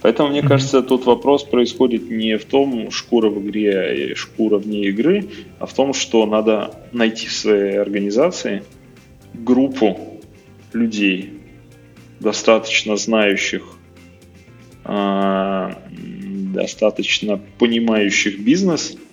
Поэтому, 0.01 0.30
мне 0.30 0.41
кажется, 0.41 0.81
тут 0.81 1.05
вопрос 1.05 1.43
происходит 1.43 2.09
не 2.09 2.38
в 2.38 2.45
том, 2.45 2.89
шкура 2.91 3.30
в 3.30 3.39
игре 3.45 4.15
шкура 4.15 4.57
вне 4.57 4.88
игры, 4.88 5.26
а 5.59 5.65
в 5.65 5.73
том, 5.73 5.93
что 5.93 6.26
надо 6.26 6.71
найти 6.93 7.27
в 7.27 7.34
своей 7.34 7.77
организации 7.77 8.63
группу 9.34 9.99
людей, 10.73 11.34
достаточно 12.19 12.95
знающих, 12.95 13.63
а, 14.85 15.77
достаточно 16.53 17.39
понимающих 17.57 18.39
бизнес– 18.39 18.97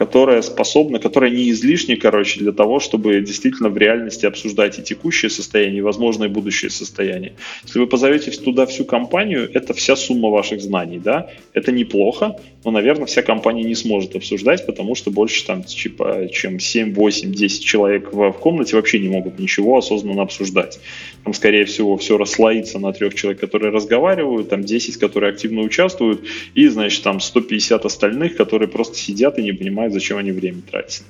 которая 0.00 0.40
способна, 0.40 0.98
которая 0.98 1.30
не 1.30 1.50
излишне, 1.50 1.94
короче, 1.94 2.40
для 2.40 2.52
того, 2.52 2.80
чтобы 2.80 3.20
действительно 3.20 3.68
в 3.68 3.76
реальности 3.76 4.24
обсуждать 4.24 4.78
и 4.78 4.82
текущее 4.82 5.28
состояние, 5.28 5.80
и 5.80 5.82
возможное 5.82 6.30
будущее 6.30 6.70
состояние. 6.70 7.34
Если 7.64 7.78
вы 7.78 7.86
позовете 7.86 8.30
туда 8.30 8.64
всю 8.64 8.86
компанию, 8.86 9.50
это 9.52 9.74
вся 9.74 9.96
сумма 9.96 10.30
ваших 10.30 10.62
знаний, 10.62 10.98
да, 10.98 11.28
это 11.52 11.70
неплохо, 11.70 12.36
но, 12.64 12.70
наверное, 12.70 13.04
вся 13.04 13.20
компания 13.20 13.62
не 13.62 13.74
сможет 13.74 14.16
обсуждать, 14.16 14.64
потому 14.64 14.94
что 14.94 15.10
больше 15.10 15.44
там, 15.44 15.64
типа, 15.64 16.28
чем 16.32 16.60
7, 16.60 16.94
8, 16.94 17.32
10 17.34 17.62
человек 17.62 18.10
в, 18.10 18.32
в 18.32 18.38
комнате 18.38 18.76
вообще 18.76 19.00
не 19.00 19.08
могут 19.08 19.38
ничего 19.38 19.76
осознанно 19.76 20.22
обсуждать. 20.22 20.80
Там, 21.24 21.34
скорее 21.34 21.64
всего, 21.66 21.96
все 21.98 22.16
расслоится 22.16 22.78
на 22.78 22.92
трех 22.92 23.14
человек, 23.14 23.40
которые 23.40 23.72
разговаривают, 23.72 24.48
там 24.48 24.64
10, 24.64 24.96
которые 24.96 25.30
активно 25.30 25.60
участвуют, 25.60 26.22
и, 26.54 26.66
значит, 26.68 27.02
там 27.02 27.20
150 27.20 27.84
остальных, 27.84 28.36
которые 28.36 28.68
просто 28.68 28.96
сидят 28.96 29.38
и 29.38 29.42
не 29.42 29.52
понимают, 29.52 29.92
зачем 29.92 30.16
они 30.16 30.32
время 30.32 30.62
тратят. 30.62 31.02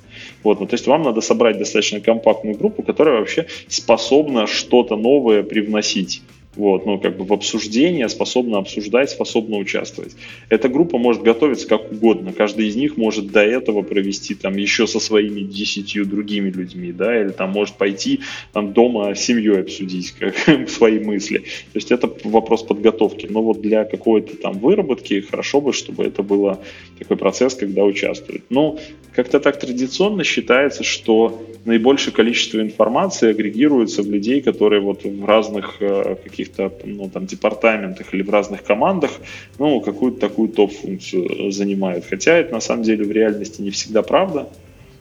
Вот, 0.43 0.59
ну, 0.59 0.67
то 0.67 0.73
есть 0.73 0.85
вам 0.87 1.03
надо 1.03 1.21
собрать 1.21 1.57
достаточно 1.57 2.01
компактную 2.01 2.57
группу, 2.57 2.83
которая 2.83 3.19
вообще 3.19 3.47
способна 3.67 4.47
что-то 4.47 4.97
новое 4.97 5.43
привносить 5.43 6.21
вот, 6.55 6.85
ну, 6.85 6.99
как 6.99 7.17
бы 7.17 7.23
в 7.23 7.31
обсуждение, 7.31 8.09
способна 8.09 8.57
обсуждать, 8.57 9.09
способна 9.09 9.57
участвовать. 9.57 10.15
Эта 10.49 10.67
группа 10.67 10.97
может 10.97 11.21
готовиться 11.21 11.67
как 11.67 11.91
угодно. 11.91 12.33
Каждый 12.33 12.67
из 12.67 12.75
них 12.75 12.97
может 12.97 13.31
до 13.31 13.41
этого 13.41 13.83
провести 13.83 14.35
там 14.35 14.57
еще 14.57 14.85
со 14.85 14.99
своими 14.99 15.41
десятью 15.41 16.05
другими 16.05 16.49
людьми, 16.49 16.91
да, 16.91 17.21
или 17.21 17.29
там 17.29 17.51
может 17.51 17.75
пойти 17.75 18.19
там 18.51 18.73
дома 18.73 19.15
с 19.15 19.21
семьей 19.21 19.61
обсудить 19.61 20.11
как, 20.19 20.69
свои 20.69 20.99
мысли. 20.99 21.37
То 21.39 21.75
есть 21.75 21.91
это 21.91 22.11
вопрос 22.25 22.63
подготовки. 22.63 23.27
Но 23.29 23.41
вот 23.41 23.61
для 23.61 23.85
какой-то 23.85 24.35
там 24.35 24.59
выработки 24.59 25.21
хорошо 25.21 25.61
бы, 25.61 25.71
чтобы 25.71 26.03
это 26.03 26.21
было 26.21 26.59
такой 26.99 27.15
процесс, 27.15 27.55
когда 27.55 27.83
участвуют. 27.83 28.43
Но 28.49 28.77
как-то 29.13 29.39
так 29.39 29.59
традиционно 29.59 30.23
считается, 30.23 30.83
что 30.83 31.41
наибольшее 31.65 32.13
количество 32.13 32.59
информации 32.59 33.29
агрегируется 33.29 34.03
в 34.03 34.09
людей, 34.09 34.41
которые 34.41 34.81
вот 34.81 35.03
в 35.03 35.25
разных 35.25 35.77
э, 35.81 36.15
каких-то 36.41 36.71
ну, 36.83 37.09
там, 37.09 37.25
департаментах 37.25 38.13
или 38.13 38.23
в 38.23 38.29
разных 38.29 38.63
командах 38.63 39.11
ну, 39.59 39.79
какую-то 39.81 40.19
такую 40.19 40.49
топ-функцию 40.49 41.51
занимают. 41.51 42.05
Хотя 42.05 42.37
это 42.37 42.53
на 42.53 42.61
самом 42.61 42.83
деле 42.83 43.05
в 43.05 43.11
реальности 43.11 43.61
не 43.61 43.71
всегда 43.71 44.01
правда. 44.01 44.49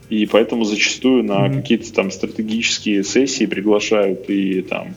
И 0.08 0.26
поэтому 0.26 0.64
зачастую 0.64 1.24
на 1.24 1.46
mm-hmm. 1.46 1.54
какие-то 1.54 1.92
там 1.92 2.10
стратегические 2.10 3.04
сессии 3.04 3.46
приглашают 3.46 4.28
и 4.28 4.62
там 4.62 4.94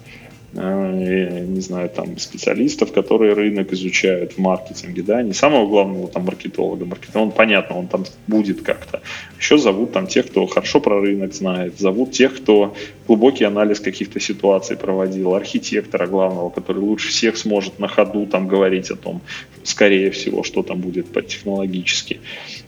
не 0.54 1.62
знаю, 1.62 1.90
там, 1.90 2.18
специалистов, 2.20 2.92
которые 2.92 3.34
рынок 3.34 3.74
изучают 3.74 4.34
в 4.34 4.38
маркетинге, 4.38 5.02
да, 5.02 5.24
не 5.24 5.34
самого 5.34 5.68
главного 5.68 6.08
там 6.10 6.26
маркетолога, 6.26 6.86
маркетолог, 6.86 7.30
он 7.30 7.32
понятно, 7.32 7.80
он 7.80 7.88
там 7.88 8.06
будет 8.28 8.62
как-то. 8.62 9.02
Еще 9.40 9.58
зовут 9.58 9.94
там 9.94 10.06
тех, 10.06 10.28
кто 10.28 10.46
хорошо 10.46 10.80
про 10.80 11.02
рынок 11.02 11.34
знает, 11.34 11.80
зовут 11.80 12.12
тех, 12.12 12.38
кто 12.38 12.76
глубокий 13.08 13.46
анализ 13.46 13.80
каких-то 13.80 14.20
ситуаций 14.20 14.78
проводил, 14.78 15.34
архитектора 15.34 16.06
главного, 16.06 16.52
который 16.52 16.84
лучше 16.84 17.10
всех 17.10 17.38
сможет 17.38 17.80
на 17.80 17.88
ходу 17.88 18.28
там 18.28 18.48
говорить 18.48 18.92
о 18.92 18.96
том, 18.96 19.22
скорее 19.64 20.12
всего, 20.12 20.44
что 20.44 20.62
там 20.62 20.82
будет 20.82 21.12
по 21.12 21.24
технологически. 21.24 22.20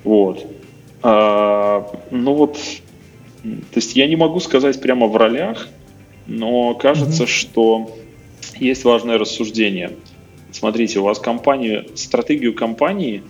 Вот. 0.04 0.44
А, 1.04 1.88
ну 2.10 2.34
вот, 2.34 2.58
то 3.44 3.76
есть 3.76 3.96
я 3.96 4.08
не 4.08 4.16
могу 4.16 4.40
сказать 4.40 4.82
прямо 4.82 5.06
в 5.06 5.16
ролях, 5.16 5.70
но 6.28 6.74
кажется, 6.76 7.24
mm-hmm. 7.24 7.28
что 7.28 7.98
есть 8.60 8.84
важное 8.84 9.18
рассуждение. 9.18 9.92
Смотрите, 10.52 11.00
у 11.00 11.04
вас 11.04 11.20
компания, 11.20 11.86
стратегию 11.96 12.54
компании 12.54 13.24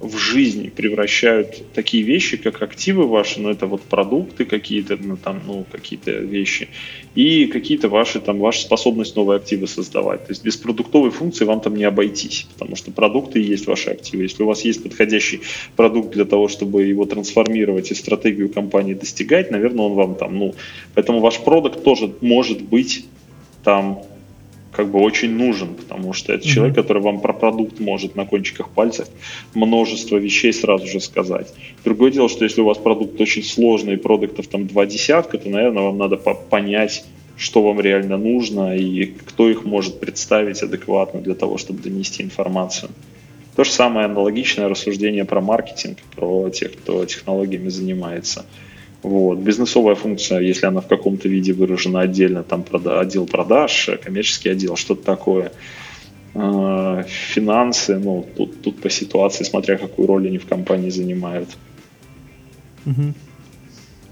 в 0.00 0.16
жизни 0.16 0.70
превращают 0.70 1.72
такие 1.74 2.02
вещи, 2.02 2.38
как 2.38 2.62
активы 2.62 3.06
ваши, 3.06 3.38
ну 3.38 3.50
это 3.50 3.66
вот 3.66 3.82
продукты 3.82 4.46
какие-то, 4.46 4.96
ну 4.96 5.18
там, 5.18 5.42
ну 5.46 5.66
какие-то 5.70 6.12
вещи, 6.12 6.68
и 7.14 7.46
какие-то 7.46 7.90
ваши 7.90 8.18
там, 8.18 8.38
ваша 8.38 8.62
способность 8.62 9.14
новые 9.14 9.36
активы 9.36 9.66
создавать. 9.66 10.26
То 10.26 10.30
есть 10.30 10.42
без 10.42 10.56
продуктовой 10.56 11.10
функции 11.10 11.44
вам 11.44 11.60
там 11.60 11.76
не 11.76 11.84
обойтись, 11.84 12.46
потому 12.54 12.76
что 12.76 12.90
продукты 12.92 13.42
и 13.42 13.44
есть 13.44 13.66
ваши 13.66 13.90
активы. 13.90 14.22
Если 14.22 14.42
у 14.42 14.46
вас 14.46 14.64
есть 14.64 14.82
подходящий 14.82 15.42
продукт 15.76 16.12
для 16.14 16.24
того, 16.24 16.48
чтобы 16.48 16.84
его 16.84 17.04
трансформировать 17.04 17.90
и 17.90 17.94
стратегию 17.94 18.48
компании 18.48 18.94
достигать, 18.94 19.50
наверное, 19.50 19.84
он 19.84 19.92
вам 19.92 20.14
там, 20.14 20.38
ну, 20.38 20.54
поэтому 20.94 21.20
ваш 21.20 21.40
продукт 21.40 21.84
тоже 21.84 22.10
может 22.22 22.62
быть 22.62 23.04
там 23.62 24.02
как 24.80 24.88
бы 24.88 24.98
очень 25.00 25.36
нужен, 25.36 25.74
потому 25.74 26.14
что 26.14 26.32
это 26.32 26.42
mm-hmm. 26.42 26.50
человек, 26.50 26.74
который 26.74 27.02
вам 27.02 27.20
про 27.20 27.34
продукт 27.34 27.80
может 27.80 28.16
на 28.16 28.24
кончиках 28.24 28.70
пальцев 28.70 29.08
множество 29.52 30.16
вещей 30.16 30.54
сразу 30.54 30.86
же 30.86 31.00
сказать. 31.00 31.52
Другое 31.84 32.10
дело, 32.10 32.30
что 32.30 32.44
если 32.44 32.62
у 32.62 32.64
вас 32.64 32.78
продукт 32.78 33.20
очень 33.20 33.42
сложный, 33.42 33.98
продуктов 33.98 34.46
там 34.46 34.66
два 34.66 34.86
десятка, 34.86 35.36
то, 35.36 35.50
наверное, 35.50 35.82
вам 35.82 35.98
надо 35.98 36.16
понять, 36.16 37.04
что 37.36 37.62
вам 37.62 37.78
реально 37.78 38.16
нужно 38.16 38.74
и 38.74 39.04
кто 39.04 39.50
их 39.50 39.66
может 39.66 40.00
представить 40.00 40.62
адекватно 40.62 41.20
для 41.20 41.34
того, 41.34 41.58
чтобы 41.58 41.82
донести 41.82 42.22
информацию. 42.22 42.90
То 43.56 43.64
же 43.64 43.72
самое 43.72 44.06
аналогичное 44.06 44.66
рассуждение 44.66 45.26
про 45.26 45.42
маркетинг, 45.42 45.98
про 46.16 46.48
тех, 46.48 46.72
кто 46.72 47.04
технологиями 47.04 47.68
занимается. 47.68 48.46
Вот. 49.02 49.38
Бизнесовая 49.38 49.94
функция, 49.94 50.40
если 50.40 50.66
она 50.66 50.80
в 50.80 50.86
каком-то 50.86 51.28
виде 51.28 51.52
выражена 51.52 52.00
отдельно, 52.00 52.42
там 52.42 52.62
прода- 52.62 53.00
отдел 53.00 53.26
продаж, 53.26 53.90
коммерческий 54.02 54.50
отдел, 54.50 54.76
что-то 54.76 55.02
такое. 55.02 55.52
А, 56.34 57.02
финансы, 57.04 57.98
ну, 57.98 58.26
тут, 58.36 58.62
тут 58.62 58.80
по 58.80 58.90
ситуации, 58.90 59.44
смотря 59.44 59.78
какую 59.78 60.06
роль 60.06 60.26
они 60.26 60.38
в 60.38 60.46
компании 60.46 60.90
занимают. 60.90 61.48
Угу. 62.86 63.14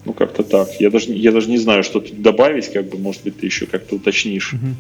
Ну, 0.05 0.13
как-то 0.15 0.43
так. 0.43 0.69
Я 0.81 0.91
даже, 0.91 1.13
я 1.13 1.33
даже 1.33 1.51
не 1.51 1.59
знаю, 1.59 1.83
что 1.83 2.01
тут 2.01 2.23
добавить, 2.23 2.73
как 2.73 2.89
бы, 2.89 2.99
может 2.99 3.25
быть, 3.25 3.39
ты 3.39 3.47
еще 3.47 3.67
как-то 3.67 3.97
уточнишь. 3.97 4.55
Угу. 4.55 4.75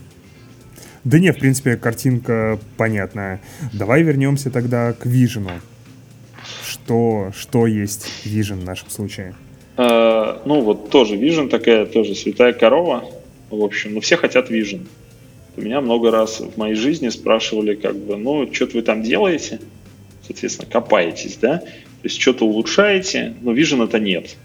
Да 1.04 1.18
нет, 1.18 1.36
в 1.36 1.40
принципе, 1.40 1.76
картинка 1.76 2.58
понятная. 2.76 3.40
Давай 3.72 4.02
вернемся 4.02 4.50
тогда 4.50 4.92
к 4.92 5.06
Вижену. 5.06 5.50
Что, 6.66 7.30
что 7.36 7.66
есть 7.66 8.10
Vision 8.24 8.60
в 8.60 8.64
нашем 8.64 8.90
случае? 8.90 9.34
Э, 9.78 10.38
ну 10.44 10.60
вот 10.60 10.90
тоже 10.90 11.16
Vision 11.16 11.48
такая, 11.48 11.86
тоже 11.86 12.14
святая 12.14 12.52
корова. 12.52 13.04
В 13.48 13.62
общем, 13.62 13.94
ну 13.94 14.00
все 14.00 14.16
хотят 14.16 14.50
Vision. 14.50 14.86
Меня 15.56 15.80
много 15.80 16.10
раз 16.10 16.40
в 16.40 16.56
моей 16.56 16.74
жизни 16.74 17.08
спрашивали, 17.08 17.74
как 17.74 17.96
бы, 17.96 18.16
ну, 18.16 18.48
что 18.52 18.66
вы 18.66 18.82
там 18.82 19.02
делаете? 19.02 19.60
Соответственно, 20.24 20.70
копаетесь, 20.70 21.36
да? 21.36 21.58
То 21.58 22.04
есть 22.04 22.20
что-то 22.20 22.44
улучшаете, 22.44 23.34
но 23.40 23.52
Vision 23.52 23.84
это 23.84 23.98
нет. 23.98 24.36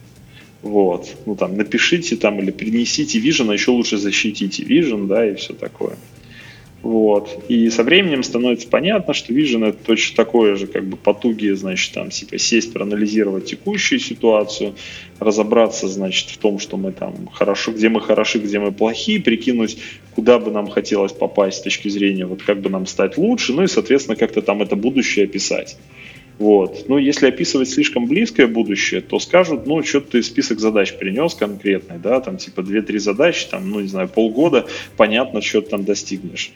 Вот. 0.61 1.09
Ну 1.25 1.35
там 1.35 1.57
напишите 1.57 2.15
там 2.15 2.39
или 2.39 2.51
принесите 2.51 3.19
Vision, 3.19 3.51
а 3.51 3.53
еще 3.53 3.71
лучше 3.71 3.97
защитите 3.97 4.63
Vision, 4.63 5.07
да, 5.07 5.29
и 5.29 5.35
все 5.35 5.53
такое. 5.53 5.97
Вот. 6.83 7.45
И 7.47 7.69
со 7.69 7.83
временем 7.83 8.23
становится 8.23 8.67
понятно, 8.67 9.13
что 9.13 9.33
Vision 9.33 9.65
это 9.69 9.77
точно 9.85 10.17
такое 10.17 10.57
же, 10.57 10.67
как 10.67 10.85
бы 10.85 10.97
потуги, 10.97 11.49
значит, 11.51 11.93
там, 11.93 12.09
типа, 12.09 12.37
сесть, 12.37 12.73
проанализировать 12.73 13.45
текущую 13.45 14.01
ситуацию, 14.01 14.75
разобраться, 15.17 15.87
значит, 15.87 16.29
в 16.29 16.37
том, 16.37 16.59
что 16.59 16.75
мы 16.75 16.91
там 16.91 17.29
хорошо, 17.31 17.71
где 17.71 17.87
мы 17.87 18.01
хороши, 18.01 18.39
где 18.39 18.59
мы 18.59 18.73
плохи, 18.73 19.17
прикинуть, 19.19 19.77
куда 20.13 20.39
бы 20.39 20.51
нам 20.51 20.67
хотелось 20.67 21.13
попасть 21.13 21.59
с 21.59 21.61
точки 21.61 21.87
зрения, 21.87 22.25
вот 22.25 22.43
как 22.43 22.59
бы 22.59 22.69
нам 22.69 22.85
стать 22.85 23.17
лучше, 23.17 23.53
ну 23.53 23.63
и, 23.63 23.67
соответственно, 23.67 24.17
как-то 24.17 24.41
там 24.41 24.61
это 24.61 24.75
будущее 24.75 25.23
описать. 25.23 25.77
Вот. 26.37 26.89
Ну, 26.89 26.97
если 26.97 27.27
описывать 27.27 27.69
слишком 27.69 28.07
близкое 28.07 28.47
будущее, 28.47 28.99
то 28.99 29.19
скажут, 29.19 29.67
ну, 29.67 29.81
что 29.83 30.01
ты 30.01 30.21
список 30.21 30.59
задач 30.59 30.93
принес 30.93 31.33
конкретный, 31.33 31.97
да, 31.97 32.19
там 32.19 32.35
типа 32.35 32.59
2-3 32.59 32.99
задачи, 32.99 33.47
там, 33.49 33.69
ну, 33.69 33.79
не 33.79 33.87
знаю, 33.87 34.09
полгода, 34.09 34.67
понятно, 34.97 35.41
что 35.41 35.61
ты 35.61 35.69
там 35.69 35.85
достигнешь. 35.85 36.51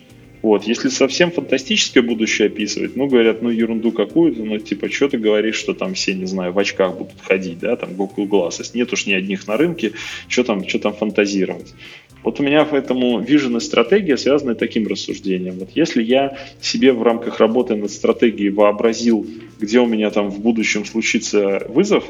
Вот, 0.48 0.64
если 0.64 0.88
совсем 0.88 1.30
фантастическое 1.30 2.02
будущее 2.02 2.48
описывать, 2.48 2.95
ну, 2.95 3.07
говорят, 3.07 3.41
ну, 3.41 3.49
ерунду 3.49 3.91
какую-то, 3.91 4.45
ну, 4.45 4.57
типа, 4.57 4.90
что 4.90 5.10
ты 5.10 5.18
говоришь, 5.18 5.57
что 5.57 5.74
там 5.74 5.94
все, 5.94 6.14
не 6.14 6.24
знаю, 6.24 6.53
в 6.53 6.57
очках 6.57 6.98
будут 6.98 7.19
ходить, 7.22 7.60
да, 7.60 7.76
там, 7.76 7.95
Google 7.95 8.28
Glasses, 8.28 8.72
нет 8.74 8.94
уж 8.94 9.07
ни 9.07 9.11
одних 9.11 9.45
на 9.45 9.57
рынке, 9.57 9.91
что 10.30 10.45
там, 10.45 10.65
что 10.65 10.80
там 10.80 10.94
фантазировать. 10.94 11.74
Вот 12.24 12.40
у 12.40 12.44
меня 12.44 12.64
поэтому 12.64 13.19
vision 13.19 13.57
и 13.57 13.60
стратегия 13.60 14.15
связаны 14.15 14.56
таким 14.56 14.88
рассуждением. 14.88 15.56
Вот 15.60 15.72
если 15.76 16.02
я 16.02 16.38
себе 16.61 16.94
в 16.94 17.03
рамках 17.03 17.41
работы 17.41 17.76
над 17.76 17.91
стратегией 17.91 18.49
вообразил, 18.49 19.28
где 19.60 19.82
у 19.82 19.86
меня 19.86 20.11
там 20.11 20.30
в 20.30 20.40
будущем 20.40 20.86
случится 20.86 21.65
вызов, 21.68 22.06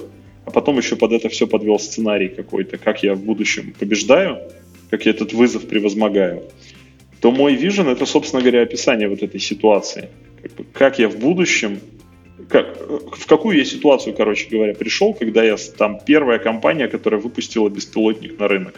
а 0.46 0.52
потом 0.52 0.78
еще 0.78 0.96
под 0.96 1.12
это 1.12 1.28
все 1.30 1.48
подвел 1.48 1.80
сценарий 1.80 2.28
какой-то, 2.28 2.78
как 2.78 3.02
я 3.02 3.16
в 3.16 3.20
будущем 3.24 3.74
побеждаю, 3.80 4.38
как 4.92 5.08
я 5.08 5.12
этот 5.12 5.34
вызов 5.34 5.68
превозмогаю, 5.68 6.44
то 7.22 7.32
мой 7.32 7.56
вижен 7.56 7.88
это, 7.88 8.06
собственно 8.06 8.42
говоря, 8.42 8.62
описание 8.62 9.10
вот 9.10 9.24
этой 9.24 9.40
ситуации. 9.40 10.10
Как, 10.74 11.00
я 11.00 11.10
в 11.10 11.18
будущем, 11.18 11.80
как, 12.50 12.78
в 12.80 13.26
какую 13.26 13.58
я 13.58 13.66
ситуацию, 13.66 14.16
короче 14.16 14.48
говоря, 14.50 14.74
пришел, 14.74 15.14
когда 15.14 15.44
я 15.44 15.58
там 15.78 16.00
первая 16.06 16.40
компания, 16.40 16.88
которая 16.88 17.20
выпустила 17.20 17.70
беспилотник 17.70 18.40
на 18.40 18.48
рынок. 18.48 18.76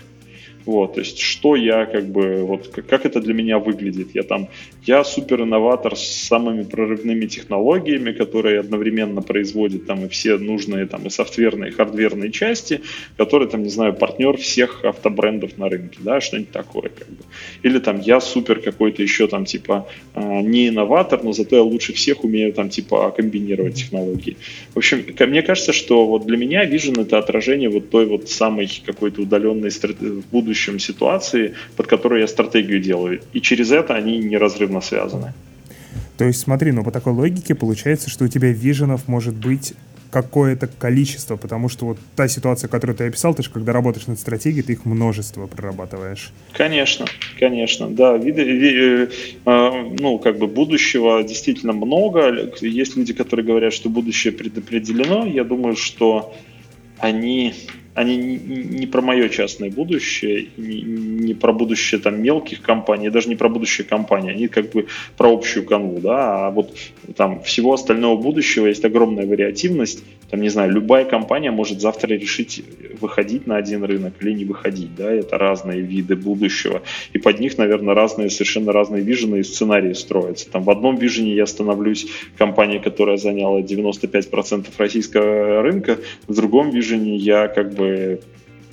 Вот, 0.66 0.96
то 0.96 1.00
есть, 1.00 1.20
что 1.20 1.56
я 1.56 1.86
как 1.86 2.06
бы, 2.06 2.44
вот, 2.44 2.68
как 2.68 3.06
это 3.06 3.22
для 3.22 3.34
меня 3.34 3.60
выглядит. 3.60 4.10
Я 4.14 4.24
там, 4.24 4.50
я 4.84 5.04
супер 5.04 5.42
инноватор 5.42 5.96
с 5.96 6.06
самыми 6.28 6.64
прорывными 6.64 7.26
технологиями, 7.26 8.12
которые 8.12 8.60
одновременно 8.60 9.22
производят 9.22 9.86
там 9.88 10.06
и 10.06 10.10
все 10.10 10.38
нужные 10.38 10.86
там 10.86 11.06
и 11.08 11.10
софтверные, 11.10 11.72
и 11.72 11.74
хардверные 11.74 12.32
части, 12.32 12.82
которые 13.18 13.50
там, 13.50 13.64
не 13.64 13.70
знаю, 13.70 13.94
партнер 13.94 14.38
всех 14.38 14.86
автобрендов 14.86 15.58
на 15.58 15.70
рынке, 15.70 15.98
да, 16.02 16.22
что-нибудь 16.22 16.52
такое 16.52 16.90
как 16.90 17.08
бы. 17.08 17.24
Или 17.64 17.80
там 17.80 18.00
я 18.02 18.20
супер 18.20 18.60
какой-то 18.60 19.02
еще 19.02 19.28
там 19.28 19.46
типа 19.46 19.88
а, 20.14 20.42
не 20.42 20.68
инноватор, 20.68 21.24
но 21.24 21.34
зато 21.34 21.56
я 21.56 21.64
лучше 21.64 21.94
всех 21.94 22.24
умею 22.24 22.54
там 22.54 22.70
типа 22.70 23.12
комбинировать 23.12 23.76
технологии. 23.76 24.38
В 24.74 24.78
общем, 24.78 25.04
мне 25.20 25.42
кажется, 25.42 25.74
что 25.74 26.06
вот 26.06 26.26
для 26.28 26.38
меня 26.38 26.70
Vision 26.70 27.02
это 27.02 27.18
отражение 27.18 27.70
вот 27.70 27.90
той 27.90 28.06
вот 28.06 28.30
самой 28.30 28.70
какой-то 28.86 29.22
удаленной 29.22 29.70
будущей 30.32 30.49
будущем 30.50 30.80
ситуации, 30.80 31.54
под 31.78 31.88
которую 31.88 32.22
я 32.22 32.28
стратегию 32.28 32.82
делаю. 32.82 33.22
И 33.34 33.40
через 33.42 33.72
это 33.72 33.94
они 33.94 34.18
неразрывно 34.18 34.82
связаны. 34.82 35.34
То 36.18 36.26
есть 36.26 36.40
смотри, 36.40 36.72
ну 36.72 36.84
по 36.84 36.92
такой 36.92 37.14
логике 37.14 37.54
получается, 37.54 38.10
что 38.10 38.26
у 38.26 38.28
тебя 38.28 38.52
виженов 38.52 39.08
может 39.08 39.36
быть 39.36 39.74
какое-то 40.12 40.68
количество, 40.68 41.38
потому 41.38 41.70
что 41.70 41.86
вот 41.86 41.98
та 42.16 42.28
ситуация, 42.28 42.68
которую 42.68 42.98
ты 42.98 43.04
описал, 43.06 43.36
ты 43.36 43.44
же 43.44 43.52
когда 43.52 43.74
работаешь 43.74 44.08
над 44.08 44.20
стратегией, 44.20 44.64
ты 44.64 44.74
их 44.74 44.86
множество 44.86 45.46
прорабатываешь. 45.46 46.32
Конечно, 46.54 47.06
конечно, 47.40 47.88
да. 47.90 48.18
Виды, 48.18 48.44
ви, 48.44 49.08
э, 49.46 49.72
ну, 50.00 50.18
как 50.18 50.40
бы 50.40 50.48
будущего 50.48 51.24
действительно 51.24 51.74
много. 51.74 52.52
Есть 52.62 52.98
люди, 52.98 53.14
которые 53.14 53.46
говорят, 53.46 53.72
что 53.72 53.90
будущее 53.90 54.34
предопределено. 54.34 55.28
Я 55.28 55.44
думаю, 55.44 55.76
что 55.76 56.34
они 56.98 57.54
они 58.00 58.16
не 58.18 58.88
про 58.88 59.02
мое 59.02 59.28
частное 59.28 59.70
будущее, 59.70 60.48
не, 60.56 61.34
про 61.34 61.52
будущее 61.52 62.00
там 62.00 62.22
мелких 62.24 62.62
компаний, 62.62 63.10
даже 63.10 63.28
не 63.28 63.36
про 63.36 63.50
будущее 63.50 63.86
компании, 63.86 64.32
они 64.32 64.48
как 64.48 64.72
бы 64.72 64.88
про 65.18 65.34
общую 65.34 65.66
канву, 65.66 66.00
да, 66.00 66.48
а 66.48 66.50
вот 66.50 66.74
там 67.18 67.44
всего 67.44 67.74
остального 67.74 68.16
будущего 68.16 68.68
есть 68.68 68.86
огромная 68.86 69.28
вариативность, 69.28 70.06
Там, 70.30 70.42
не 70.42 70.50
знаю, 70.50 70.72
любая 70.72 71.06
компания 71.06 71.52
может 71.52 71.82
завтра 71.82 72.14
решить 72.14 72.64
выходить 73.00 73.48
на 73.48 73.58
один 73.58 73.84
рынок 73.84 74.14
или 74.22 74.32
не 74.32 74.46
выходить, 74.46 74.96
да, 74.96 75.12
это 75.12 75.38
разные 75.38 75.82
виды 75.82 76.16
будущего, 76.16 76.82
и 77.14 77.18
под 77.18 77.40
них, 77.40 77.58
наверное, 77.58 77.96
разные, 77.96 78.30
совершенно 78.30 78.72
разные 78.72 79.02
вижены 79.02 79.38
и 79.38 79.44
сценарии 79.44 79.94
строятся. 79.94 80.50
Там 80.50 80.64
в 80.64 80.70
одном 80.70 80.98
вижене 80.98 81.34
я 81.34 81.46
становлюсь 81.46 82.08
компанией, 82.38 82.80
которая 82.80 83.18
заняла 83.18 83.62
95% 83.62 84.68
российского 84.78 85.62
рынка, 85.62 85.98
в 86.28 86.36
другом 86.36 86.70
вижене 86.70 87.16
я 87.16 87.48
как 87.48 87.74
бы, 87.74 88.22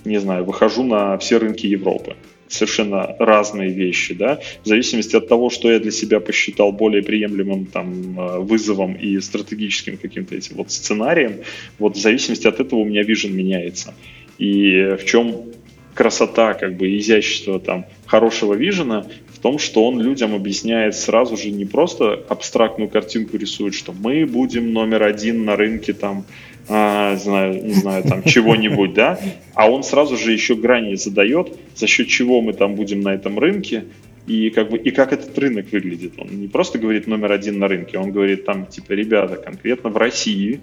не 0.05 0.19
знаю, 0.19 0.45
выхожу 0.45 0.83
на 0.83 1.17
все 1.19 1.39
рынки 1.39 1.67
Европы 1.67 2.17
совершенно 2.49 3.17
разные 3.19 3.71
вещи, 3.71 4.15
да, 4.15 4.41
в 4.63 4.69
зависимости 4.69 5.17
от 5.17 5.29
того, 5.29 5.51
что 5.51 5.71
я 5.71 5.79
для 5.79 5.91
себя 5.91 6.21
посчитал 6.21 6.73
более 6.73 7.03
приемлемым 7.03 7.67
там 7.67 8.19
э, 8.19 8.39
вызовом 8.39 8.95
и 8.95 9.21
стратегическим 9.21 9.97
каким-то 9.97 10.35
этим 10.35 10.57
вот 10.57 10.71
сценарием, 10.71 11.41
вот 11.79 11.97
в 11.97 12.01
зависимости 12.01 12.47
от 12.47 12.61
этого 12.61 12.81
у 12.81 12.85
меня 12.85 13.03
вижен 13.03 13.35
меняется. 13.35 13.95
И 14.39 14.97
в 15.01 15.05
чем 15.05 15.47
красота, 15.95 16.55
как 16.55 16.77
бы 16.77 16.97
изящество 16.99 17.59
там 17.59 17.87
хорошего 18.05 18.55
вижена 18.55 19.07
в 19.33 19.39
том, 19.39 19.59
что 19.59 19.85
он 19.85 20.01
людям 20.01 20.35
объясняет 20.35 20.95
сразу 20.95 21.37
же 21.37 21.51
не 21.51 21.65
просто 21.65 22.25
абстрактную 22.29 22.89
картинку 22.89 23.37
рисует, 23.37 23.75
что 23.75 23.93
мы 23.93 24.27
будем 24.27 24.73
номер 24.73 25.03
один 25.03 25.45
на 25.45 25.57
рынке 25.57 25.93
там 25.93 26.25
а, 26.69 27.17
знаю, 27.17 27.65
не 27.65 27.75
знаю, 27.75 28.03
там 28.05 28.23
чего-нибудь, 28.25 28.95
да, 28.95 29.19
а 29.55 29.71
он 29.71 29.83
сразу 29.83 30.17
же 30.17 30.33
еще 30.33 30.55
грани 30.55 30.95
задает, 30.95 31.57
за 31.75 31.87
счет 31.87 32.09
чего 32.09 32.41
мы 32.41 32.53
там 32.53 32.75
будем 32.75 33.01
на 33.01 33.15
этом 33.15 33.39
рынке, 33.39 33.85
и 34.27 34.51
как 34.51 34.71
бы 34.71 34.79
и 34.79 34.91
как 34.91 35.13
этот 35.13 35.39
рынок 35.39 35.71
выглядит. 35.71 36.15
Он 36.19 36.29
не 36.29 36.49
просто 36.49 36.79
говорит 36.79 37.07
номер 37.07 37.33
один 37.33 37.59
на 37.59 37.69
рынке, 37.69 37.99
он 37.99 38.11
говорит 38.11 38.45
там 38.45 38.67
типа 38.67 38.93
ребята 38.93 39.37
конкретно 39.37 39.91
в 39.91 39.97
России 39.97 40.61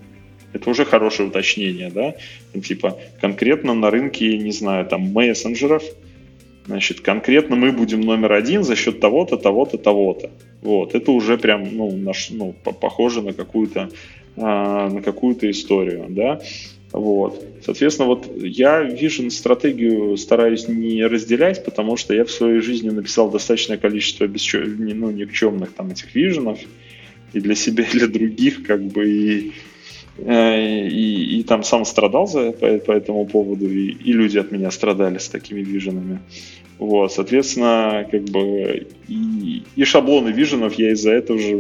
это 0.54 0.70
уже 0.70 0.86
хорошее 0.86 1.30
уточнение, 1.30 1.90
да, 1.90 2.14
типа 2.60 3.00
конкретно 3.20 3.74
на 3.74 3.90
рынке, 3.90 4.38
не 4.38 4.52
знаю, 4.52 4.86
там 4.86 5.12
мессенджеров, 5.12 5.84
значит 6.66 7.02
конкретно 7.02 7.56
мы 7.56 7.72
будем 7.72 8.02
номер 8.02 8.34
один 8.34 8.64
за 8.64 8.76
счет 8.76 9.00
того-то, 9.00 9.38
того-то, 9.38 9.78
того-то. 9.78 10.30
Вот 10.62 10.96
это 10.96 11.12
уже 11.12 11.38
прям 11.38 11.76
ну 11.76 11.92
наш 11.98 12.30
ну 12.30 12.54
похоже 12.64 13.22
на 13.22 13.34
какую-то 13.34 13.90
на 14.35 15.01
какую-то 15.03 15.49
историю, 15.49 16.07
да. 16.10 16.41
Вот. 16.93 17.43
Соответственно, 17.65 18.07
вот 18.07 18.30
я 18.38 18.84
Vision 18.84 19.31
стратегию 19.31 20.15
стараюсь 20.15 20.68
не 20.68 21.03
разделять, 21.05 21.65
потому 21.65 21.97
что 21.97 22.14
я 22.14 22.23
в 22.23 22.31
своей 22.31 22.61
жизни 22.61 22.91
написал 22.91 23.31
достаточное 23.31 23.77
количество 23.77 24.27
бесчё... 24.27 24.64
ну, 24.64 25.10
никчемных 25.10 25.73
там 25.73 25.89
этих 25.89 26.14
виженов 26.14 26.60
и 27.34 27.39
для 27.39 27.55
себя, 27.55 27.84
и 27.93 27.97
для 27.97 28.07
других, 28.07 28.64
как 28.64 28.84
бы, 28.84 29.10
и, 29.10 29.53
э, 30.19 30.88
и, 30.88 31.39
и 31.39 31.43
там 31.43 31.64
сам 31.64 31.84
страдал 31.84 32.27
за, 32.27 32.51
по, 32.51 32.77
по 32.77 32.91
этому 32.91 33.26
поводу, 33.26 33.68
и, 33.68 33.88
и 33.88 34.14
люди 34.14 34.38
от 34.38 34.51
меня 34.51 34.69
страдали 34.69 35.18
с 35.18 35.30
такими 35.30 35.61
виженами. 35.61 36.19
Вот, 36.80 37.14
соответственно, 37.14 38.08
как 38.10 38.24
бы 38.26 38.88
и, 39.08 39.64
и 39.76 39.84
шаблоны 39.84 40.30
виженов 40.30 40.74
я 40.76 40.91
из-за 40.91 41.12
этого 41.12 41.40
же, 41.40 41.56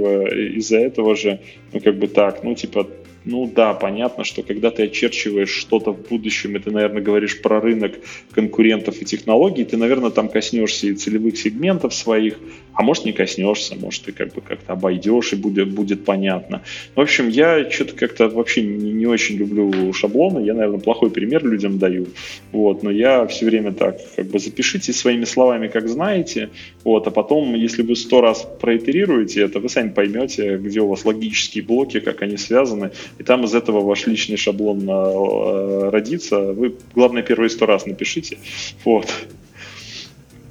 из-за 0.55 0.79
этого 0.79 1.15
же, 1.15 1.39
ну, 1.71 1.79
как 1.79 1.97
бы 1.97 2.07
так, 2.07 2.43
ну, 2.43 2.55
типа, 2.55 2.87
ну 3.25 3.49
да, 3.53 3.73
понятно, 3.73 4.23
что 4.23 4.43
когда 4.43 4.69
ты 4.69 4.83
очерчиваешь 4.83 5.49
что-то 5.49 5.93
в 5.93 6.07
будущем, 6.07 6.55
и 6.55 6.59
ты, 6.59 6.71
наверное, 6.71 7.01
говоришь 7.01 7.41
про 7.41 7.61
рынок 7.61 7.93
конкурентов 8.31 9.01
и 9.01 9.05
технологий, 9.05 9.63
ты, 9.63 9.77
наверное, 9.77 10.09
там 10.09 10.27
коснешься 10.27 10.87
и 10.87 10.93
целевых 10.93 11.37
сегментов 11.37 11.93
своих, 11.93 12.37
а 12.73 12.83
может 12.83 13.05
не 13.05 13.13
коснешься, 13.13 13.75
может 13.75 14.03
ты 14.03 14.11
как 14.11 14.33
бы 14.33 14.41
как-то 14.41 14.73
обойдешь 14.73 15.33
и 15.33 15.35
будет, 15.35 15.71
будет 15.71 16.05
понятно. 16.05 16.61
В 16.95 17.01
общем, 17.01 17.29
я 17.29 17.69
что-то 17.69 17.95
как-то 17.95 18.29
вообще 18.29 18.63
не, 18.63 18.91
не 18.91 19.05
очень 19.05 19.35
люблю 19.35 19.93
шаблоны, 19.93 20.45
я, 20.45 20.53
наверное, 20.53 20.79
плохой 20.79 21.11
пример 21.11 21.45
людям 21.45 21.77
даю, 21.79 22.07
вот, 22.51 22.83
но 22.83 22.91
я 22.91 23.25
все 23.27 23.45
время 23.45 23.73
так, 23.73 23.99
как 24.15 24.27
бы 24.27 24.39
запишите 24.39 24.93
своими 24.93 25.25
словами, 25.25 25.67
как 25.67 25.87
знаете, 25.87 26.49
вот, 26.83 27.07
а 27.07 27.11
потом, 27.11 27.55
если 27.55 27.83
вы 27.83 27.95
сто 27.95 28.21
раз 28.21 28.47
проитерируете 28.59 29.41
это, 29.41 29.59
вы 29.59 29.69
сами 29.69 29.89
поймете, 29.89 30.57
где 30.57 30.81
у 30.81 30.87
вас 30.87 31.05
логические 31.05 31.63
блоки, 31.63 31.99
как 31.99 32.21
они 32.21 32.37
связаны, 32.37 32.91
и 33.19 33.23
там 33.23 33.43
из 33.45 33.53
этого 33.53 33.81
ваш 33.81 34.07
личный 34.07 34.37
шаблон 34.37 34.87
э, 34.89 35.89
родится. 35.89 36.53
Вы, 36.53 36.75
главное, 36.95 37.23
первые 37.23 37.49
сто 37.49 37.65
раз 37.65 37.85
напишите. 37.85 38.37
Вот. 38.83 39.07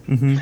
Угу. 0.08 0.38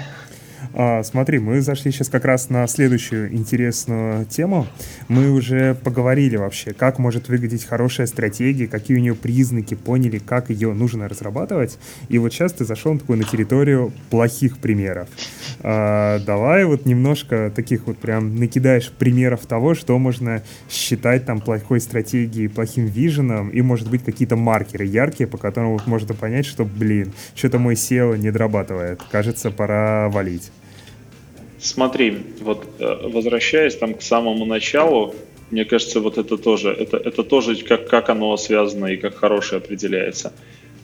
А, 0.75 1.03
смотри, 1.03 1.39
мы 1.39 1.61
зашли 1.61 1.91
сейчас 1.91 2.09
как 2.09 2.25
раз 2.25 2.51
на 2.51 2.67
следующую 2.67 3.35
интересную 3.35 4.25
тему. 4.27 4.67
Мы 5.09 5.31
уже 5.31 5.75
поговорили 5.75 6.37
вообще, 6.37 6.73
как 6.73 6.99
может 6.99 7.29
выглядеть 7.29 7.65
хорошая 7.65 8.07
стратегия, 8.07 8.67
какие 8.67 8.97
у 8.97 9.01
нее 9.01 9.15
признаки, 9.15 9.75
поняли, 9.75 10.19
как 10.19 10.51
ее 10.51 10.73
нужно 10.73 11.09
разрабатывать. 11.09 11.79
И 12.09 12.19
вот 12.19 12.33
сейчас 12.33 12.53
ты 12.53 12.65
зашел 12.65 12.99
такой 12.99 13.17
на 13.17 13.25
территорию 13.25 13.93
плохих 14.11 14.59
примеров. 14.59 15.09
А, 15.63 16.19
давай 16.21 16.65
вот 16.65 16.87
немножко 16.87 17.53
таких 17.55 17.87
вот 17.87 17.99
прям 17.99 18.37
накидаешь 18.37 18.91
примеров 18.91 19.47
того, 19.47 19.75
что 19.75 19.99
можно 19.99 20.43
считать 20.71 21.27
там 21.27 21.41
плохой 21.41 21.81
стратегией, 21.81 22.49
плохим 22.49 22.87
виженом, 22.87 23.51
и 23.51 23.61
может 23.61 23.91
быть 23.91 24.03
какие-то 24.03 24.37
маркеры 24.37 24.87
яркие, 24.87 25.27
по 25.27 25.37
которым 25.37 25.73
вот 25.73 25.87
можно 25.87 26.15
понять, 26.15 26.47
что, 26.47 26.65
блин, 26.65 27.13
что-то 27.35 27.59
мой 27.59 27.75
SEO 27.75 28.17
не 28.17 28.31
дорабатывает. 28.31 29.01
Кажется, 29.11 29.51
пора 29.51 30.09
валить. 30.09 30.51
Смотри, 31.59 32.19
вот 32.41 32.67
э, 32.79 33.09
возвращаясь 33.13 33.77
там 33.77 33.93
к 33.93 34.01
самому 34.01 34.47
началу, 34.47 35.15
мне 35.51 35.67
кажется, 35.67 36.01
вот 36.01 36.17
это 36.17 36.39
тоже, 36.39 36.71
это, 36.71 36.97
это 36.97 37.23
тоже 37.23 37.57
как, 37.57 37.87
как 37.87 38.09
оно 38.09 38.35
связано 38.39 38.87
и 38.87 38.97
как 38.97 39.17
хорошее 39.17 39.59
определяется. 39.59 40.33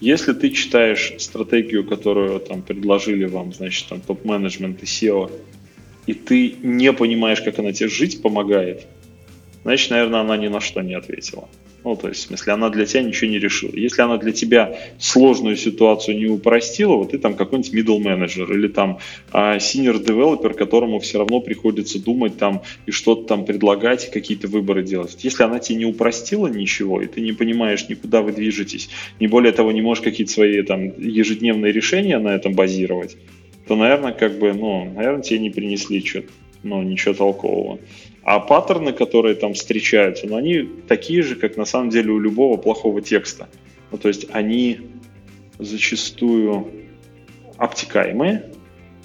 Если 0.01 0.33
ты 0.35 0.51
читаешь 0.51 1.15
стратегию, 1.19 1.87
которую 1.87 2.39
там 2.41 2.63
предложили 2.63 3.25
вам, 3.25 3.53
значит, 3.53 3.89
там 3.89 4.01
топ-менеджмент 4.01 4.83
и 4.83 4.87
SEO, 4.87 5.31
и 6.07 6.15
ты 6.15 6.55
не 6.63 6.93
понимаешь, 6.93 7.41
как 7.41 7.59
она 7.59 7.73
тебе 7.73 7.89
жить 7.89 8.21
помогает, 8.21 8.87
значит, 9.63 9.91
наверное, 9.91 10.21
она 10.21 10.37
ни 10.37 10.49
на 10.49 10.61
что 10.61 10.83
не 10.83 10.95
ответила. 10.95 11.49
Ну, 11.87 11.95
то 11.95 12.09
есть, 12.09 12.25
в 12.25 12.27
смысле, 12.27 12.55
она 12.55 12.69
для 12.69 12.85
тебя 12.85 13.05
ничего 13.05 13.31
не 13.31 13.39
решила. 13.39 13.71
Если 13.73 14.03
она 14.03 14.17
для 14.17 14.33
тебя 14.33 14.77
сложную 14.99 15.55
ситуацию 15.55 16.19
не 16.19 16.27
упростила, 16.27 16.97
вот 16.97 17.13
ты 17.13 17.19
там 17.19 17.37
какой-нибудь 17.37 17.73
middle 17.73 18.01
менеджер 18.01 18.53
или 18.53 18.67
там 18.67 18.99
а, 19.31 19.59
senior 19.59 20.05
developer, 20.05 20.53
которому 20.53 20.99
все 20.99 21.19
равно 21.19 21.41
приходится 21.41 22.03
думать 22.03 22.39
там 22.39 22.63
и 22.87 22.91
что-то 22.91 23.29
там 23.29 23.45
предлагать, 23.45 24.09
и 24.09 24.11
какие-то 24.11 24.49
выборы 24.49 24.83
делать. 24.83 25.17
Если 25.23 25.45
она 25.45 25.61
тебе 25.61 25.79
не 25.79 25.85
упростила 25.85 26.49
ничего, 26.49 27.01
и 27.01 27.07
ты 27.07 27.21
не 27.21 27.31
понимаешь, 27.31 27.89
никуда 27.89 28.21
вы 28.21 28.33
движетесь, 28.33 28.91
не 29.21 29.29
более 29.29 29.53
того, 29.53 29.71
не 29.71 29.81
можешь 29.81 30.03
какие-то 30.03 30.33
свои 30.33 30.63
там 30.63 30.87
ежедневные 30.99 31.71
решения 31.71 32.19
на 32.19 32.35
этом 32.35 32.53
базировать, 32.53 33.17
то, 33.69 33.77
наверное, 33.77 34.11
как 34.11 34.41
бы, 34.41 34.53
ну, 34.53 34.93
наверное, 34.93 35.23
тебе 35.23 35.39
не 35.39 35.51
принесли 35.51 36.05
что-то, 36.05 36.31
ну, 36.65 36.83
ничего 36.83 37.15
толкового. 37.15 37.79
А 38.27 38.41
паттерны, 38.41 38.93
которые 38.93 39.37
там 39.37 39.55
встречаются, 39.55 40.27
ну, 40.27 40.35
они 40.35 40.69
такие 40.89 41.23
же, 41.23 41.37
как 41.37 41.57
на 41.57 41.65
самом 41.65 41.91
деле 41.91 42.11
у 42.11 42.19
любого 42.19 42.57
плохого 42.57 43.01
текста. 43.01 43.49
Ну, 43.93 43.99
то 43.99 44.09
есть 44.09 44.27
они 44.33 44.81
зачастую 45.61 46.67
обтекаемые, 47.57 48.51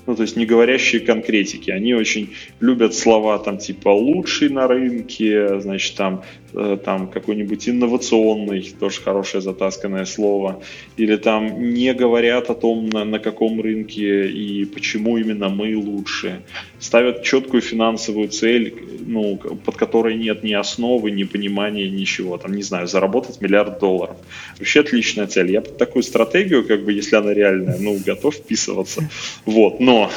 ну, 0.07 0.15
то 0.15 0.23
есть 0.23 0.37
не 0.37 0.47
говорящие 0.47 1.01
конкретики. 1.01 1.69
Они 1.69 1.93
очень 1.93 2.33
любят 2.59 2.95
слова 2.95 3.37
там 3.37 3.59
типа 3.59 3.89
лучший 3.89 4.49
на 4.49 4.67
рынке, 4.67 5.59
значит, 5.61 5.95
там 5.95 6.23
Э, 6.53 6.77
там 6.83 7.07
какой-нибудь 7.07 7.69
инновационный, 7.69 8.73
тоже 8.77 8.99
хорошее 8.99 9.41
затасканное 9.41 10.03
слово, 10.03 10.61
или 10.97 11.15
там 11.15 11.73
не 11.73 11.93
говорят 11.93 12.49
о 12.49 12.55
том, 12.55 12.89
на, 12.89 13.05
на 13.05 13.19
каком 13.19 13.61
рынке 13.61 14.29
и 14.29 14.65
почему 14.65 15.17
именно 15.17 15.47
мы 15.47 15.77
лучше. 15.77 16.41
Ставят 16.79 17.23
четкую 17.23 17.61
финансовую 17.61 18.27
цель, 18.27 18.73
ну, 19.05 19.37
под 19.37 19.75
которой 19.75 20.15
нет 20.15 20.43
ни 20.43 20.53
основы, 20.53 21.11
ни 21.11 21.23
понимания, 21.23 21.89
ничего. 21.89 22.37
Там, 22.37 22.53
не 22.53 22.63
знаю, 22.63 22.87
заработать 22.87 23.41
миллиард 23.41 23.79
долларов. 23.79 24.17
Вообще 24.57 24.81
отличная 24.81 25.27
цель. 25.27 25.51
Я 25.51 25.61
под 25.61 25.77
такую 25.77 26.03
стратегию, 26.03 26.65
как 26.65 26.83
бы, 26.83 26.93
если 26.93 27.15
она 27.15 27.33
реальная, 27.33 27.77
ну, 27.79 27.99
готов 28.05 28.35
вписываться. 28.35 29.09
Вот, 29.45 29.79
но 29.79 30.09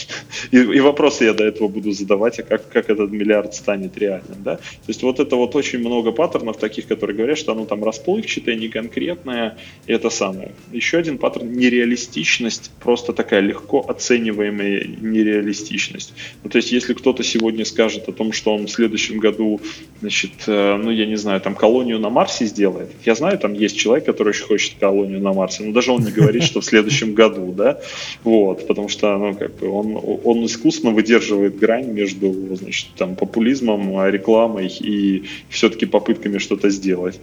и, 0.50 0.58
и 0.58 0.80
вопросы 0.80 1.24
я 1.24 1.34
до 1.34 1.44
этого 1.44 1.68
буду 1.68 1.92
задавать, 1.92 2.38
а 2.38 2.42
как, 2.42 2.68
как 2.68 2.90
этот 2.90 3.10
миллиард 3.10 3.54
станет 3.54 3.96
реальным, 3.98 4.42
да? 4.42 4.56
То 4.56 4.88
есть 4.88 5.02
вот 5.02 5.20
это 5.20 5.36
вот 5.36 5.56
очень 5.56 5.78
много 5.78 6.12
паттернов 6.12 6.58
таких, 6.58 6.86
которые 6.86 7.16
говорят, 7.16 7.38
что 7.38 7.52
оно 7.52 7.64
там 7.64 7.84
расплывчатое, 7.84 8.56
неконкретное, 8.56 9.58
и 9.86 9.92
это 9.92 10.10
самое. 10.10 10.52
Еще 10.72 10.98
один 10.98 11.18
паттерн– 11.18 11.52
нереалистичность, 11.56 12.70
просто 12.80 13.12
такая 13.12 13.40
легко 13.40 13.84
оцениваемая 13.88 14.84
нереалистичность. 14.84 16.12
Ну, 16.42 16.50
то 16.50 16.56
есть 16.56 16.72
если 16.72 16.94
кто-то 16.94 17.22
сегодня 17.22 17.64
скажет 17.64 18.08
о 18.08 18.12
том, 18.12 18.25
что 18.32 18.54
он 18.54 18.66
в 18.66 18.70
следующем 18.70 19.18
году, 19.18 19.60
значит, 20.00 20.32
э, 20.46 20.76
ну, 20.76 20.90
я 20.90 21.06
не 21.06 21.16
знаю, 21.16 21.40
там 21.40 21.54
колонию 21.54 21.98
на 21.98 22.10
Марсе 22.10 22.46
сделает, 22.46 22.90
я 23.04 23.14
знаю, 23.14 23.38
там 23.38 23.54
есть 23.54 23.76
человек, 23.76 24.06
который 24.06 24.30
очень 24.30 24.44
хочет 24.44 24.74
колонию 24.78 25.20
на 25.20 25.32
Марсе, 25.32 25.62
но 25.64 25.72
даже 25.72 25.92
он 25.92 26.02
не 26.02 26.12
говорит, 26.12 26.42
что 26.42 26.60
в 26.60 26.64
следующем 26.64 27.14
году, 27.14 27.52
да, 27.52 27.80
вот, 28.24 28.66
потому 28.66 28.88
что, 28.88 29.16
ну, 29.18 29.34
как 29.34 29.56
бы 29.56 29.68
он, 29.68 29.98
он 30.24 30.44
искусно 30.46 30.90
выдерживает 30.90 31.58
грань 31.58 31.92
между, 31.92 32.32
значит, 32.56 32.88
там, 32.96 33.16
популизмом, 33.16 34.06
рекламой 34.08 34.68
и 34.68 35.24
все-таки 35.48 35.86
попытками 35.86 36.38
что-то 36.38 36.70
сделать. 36.70 37.20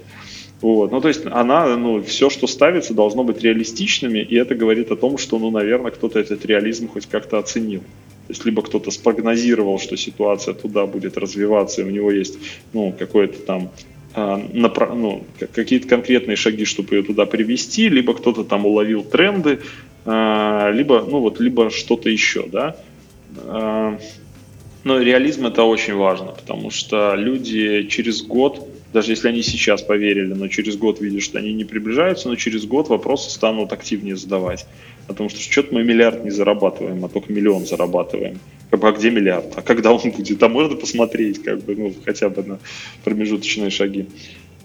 Вот. 0.64 0.92
Ну, 0.94 1.02
то 1.02 1.10
есть 1.10 1.26
она, 1.26 1.76
ну, 1.76 2.02
все, 2.02 2.30
что 2.30 2.48
ставится, 2.48 2.94
должно 2.94 3.26
быть 3.26 3.44
реалистичными, 3.44 4.20
и 4.20 4.38
это 4.38 4.56
говорит 4.56 4.92
о 4.92 4.96
том, 4.96 5.18
что, 5.18 5.38
ну, 5.38 5.52
наверное, 5.52 5.92
кто-то 5.92 6.20
этот 6.20 6.46
реализм 6.46 6.88
хоть 6.88 7.06
как-то 7.06 7.38
оценил. 7.38 7.84
То 8.28 8.32
есть 8.32 8.46
либо 8.46 8.62
кто-то 8.62 8.90
спрогнозировал, 8.90 9.80
что 9.80 9.98
ситуация 9.98 10.54
туда 10.54 10.86
будет 10.86 11.18
развиваться, 11.18 11.82
и 11.82 11.84
у 11.84 11.90
него 11.90 12.12
есть, 12.12 12.38
ну, 12.72 12.96
какое-то 12.98 13.40
там 13.40 13.72
а, 14.16 14.38
ну, 14.38 15.26
какие-то 15.54 15.88
конкретные 15.88 16.36
шаги, 16.36 16.66
чтобы 16.66 16.96
ее 16.96 17.04
туда 17.04 17.26
привести, 17.26 17.90
либо 17.90 18.14
кто-то 18.14 18.44
там 18.44 18.66
уловил 18.66 19.04
тренды, 19.04 19.60
а, 20.06 20.70
либо, 20.72 21.02
ну 21.02 21.20
вот, 21.20 21.40
либо 21.40 21.72
что-то 21.72 22.10
еще, 22.10 22.46
да. 22.48 22.76
А, 23.38 23.98
но 24.84 25.00
реализм 25.00 25.48
это 25.48 25.64
очень 25.64 25.96
важно, 25.96 26.28
потому 26.28 26.70
что 26.70 27.16
люди 27.16 27.84
через 27.84 28.22
год, 28.22 28.68
даже 28.92 29.12
если 29.14 29.30
они 29.30 29.42
сейчас 29.42 29.82
поверили, 29.82 30.34
но 30.34 30.48
через 30.48 30.78
год 30.78 31.02
видят, 31.02 31.24
что 31.24 31.40
они 31.40 31.54
не 31.54 31.64
приближаются, 31.64 32.30
но 32.30 32.36
через 32.36 32.66
год 32.66 32.90
вопросы 32.90 33.32
станут 33.32 33.74
активнее 33.74 34.16
задавать. 34.16 34.68
Потому 35.08 35.30
что 35.30 35.40
что-то 35.40 35.74
мы 35.74 35.84
миллиард 35.84 36.24
не 36.24 36.32
зарабатываем, 36.32 37.04
а 37.04 37.10
только 37.10 37.32
миллион 37.32 37.66
зарабатываем 37.66 38.40
как 38.74 38.80
бы, 38.80 38.88
а 38.88 38.92
где 38.92 39.12
миллиард? 39.12 39.54
А 39.56 39.62
когда 39.62 39.94
он 39.94 40.02
будет? 40.02 40.42
А 40.42 40.50
можно 40.50 40.76
посмотреть, 40.76 41.44
как 41.44 41.62
бы, 41.62 41.76
ну, 41.76 41.94
хотя 42.04 42.30
бы 42.30 42.42
на 42.42 42.60
промежуточные 43.04 43.70
шаги. 43.70 44.08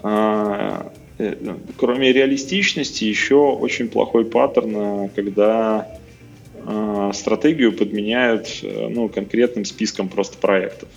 А, 0.03 0.91
э, 1.19 1.35
кроме 1.77 2.11
реалистичности, 2.11 3.05
еще 3.05 3.35
очень 3.35 3.89
плохой 3.89 4.25
паттерн, 4.25 4.73
а, 4.77 5.09
когда 5.15 5.89
а, 6.65 7.13
стратегию 7.13 7.75
подменяют 7.77 8.61
э, 8.63 8.89
ну, 8.89 9.11
конкретным 9.11 9.67
списком 9.67 10.09
просто 10.09 10.39
проектов. 10.39 10.89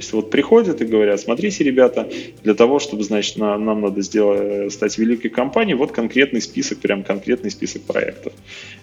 Есть 0.00 0.14
вот 0.14 0.30
приходят 0.30 0.80
и 0.80 0.86
говорят, 0.86 1.20
смотрите, 1.20 1.62
ребята, 1.62 2.08
для 2.42 2.54
того, 2.54 2.78
чтобы, 2.78 3.02
значит, 3.02 3.36
на, 3.36 3.58
нам 3.58 3.82
надо 3.82 4.00
сделать, 4.00 4.72
стать 4.72 4.96
великой 4.96 5.28
компанией, 5.28 5.76
вот 5.76 5.92
конкретный 5.92 6.40
список, 6.40 6.78
прям 6.78 7.02
конкретный 7.02 7.50
список 7.50 7.82
проектов. 7.82 8.32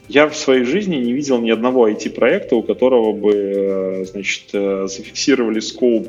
Я 0.08 0.28
в 0.28 0.38
своей 0.38 0.64
жизни 0.64 0.98
не 0.98 1.14
видел 1.14 1.42
ни 1.42 1.50
одного 1.50 1.90
IT-проекта, 1.90 2.56
у 2.56 2.62
которого 2.62 3.14
бы, 3.14 3.34
э, 3.34 4.06
значит, 4.06 4.50
э, 4.54 4.86
зафиксировали 4.88 5.60
скоп 5.60 6.08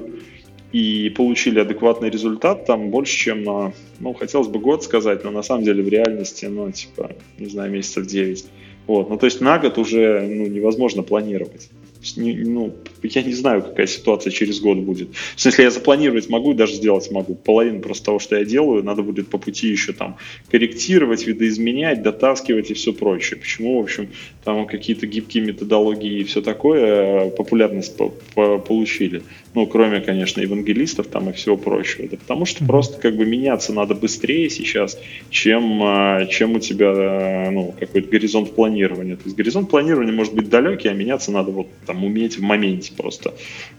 и 0.73 1.09
получили 1.17 1.59
адекватный 1.59 2.11
результат 2.11 2.67
там 2.67 2.91
больше, 2.91 3.17
чем, 3.17 3.73
ну, 4.01 4.13
хотелось 4.13 4.49
бы 4.49 4.59
год 4.59 4.85
сказать, 4.85 5.25
но 5.25 5.31
на 5.31 5.43
самом 5.43 5.65
деле 5.65 5.83
в 5.83 5.89
реальности, 5.89 6.45
ну, 6.45 6.71
типа, 6.71 7.13
не 7.39 7.49
знаю, 7.49 7.73
месяцев 7.73 8.07
9. 8.07 8.45
Вот, 8.87 9.09
ну, 9.09 9.17
то 9.17 9.25
есть 9.25 9.41
на 9.41 9.59
год 9.59 9.79
уже, 9.79 10.21
ну, 10.21 10.47
невозможно 10.49 11.03
планировать 11.03 11.71
ну, 12.17 12.75
я 13.03 13.23
не 13.23 13.33
знаю, 13.33 13.63
какая 13.63 13.87
ситуация 13.87 14.31
через 14.31 14.61
год 14.61 14.79
будет. 14.79 15.09
В 15.37 15.41
смысле, 15.41 15.65
я 15.65 15.71
запланировать 15.71 16.29
могу 16.29 16.55
даже 16.55 16.75
сделать 16.75 17.11
могу. 17.11 17.35
Половину 17.35 17.81
просто 17.81 18.07
того, 18.07 18.19
что 18.19 18.37
я 18.37 18.45
делаю, 18.45 18.85
надо 18.85 19.03
будет 19.03 19.29
по 19.29 19.39
пути 19.39 19.69
еще 19.69 19.93
там 19.93 20.17
корректировать, 20.51 21.27
видоизменять, 21.27 22.03
дотаскивать 22.03 22.71
и 22.71 22.75
все 22.75 22.93
прочее. 22.93 23.39
Почему, 23.41 23.81
в 23.81 23.83
общем, 23.83 24.09
там 24.45 24.67
какие-то 24.67 25.07
гибкие 25.07 25.45
методологии 25.45 26.21
и 26.21 26.25
все 26.25 26.41
такое 26.41 27.27
э, 27.27 27.31
популярность 27.31 27.97
по 27.97 28.13
по 28.35 28.59
получили. 28.59 29.23
Ну, 29.55 29.67
кроме, 29.67 30.01
конечно, 30.01 30.41
евангелистов 30.41 31.07
там 31.07 31.31
и 31.31 31.33
всего 31.33 31.57
прочего. 31.57 32.09
Да 32.09 32.17
потому 32.17 32.45
что 32.45 32.65
просто 32.65 33.01
как 33.01 33.17
бы 33.17 33.25
меняться 33.25 33.73
надо 33.73 33.95
быстрее 33.95 34.51
сейчас, 34.51 34.99
чем, 35.31 35.83
э, 35.83 36.29
чем 36.31 36.57
у 36.57 36.59
тебя 36.61 36.93
э, 36.93 37.51
ну, 37.51 37.75
какой-то 37.79 38.09
горизонт 38.09 38.55
планирования. 38.55 39.17
То 39.17 39.25
есть 39.25 39.37
горизонт 39.37 39.71
планирования 39.71 40.13
может 40.13 40.35
быть 40.35 40.49
далекий, 40.49 40.89
а 40.89 40.95
меняться 40.95 41.33
надо 41.33 41.51
вот 41.51 41.69
там 41.87 42.05
уметь 42.05 42.39
в 42.39 42.43
моменте 42.43 42.93
просто. 42.95 43.35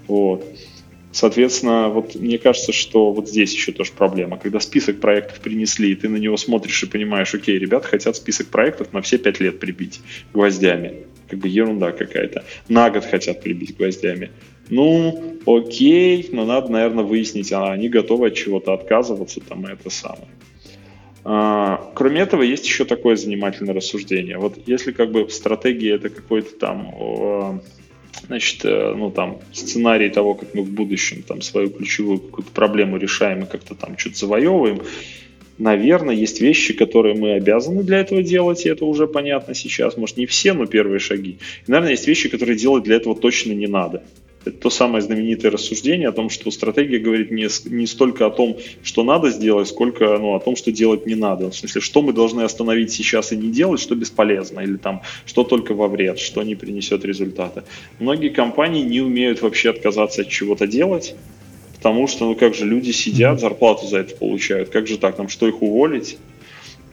Вот. 0.07 0.45
Соответственно, 1.11 1.89
вот 1.89 2.13
мне 2.15 2.37
кажется, 2.37 2.71
что 2.71 3.11
вот 3.11 3.27
здесь 3.27 3.53
еще 3.53 3.71
тоже 3.71 3.91
проблема. 3.97 4.37
Когда 4.37 4.59
список 4.59 4.99
проектов 4.99 5.39
принесли, 5.39 5.91
и 5.91 5.95
ты 5.95 6.07
на 6.07 6.17
него 6.17 6.37
смотришь 6.37 6.83
и 6.83 6.85
понимаешь, 6.85 7.33
окей, 7.33 7.57
ребята 7.57 7.87
хотят 7.87 8.15
список 8.15 8.47
проектов 8.47 8.93
на 8.93 9.01
все 9.01 9.17
пять 9.17 9.39
лет 9.39 9.59
прибить 9.59 10.01
гвоздями. 10.33 11.08
Как 11.29 11.39
бы 11.39 11.47
ерунда 11.47 11.91
какая-то. 11.91 12.43
На 12.67 12.89
год 12.89 13.05
хотят 13.05 13.41
прибить 13.41 13.77
гвоздями. 13.77 14.31
Ну, 14.69 15.37
окей, 15.45 16.27
но 16.31 16.45
надо, 16.45 16.71
наверное, 16.71 17.03
выяснить, 17.03 17.51
а 17.51 17.71
они 17.71 17.89
готовы 17.89 18.27
от 18.27 18.35
чего-то 18.35 18.73
отказываться, 18.73 19.39
там, 19.41 19.65
это 19.65 19.89
самое. 19.89 20.27
А, 21.23 21.91
кроме 21.95 22.21
этого, 22.21 22.43
есть 22.43 22.65
еще 22.65 22.85
такое 22.85 23.15
занимательное 23.15 23.73
рассуждение. 23.73 24.37
Вот 24.37 24.57
если 24.65 24.91
как 24.91 25.11
бы 25.11 25.29
стратегия 25.29 25.95
это 25.95 26.09
какой-то 26.09 26.55
там 26.57 27.61
значит, 28.27 28.63
э, 28.65 28.93
ну, 28.95 29.11
там, 29.11 29.39
сценарий 29.53 30.09
того, 30.09 30.35
как 30.35 30.53
мы 30.53 30.63
в 30.63 30.69
будущем 30.69 31.23
там 31.23 31.41
свою 31.41 31.69
ключевую 31.69 32.19
какую-то 32.19 32.51
проблему 32.51 32.97
решаем 32.97 33.43
и 33.43 33.47
как-то 33.47 33.75
там 33.75 33.97
что-то 33.97 34.17
завоевываем, 34.17 34.81
наверное, 35.59 36.15
есть 36.15 36.41
вещи, 36.41 36.73
которые 36.73 37.15
мы 37.15 37.33
обязаны 37.33 37.83
для 37.83 37.99
этого 37.99 38.23
делать, 38.23 38.65
и 38.65 38.69
это 38.69 38.85
уже 38.85 39.07
понятно 39.07 39.53
сейчас. 39.53 39.97
Может, 39.97 40.17
не 40.17 40.25
все, 40.25 40.53
но 40.53 40.65
первые 40.65 40.99
шаги. 40.99 41.37
И, 41.67 41.71
наверное, 41.71 41.91
есть 41.91 42.07
вещи, 42.07 42.29
которые 42.29 42.57
делать 42.57 42.83
для 42.83 42.95
этого 42.95 43.15
точно 43.15 43.51
не 43.51 43.67
надо. 43.67 44.01
Это 44.45 44.57
то 44.57 44.69
самое 44.69 45.01
знаменитое 45.01 45.51
рассуждение 45.51 46.07
о 46.07 46.13
том, 46.13 46.29
что 46.29 46.49
стратегия 46.49 46.97
говорит 46.97 47.29
не, 47.29 47.47
не 47.69 47.85
столько 47.85 48.25
о 48.25 48.29
том, 48.29 48.57
что 48.83 49.03
надо 49.03 49.31
сделать, 49.31 49.67
сколько 49.67 50.17
ну, 50.17 50.33
о 50.33 50.39
том, 50.39 50.55
что 50.55 50.71
делать 50.71 51.05
не 51.05 51.15
надо. 51.15 51.51
В 51.51 51.55
смысле, 51.55 51.81
что 51.81 52.01
мы 52.01 52.13
должны 52.13 52.41
остановить 52.43 52.91
сейчас 52.91 53.33
и 53.33 53.37
не 53.37 53.51
делать, 53.51 53.81
что 53.81 53.95
бесполезно, 53.95 54.61
или 54.61 54.77
там, 54.77 55.01
что 55.25 55.43
только 55.43 55.73
во 55.73 55.89
вред, 55.89 56.19
что 56.19 56.41
не 56.43 56.55
принесет 56.55 57.03
результата. 57.03 57.65
Многие 57.99 58.29
компании 58.29 58.83
не 58.83 59.01
умеют 59.01 59.41
вообще 59.41 59.71
отказаться 59.71 60.21
от 60.21 60.29
чего-то 60.29 60.67
делать, 60.67 61.15
потому 61.79 62.07
что, 62.07 62.25
ну 62.25 62.35
как 62.35 62.53
же, 62.53 62.65
люди 62.65 62.91
сидят, 62.91 63.39
зарплату 63.39 63.87
за 63.87 63.99
это 63.99 64.15
получают, 64.15 64.69
как 64.69 64.85
же 64.85 64.97
так, 64.97 65.17
нам 65.17 65.29
что 65.29 65.47
их 65.47 65.61
уволить? 65.61 66.17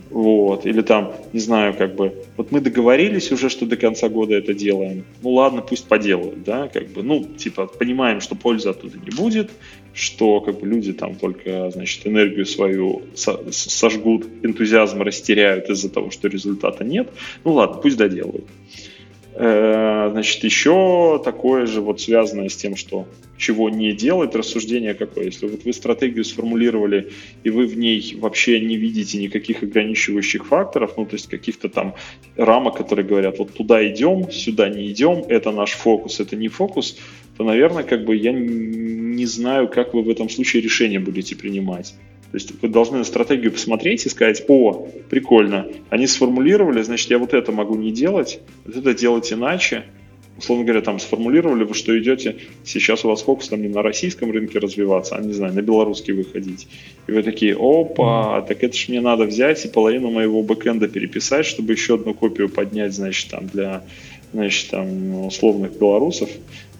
Вот, 0.09 0.67
или 0.67 0.83
там, 0.83 1.13
не 1.33 1.41
знаю, 1.41 1.75
как 1.75 1.97
бы, 1.97 2.15
вот 2.37 2.53
мы 2.53 2.61
договорились 2.61 3.33
уже, 3.33 3.49
что 3.49 3.67
до 3.67 3.77
конца 3.77 4.09
года 4.09 4.35
это 4.35 4.55
делаем, 4.55 5.05
ну 5.21 5.31
ладно, 5.31 5.63
пусть 5.63 5.89
поделают, 5.89 6.45
да, 6.45 6.69
как 6.69 6.89
бы, 6.91 7.03
ну, 7.03 7.25
типа, 7.25 7.67
понимаем, 7.67 8.21
что 8.21 8.37
пользы 8.37 8.69
оттуда 8.69 8.99
не 8.99 9.11
будет, 9.11 9.51
что, 9.93 10.41
как 10.41 10.61
бы, 10.61 10.67
люди 10.69 10.93
там 10.93 11.17
только, 11.17 11.71
значит, 11.73 12.07
энергию 12.07 12.47
свою 12.47 13.03
сожгут, 13.51 14.27
энтузиазм 14.45 15.03
растеряют 15.03 15.69
из-за 15.69 15.91
того, 15.91 16.13
что 16.13 16.29
результата 16.29 16.85
нет, 16.85 17.09
ну 17.45 17.55
ладно, 17.55 17.81
пусть 17.83 17.97
доделают. 17.97 18.47
Э, 19.39 20.09
значит, 20.13 20.45
еще 20.45 21.21
такое 21.23 21.67
же 21.67 21.83
вот 21.83 22.01
связанное 22.01 22.49
с 22.49 22.57
тем, 22.57 22.75
что 22.75 23.07
чего 23.37 23.69
не 23.69 23.93
делать, 23.93 24.35
рассуждение 24.35 24.95
какое. 24.95 25.27
Если 25.27 25.47
вот 25.47 25.63
вы 25.65 25.75
стратегию 25.75 26.25
сформулировали, 26.25 27.13
и 27.45 27.51
вы 27.51 27.67
в 27.67 27.77
ней 27.77 28.17
вообще 28.19 28.59
не 28.61 28.79
видите 28.79 29.19
никаких 29.19 29.63
ограничивающих 29.63 30.47
факторов, 30.47 30.95
ну, 30.97 31.05
то 31.05 31.17
есть 31.17 31.29
каких-то 31.29 31.69
там 31.69 31.95
рамок, 32.37 32.79
которые 32.79 33.05
говорят, 33.07 33.39
вот 33.39 33.53
туда 33.53 33.87
идем, 33.87 34.31
сюда 34.31 34.71
не 34.71 34.91
идем, 34.91 35.25
это 35.29 35.51
наш 35.51 35.73
фокус, 35.73 36.19
это 36.19 36.35
не 36.35 36.49
фокус, 36.49 36.97
то, 37.37 37.45
наверное, 37.45 37.83
как 37.83 38.07
бы 38.07 38.17
я 38.17 38.33
не 38.33 39.27
знаю, 39.27 39.69
как 39.69 39.93
вы 39.93 40.03
в 40.03 40.09
этом 40.09 40.31
случае 40.31 40.63
решение 40.63 40.99
будете 40.99 41.37
принимать. 41.37 41.95
То 42.37 42.39
есть 42.39 42.53
вы 42.61 42.69
должны 42.69 42.99
на 42.99 43.05
стратегию 43.05 43.51
посмотреть 43.51 44.05
и 44.05 44.11
сказать, 44.11 44.45
о, 44.47 44.91
прикольно, 45.09 45.69
они 45.89 46.07
сформулировали, 46.07 46.83
значит, 46.83 47.09
я 47.09 47.17
вот 47.17 47.33
это 47.33 47.51
могу 47.51 47.77
не 47.77 47.93
делать, 47.93 48.41
вот 48.67 48.77
это 48.77 48.93
делать 48.93 49.33
иначе. 49.33 49.85
Условно 50.37 50.67
говоря, 50.67 50.83
там 50.83 50.99
сформулировали 50.99 51.65
вы, 51.65 51.73
что 51.73 51.99
идете, 51.99 52.37
сейчас 52.63 53.07
у 53.07 53.09
вас 53.09 53.23
фокус 53.23 53.49
там 53.49 53.63
не 53.63 53.69
на 53.69 53.81
российском 53.81 54.31
рынке 54.31 54.59
развиваться, 54.59 55.17
а, 55.17 55.23
не 55.23 55.33
знаю, 55.33 55.55
на 55.55 55.63
белорусский 55.63 56.13
выходить. 56.13 56.69
И 57.07 57.13
вы 57.13 57.23
такие, 57.23 57.57
опа, 57.59 58.43
так 58.43 58.63
это 58.63 58.77
ж 58.77 58.89
мне 58.89 59.01
надо 59.01 59.25
взять 59.25 59.65
и 59.65 59.69
половину 59.69 60.11
моего 60.11 60.43
бэкэнда 60.43 60.89
переписать, 60.89 61.47
чтобы 61.47 61.73
еще 61.73 61.95
одну 61.95 62.13
копию 62.13 62.51
поднять, 62.51 62.93
значит, 62.93 63.31
там 63.31 63.47
для 63.47 63.83
значит, 64.35 64.73
там, 64.73 65.25
условных 65.25 65.79
белорусов 65.79 66.29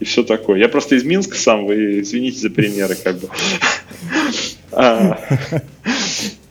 и 0.01 0.05
все 0.05 0.23
такое. 0.23 0.59
Я 0.59 0.69
просто 0.69 0.97
из 0.97 1.05
Минска 1.05 1.39
сам, 1.39 1.65
вы 1.65 2.01
извините 2.01 2.41
за 2.41 2.51
примеры, 2.51 2.95
как 3.03 3.21
бы. 3.21 3.31
А, 4.73 5.19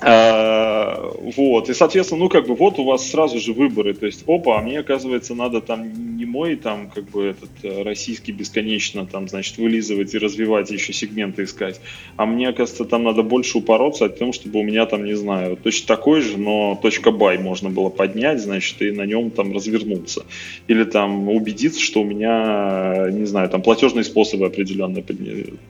а, 0.00 1.12
вот, 1.36 1.68
и, 1.68 1.74
соответственно, 1.74 2.22
ну, 2.22 2.28
как 2.28 2.46
бы, 2.46 2.54
вот 2.54 2.78
у 2.78 2.84
вас 2.84 3.10
сразу 3.10 3.40
же 3.40 3.52
выборы, 3.52 3.94
то 3.94 4.06
есть, 4.06 4.22
опа, 4.28 4.58
а 4.58 4.62
мне, 4.62 4.78
оказывается, 4.78 5.34
надо 5.34 5.60
там 5.60 6.16
не 6.16 6.24
мой, 6.24 6.54
там, 6.54 6.88
как 6.88 7.10
бы, 7.10 7.26
этот 7.26 7.50
э, 7.62 7.82
российский 7.82 8.30
бесконечно, 8.30 9.06
там, 9.06 9.28
значит, 9.28 9.58
вылизывать 9.58 10.14
и 10.14 10.18
развивать, 10.18 10.70
еще 10.70 10.92
сегменты 10.92 11.44
искать, 11.44 11.80
а 12.16 12.26
мне, 12.26 12.48
оказывается, 12.48 12.84
там 12.84 13.02
надо 13.02 13.22
больше 13.22 13.58
упороться 13.58 14.04
о 14.04 14.08
том, 14.08 14.32
чтобы 14.32 14.60
у 14.60 14.62
меня 14.62 14.86
там, 14.86 15.04
не 15.04 15.14
знаю, 15.14 15.56
точно 15.56 15.88
такой 15.88 16.20
же, 16.20 16.38
но 16.38 16.78
точка 16.80 17.10
бай 17.10 17.38
можно 17.38 17.68
было 17.68 17.88
поднять, 17.88 18.40
значит, 18.40 18.80
и 18.82 18.92
на 18.92 19.04
нем 19.04 19.30
там 19.30 19.52
развернуться. 19.52 20.26
Или 20.68 20.84
там 20.84 21.28
убедиться, 21.28 21.80
что 21.80 22.02
у 22.02 22.04
меня, 22.04 23.08
не 23.10 23.24
знаю, 23.24 23.48
там 23.50 23.62
платежные 23.62 24.04
способы 24.04 24.46
определенные. 24.46 25.04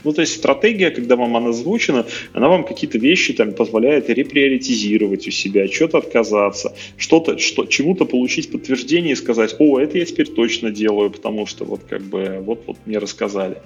Ну, 0.05 0.13
то 0.13 0.21
есть, 0.21 0.35
стратегия, 0.35 0.91
когда 0.91 1.17
вам 1.17 1.35
она 1.37 1.49
озвучена, 1.49 2.05
она 2.35 2.49
вам 2.49 2.65
какие-то 2.65 2.99
вещи 2.99 3.33
там 3.33 3.53
позволяет 3.53 4.11
реприоритизировать 4.19 5.27
у 5.29 5.31
себя, 5.31 5.67
что-то 5.69 5.99
отказаться, 5.99 6.75
что-то, 6.97 7.39
что, 7.39 7.67
чему-то 7.67 8.05
получить 8.05 8.51
подтверждение 8.51 9.13
и 9.13 9.17
сказать, 9.17 9.57
о, 9.59 9.79
это 9.79 9.99
я 9.99 10.05
теперь 10.05 10.27
точно 10.27 10.71
делаю, 10.71 11.11
потому 11.11 11.47
что 11.47 11.65
вот 11.65 11.83
как 11.89 12.03
бы 12.03 12.39
вот, 12.41 12.65
вот 12.67 12.77
мне 12.85 12.99
рассказали. 12.99 13.59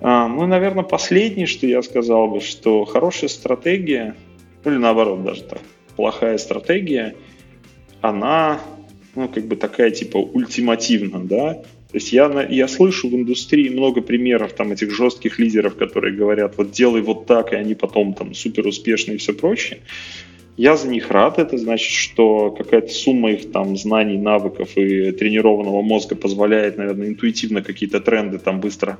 А, 0.00 0.28
ну, 0.28 0.46
наверное, 0.46 0.84
последнее, 0.84 1.46
что 1.46 1.66
я 1.66 1.82
сказал 1.82 2.28
бы, 2.28 2.40
что 2.40 2.84
хорошая 2.84 3.28
стратегия 3.28 4.16
или 4.64 4.76
наоборот 4.76 5.24
даже 5.24 5.42
так, 5.42 5.60
плохая 5.96 6.38
стратегия, 6.38 7.14
она, 8.00 8.60
ну, 9.14 9.28
как 9.28 9.46
бы 9.46 9.56
такая, 9.56 9.90
типа, 9.90 10.18
ультимативна, 10.18 11.20
да, 11.24 11.62
то 11.92 11.96
есть 11.96 12.10
я, 12.10 12.46
я 12.48 12.68
слышу 12.68 13.10
в 13.10 13.14
индустрии 13.14 13.68
много 13.68 14.00
примеров 14.00 14.54
там 14.54 14.72
этих 14.72 14.90
жестких 14.90 15.38
лидеров, 15.38 15.76
которые 15.76 16.14
говорят, 16.14 16.56
вот 16.56 16.70
делай 16.70 17.02
вот 17.02 17.26
так, 17.26 17.52
и 17.52 17.56
они 17.56 17.74
потом 17.74 18.14
там 18.14 18.32
супер 18.32 18.66
успешные 18.66 19.16
и 19.16 19.18
все 19.18 19.34
прочее. 19.34 19.80
Я 20.56 20.78
за 20.78 20.88
них 20.88 21.10
рад, 21.10 21.38
это 21.38 21.58
значит, 21.58 21.90
что 21.90 22.50
какая-то 22.50 22.88
сумма 22.88 23.32
их 23.32 23.52
там 23.52 23.76
знаний, 23.76 24.16
навыков 24.16 24.70
и 24.76 25.12
тренированного 25.12 25.82
мозга 25.82 26.16
позволяет, 26.16 26.78
наверное, 26.78 27.08
интуитивно 27.08 27.62
какие-то 27.62 28.00
тренды 28.00 28.38
там 28.38 28.60
быстро 28.60 28.98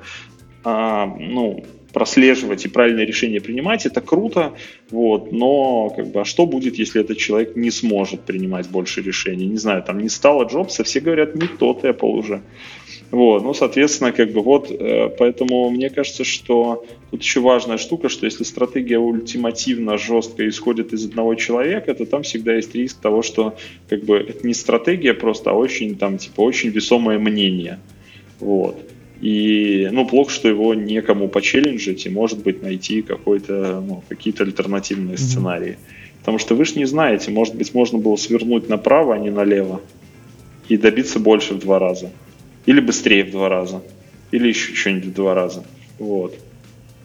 а, 0.63 1.07
ну, 1.07 1.65
прослеживать 1.93 2.65
и 2.65 2.69
правильное 2.69 3.05
решение 3.05 3.41
принимать, 3.41 3.87
это 3.87 4.01
круто, 4.01 4.55
вот, 4.91 5.33
но 5.33 5.91
как 5.91 6.09
бы, 6.09 6.21
а 6.21 6.25
что 6.25 6.47
будет, 6.47 6.79
если 6.79 7.01
этот 7.01 7.19
человек 7.19 7.57
не 7.57 7.71
сможет 7.71 8.23
принимать 8.23 8.69
больше 8.69 9.03
решений? 9.03 9.47
Не 9.47 9.59
знаю, 9.59 9.83
там 9.83 9.99
не 9.99 10.09
стало 10.09 10.45
Джобса, 10.45 10.85
все 10.85 11.01
говорят, 11.01 11.35
не 11.35 11.47
тот 11.47 11.85
Apple 11.85 12.11
уже. 12.11 12.43
Вот, 13.13 13.43
ну, 13.43 13.53
соответственно, 13.53 14.11
как 14.11 14.33
бы 14.33 14.41
вот, 14.41 14.71
э, 14.71 15.11
поэтому 15.19 15.69
мне 15.69 15.91
кажется, 15.91 16.25
что 16.25 16.87
тут 17.11 17.23
еще 17.23 17.41
важная 17.41 17.77
штука, 17.77 18.09
что 18.09 18.25
если 18.25 18.43
стратегия 18.43 18.99
ультимативно 18.99 19.99
жестко 19.99 20.49
исходит 20.49 20.95
из 20.95 21.05
одного 21.05 21.35
человека, 21.35 21.93
то 21.93 22.07
там 22.07 22.23
всегда 22.23 22.55
есть 22.55 22.75
риск 22.75 23.01
того, 23.03 23.21
что 23.21 23.55
как 23.91 24.05
бы 24.05 24.17
это 24.17 24.47
не 24.47 24.55
стратегия 24.55 25.13
просто, 25.13 25.51
а 25.51 25.53
очень 25.53 25.97
там, 25.97 26.17
типа, 26.17 26.41
очень 26.41 26.71
весомое 26.71 27.19
мнение. 27.19 27.81
Вот. 28.41 28.79
И, 29.21 29.91
ну, 29.93 30.07
плохо, 30.07 30.31
что 30.31 30.49
его 30.49 30.73
некому 30.73 31.29
почелленджить 31.29 32.07
и, 32.07 32.09
может 32.09 32.43
быть, 32.43 32.63
найти 32.63 33.03
какой-то, 33.03 33.85
ну, 33.87 34.03
какие-то 34.09 34.45
альтернативные 34.45 35.17
mm-hmm. 35.17 35.19
сценарии. 35.19 35.77
Потому 36.21 36.39
что 36.39 36.55
вы 36.55 36.65
же 36.65 36.79
не 36.79 36.87
знаете, 36.87 37.31
может 37.31 37.57
быть, 37.57 37.75
можно 37.75 37.99
было 37.99 38.17
свернуть 38.17 38.71
направо, 38.71 39.17
а 39.17 39.19
не 39.19 39.29
налево 39.31 39.83
и 40.71 40.79
добиться 40.79 41.19
больше 41.19 41.53
в 41.53 41.59
два 41.59 41.79
раза. 41.79 42.11
Или 42.67 42.81
быстрее 42.81 43.25
в 43.25 43.31
два 43.31 43.49
раза. 43.49 43.83
Или 44.31 44.49
еще 44.49 44.75
что-нибудь 44.75 45.07
в 45.07 45.15
два 45.15 45.35
раза. 45.35 45.65
Вот. 45.99 46.39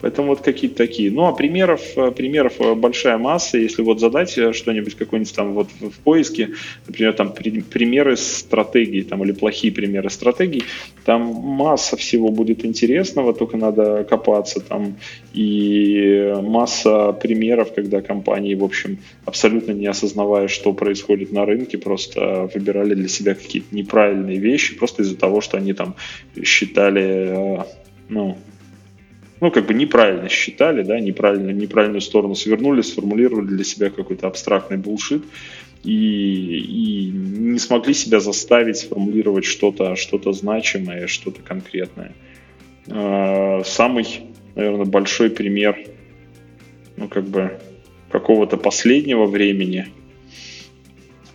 Поэтому 0.00 0.28
вот 0.28 0.40
какие-то 0.40 0.76
такие. 0.76 1.10
Ну, 1.10 1.26
а 1.26 1.32
примеров, 1.32 1.82
э, 1.96 2.10
примеров 2.12 2.60
э, 2.60 2.74
большая 2.74 3.18
масса. 3.18 3.58
Если 3.58 3.82
вот 3.82 3.98
задать 3.98 4.38
э, 4.38 4.52
что-нибудь 4.52 4.94
какой-нибудь 4.94 5.34
там 5.34 5.54
вот 5.54 5.68
в 5.80 5.98
поиске, 6.00 6.50
например, 6.86 7.14
там 7.14 7.32
при, 7.32 7.60
примеры 7.60 8.16
стратегий 8.16 9.02
там, 9.02 9.24
или 9.24 9.32
плохие 9.32 9.72
примеры 9.72 10.08
стратегий, 10.10 10.62
там 11.04 11.22
масса 11.22 11.96
всего 11.96 12.28
будет 12.28 12.64
интересного, 12.64 13.34
только 13.34 13.56
надо 13.56 14.04
копаться 14.04 14.60
там. 14.60 14.96
И 15.34 16.32
масса 16.42 17.12
примеров, 17.12 17.72
когда 17.74 18.00
компании, 18.00 18.54
в 18.54 18.64
общем, 18.64 18.98
абсолютно 19.24 19.72
не 19.72 19.86
осознавая, 19.86 20.48
что 20.48 20.72
происходит 20.72 21.32
на 21.32 21.44
рынке, 21.44 21.76
просто 21.76 22.48
выбирали 22.54 22.94
для 22.94 23.08
себя 23.08 23.34
какие-то 23.34 23.74
неправильные 23.74 24.38
вещи, 24.38 24.76
просто 24.76 25.02
из-за 25.02 25.16
того, 25.16 25.40
что 25.40 25.56
они 25.56 25.72
там 25.72 25.96
считали, 26.42 27.64
ну, 28.08 28.36
ну, 29.40 29.50
как 29.50 29.66
бы 29.66 29.74
неправильно 29.74 30.28
считали, 30.28 30.82
да, 30.82 30.98
неправильно, 31.00 31.50
неправильную 31.50 32.00
сторону 32.00 32.34
свернули, 32.34 32.82
сформулировали 32.82 33.46
для 33.46 33.64
себя 33.64 33.90
какой-то 33.90 34.26
абстрактный 34.26 34.76
булшит 34.76 35.22
и, 35.84 36.58
и 36.58 37.10
не 37.10 37.58
смогли 37.58 37.94
себя 37.94 38.20
заставить 38.20 38.78
сформулировать 38.78 39.44
что-то 39.44 39.96
что 39.96 40.32
значимое, 40.32 41.06
что-то 41.06 41.40
конкретное. 41.42 42.12
А, 42.88 43.62
самый, 43.64 44.22
наверное, 44.54 44.86
большой 44.86 45.30
пример, 45.30 45.78
ну, 46.96 47.08
как 47.08 47.24
бы, 47.24 47.58
какого-то 48.10 48.56
последнего 48.56 49.26
времени, 49.26 49.86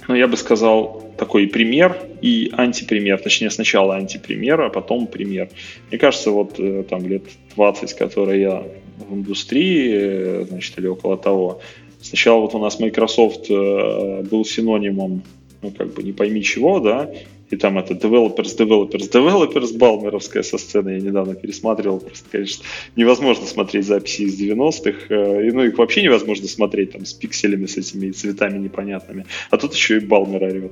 ну, 0.07 0.15
я 0.15 0.27
бы 0.27 0.35
сказал, 0.35 1.02
такой 1.23 1.47
пример 1.47 1.97
и 2.21 2.51
антипример, 2.51 3.17
точнее 3.17 3.49
сначала 3.49 3.95
антипример, 3.95 4.61
а 4.61 4.69
потом 4.69 5.07
пример. 5.07 5.47
Мне 5.89 5.97
кажется, 5.97 6.31
вот 6.31 6.59
э, 6.59 6.83
там 6.83 7.07
лет 7.07 7.23
20, 7.55 7.93
которые 7.93 8.41
я 8.41 8.63
в 9.09 9.13
индустрии, 9.13 9.91
э, 9.93 10.45
значит, 10.49 10.77
или 10.79 10.87
около 10.87 11.17
того, 11.17 11.61
сначала 12.01 12.41
вот 12.41 12.55
у 12.55 12.59
нас 12.59 12.79
Microsoft 12.79 13.49
э, 13.49 14.23
был 14.29 14.43
синонимом, 14.43 15.23
ну, 15.63 15.71
как 15.71 15.93
бы 15.93 16.03
не 16.03 16.11
пойми 16.11 16.43
чего, 16.43 16.79
да, 16.79 17.09
и 17.49 17.55
там 17.55 17.77
это 17.77 17.93
developers, 17.93 18.57
developers, 18.57 19.09
developers, 19.11 19.77
балмеровская 19.77 20.43
со 20.43 20.57
сцены, 20.57 20.89
я 20.89 20.99
недавно 20.99 21.35
пересматривал, 21.35 21.99
просто, 21.99 22.29
конечно, 22.31 22.65
невозможно 22.95 23.45
смотреть 23.45 23.85
записи 23.85 24.23
из 24.23 24.39
90-х, 24.39 25.41
и, 25.41 25.51
ну, 25.51 25.63
их 25.63 25.77
вообще 25.77 26.03
невозможно 26.03 26.47
смотреть 26.47 26.91
там 26.91 27.05
с 27.05 27.13
пикселями, 27.13 27.65
с 27.65 27.77
этими 27.77 28.11
цветами 28.11 28.57
непонятными, 28.57 29.25
а 29.49 29.57
тут 29.57 29.73
еще 29.73 29.97
и 29.97 29.99
Балмер 29.99 30.43
орет. 30.43 30.71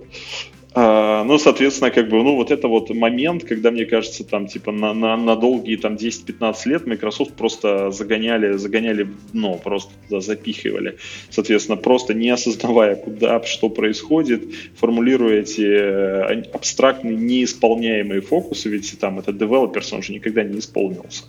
А, 0.74 1.26
ну, 1.26 1.38
соответственно, 1.38 1.92
как 1.92 2.08
бы, 2.08 2.24
ну, 2.24 2.36
вот 2.36 2.50
это 2.50 2.70
вот 2.70 2.90
момент, 2.92 3.44
когда, 3.44 3.72
мне 3.72 3.86
кажется, 3.86 4.24
там, 4.24 4.48
типа, 4.48 4.72
на, 4.72 4.94
на, 4.94 5.18
на 5.18 5.36
долгие, 5.36 5.76
там, 5.76 5.96
10-15 5.96 6.56
лет 6.66 6.88
Microsoft 6.88 7.34
просто 7.34 7.92
загоняли, 7.92 8.56
загоняли 8.56 9.04
в 9.04 9.32
дно, 9.34 9.56
просто 9.56 9.92
туда 10.08 10.22
запихивали. 10.22 10.98
Соответственно, 11.30 11.76
просто 11.76 12.14
не 12.14 12.30
осознавая, 12.30 12.96
куда, 12.96 13.44
что 13.44 13.70
происходит, 13.70 14.44
формулируя 14.78 15.42
эти 15.42 15.62
э, 15.62 16.44
абстрактные, 16.54 17.18
неисполняемые 17.18 18.22
фокусы, 18.22 18.70
ведь 18.70 18.98
там, 18.98 19.20
это 19.20 19.32
developers, 19.32 19.94
он 19.94 20.04
же 20.04 20.14
никогда 20.14 20.44
не 20.44 20.60
исполнился. 20.60 21.24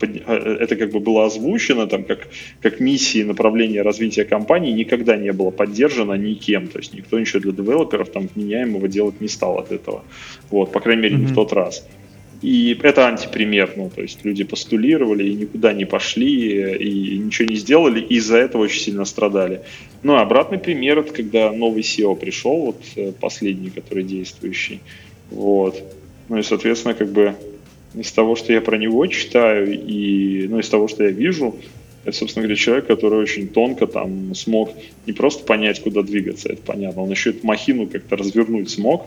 Э, 0.00 0.56
это 0.60 0.76
как 0.76 0.90
бы 0.90 1.00
было 1.00 1.26
озвучено, 1.26 1.86
там, 1.86 2.04
как, 2.04 2.28
как 2.60 2.80
миссии 2.80 3.22
направления 3.22 3.82
развития 3.82 4.24
компании 4.24 4.72
никогда 4.72 5.16
не 5.16 5.32
было 5.32 5.50
поддержано 5.50 6.14
никем, 6.14 6.68
то 6.68 6.78
есть 6.78 6.94
никто 6.94 7.18
ничего 7.18 7.40
для 7.40 7.52
девелоперов 7.52 8.10
там 8.10 8.28
вменяемого 8.34 8.88
делать 8.88 9.20
не 9.20 9.28
стал 9.28 9.58
от 9.58 9.72
этого, 9.72 10.04
вот, 10.50 10.72
по 10.72 10.80
крайней 10.80 11.02
мере, 11.02 11.16
mm-hmm. 11.16 11.20
не 11.20 11.26
в 11.26 11.34
тот 11.34 11.52
раз. 11.52 11.86
И 12.42 12.78
это 12.82 13.08
антипример, 13.08 13.72
ну, 13.76 13.90
то 13.94 14.02
есть 14.02 14.22
люди 14.24 14.44
постулировали 14.44 15.26
и 15.26 15.34
никуда 15.34 15.72
не 15.72 15.86
пошли, 15.86 16.74
и 16.76 17.18
ничего 17.18 17.48
не 17.48 17.56
сделали, 17.56 18.00
и 18.00 18.16
из-за 18.16 18.36
этого 18.36 18.62
очень 18.62 18.80
сильно 18.80 19.06
страдали. 19.06 19.62
Ну, 20.02 20.14
а 20.14 20.20
обратный 20.20 20.58
пример, 20.58 20.98
это 20.98 21.12
когда 21.12 21.50
новый 21.52 21.80
SEO 21.80 22.14
пришел, 22.16 22.66
вот 22.66 22.82
э, 22.96 23.12
последний, 23.18 23.70
который 23.70 24.04
действующий, 24.04 24.80
вот. 25.30 25.82
Ну 26.28 26.38
и, 26.38 26.42
соответственно, 26.42 26.94
как 26.94 27.10
бы 27.12 27.34
из 27.94 28.12
того, 28.12 28.36
что 28.36 28.52
я 28.52 28.60
про 28.60 28.76
него 28.76 29.06
читаю, 29.06 29.72
и 29.72 30.46
ну, 30.48 30.58
из 30.58 30.68
того, 30.68 30.88
что 30.88 31.04
я 31.04 31.10
вижу, 31.10 31.56
это, 32.04 32.16
собственно 32.16 32.42
говоря, 32.42 32.56
человек, 32.56 32.86
который 32.86 33.18
очень 33.18 33.48
тонко 33.48 33.86
там 33.86 34.34
смог 34.34 34.70
не 35.06 35.12
просто 35.12 35.44
понять, 35.44 35.80
куда 35.80 36.02
двигаться, 36.02 36.50
это 36.50 36.62
понятно, 36.62 37.02
он 37.02 37.10
еще 37.10 37.30
эту 37.30 37.46
махину 37.46 37.86
как-то 37.86 38.16
развернуть 38.16 38.70
смог, 38.70 39.06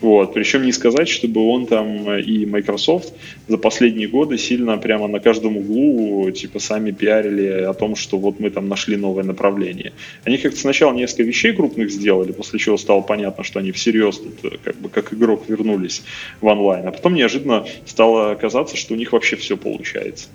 вот. 0.00 0.34
Причем 0.34 0.62
не 0.62 0.72
сказать, 0.72 1.08
чтобы 1.08 1.48
он 1.48 1.66
там 1.66 2.08
э, 2.10 2.20
и 2.20 2.44
Microsoft 2.44 3.14
за 3.48 3.56
последние 3.56 4.08
годы 4.08 4.36
сильно 4.36 4.76
прямо 4.76 5.08
на 5.08 5.20
каждом 5.20 5.56
углу 5.56 6.30
типа 6.30 6.58
сами 6.58 6.90
пиарили 6.90 7.62
о 7.62 7.72
том, 7.72 7.96
что 7.96 8.18
вот 8.18 8.38
мы 8.38 8.50
там 8.50 8.68
нашли 8.68 8.96
новое 8.96 9.24
направление. 9.24 9.92
Они 10.24 10.36
как-то 10.36 10.58
сначала 10.58 10.92
несколько 10.92 11.22
вещей 11.22 11.52
крупных 11.52 11.90
сделали, 11.90 12.32
после 12.32 12.58
чего 12.58 12.76
стало 12.76 13.00
понятно, 13.00 13.42
что 13.42 13.58
они 13.58 13.72
всерьез 13.72 14.18
тут 14.18 14.52
э, 14.52 14.56
как 14.62 14.76
бы 14.76 14.88
как 14.90 15.14
игрок 15.14 15.44
вернулись 15.48 16.02
в 16.40 16.46
онлайн. 16.46 16.86
А 16.86 16.92
потом 16.92 17.14
неожиданно 17.14 17.66
стало 17.86 18.34
казаться, 18.34 18.76
что 18.76 18.92
у 18.92 18.96
них 18.96 19.12
вообще 19.12 19.36
все 19.36 19.56
получается. 19.56 20.28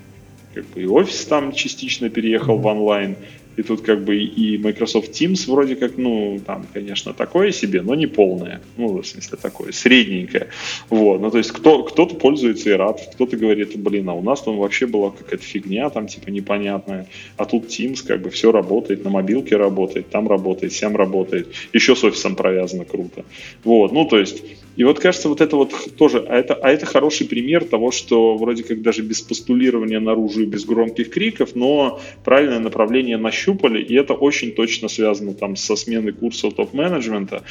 Как 0.55 0.65
бы 0.65 0.81
и 0.81 0.85
офис 0.85 1.23
там 1.25 1.53
частично 1.53 2.09
переехал 2.09 2.57
в 2.57 2.65
онлайн, 2.65 3.15
и 3.57 3.64
тут 3.64 3.82
как 3.82 4.03
бы 4.03 4.18
и 4.18 4.57
Microsoft 4.57 5.11
Teams 5.11 5.49
вроде 5.52 5.76
как, 5.76 5.98
ну, 5.98 6.40
там, 6.45 6.65
конечно, 6.73 7.14
такое 7.14 7.52
себе, 7.52 7.82
но 7.82 7.95
не 7.95 8.07
полное. 8.07 8.61
Ну, 8.78 9.02
в 9.02 9.06
смысле, 9.06 9.38
такое, 9.41 9.72
средненькое. 9.72 10.48
Вот, 10.90 11.22
ну, 11.22 11.32
то 11.32 11.38
есть 11.38 11.52
кто, 11.52 11.84
кто-то 11.84 12.15
пользуется 12.15 12.69
и 12.69 12.73
рад, 12.73 13.02
кто-то 13.14 13.38
говорит, 13.38 13.78
блин, 13.78 14.10
а 14.10 14.14
у 14.14 14.22
нас 14.22 14.41
там 14.41 14.57
вообще 14.57 14.88
была 14.88 15.11
какая-то 15.11 15.44
фигня 15.44 15.90
там, 15.90 16.07
типа, 16.07 16.30
непонятная. 16.30 17.07
А 17.38 17.45
тут 17.45 17.68
Teams 17.68 18.06
как 18.06 18.22
бы 18.22 18.30
все 18.30 18.52
работает, 18.52 19.03
на 19.03 19.10
мобилке 19.10 19.57
работает, 19.57 20.10
там 20.10 20.28
работает, 20.28 20.73
сям 20.73 20.95
работает. 20.95 21.53
Еще 21.73 21.95
с 21.95 22.03
офисом 22.03 22.36
провязано 22.36 22.86
круто. 22.86 23.26
Вот, 23.64 23.91
ну, 23.91 24.06
то 24.06 24.18
есть 24.18 24.44
и 24.76 24.84
вот 24.84 24.99
кажется, 24.99 25.27
вот 25.27 25.41
это 25.41 25.56
вот 25.57 25.73
тоже, 25.98 26.26
а 26.27 26.35
это, 26.35 26.53
а 26.53 26.69
это 26.69 26.85
хороший 26.85 27.27
пример 27.27 27.65
того, 27.65 27.91
что 27.91 28.38
вроде 28.38 28.64
как 28.64 28.81
даже 28.81 29.02
без 29.02 29.22
постулирования 29.22 29.99
наружу 29.99 30.43
и 30.43 30.45
без 30.45 30.65
громких 30.65 31.10
криков, 31.10 31.56
но 31.56 31.99
правильное 32.23 32.60
направление 32.60 33.18
нащупали, 33.18 33.81
и 33.81 33.93
это 33.95 34.14
очень 34.14 34.53
точно 34.53 34.88
связано 34.88 35.34
там 35.34 35.56
со 35.56 35.76
сменой 35.76 36.14
курса 36.14 36.52
топ-менеджмента. 36.52 37.43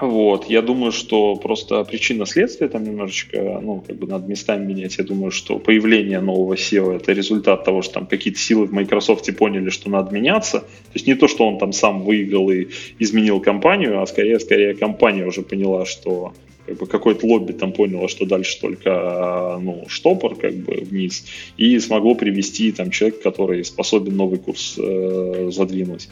Вот, 0.00 0.48
я 0.48 0.62
думаю, 0.62 0.92
что 0.92 1.34
просто 1.34 1.82
причина 1.82 2.24
следствия 2.24 2.68
там 2.68 2.84
немножечко, 2.84 3.58
ну, 3.60 3.82
как 3.84 3.96
бы 3.96 4.06
надо 4.06 4.28
местами 4.28 4.64
менять. 4.64 4.96
Я 4.98 5.04
думаю, 5.04 5.32
что 5.32 5.58
появление 5.58 6.20
нового 6.20 6.54
SEO 6.54 6.94
это 6.94 7.12
результат 7.12 7.64
того, 7.64 7.82
что 7.82 7.94
там 7.94 8.06
какие-то 8.06 8.38
силы 8.38 8.66
в 8.66 8.72
Microsoft 8.72 9.28
поняли, 9.36 9.70
что 9.70 9.90
надо 9.90 10.14
меняться. 10.14 10.60
То 10.60 10.94
есть 10.94 11.08
не 11.08 11.14
то, 11.14 11.26
что 11.26 11.48
он 11.48 11.58
там 11.58 11.72
сам 11.72 12.02
выиграл 12.02 12.48
и 12.50 12.68
изменил 13.00 13.40
компанию, 13.40 14.00
а 14.00 14.06
скорее, 14.06 14.38
скорее 14.38 14.76
компания 14.76 15.26
уже 15.26 15.42
поняла, 15.42 15.84
что 15.84 16.32
как 16.64 16.76
бы 16.78 16.86
какой-то 16.86 17.26
лобби 17.26 17.52
там 17.52 17.72
поняло, 17.72 18.06
что 18.06 18.24
дальше 18.24 18.60
только 18.60 19.58
ну, 19.60 19.86
штопор 19.88 20.36
как 20.36 20.54
бы 20.54 20.74
вниз, 20.74 21.24
и 21.56 21.76
смогло 21.80 22.14
привести 22.14 22.70
там 22.70 22.92
человека, 22.92 23.22
который 23.22 23.64
способен 23.64 24.16
новый 24.16 24.38
курс 24.38 24.76
э, 24.78 25.48
задвинуть. 25.50 26.08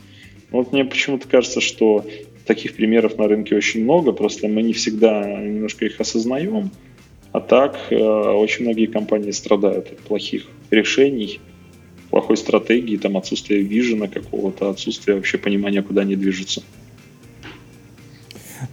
Вот 0.51 0.73
мне 0.73 0.85
почему-то 0.85 1.29
кажется, 1.29 1.61
что 1.61 2.05
таких 2.47 2.75
примеров 2.75 3.19
на 3.19 3.29
рынке 3.29 3.57
очень 3.57 3.83
много, 3.83 4.13
просто 4.13 4.49
мы 4.49 4.63
не 4.63 4.73
всегда 4.73 5.25
немножко 5.41 5.85
их 5.85 6.01
осознаем, 6.01 6.71
а 7.33 7.41
так 7.41 7.77
э, 7.91 7.97
очень 7.97 8.65
многие 8.65 8.87
компании 8.87 9.33
страдают 9.33 9.93
от 9.93 9.99
плохих 9.99 10.47
решений, 10.71 11.41
плохой 12.11 12.37
стратегии, 12.37 12.97
там 12.97 13.17
отсутствия 13.17 13.61
вижена 13.61 14.09
какого-то, 14.09 14.71
отсутствия 14.71 15.15
вообще 15.15 15.37
понимания, 15.39 15.83
куда 15.83 16.03
они 16.03 16.17
движутся. 16.17 16.63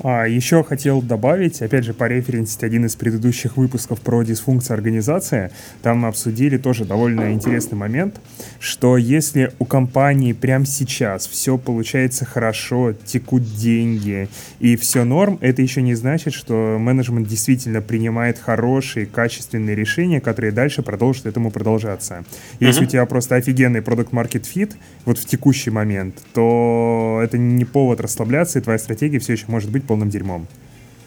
А, 0.01 0.25
еще 0.25 0.63
хотел 0.63 1.01
добавить, 1.01 1.61
опять 1.61 1.83
же, 1.83 1.93
пореференсить 1.93 2.63
один 2.63 2.85
из 2.85 2.95
предыдущих 2.95 3.57
выпусков 3.57 3.99
про 4.01 4.23
дисфункцию 4.23 4.75
организации. 4.75 5.51
Там 5.81 5.99
мы 5.99 6.07
обсудили 6.07 6.57
тоже 6.57 6.85
довольно 6.85 7.33
интересный 7.33 7.77
момент, 7.77 8.19
что 8.59 8.97
если 8.97 9.51
у 9.59 9.65
компании 9.65 10.33
прямо 10.33 10.65
сейчас 10.65 11.27
все 11.27 11.57
получается 11.57 12.25
хорошо, 12.25 12.93
текут 12.93 13.43
деньги 13.43 14.29
и 14.59 14.75
все 14.75 15.03
норм, 15.03 15.37
это 15.41 15.61
еще 15.61 15.81
не 15.81 15.95
значит, 15.95 16.33
что 16.33 16.77
менеджмент 16.79 17.27
действительно 17.27 17.81
принимает 17.81 18.39
хорошие, 18.39 19.05
качественные 19.05 19.75
решения, 19.75 20.21
которые 20.21 20.51
дальше 20.51 20.81
продолжат 20.81 21.25
этому 21.25 21.51
продолжаться. 21.51 22.23
Если 22.59 22.83
uh-huh. 22.83 22.85
у 22.85 22.89
тебя 22.89 23.05
просто 23.05 23.35
офигенный 23.35 23.81
продукт 23.81 24.13
market 24.13 24.43
fit 24.43 24.73
вот 25.05 25.17
в 25.17 25.25
текущий 25.25 25.69
момент, 25.69 26.21
то 26.33 27.19
это 27.23 27.37
не 27.37 27.65
повод 27.65 28.01
расслабляться, 28.01 28.59
и 28.59 28.61
твоя 28.61 28.79
стратегия 28.79 29.19
все 29.19 29.33
еще 29.33 29.45
может 29.47 29.69
быть 29.73 29.83
полным 29.83 30.09
дерьмом. 30.09 30.47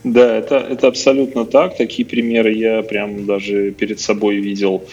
Да, 0.07 0.37
это, 0.37 0.59
это 0.59 0.87
абсолютно 0.87 1.45
так. 1.45 1.77
Такие 1.77 2.07
примеры 2.07 2.53
я 2.53 2.83
прям 2.83 3.27
даже 3.27 3.73
перед 3.73 3.99
собой 3.99 4.37
видел 4.37 4.85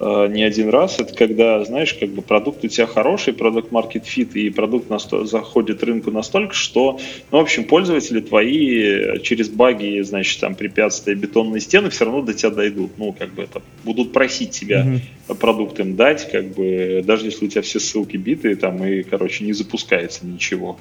э, 0.00 0.26
не 0.28 0.42
один 0.42 0.70
раз. 0.70 0.98
Это 0.98 1.14
когда, 1.14 1.64
знаешь, 1.64 1.94
как 1.94 2.08
бы 2.08 2.20
продукт 2.20 2.64
у 2.64 2.66
тебя 2.66 2.88
хороший, 2.88 3.32
продукт 3.32 3.70
market 3.70 4.02
fit, 4.02 4.32
и 4.34 4.50
продукт 4.50 4.90
насто- 4.90 5.24
заходит 5.24 5.84
рынку 5.84 6.10
настолько, 6.10 6.52
что, 6.52 6.98
ну, 7.30 7.38
в 7.38 7.42
общем, 7.42 7.62
пользователи 7.62 8.18
твои 8.18 9.20
через 9.20 9.48
баги, 9.48 10.00
значит, 10.00 10.40
там, 10.40 10.56
препятствия, 10.56 11.14
бетонные 11.14 11.60
стены 11.60 11.88
все 11.90 12.04
равно 12.04 12.22
до 12.22 12.34
тебя 12.34 12.50
дойдут. 12.50 12.90
Ну, 12.98 13.12
как 13.12 13.34
бы 13.34 13.44
это 13.44 13.62
будут 13.84 14.12
просить 14.12 14.50
тебя 14.50 14.84
mm-hmm. 14.84 15.36
продукт 15.36 15.78
им 15.78 15.94
дать, 15.94 16.28
как 16.28 16.56
бы, 16.56 17.04
даже 17.06 17.26
если 17.26 17.44
у 17.44 17.48
тебя 17.48 17.62
все 17.62 17.78
ссылки 17.78 18.16
битые, 18.16 18.56
там, 18.56 18.84
и, 18.84 19.04
короче, 19.04 19.44
не 19.44 19.52
запускается 19.52 20.26
ничего. 20.26 20.76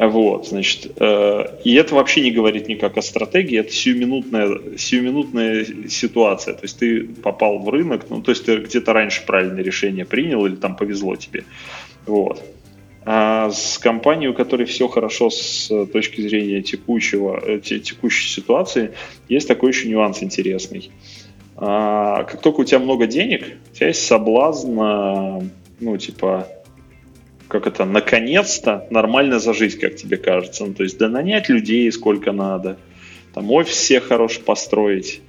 Вот, 0.00 0.48
значит, 0.48 0.92
э, 0.98 1.44
и 1.62 1.74
это 1.74 1.94
вообще 1.94 2.22
не 2.22 2.30
говорит 2.30 2.68
никак 2.68 2.96
о 2.96 3.02
стратегии, 3.02 3.58
это 3.58 3.70
сиюминутная, 3.70 4.78
сиюминутная 4.78 5.66
ситуация. 5.90 6.54
То 6.54 6.62
есть 6.62 6.78
ты 6.78 7.04
попал 7.04 7.58
в 7.58 7.68
рынок, 7.68 8.06
ну, 8.08 8.22
то 8.22 8.30
есть 8.30 8.46
ты 8.46 8.56
где-то 8.56 8.94
раньше 8.94 9.26
правильное 9.26 9.62
решение 9.62 10.06
принял 10.06 10.46
или 10.46 10.54
там 10.54 10.74
повезло 10.74 11.16
тебе. 11.16 11.44
Вот. 12.06 12.42
А 13.04 13.50
с 13.50 13.76
компанией, 13.76 14.28
у 14.28 14.34
которой 14.34 14.64
все 14.64 14.88
хорошо 14.88 15.28
с 15.28 15.68
точки 15.92 16.22
зрения 16.22 16.62
текущего, 16.62 17.38
э, 17.38 17.60
текущей 17.60 18.30
ситуации, 18.30 18.92
есть 19.28 19.48
такой 19.48 19.72
еще 19.72 19.86
нюанс 19.90 20.22
интересный. 20.22 20.90
А, 21.56 22.24
как 22.24 22.40
только 22.40 22.60
у 22.60 22.64
тебя 22.64 22.78
много 22.78 23.06
денег, 23.06 23.58
у 23.70 23.74
тебя 23.74 23.88
есть 23.88 24.06
соблазн, 24.06 24.80
ну, 25.78 25.96
типа, 25.98 26.48
как 27.50 27.66
это, 27.66 27.84
наконец-то 27.84 28.86
нормально 28.90 29.40
зажить, 29.40 29.78
как 29.78 29.96
тебе 29.96 30.16
кажется. 30.16 30.64
Ну, 30.64 30.72
то 30.72 30.84
есть, 30.84 30.98
да 30.98 31.08
нанять 31.08 31.48
людей 31.48 31.90
сколько 31.92 32.32
надо, 32.32 32.78
там 33.34 33.50
офис 33.50 33.74
все 33.74 34.00
хороший 34.00 34.40
построить, 34.40 35.20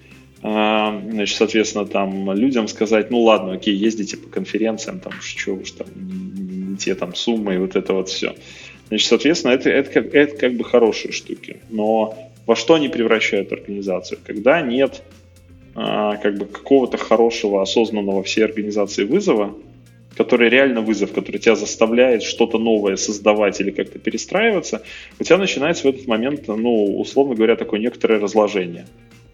а, 0.43 0.99
значит, 1.09 1.37
соответственно, 1.37 1.85
там 1.85 2.31
людям 2.33 2.67
сказать, 2.67 3.11
ну 3.11 3.21
ладно, 3.21 3.53
окей, 3.53 3.75
ездите 3.75 4.17
по 4.17 4.29
конференциям, 4.29 4.99
там, 4.99 5.13
что 5.21 5.53
уж 5.53 5.71
там, 5.71 5.87
не 5.95 6.77
те 6.77 6.95
там 6.95 7.13
суммы 7.15 7.55
и 7.55 7.57
вот 7.57 7.75
это 7.75 7.93
вот 7.93 8.09
все. 8.09 8.35
Значит, 8.87 9.07
соответственно, 9.07 9.53
это, 9.53 9.69
это, 9.69 9.99
это, 9.99 10.17
это 10.17 10.37
как 10.37 10.53
бы 10.53 10.63
хорошие 10.63 11.11
штуки. 11.11 11.57
Но 11.69 12.31
во 12.45 12.55
что 12.55 12.73
они 12.73 12.89
превращают 12.89 13.51
организацию? 13.51 14.19
Когда 14.25 14.61
нет 14.61 15.03
а, 15.75 16.17
как 16.17 16.37
бы 16.37 16.45
какого-то 16.45 16.97
хорошего, 16.97 17.61
осознанного 17.61 18.23
всей 18.23 18.43
организации 18.43 19.05
вызова, 19.05 19.55
который 20.15 20.49
реально 20.49 20.81
вызов, 20.81 21.13
который 21.13 21.37
тебя 21.37 21.55
заставляет 21.55 22.23
что-то 22.23 22.57
новое 22.57 22.95
создавать 22.95 23.59
или 23.61 23.71
как-то 23.71 23.99
перестраиваться, 23.99 24.83
у 25.19 25.23
тебя 25.23 25.37
начинается 25.37 25.83
в 25.83 25.85
этот 25.87 26.07
момент, 26.07 26.47
ну, 26.47 26.99
условно 26.99 27.35
говоря, 27.35 27.55
такое 27.55 27.79
некоторое 27.79 28.19
разложение. 28.19 28.85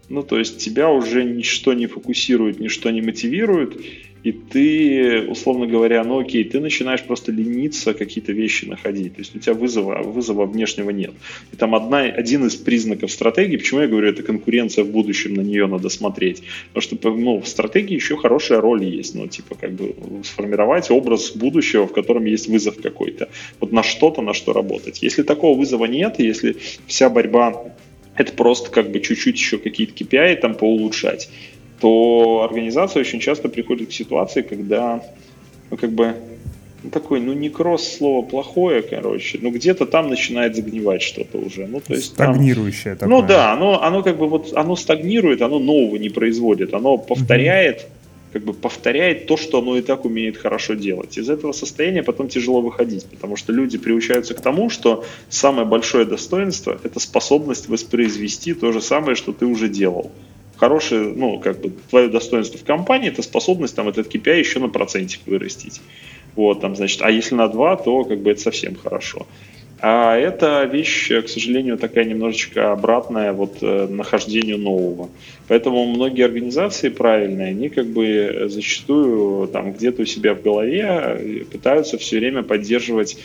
Ну, 0.08 0.22
то 0.22 0.38
есть 0.38 0.58
тебя 0.58 0.90
уже 0.90 1.24
ничто 1.24 1.74
не 1.74 1.86
фокусирует, 1.86 2.60
ничто 2.60 2.90
не 2.90 3.02
мотивирует, 3.02 3.78
и 4.24 4.32
ты, 4.32 5.22
условно 5.28 5.66
говоря, 5.66 6.02
ну 6.02 6.18
окей, 6.18 6.44
ты 6.44 6.60
начинаешь 6.60 7.02
просто 7.02 7.30
лениться 7.30 7.94
какие-то 7.94 8.32
вещи 8.32 8.64
находить. 8.64 9.14
То 9.14 9.20
есть 9.20 9.36
у 9.36 9.38
тебя 9.38 9.54
вызова, 9.54 10.02
вызова 10.02 10.44
внешнего 10.44 10.90
нет. 10.90 11.12
И 11.52 11.56
там 11.56 11.74
одна, 11.74 12.00
один 12.00 12.46
из 12.46 12.56
признаков 12.56 13.12
стратегии, 13.12 13.56
почему 13.56 13.80
я 13.80 13.86
говорю, 13.86 14.08
это 14.08 14.22
конкуренция 14.22 14.84
в 14.84 14.90
будущем, 14.90 15.34
на 15.34 15.42
нее 15.42 15.66
надо 15.66 15.88
смотреть. 15.88 16.42
Потому 16.72 16.82
что 16.82 17.10
ну, 17.10 17.40
в 17.40 17.46
стратегии 17.46 17.94
еще 17.94 18.16
хорошая 18.16 18.60
роль 18.60 18.84
есть. 18.84 19.14
Ну, 19.14 19.28
типа, 19.28 19.54
как 19.54 19.72
бы 19.72 19.94
сформировать 20.24 20.90
образ 20.90 21.30
будущего, 21.30 21.86
в 21.86 21.92
котором 21.92 22.24
есть 22.24 22.48
вызов 22.48 22.80
какой-то. 22.82 23.28
Вот 23.60 23.72
на 23.72 23.82
что-то, 23.82 24.20
на 24.20 24.34
что 24.34 24.52
работать. 24.52 25.00
Если 25.00 25.22
такого 25.22 25.56
вызова 25.56 25.84
нет, 25.84 26.16
если 26.18 26.56
вся 26.86 27.08
борьба 27.08 27.72
это 28.18 28.32
просто 28.32 28.70
как 28.70 28.90
бы 28.90 29.00
чуть-чуть 29.00 29.36
еще 29.36 29.58
какие-то 29.58 29.94
KPI 29.94 30.36
там 30.36 30.54
поулучшать, 30.54 31.30
то 31.80 32.42
организация 32.44 33.00
очень 33.00 33.20
часто 33.20 33.48
приходит 33.48 33.88
к 33.88 33.92
ситуации, 33.92 34.42
когда, 34.42 35.02
ну, 35.70 35.76
как 35.76 35.92
бы, 35.92 36.14
ну, 36.82 36.90
такой, 36.90 37.20
ну, 37.20 37.32
некроз 37.32 37.96
слово 37.96 38.22
плохое, 38.26 38.82
короче, 38.82 39.38
ну, 39.40 39.50
где-то 39.50 39.86
там 39.86 40.08
начинает 40.08 40.56
загнивать 40.56 41.02
что-то 41.02 41.38
уже. 41.38 41.66
Ну, 41.66 41.80
то 41.80 41.94
есть 41.94 42.06
Стагнирующее 42.06 42.96
там, 42.96 43.08
такое. 43.08 43.22
Ну, 43.22 43.26
да, 43.26 43.52
оно, 43.52 43.82
оно 43.82 44.02
как 44.02 44.18
бы 44.18 44.28
вот, 44.28 44.52
оно 44.54 44.74
стагнирует, 44.74 45.40
оно 45.40 45.60
нового 45.60 45.96
не 45.96 46.08
производит, 46.08 46.74
оно 46.74 46.98
повторяет, 46.98 47.82
mm-hmm. 47.82 47.97
Как 48.32 48.42
бы 48.42 48.52
повторяет 48.52 49.26
то, 49.26 49.36
что 49.36 49.58
оно 49.58 49.76
и 49.76 49.82
так 49.82 50.04
умеет 50.04 50.36
хорошо 50.36 50.74
делать. 50.74 51.18
Из 51.18 51.30
этого 51.30 51.52
состояния 51.52 52.02
потом 52.02 52.28
тяжело 52.28 52.60
выходить, 52.60 53.06
потому 53.06 53.36
что 53.36 53.52
люди 53.52 53.78
приучаются 53.78 54.34
к 54.34 54.40
тому, 54.40 54.70
что 54.70 55.04
самое 55.28 55.66
большое 55.66 56.04
достоинство– 56.04 56.78
это 56.84 57.00
способность 57.00 57.68
воспроизвести 57.68 58.54
то 58.54 58.72
же 58.72 58.80
самое, 58.80 59.14
что 59.14 59.32
ты 59.32 59.46
уже 59.46 59.68
делал 59.68 60.10
хорошее, 60.58 61.12
ну, 61.14 61.38
как 61.38 61.60
бы, 61.60 61.72
твое 61.88 62.08
достоинство 62.08 62.58
в 62.58 62.64
компании, 62.64 63.08
это 63.08 63.22
способность 63.22 63.76
там 63.76 63.88
этот 63.88 64.12
KPI 64.12 64.38
еще 64.40 64.58
на 64.58 64.68
процентик 64.68 65.20
вырастить. 65.26 65.80
Вот, 66.34 66.60
там, 66.60 66.76
значит, 66.76 67.00
а 67.02 67.10
если 67.10 67.34
на 67.34 67.48
2, 67.48 67.76
то 67.76 68.04
как 68.04 68.20
бы 68.20 68.32
это 68.32 68.40
совсем 68.40 68.74
хорошо. 68.74 69.26
А 69.80 70.16
эта 70.16 70.64
вещь, 70.64 71.08
к 71.08 71.28
сожалению, 71.28 71.78
такая 71.78 72.04
немножечко 72.04 72.72
обратная 72.72 73.32
вот 73.32 73.58
э, 73.62 73.86
нахождению 73.88 74.58
нового. 74.58 75.08
Поэтому 75.46 75.86
многие 75.86 76.24
организации 76.24 76.88
правильные, 76.88 77.48
они 77.48 77.68
как 77.68 77.86
бы 77.86 78.46
зачастую 78.48 79.46
там 79.48 79.72
где-то 79.72 80.02
у 80.02 80.04
себя 80.04 80.34
в 80.34 80.42
голове 80.42 81.46
пытаются 81.50 81.96
все 81.96 82.18
время 82.18 82.42
поддерживать 82.42 83.18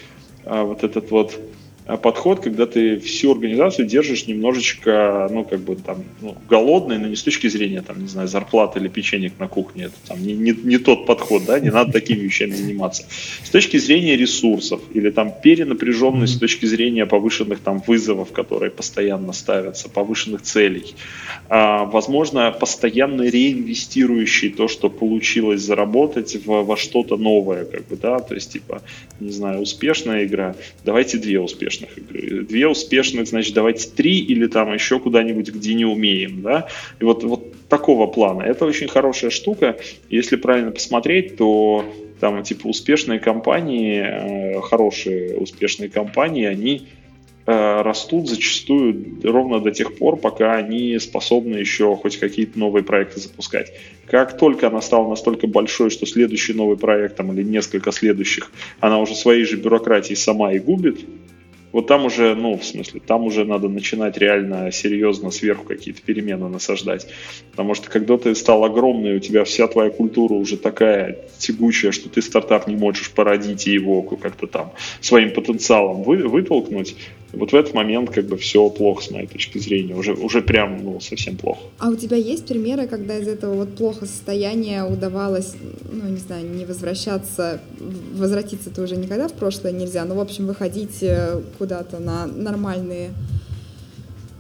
а, 0.46 0.64
вот 0.64 0.84
этот 0.84 1.10
вот 1.10 1.40
подход, 1.86 2.40
когда 2.40 2.66
ты 2.66 2.98
всю 3.00 3.32
организацию 3.32 3.86
держишь 3.86 4.28
немножечко, 4.28 5.28
ну, 5.30 5.44
как 5.44 5.60
бы 5.60 5.76
там, 5.76 6.04
ну, 6.22 6.36
голодной, 6.50 6.98
но 6.98 7.08
не 7.08 7.16
с 7.16 7.24
точки 7.24 7.48
зрения, 7.48 7.82
там, 7.82 8.02
не 8.02 8.08
знаю, 8.08 8.28
зарплаты 8.28 8.80
или 8.80 8.88
печенек 8.88 9.34
на 9.40 9.48
кухне. 9.48 9.86
Это 9.86 9.96
там 10.08 10.22
не, 10.22 10.34
не, 10.34 10.52
не 10.52 10.78
тот 10.78 11.06
подход, 11.06 11.44
да, 11.46 11.60
не 11.60 11.72
надо 11.72 11.92
такими 11.92 12.20
вещами 12.20 12.52
заниматься. 12.52 13.04
С 13.44 13.50
точки 13.50 13.78
зрения 13.78 14.16
ресурсов 14.16 14.82
или 14.94 15.10
там 15.10 15.34
перенапряженность 15.44 16.36
с 16.36 16.40
точки 16.40 16.66
зрения 16.66 17.06
повышенных 17.06 17.60
там 17.60 17.84
вызовов, 17.86 18.32
которые 18.32 18.72
постоянно 18.72 19.34
ставятся, 19.34 19.90
повышенных 19.90 20.42
целей. 20.42 20.96
А, 21.50 21.84
возможно, 21.84 22.52
постоянно 22.52 23.24
реинвестирующий 23.24 24.52
то, 24.52 24.70
что 24.70 24.90
получилось 24.90 25.62
заработать 25.62 26.46
в, 26.46 26.64
во 26.64 26.78
что-то 26.78 27.18
новое, 27.18 27.66
как 27.66 27.88
бы, 27.88 27.98
да, 27.98 28.20
то 28.20 28.36
есть, 28.36 28.54
типа, 28.54 28.82
не 29.20 29.32
знаю, 29.32 29.62
успешная 29.62 30.24
игра, 30.24 30.56
давайте 30.86 31.18
две 31.18 31.40
успешные 31.40 31.73
успешных 31.74 31.98
игры. 31.98 32.44
Две 32.44 32.68
успешных, 32.68 33.28
значит, 33.28 33.54
давайте 33.54 33.90
три 33.90 34.20
или 34.20 34.48
там 34.48 34.74
еще 34.74 35.00
куда-нибудь, 35.00 35.50
где 35.50 35.74
не 35.74 35.86
умеем, 35.86 36.42
да. 36.42 36.68
И 37.00 37.04
вот, 37.04 37.24
вот 37.24 37.68
такого 37.68 38.08
плана. 38.08 38.44
Это 38.44 38.66
очень 38.66 38.88
хорошая 38.88 39.32
штука. 39.32 39.78
Если 40.10 40.36
правильно 40.36 40.72
посмотреть, 40.72 41.38
то 41.38 41.86
там 42.20 42.44
типа 42.44 42.68
успешные 42.68 43.20
компании, 43.20 44.58
э, 44.58 44.62
хорошие 44.62 45.38
успешные 45.38 45.90
компании, 45.90 46.46
они 46.46 46.88
э, 47.46 47.82
растут 47.82 48.30
зачастую 48.30 49.20
ровно 49.24 49.60
до 49.60 49.72
тех 49.72 49.98
пор, 49.98 50.18
пока 50.18 50.56
они 50.56 50.98
способны 51.00 51.56
еще 51.56 51.96
хоть 51.96 52.18
какие-то 52.18 52.60
новые 52.60 52.84
проекты 52.84 53.20
запускать. 53.20 53.74
Как 54.06 54.38
только 54.38 54.68
она 54.68 54.82
стала 54.82 55.10
настолько 55.10 55.48
большой, 55.48 55.90
что 55.90 56.06
следующий 56.06 56.54
новый 56.54 56.78
проект 56.78 57.18
там, 57.18 57.34
или 57.34 57.44
несколько 57.44 57.92
следующих, 57.92 58.52
она 58.80 59.00
уже 59.00 59.16
своей 59.16 59.46
же 59.46 59.58
бюрократией 59.58 60.16
сама 60.16 60.54
и 60.54 60.60
губит, 60.60 61.00
вот 61.74 61.88
там 61.88 62.06
уже, 62.06 62.36
ну, 62.36 62.56
в 62.56 62.64
смысле, 62.64 63.02
там 63.06 63.24
уже 63.24 63.46
надо 63.46 63.68
начинать 63.68 64.18
реально 64.18 64.72
серьезно 64.72 65.32
сверху 65.32 65.66
какие-то 65.66 66.02
перемены 66.04 66.48
насаждать. 66.48 67.08
Потому 67.52 67.74
что 67.74 67.90
когда 67.90 68.18
ты 68.18 68.36
стал 68.36 68.64
огромный, 68.64 69.16
у 69.16 69.20
тебя 69.20 69.44
вся 69.44 69.68
твоя 69.68 69.90
культура 69.90 70.36
уже 70.36 70.56
такая 70.56 71.18
тягучая, 71.40 71.92
что 71.92 72.10
ты 72.10 72.22
стартап 72.22 72.68
не 72.68 72.76
можешь 72.76 73.10
породить 73.12 73.68
и 73.68 73.72
его 73.72 74.04
как-то 74.04 74.46
там 74.46 74.72
своим 75.02 75.34
потенциалом 75.34 76.04
вы, 76.04 76.28
вытолкнуть, 76.28 76.96
вот 77.34 77.52
в 77.52 77.56
этот 77.56 77.74
момент 77.74 78.12
как 78.12 78.26
бы 78.26 78.38
все 78.38 78.70
плохо 78.70 79.04
с 79.04 79.12
моей 79.12 79.28
точки 79.28 79.58
зрения, 79.58 79.96
уже, 79.96 80.14
уже 80.14 80.42
прям 80.42 80.84
ну, 80.84 81.00
совсем 81.00 81.36
плохо. 81.36 81.62
А 81.80 81.90
у 81.90 81.96
тебя 81.96 82.16
есть 82.16 82.46
примеры, 82.46 82.88
когда 82.88 83.18
из 83.18 83.28
этого 83.28 83.56
вот 83.56 83.76
плохого 83.76 84.06
состояния 84.06 84.84
удавалось, 84.84 85.56
ну 85.92 86.10
не 86.10 86.18
знаю, 86.18 86.48
не 86.48 86.66
возвращаться, 86.66 87.60
возвратиться-то 88.14 88.82
уже 88.82 88.96
никогда 88.96 89.28
в 89.28 89.34
прошлое 89.34 89.72
нельзя, 89.72 90.06
но 90.06 90.16
в 90.16 90.20
общем 90.20 90.46
выходить 90.46 91.02
э, 91.02 91.42
куда-то 91.58 92.00
на 92.00 92.28
нормальные 92.28 93.12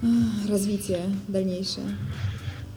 э, 0.02 0.06
развитие 0.50 1.02
дальнейшее? 1.28 1.86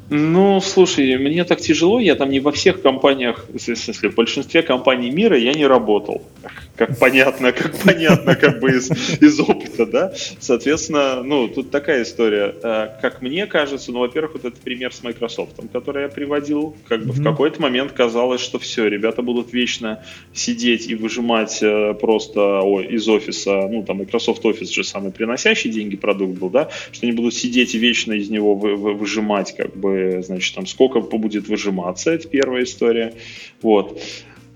Ну, 0.09 0.61
слушай, 0.61 1.17
мне 1.17 1.45
так 1.45 1.61
тяжело, 1.61 1.99
я 1.99 2.15
там 2.15 2.31
не 2.31 2.41
во 2.41 2.53
всех 2.53 2.81
компаниях, 2.81 3.47
в 3.53 3.59
смысле, 3.59 4.11
в 4.11 4.15
большинстве 4.15 4.63
компаний 4.63 5.11
мира 5.11 5.37
я 5.37 5.53
не 5.53 5.67
работал 5.67 6.23
как 6.77 6.99
понятно, 6.99 7.53
как 7.53 7.77
понятно, 7.79 8.37
как 8.37 8.61
бы 8.61 8.71
из, 8.71 8.91
из 9.21 9.41
опыта, 9.41 9.87
да. 9.87 10.13
Соответственно, 10.39 11.23
ну, 11.23 11.49
тут 11.49 11.71
такая 11.71 12.03
история. 12.03 12.55
Э, 12.63 12.89
как 13.01 13.23
мне 13.23 13.47
кажется, 13.47 13.93
ну, 13.93 14.01
во-первых, 14.01 14.35
вот 14.35 14.45
этот 14.45 14.61
пример 14.61 14.93
с 14.93 15.03
Microsoft, 15.03 15.53
который 15.73 16.03
я 16.03 16.09
приводил, 16.09 16.77
как 16.87 17.05
бы 17.05 17.13
mm-hmm. 17.13 17.21
в 17.21 17.25
какой-то 17.25 17.63
момент 17.63 17.93
казалось, 17.93 18.41
что 18.41 18.59
все, 18.59 18.87
ребята 18.87 19.23
будут 19.23 19.53
вечно 19.53 20.05
сидеть 20.33 20.89
и 20.89 20.95
выжимать 20.95 21.59
э, 21.63 21.95
просто 21.95 22.61
о, 22.61 22.81
из 22.81 23.09
офиса, 23.09 23.69
ну, 23.69 23.83
там, 23.83 23.99
Microsoft 23.99 24.45
Office 24.45 24.73
же 24.73 24.85
самый 24.85 25.13
приносящий 25.13 25.71
деньги 25.71 25.97
продукт 25.97 26.39
был, 26.39 26.51
да, 26.51 26.69
что 26.93 27.07
они 27.07 27.17
будут 27.17 27.35
сидеть 27.35 27.75
и 27.75 27.79
вечно 27.79 28.13
из 28.13 28.29
него 28.29 28.55
вы, 28.55 28.77
вы, 28.77 28.95
выжимать, 28.95 29.57
как 29.57 29.75
бы, 29.77 29.96
значит, 30.23 30.55
там, 30.55 30.67
сколько 30.67 31.01
будет 31.01 31.49
выжиматься, 31.49 32.13
это 32.13 32.29
первая 32.29 32.65
история, 32.65 33.15
вот. 33.63 34.01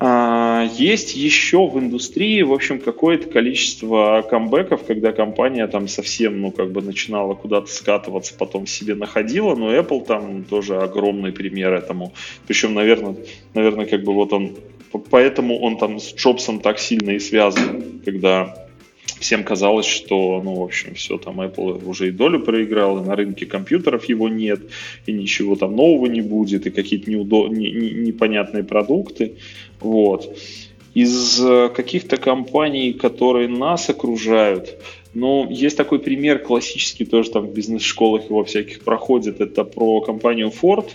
А, 0.03 0.67
есть 0.79 1.15
еще 1.15 1.69
в 1.69 1.79
индустрии, 1.79 2.41
в 2.41 2.55
общем, 2.55 2.81
какое-то 2.81 3.29
количество 3.29 4.25
камбэков, 4.29 4.85
когда 4.87 5.13
компания 5.13 5.67
там 5.67 5.89
совсем, 5.89 6.41
ну, 6.41 6.51
как 6.51 6.73
бы 6.73 6.81
начинала 6.81 7.35
куда-то 7.35 7.71
скатываться, 7.71 8.33
потом 8.35 8.67
себе 8.67 8.95
находила, 8.95 9.55
но 9.55 9.75
Apple 9.75 10.07
там 10.07 10.45
тоже 10.45 10.79
огромный 10.79 11.33
пример 11.33 11.75
этому. 11.75 12.15
Причем, 12.47 12.73
наверное, 12.73 13.17
наверное, 13.53 13.85
как 13.85 14.03
бы 14.03 14.15
вот 14.15 14.33
он, 14.33 14.57
поэтому 15.11 15.61
он 15.61 15.77
там 15.77 16.01
с 16.01 16.15
Джобсом 16.15 16.61
так 16.61 16.79
сильно 16.79 17.11
и 17.11 17.19
связан, 17.19 18.01
когда 18.03 18.70
всем 19.21 19.45
казалось, 19.45 19.87
что, 19.87 20.41
ну, 20.43 20.55
в 20.57 20.65
общем, 20.65 20.95
все, 20.95 21.19
там 21.19 21.41
Apple 21.41 21.87
уже 21.87 22.09
и 22.09 22.11
долю 22.11 22.41
проиграл, 22.41 22.99
и 22.99 23.07
на 23.07 23.15
рынке 23.15 23.47
компьютеров 23.47 24.07
его 24.07 24.29
нет, 24.29 24.61
и 25.07 25.13
ничего 25.13 25.55
там 25.57 25.77
нового 25.77 26.07
не 26.07 26.23
будет, 26.23 26.67
и 26.67 26.71
какие-то 26.71 27.11
неудо... 27.11 27.49
не, 27.49 27.71
не, 27.71 27.91
непонятные 27.91 28.65
продукты. 28.65 29.35
Вот. 29.79 30.37
Из 30.95 31.41
э, 31.41 31.69
каких-то 31.69 32.17
компаний, 32.17 32.93
которые 32.95 33.47
нас 33.49 33.89
окружают, 33.91 34.77
ну, 35.15 35.49
есть 35.51 35.77
такой 35.77 35.99
пример 35.99 36.39
классический, 36.39 37.05
тоже 37.05 37.31
там 37.31 37.47
в 37.47 37.53
бизнес-школах 37.53 38.25
его 38.25 38.43
всяких 38.45 38.83
проходит, 38.83 39.41
это 39.41 39.65
про 39.65 40.01
компанию 40.01 40.51
Ford, 40.51 40.89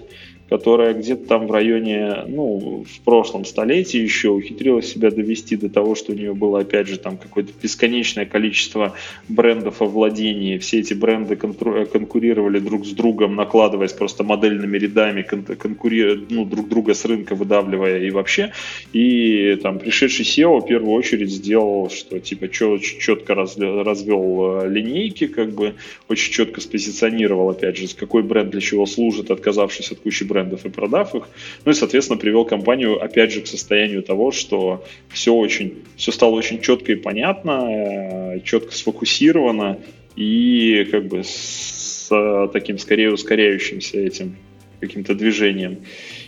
которая 0.50 0.94
где-то 0.94 1.28
там 1.28 1.48
в 1.48 1.52
районе, 1.52 2.24
ну, 2.28 2.86
в 2.88 3.00
прошлом 3.02 3.46
столетии 3.46 3.98
еще 3.98 4.30
ухитрилась 4.30 4.88
себя 4.88 5.10
довести 5.10 5.56
до 5.56 5.70
того, 5.70 5.96
что 5.96 6.12
у 6.12 6.16
нее 6.16 6.34
было, 6.34 6.60
опять 6.60 6.88
же, 6.88 7.00
там 7.00 7.18
какое-то 7.18 7.52
бесконечное 7.62 8.26
количество 8.26 8.94
брендов 9.28 9.82
о 9.82 9.86
владении. 9.86 10.60
Все 10.60 10.80
эти 10.80 10.94
бренды 10.94 11.36
конкурировали 11.36 12.60
друг 12.60 12.86
с 12.86 12.92
другом, 12.92 13.36
накладываясь 13.36 13.94
просто 13.94 14.24
модельными 14.24 14.78
рядами, 14.78 15.24
конкурируя, 15.24 16.20
ну, 16.30 16.46
друг 16.46 16.70
друга 16.70 16.94
с 16.94 17.06
рынка 17.06 17.34
выдавливая 17.34 18.00
и 18.00 18.12
вообще. 18.12 18.52
И 18.94 19.58
там 19.64 19.80
пришедший 19.80 20.26
SEO 20.26 20.60
в 20.62 20.68
первую 20.68 20.94
очередь 20.94 21.32
сделал, 21.32 21.90
что 21.90 22.20
типа 22.20 22.50
четко 22.50 23.34
развел 23.34 24.62
э, 24.62 24.70
линейки, 24.70 25.26
как 25.26 25.54
бы 25.54 25.74
очень 26.08 26.32
четко 26.32 26.62
спозиционировал, 26.62 27.50
опять 27.50 27.78
же, 27.78 27.88
какой 27.96 28.22
бренд 28.22 28.52
для 28.52 28.62
чего 28.62 28.86
служит, 28.86 29.32
отказавшись 29.32 29.92
от 29.92 30.00
кучи 30.00 30.24
брендов 30.24 30.35
и 30.44 30.70
продав 30.70 31.16
их. 31.16 31.28
Ну 31.64 31.72
и, 31.72 31.76
соответственно, 31.76 32.20
привел 32.20 32.46
компанию, 32.46 33.02
опять 33.02 33.32
же, 33.32 33.42
к 33.42 33.48
состоянию 33.48 34.04
того, 34.04 34.32
что 34.32 34.84
все 35.10 35.34
очень, 35.34 35.84
все 35.96 36.12
стало 36.12 36.32
очень 36.32 36.62
четко 36.62 36.94
и 36.94 36.96
понятно, 36.96 38.36
э, 38.36 38.40
четко 38.42 38.74
сфокусировано 38.74 39.80
и 40.16 40.88
как 40.92 41.08
бы 41.08 41.24
с 41.24 42.10
таким 42.54 42.78
скорее 42.78 43.12
ускоряющимся 43.12 44.00
этим 44.00 44.38
каким-то 44.80 45.16
движением. 45.16 45.80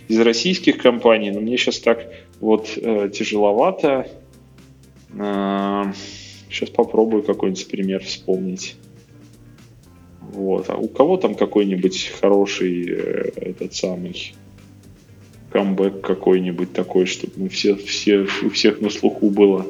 Из 0.08 0.18
российских 0.20 0.78
компаний, 0.78 1.30
но 1.30 1.40
мне 1.40 1.56
сейчас 1.56 1.78
так 1.78 2.10
вот 2.40 2.70
э, 2.76 3.10
тяжеловато. 3.12 4.08
Э, 5.12 5.84
сейчас 6.50 6.70
попробую 6.70 7.22
какой-нибудь 7.22 7.68
пример 7.68 8.02
вспомнить. 8.04 8.76
Вот. 10.32 10.68
А 10.68 10.76
у 10.76 10.88
кого 10.88 11.16
там 11.16 11.34
какой-нибудь 11.34 12.12
хороший 12.20 12.86
э, 12.88 13.30
этот 13.36 13.74
самый 13.74 14.34
камбэк 15.50 16.00
какой-нибудь 16.00 16.72
такой, 16.72 17.06
чтобы 17.06 17.32
мы 17.36 17.48
все, 17.48 17.74
все, 17.76 18.26
у 18.42 18.50
всех 18.50 18.80
на 18.80 18.90
слуху 18.90 19.30
было? 19.30 19.66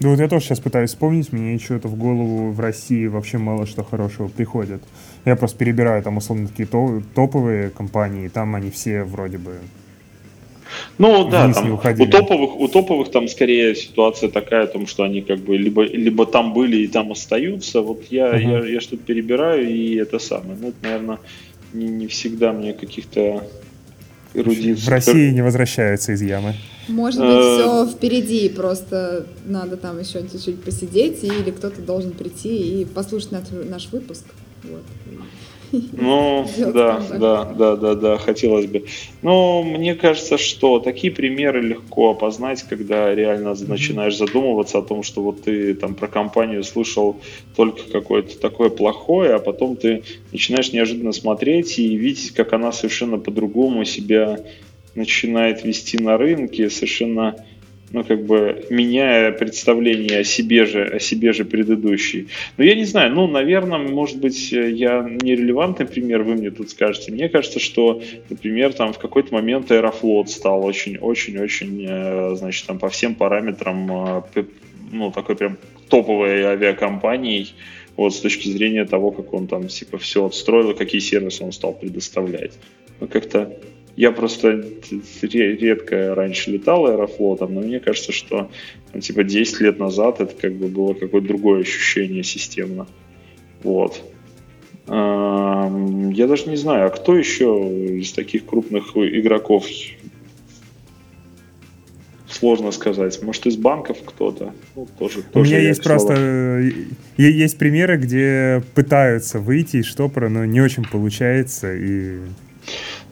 Ну 0.00 0.10
вот 0.10 0.18
я 0.18 0.28
тоже 0.28 0.46
сейчас 0.46 0.60
пытаюсь 0.60 0.90
вспомнить, 0.90 1.32
мне 1.32 1.58
что-то 1.58 1.88
в 1.88 1.96
голову 1.96 2.50
в 2.50 2.60
России 2.60 3.06
вообще 3.06 3.38
мало 3.38 3.66
что 3.66 3.84
хорошего 3.84 4.28
приходит. 4.28 4.82
Я 5.24 5.36
просто 5.36 5.56
перебираю 5.56 6.02
там 6.02 6.16
условно 6.16 6.48
такие 6.48 6.68
топовые 7.14 7.70
компании, 7.70 8.28
там 8.28 8.54
они 8.56 8.70
все 8.70 9.04
вроде 9.04 9.38
бы 9.38 9.58
ну 10.98 11.28
да, 11.28 11.52
там, 11.52 11.72
у 11.72 12.06
топовых, 12.06 12.56
у 12.56 12.68
топовых 12.68 13.10
там 13.10 13.28
скорее 13.28 13.74
ситуация 13.74 14.28
такая, 14.28 14.64
о 14.64 14.66
том, 14.66 14.86
что 14.86 15.02
они 15.02 15.22
как 15.22 15.40
бы 15.40 15.56
либо, 15.56 15.84
либо 15.84 16.26
там 16.26 16.52
были 16.52 16.78
и 16.78 16.86
там 16.88 17.12
остаются. 17.12 17.80
Вот 17.80 18.04
я, 18.10 18.34
uh-huh. 18.34 18.64
я, 18.64 18.74
я 18.74 18.80
что-то 18.80 19.02
перебираю, 19.02 19.68
и 19.68 19.96
это 19.96 20.18
самое. 20.18 20.56
Ну, 20.60 20.68
это, 20.68 20.76
наверное, 20.82 21.18
не, 21.72 21.88
не 21.88 22.06
всегда 22.06 22.52
мне 22.52 22.72
каких-то 22.72 23.46
эрудиций. 24.34 24.86
В 24.86 24.88
России 24.88 25.30
не 25.30 25.42
возвращаются 25.42 26.12
из 26.12 26.22
ямы. 26.22 26.54
Может 26.88 27.20
быть, 27.20 27.28
все 27.28 27.86
впереди, 27.86 28.48
просто 28.48 29.26
надо 29.46 29.76
там 29.76 30.00
еще 30.00 30.22
чуть-чуть 30.22 30.62
посидеть, 30.62 31.22
или 31.22 31.50
кто-то 31.50 31.80
должен 31.80 32.12
прийти 32.12 32.80
и 32.80 32.84
послушать 32.84 33.32
наш, 33.32 33.44
наш 33.50 33.88
выпуск. 33.92 34.24
Вот. 34.64 34.82
Ну, 35.72 36.46
да, 36.58 37.02
да, 37.10 37.44
да, 37.44 37.76
да, 37.76 37.94
да, 37.94 38.18
хотелось 38.18 38.66
бы. 38.66 38.84
Но 39.22 39.62
мне 39.62 39.94
кажется, 39.94 40.38
что 40.38 40.78
такие 40.78 41.12
примеры 41.12 41.60
легко 41.62 42.10
опознать, 42.10 42.62
когда 42.62 43.14
реально 43.14 43.54
начинаешь 43.66 44.16
задумываться 44.16 44.78
о 44.78 44.82
том, 44.82 45.02
что 45.02 45.22
вот 45.22 45.42
ты 45.42 45.74
там 45.74 45.94
про 45.94 46.08
компанию 46.08 46.62
слышал 46.62 47.16
только 47.56 47.82
какое-то 47.90 48.38
такое 48.38 48.68
плохое, 48.68 49.34
а 49.34 49.38
потом 49.38 49.76
ты 49.76 50.02
начинаешь 50.30 50.72
неожиданно 50.72 51.12
смотреть 51.12 51.78
и 51.78 51.96
видеть, 51.96 52.32
как 52.32 52.52
она 52.52 52.72
совершенно 52.72 53.18
по-другому 53.18 53.84
себя 53.84 54.40
начинает 54.94 55.64
вести 55.64 55.98
на 55.98 56.18
рынке, 56.18 56.68
совершенно 56.68 57.36
ну, 57.92 58.04
как 58.04 58.24
бы 58.24 58.64
меняя 58.70 59.32
представление 59.32 60.20
о 60.20 60.24
себе 60.24 60.64
же, 60.66 60.84
о 60.84 60.98
себе 60.98 61.32
же 61.32 61.44
предыдущий. 61.44 62.28
Но 62.56 62.64
я 62.64 62.74
не 62.74 62.84
знаю, 62.84 63.12
ну, 63.14 63.26
наверное, 63.26 63.78
может 63.78 64.18
быть, 64.18 64.52
я 64.52 65.02
нерелевантный 65.02 65.86
пример, 65.86 66.22
вы 66.22 66.34
мне 66.34 66.50
тут 66.50 66.70
скажете. 66.70 67.12
Мне 67.12 67.28
кажется, 67.28 67.60
что, 67.60 68.02
например, 68.30 68.72
там 68.72 68.92
в 68.92 68.98
какой-то 68.98 69.34
момент 69.34 69.70
Аэрофлот 69.70 70.30
стал 70.30 70.64
очень-очень-очень, 70.64 71.86
э, 71.88 72.34
значит, 72.36 72.66
там 72.66 72.78
по 72.78 72.88
всем 72.88 73.14
параметрам, 73.14 74.22
э, 74.34 74.44
ну, 74.90 75.10
такой 75.10 75.36
прям 75.36 75.58
топовой 75.88 76.42
авиакомпанией, 76.42 77.54
вот 77.96 78.14
с 78.14 78.20
точки 78.20 78.48
зрения 78.48 78.86
того, 78.86 79.10
как 79.10 79.34
он 79.34 79.46
там, 79.46 79.68
типа, 79.68 79.98
все 79.98 80.24
отстроил, 80.24 80.74
какие 80.74 81.00
сервисы 81.00 81.44
он 81.44 81.52
стал 81.52 81.74
предоставлять. 81.74 82.52
Ну, 83.00 83.06
как-то 83.06 83.54
я 83.96 84.10
просто 84.10 84.64
редко 85.22 86.14
раньше 86.14 86.50
летал 86.50 86.86
аэрофлотом, 86.86 87.54
но 87.54 87.60
мне 87.60 87.80
кажется, 87.80 88.12
что 88.12 88.50
типа 88.98 89.24
10 89.24 89.60
лет 89.60 89.78
назад 89.78 90.20
это 90.20 90.34
как 90.34 90.54
бы 90.54 90.68
было 90.68 90.94
какое-то 90.94 91.26
другое 91.28 91.60
ощущение 91.60 92.22
системно. 92.22 92.86
Вот. 93.62 94.02
Я 94.88 96.26
даже 96.26 96.48
не 96.48 96.56
знаю, 96.56 96.86
а 96.86 96.90
кто 96.90 97.16
еще 97.16 97.98
из 98.00 98.12
таких 98.12 98.46
крупных 98.46 98.96
игроков 98.96 99.66
сложно 102.42 102.72
сказать. 102.72 103.22
Может, 103.22 103.46
из 103.46 103.56
банков 103.56 103.98
кто-то. 104.04 104.52
Ну, 104.74 104.88
тоже, 104.98 105.22
У 105.34 105.44
меня 105.44 105.60
есть 105.60 105.82
просто 105.84 106.14
э, 106.16 106.72
есть 107.16 107.58
примеры, 107.58 107.98
где 107.98 108.62
пытаются 108.74 109.38
выйти 109.38 109.76
из 109.76 109.86
штопора, 109.86 110.28
но 110.28 110.44
не 110.44 110.60
очень 110.60 110.84
получается. 110.84 111.72
И 111.72 112.18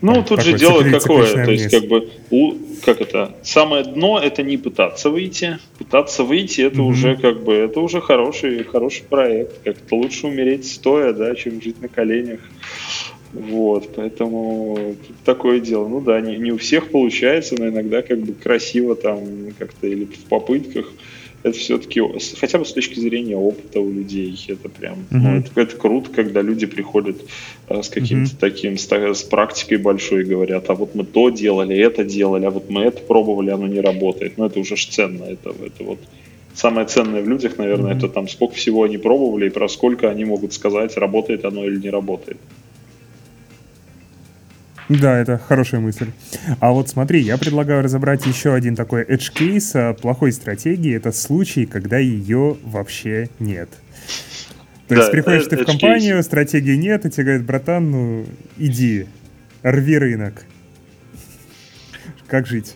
Ну, 0.02 0.14
там, 0.14 0.24
тут 0.24 0.42
же 0.42 0.56
дело 0.56 0.82
какое, 0.82 1.44
то 1.44 1.50
есть, 1.50 1.70
как 1.70 1.84
бы, 1.84 2.10
у, 2.30 2.54
как 2.84 3.00
это, 3.00 3.34
самое 3.42 3.84
дно 3.84 4.18
это 4.18 4.42
не 4.42 4.56
пытаться 4.56 5.10
выйти, 5.10 5.58
пытаться 5.78 6.24
выйти 6.24 6.62
это 6.62 6.78
mm-hmm. 6.78 6.88
уже 6.88 7.16
как 7.16 7.42
бы, 7.42 7.52
это 7.52 7.80
уже 7.80 8.00
хороший, 8.00 8.64
хороший 8.64 9.02
проект, 9.04 9.62
как-то 9.62 9.96
лучше 9.96 10.26
умереть 10.26 10.66
стоя, 10.66 11.12
да, 11.12 11.34
чем 11.34 11.60
жить 11.60 11.80
на 11.82 11.88
коленях. 11.88 12.40
Вот, 13.32 13.90
поэтому 13.94 14.96
такое 15.24 15.60
дело. 15.60 15.86
Ну 15.86 16.00
да, 16.00 16.20
не, 16.20 16.36
не 16.36 16.50
у 16.50 16.58
всех 16.58 16.90
получается, 16.90 17.54
но 17.56 17.68
иногда 17.68 18.02
как 18.02 18.18
бы 18.18 18.32
красиво 18.32 18.96
там 18.96 19.20
как-то 19.56 19.86
или 19.86 20.04
в 20.06 20.24
попытках 20.24 20.92
это 21.42 21.56
все-таки, 21.56 22.02
хотя 22.38 22.58
бы 22.58 22.64
с 22.64 22.72
точки 22.72 22.98
зрения 22.98 23.36
опыта 23.36 23.80
у 23.80 23.90
людей, 23.90 24.38
это 24.48 24.68
прям, 24.68 25.06
uh-huh. 25.10 25.18
ну, 25.18 25.36
это, 25.38 25.60
это 25.60 25.76
круто, 25.76 26.10
когда 26.10 26.42
люди 26.42 26.66
приходят 26.66 27.16
а, 27.68 27.82
с 27.82 27.88
каким-то 27.88 28.32
uh-huh. 28.32 28.38
таким, 28.38 28.76
с, 28.76 28.86
с 28.88 29.22
практикой 29.22 29.78
большой 29.78 30.22
и 30.22 30.24
говорят, 30.24 30.68
а 30.68 30.74
вот 30.74 30.94
мы 30.94 31.04
то 31.04 31.30
делали, 31.30 31.76
это 31.76 32.04
делали, 32.04 32.44
а 32.44 32.50
вот 32.50 32.68
мы 32.68 32.82
это 32.82 33.00
пробовали, 33.02 33.50
оно 33.50 33.66
не 33.66 33.80
работает. 33.80 34.36
Ну, 34.36 34.44
это 34.46 34.60
уже 34.60 34.76
ж 34.76 34.86
ценно, 34.86 35.24
это, 35.24 35.50
это 35.50 35.84
вот 35.84 35.98
самое 36.54 36.86
ценное 36.86 37.22
в 37.22 37.28
людях, 37.28 37.56
наверное, 37.56 37.94
uh-huh. 37.94 37.98
это 37.98 38.08
там 38.08 38.28
сколько 38.28 38.54
всего 38.54 38.84
они 38.84 38.98
пробовали 38.98 39.46
и 39.46 39.50
про 39.50 39.68
сколько 39.68 40.10
они 40.10 40.26
могут 40.26 40.52
сказать, 40.52 40.96
работает 40.96 41.44
оно 41.44 41.64
или 41.64 41.80
не 41.80 41.90
работает. 41.90 42.38
Да, 44.90 45.16
это 45.16 45.38
хорошая 45.38 45.80
мысль. 45.80 46.10
А 46.58 46.72
вот 46.72 46.88
смотри, 46.88 47.20
я 47.20 47.38
предлагаю 47.38 47.80
разобрать 47.84 48.26
еще 48.26 48.52
один 48.54 48.74
такой 48.74 49.04
edge 49.04 49.32
case 49.32 49.94
плохой 49.94 50.32
стратегии. 50.32 50.96
Это 50.96 51.12
случай, 51.12 51.64
когда 51.64 51.98
ее 51.98 52.56
вообще 52.64 53.28
нет. 53.38 53.68
То 54.88 54.96
да, 54.96 55.02
есть 55.02 55.12
приходишь 55.12 55.46
ты 55.46 55.58
в 55.58 55.64
компанию, 55.64 56.18
case. 56.18 56.24
стратегии 56.24 56.74
нет, 56.74 57.06
и 57.06 57.10
тебе 57.10 57.22
говорят, 57.22 57.44
братан, 57.44 57.90
ну 57.92 58.26
иди, 58.58 59.06
рви 59.62 59.96
рынок. 59.96 60.44
Как 62.26 62.48
жить? 62.48 62.74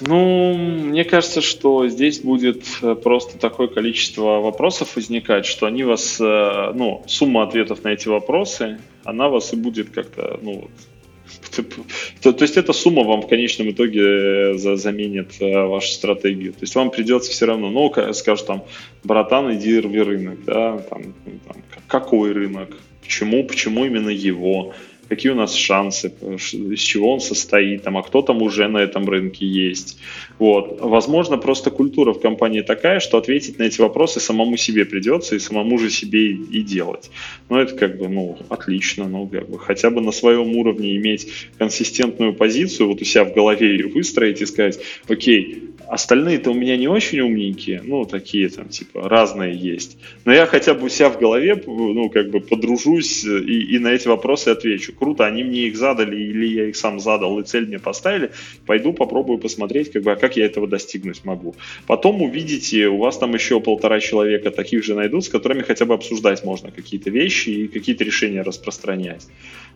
Ну, 0.00 0.54
мне 0.54 1.04
кажется, 1.04 1.40
что 1.40 1.88
здесь 1.88 2.20
будет 2.20 2.64
э, 2.82 2.94
просто 2.94 3.38
такое 3.38 3.68
количество 3.68 4.40
вопросов 4.40 4.96
возникать, 4.96 5.46
что 5.46 5.66
они 5.66 5.84
вас, 5.84 6.20
э, 6.20 6.72
ну, 6.74 7.02
сумма 7.06 7.42
ответов 7.42 7.84
на 7.84 7.88
эти 7.88 8.08
вопросы 8.08 8.78
она 9.04 9.28
вас 9.28 9.52
и 9.54 9.56
будет 9.56 9.90
как-то, 9.90 10.38
ну, 10.42 10.68
то, 12.22 12.32
то 12.32 12.42
есть 12.42 12.56
эта 12.56 12.72
сумма 12.72 13.04
вам 13.04 13.22
в 13.22 13.28
конечном 13.28 13.70
итоге 13.70 14.02
э, 14.02 14.54
за, 14.54 14.76
заменит 14.76 15.40
э, 15.40 15.66
вашу 15.66 15.88
стратегию. 15.88 16.52
То 16.52 16.60
есть 16.60 16.74
вам 16.74 16.90
придется 16.90 17.30
все 17.30 17.46
равно, 17.46 17.70
ну, 17.70 17.92
скажут 18.12 18.46
там, 18.46 18.64
братан, 19.04 19.54
иди 19.54 19.80
рви 19.80 20.02
рынок, 20.02 20.44
да, 20.44 20.78
там, 20.78 21.14
там, 21.24 21.56
какой 21.86 22.32
рынок, 22.32 22.76
почему, 23.02 23.44
почему 23.44 23.84
именно 23.84 24.10
его, 24.10 24.74
какие 25.08 25.32
у 25.32 25.34
нас 25.34 25.54
шансы, 25.54 26.08
из 26.08 26.80
чего 26.80 27.14
он 27.14 27.20
состоит, 27.20 27.82
там, 27.82 27.96
а 27.96 28.02
кто 28.02 28.22
там 28.22 28.42
уже 28.42 28.68
на 28.68 28.78
этом 28.78 29.08
рынке 29.08 29.46
есть. 29.46 29.98
Вот. 30.38 30.80
Возможно, 30.80 31.38
просто 31.38 31.70
культура 31.70 32.12
в 32.12 32.20
компании 32.20 32.60
такая, 32.60 33.00
что 33.00 33.18
ответить 33.18 33.58
на 33.58 33.64
эти 33.64 33.80
вопросы 33.80 34.20
самому 34.20 34.56
себе 34.56 34.84
придется 34.84 35.36
и 35.36 35.38
самому 35.38 35.78
же 35.78 35.90
себе 35.90 36.30
и, 36.30 36.58
и 36.58 36.62
делать. 36.62 37.10
Но 37.48 37.60
это 37.60 37.74
как 37.74 37.98
бы, 37.98 38.08
ну, 38.08 38.38
отлично, 38.48 39.08
ну, 39.08 39.26
как 39.26 39.48
бы 39.48 39.58
хотя 39.58 39.90
бы 39.90 40.00
на 40.00 40.12
своем 40.12 40.56
уровне 40.56 40.96
иметь 40.96 41.28
консистентную 41.58 42.34
позицию, 42.34 42.88
вот 42.88 43.00
у 43.00 43.04
себя 43.04 43.24
в 43.24 43.34
голове 43.34 43.70
ее 43.70 43.88
выстроить 43.88 44.40
и 44.40 44.46
сказать, 44.46 44.78
окей, 45.08 45.62
Остальные-то 45.88 46.50
у 46.50 46.54
меня 46.54 46.76
не 46.76 46.86
очень 46.86 47.20
умненькие, 47.20 47.80
ну, 47.82 48.04
такие 48.04 48.50
там, 48.50 48.68
типа, 48.68 49.08
разные 49.08 49.56
есть. 49.56 49.96
Но 50.26 50.34
я 50.34 50.44
хотя 50.44 50.74
бы 50.74 50.86
у 50.86 50.88
себя 50.90 51.08
в 51.08 51.18
голове, 51.18 51.62
ну, 51.66 52.10
как 52.10 52.30
бы 52.30 52.40
подружусь 52.40 53.24
и, 53.24 53.74
и 53.74 53.78
на 53.78 53.88
эти 53.88 54.06
вопросы 54.06 54.50
отвечу. 54.50 54.92
Круто, 54.92 55.24
они 55.24 55.44
мне 55.44 55.62
их 55.62 55.76
задали, 55.76 56.16
или 56.16 56.46
я 56.46 56.68
их 56.68 56.76
сам 56.76 57.00
задал, 57.00 57.38
и 57.40 57.42
цель 57.42 57.66
мне 57.66 57.78
поставили. 57.78 58.32
Пойду 58.66 58.92
попробую 58.92 59.38
посмотреть, 59.38 59.90
как 59.90 60.02
бы, 60.02 60.12
а 60.12 60.16
как 60.16 60.36
я 60.36 60.44
этого 60.44 60.68
достигнуть 60.68 61.24
могу. 61.24 61.54
Потом 61.86 62.20
увидите, 62.20 62.88
у 62.88 62.98
вас 62.98 63.16
там 63.16 63.32
еще 63.32 63.58
полтора 63.58 64.00
человека 64.00 64.50
таких 64.50 64.84
же 64.84 64.94
найдут, 64.94 65.24
с 65.24 65.28
которыми 65.30 65.62
хотя 65.62 65.86
бы 65.86 65.94
обсуждать 65.94 66.44
можно 66.44 66.70
какие-то 66.70 67.08
вещи 67.08 67.48
и 67.48 67.68
какие-то 67.68 68.04
решения 68.04 68.42
распространять. 68.42 69.26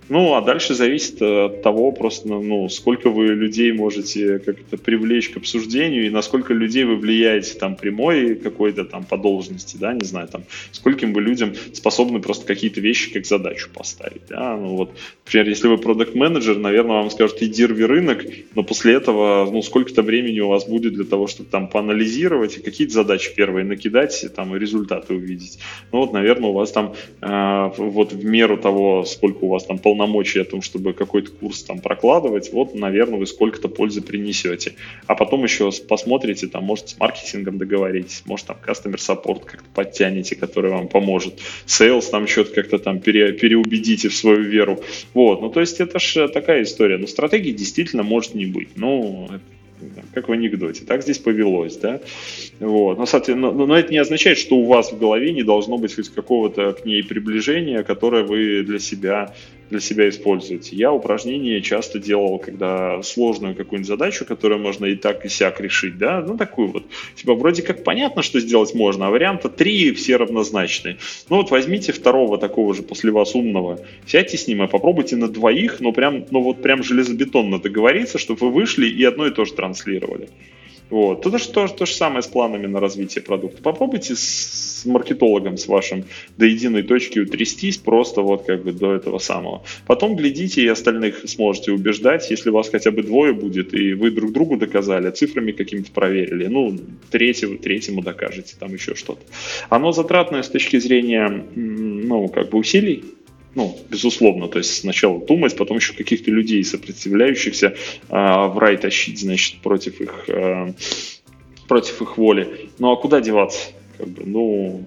Ну, 0.08 0.34
а 0.34 0.40
дальше 0.40 0.74
зависит 0.74 1.20
от 1.20 1.62
того, 1.62 1.92
просто, 1.92 2.28
ну, 2.28 2.68
сколько 2.68 3.10
вы 3.10 3.26
людей 3.28 3.72
можете 3.72 4.38
как-то 4.38 4.76
привлечь 4.76 5.30
к 5.30 5.36
обсуждению 5.36 6.06
и 6.06 6.10
насколько 6.10 6.54
людей 6.54 6.84
вы 6.84 6.96
влияете 6.96 7.58
там 7.58 7.76
прямой 7.76 8.34
какой-то 8.36 8.84
там 8.84 9.04
по 9.04 9.16
должности, 9.16 9.76
да, 9.76 9.92
не 9.92 10.04
знаю, 10.04 10.28
там, 10.28 10.44
скольким 10.72 11.12
вы 11.12 11.22
людям 11.22 11.54
способны 11.72 12.20
просто 12.20 12.46
какие-то 12.46 12.80
вещи 12.80 13.12
как 13.12 13.26
задачу 13.26 13.68
поставить, 13.72 14.22
да, 14.28 14.56
ну 14.56 14.76
вот, 14.76 14.90
например, 15.24 15.48
если 15.48 15.68
вы 15.68 15.78
продукт 15.78 16.14
менеджер 16.14 16.58
наверное, 16.62 16.96
вам 16.96 17.10
скажут, 17.10 17.42
иди 17.42 17.66
рви 17.66 17.84
рынок, 17.84 18.24
но 18.54 18.62
после 18.62 18.94
этого, 18.94 19.48
ну, 19.50 19.62
сколько-то 19.62 20.02
времени 20.02 20.40
у 20.40 20.48
вас 20.48 20.66
будет 20.66 20.94
для 20.94 21.04
того, 21.04 21.26
чтобы 21.26 21.50
там 21.50 21.68
поанализировать 21.68 22.56
и 22.56 22.62
какие-то 22.62 22.94
задачи 22.94 23.34
первые 23.34 23.64
накидать, 23.64 24.24
там, 24.34 24.54
и 24.54 24.58
результаты 24.58 25.14
увидеть. 25.14 25.58
Ну, 25.92 26.00
вот, 26.00 26.12
наверное, 26.12 26.50
у 26.50 26.52
вас 26.52 26.72
там 26.72 26.94
э, 27.20 27.70
вот 27.76 28.12
в 28.12 28.24
меру 28.24 28.56
того, 28.56 29.04
сколько 29.04 29.44
у 29.44 29.48
вас 29.48 29.64
там 29.64 29.78
полномочий 29.92 30.40
о 30.40 30.44
том, 30.44 30.62
чтобы 30.62 30.94
какой-то 30.94 31.32
курс 31.32 31.64
там 31.64 31.80
прокладывать, 31.80 32.50
вот, 32.50 32.74
наверное, 32.74 33.18
вы 33.18 33.26
сколько-то 33.26 33.68
пользы 33.68 34.00
принесете. 34.00 34.72
А 35.06 35.14
потом 35.14 35.44
еще 35.44 35.70
посмотрите, 35.86 36.46
там, 36.46 36.64
может, 36.64 36.88
с 36.88 36.98
маркетингом 36.98 37.58
договоритесь, 37.58 38.22
может, 38.24 38.46
там, 38.46 38.56
customer 38.66 38.96
support 38.96 39.44
как-то 39.44 39.68
подтянете, 39.74 40.34
который 40.34 40.70
вам 40.70 40.88
поможет. 40.88 41.34
Sales 41.66 42.10
там 42.10 42.26
что-то 42.26 42.54
как-то 42.54 42.78
там 42.78 43.00
пере, 43.00 43.32
переубедите 43.32 44.08
в 44.08 44.16
свою 44.16 44.40
веру. 44.40 44.80
Вот, 45.12 45.42
ну, 45.42 45.50
то 45.50 45.60
есть 45.60 45.78
это 45.78 45.98
же 45.98 46.26
такая 46.28 46.62
история. 46.62 46.96
Но 46.96 47.06
стратегии 47.06 47.52
действительно 47.52 48.02
может 48.02 48.34
не 48.34 48.46
быть. 48.46 48.70
Ну, 48.76 49.28
как 50.14 50.28
в 50.28 50.32
анекдоте. 50.32 50.84
Так 50.84 51.02
здесь 51.02 51.18
повелось, 51.18 51.76
да? 51.76 52.00
Вот. 52.60 52.98
Но, 52.98 53.06
соответственно, 53.06 53.52
но, 53.52 53.66
но 53.66 53.78
это 53.78 53.92
не 53.92 53.98
означает, 53.98 54.38
что 54.38 54.56
у 54.56 54.66
вас 54.66 54.92
в 54.92 54.98
голове 54.98 55.32
не 55.32 55.42
должно 55.42 55.78
быть 55.78 55.94
хоть 55.94 56.08
какого-то 56.08 56.72
к 56.72 56.84
ней 56.84 57.02
приближения, 57.02 57.82
которое 57.82 58.24
вы 58.24 58.62
для 58.62 58.78
себя 58.78 59.34
для 59.72 59.80
себя 59.80 60.08
используете. 60.08 60.76
Я 60.76 60.92
упражнения 60.92 61.60
часто 61.62 61.98
делал, 61.98 62.38
когда 62.38 63.02
сложную 63.02 63.56
какую-нибудь 63.56 63.88
задачу, 63.88 64.26
которую 64.26 64.60
можно 64.60 64.84
и 64.84 64.94
так, 64.94 65.24
и 65.24 65.30
сяк 65.30 65.60
решить, 65.60 65.96
да, 65.96 66.20
ну 66.20 66.36
такую 66.36 66.68
вот. 66.68 66.84
Типа 67.16 67.34
вроде 67.34 67.62
как 67.62 67.82
понятно, 67.82 68.22
что 68.22 68.38
сделать 68.38 68.74
можно, 68.74 69.06
а 69.06 69.10
варианта 69.10 69.48
три 69.48 69.92
все 69.92 70.16
равнозначные. 70.16 70.98
Ну 71.30 71.36
вот 71.36 71.50
возьмите 71.50 71.92
второго 71.92 72.36
такого 72.36 72.74
же 72.74 72.82
после 72.82 73.10
вас 73.10 73.34
умного, 73.34 73.80
сядьте 74.06 74.36
с 74.36 74.46
ним 74.46 74.62
и 74.62 74.68
попробуйте 74.68 75.16
на 75.16 75.28
двоих, 75.28 75.80
но 75.80 75.92
прям, 75.92 76.26
ну 76.30 76.42
вот 76.42 76.60
прям 76.60 76.82
железобетонно 76.82 77.58
договориться, 77.58 78.18
чтобы 78.18 78.48
вы 78.48 78.52
вышли 78.52 78.86
и 78.86 79.02
одно 79.04 79.26
и 79.26 79.30
то 79.30 79.46
же 79.46 79.54
транслировали. 79.72 80.28
Вот. 80.90 81.22
То, 81.22 81.30
то, 81.30 81.68
то 81.68 81.86
же 81.86 81.94
самое 81.94 82.20
с 82.20 82.26
планами 82.26 82.66
на 82.66 82.78
развитие 82.78 83.24
продукта. 83.24 83.62
Попробуйте 83.62 84.14
с 84.14 84.82
маркетологом 84.84 85.56
с 85.56 85.66
вашим 85.66 86.04
до 86.36 86.44
единой 86.44 86.82
точки 86.82 87.18
утрястись 87.18 87.78
просто 87.78 88.20
вот 88.20 88.44
как 88.44 88.62
бы 88.62 88.72
до 88.72 88.92
этого 88.92 89.18
самого. 89.18 89.62
Потом 89.86 90.16
глядите 90.16 90.60
и 90.60 90.68
остальных 90.68 91.22
сможете 91.26 91.72
убеждать, 91.72 92.30
если 92.30 92.50
вас 92.50 92.68
хотя 92.68 92.90
бы 92.90 93.02
двое 93.02 93.32
будет, 93.32 93.72
и 93.72 93.94
вы 93.94 94.10
друг 94.10 94.32
другу 94.32 94.58
доказали, 94.58 95.10
цифрами 95.10 95.52
какими-то 95.52 95.90
проверили. 95.92 96.46
Ну, 96.48 96.78
третьему, 97.10 97.56
третьему 97.56 98.02
докажете, 98.02 98.56
там 98.60 98.74
еще 98.74 98.94
что-то. 98.94 99.22
Оно 99.70 99.92
затратное 99.92 100.42
с 100.42 100.50
точки 100.50 100.78
зрения, 100.78 101.46
ну, 101.54 102.28
как 102.28 102.50
бы 102.50 102.58
усилий, 102.58 103.02
ну, 103.54 103.78
безусловно, 103.90 104.48
то 104.48 104.58
есть 104.58 104.80
сначала 104.80 105.20
думать, 105.20 105.56
потом 105.56 105.76
еще 105.76 105.94
каких-то 105.94 106.30
людей, 106.30 106.64
сопротивляющихся, 106.64 107.66
э, 107.68 107.76
в 108.08 108.58
рай 108.58 108.76
тащить, 108.76 109.20
значит, 109.20 109.60
против 109.60 110.00
их, 110.00 110.24
э, 110.28 110.72
против 111.68 112.02
их 112.02 112.16
воли. 112.16 112.70
Ну, 112.78 112.92
а 112.92 112.96
куда 112.96 113.20
деваться? 113.20 113.68
Как 113.98 114.08
бы, 114.08 114.22
ну, 114.24 114.84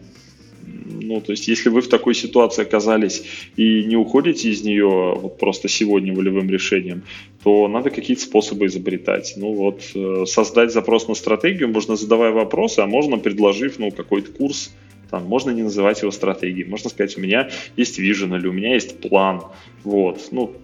ну, 0.86 1.22
то 1.22 1.32
есть, 1.32 1.48
если 1.48 1.70
вы 1.70 1.82
в 1.82 1.90
такой 1.90 2.16
ситуации 2.16 2.64
оказались 2.64 3.24
и 3.56 3.84
не 3.84 3.96
уходите 3.96 4.50
из 4.50 4.64
нее 4.64 5.16
вот 5.16 5.38
просто 5.38 5.68
сегодня 5.68 6.14
волевым 6.14 6.50
решением, 6.50 7.04
то 7.44 7.68
надо 7.68 7.90
какие-то 7.92 8.24
способы 8.24 8.66
изобретать. 8.66 9.34
Ну 9.38 9.54
вот, 9.54 9.84
э, 9.94 10.26
создать 10.26 10.74
запрос 10.74 11.08
на 11.08 11.14
стратегию 11.14 11.70
можно 11.70 11.96
задавая 11.96 12.32
вопросы, 12.32 12.80
а 12.80 12.88
можно 12.88 13.18
предложив, 13.18 13.78
ну, 13.78 13.92
какой-то 13.92 14.32
курс, 14.32 14.74
там, 15.10 15.26
можно 15.26 15.52
не 15.52 15.64
называть 15.64 16.02
его 16.02 16.12
стратегией, 16.12 16.68
можно 16.68 16.90
сказать, 16.90 17.18
у 17.18 17.22
меня 17.22 17.50
есть 17.76 18.00
vision 18.00 18.38
или 18.38 18.48
у 18.48 18.54
меня 18.54 18.74
есть 18.74 19.00
план. 19.00 19.44
Вот. 19.84 20.30
Ну, 20.32 20.56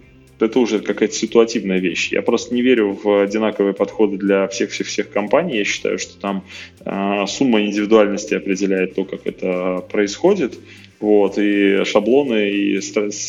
это 0.42 0.58
уже 0.58 0.80
какая-то 0.80 1.14
ситуативная 1.14 1.78
вещь. 1.78 2.12
Я 2.12 2.22
просто 2.22 2.54
не 2.54 2.62
верю 2.62 2.98
в 3.02 3.22
одинаковые 3.22 3.74
подходы 3.74 4.16
для 4.16 4.48
всех-всех-всех 4.48 5.10
компаний. 5.10 5.58
Я 5.58 5.64
считаю, 5.64 5.98
что 5.98 6.18
там 6.18 6.44
э, 6.84 7.26
сумма 7.28 7.62
индивидуальности 7.62 8.34
определяет 8.34 8.94
то, 8.94 9.04
как 9.04 9.26
это 9.26 9.84
происходит. 9.90 10.58
Вот, 11.00 11.36
и 11.36 11.82
шаблоны, 11.84 12.48
и 12.50 12.80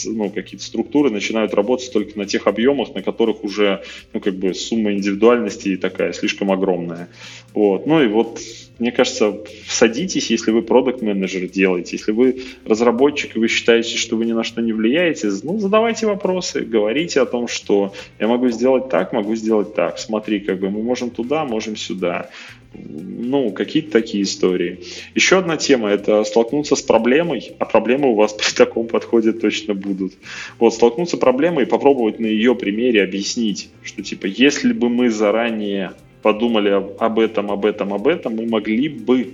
ну, 0.05 0.29
какие-то 0.29 0.63
структуры 0.63 1.09
начинают 1.09 1.55
работать 1.55 1.91
только 1.91 2.19
на 2.19 2.27
тех 2.27 2.45
объемах, 2.45 2.93
на 2.93 3.01
которых 3.01 3.43
уже, 3.43 3.81
ну, 4.13 4.19
как 4.19 4.35
бы 4.35 4.53
сумма 4.53 4.93
индивидуальности 4.93 5.75
такая 5.77 6.13
слишком 6.13 6.51
огромная. 6.51 7.09
Вот, 7.55 7.87
ну 7.87 8.03
и 8.03 8.05
вот 8.05 8.39
мне 8.79 8.91
кажется, 8.91 9.37
садитесь, 9.67 10.31
если 10.31 10.51
вы 10.51 10.63
продукт 10.63 11.01
менеджер 11.01 11.47
делаете, 11.47 11.95
если 11.97 12.11
вы 12.11 12.43
разработчик, 12.65 13.35
и 13.35 13.39
вы 13.39 13.47
считаете, 13.47 13.97
что 13.97 14.15
вы 14.15 14.25
ни 14.25 14.33
на 14.33 14.43
что 14.43 14.61
не 14.61 14.73
влияете, 14.73 15.29
ну, 15.43 15.59
задавайте 15.59 16.07
вопросы, 16.07 16.61
говорите 16.61 17.21
о 17.21 17.25
том, 17.25 17.47
что 17.47 17.93
я 18.19 18.27
могу 18.27 18.49
сделать 18.49 18.89
так, 18.89 19.13
могу 19.13 19.35
сделать 19.35 19.75
так, 19.75 19.99
смотри, 19.99 20.39
как 20.39 20.59
бы 20.59 20.69
мы 20.69 20.81
можем 20.81 21.11
туда, 21.11 21.45
можем 21.45 21.75
сюда. 21.75 22.29
Ну, 22.73 23.51
какие-то 23.51 23.91
такие 23.91 24.23
истории. 24.23 24.79
Еще 25.13 25.37
одна 25.37 25.57
тема– 25.57 25.89
это 25.91 26.23
столкнуться 26.23 26.75
с 26.75 26.81
проблемой, 26.81 27.51
а 27.59 27.65
проблемы 27.65 28.09
у 28.09 28.15
вас 28.15 28.33
при 28.33 28.51
таком 28.55 28.87
подходе 28.87 29.31
точно 29.31 29.75
будут. 29.75 30.13
Вот, 30.57 30.73
столкнуться 30.73 31.17
с 31.17 31.19
проблемой 31.19 31.65
и 31.65 31.67
попробовать 31.67 32.19
на 32.19 32.25
ее 32.25 32.55
примере 32.55 33.03
объяснить, 33.03 33.69
что, 33.83 34.01
типа, 34.01 34.25
если 34.25 34.73
бы 34.73 34.89
мы 34.89 35.11
заранее 35.11 35.93
подумали 36.23 36.69
об 36.69 37.19
этом, 37.19 37.51
об 37.51 37.65
этом, 37.65 37.93
об 37.93 38.07
этом, 38.07 38.35
мы 38.35 38.47
могли 38.47 38.89
бы 38.89 39.33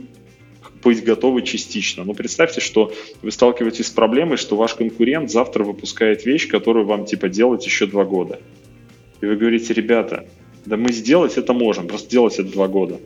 быть 0.84 1.04
готовы 1.04 1.44
частично. 1.44 2.04
Но 2.04 2.14
представьте, 2.14 2.62
что 2.62 2.92
вы 3.22 3.32
сталкиваетесь 3.32 3.88
с 3.88 3.92
проблемой, 3.92 4.38
что 4.38 4.58
ваш 4.58 4.74
конкурент 4.74 5.32
завтра 5.32 5.64
выпускает 5.64 6.26
вещь, 6.26 6.48
которую 6.48 6.86
вам 6.86 7.06
типа 7.06 7.30
делать 7.30 7.66
еще 7.66 7.86
два 7.86 8.06
года. 8.06 8.40
И 9.22 9.26
вы 9.26 9.36
говорите, 9.36 9.74
ребята, 9.74 10.26
да 10.66 10.78
мы 10.78 10.92
сделать 10.92 11.38
это 11.38 11.54
можем, 11.54 11.88
просто 11.88 12.10
делать 12.10 12.40
это 12.40 12.52
два 12.52 12.68
года. 12.68 13.00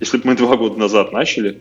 Если 0.00 0.16
бы 0.18 0.28
мы 0.28 0.36
два 0.36 0.56
года 0.56 0.78
назад 0.78 1.12
начали, 1.12 1.58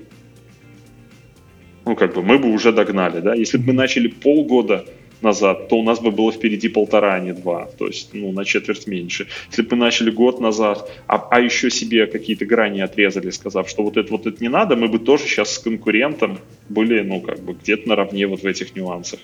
ну 1.86 1.96
как 1.96 2.14
бы 2.14 2.24
мы 2.24 2.40
бы 2.40 2.52
уже 2.52 2.72
догнали, 2.72 3.20
да. 3.20 3.36
Если 3.36 3.58
бы 3.58 3.68
мы 3.68 3.74
начали 3.74 4.08
полгода 4.08 4.86
назад, 5.24 5.68
то 5.70 5.78
у 5.78 5.84
нас 5.84 6.00
бы 6.00 6.12
было 6.12 6.32
впереди 6.32 6.70
полтора, 6.70 7.16
а 7.16 7.20
не 7.20 7.34
два, 7.34 7.70
то 7.78 7.88
есть 7.88 8.10
ну, 8.14 8.32
на 8.32 8.46
четверть 8.46 8.88
меньше. 8.88 9.28
Если 9.50 9.62
бы 9.62 9.76
мы 9.76 9.86
начали 9.86 10.12
год 10.12 10.40
назад, 10.40 10.90
а, 11.08 11.28
а 11.30 11.40
еще 11.40 11.70
себе 11.70 12.08
какие-то 12.08 12.46
грани 12.46 12.82
отрезали, 12.82 13.30
сказав, 13.30 13.70
что 13.70 13.84
вот 13.84 13.98
это 13.98 14.12
вот 14.12 14.28
это 14.28 14.42
не 14.42 14.50
надо, 14.50 14.76
мы 14.76 14.88
бы 14.88 15.00
тоже 15.00 15.24
сейчас 15.24 15.54
с 15.54 15.60
конкурентом 15.60 16.40
были, 16.70 17.02
ну, 17.02 17.22
как 17.22 17.40
бы 17.40 17.54
где-то 17.54 17.90
наравне 17.90 18.28
вот 18.28 18.42
в 18.42 18.46
этих 18.46 18.76
нюансах. 18.76 19.20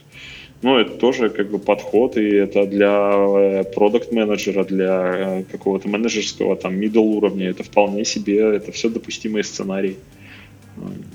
Ну, 0.63 0.77
это 0.79 0.91
тоже 0.93 1.29
как 1.29 1.51
бы 1.51 1.59
подход, 1.59 2.17
и 2.17 2.27
это 2.35 2.65
для 2.65 3.11
э, 3.13 3.63
продукт 3.63 4.11
менеджера 4.11 4.63
для 4.63 5.13
э, 5.15 5.43
какого-то 5.43 5.87
менеджерского 5.87 6.55
там 6.55 6.79
middle 6.79 7.17
уровня, 7.17 7.49
это 7.49 7.63
вполне 7.63 8.03
себе, 8.05 8.55
это 8.55 8.71
все 8.71 8.89
допустимые 8.89 9.43
сценарии. 9.43 9.97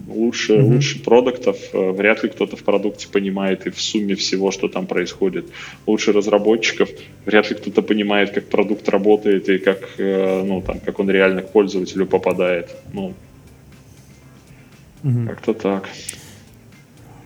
Лучше, 0.08 0.54
mm-hmm. 0.54 0.62
лучше 0.62 1.02
продуктов 1.02 1.56
э, 1.72 1.90
вряд 1.92 2.22
ли 2.22 2.28
кто-то 2.28 2.56
в 2.56 2.62
продукте 2.62 3.08
понимает 3.08 3.66
и 3.66 3.70
в 3.70 3.80
сумме 3.80 4.14
всего, 4.14 4.50
что 4.50 4.68
там 4.68 4.86
происходит. 4.86 5.46
Лучше 5.86 6.12
разработчиков 6.12 6.90
вряд 7.24 7.50
ли 7.50 7.56
кто-то 7.56 7.82
понимает, 7.82 8.32
как 8.32 8.48
продукт 8.48 8.88
работает 8.88 9.48
и 9.48 9.58
как, 9.58 9.78
э, 9.98 10.42
ну, 10.42 10.60
там, 10.60 10.80
как 10.80 10.98
он 10.98 11.10
реально 11.10 11.42
к 11.42 11.52
пользователю 11.52 12.06
попадает. 12.06 12.70
Ну, 12.92 13.14
mm-hmm. 15.04 15.26
как-то 15.28 15.54
так. 15.54 15.88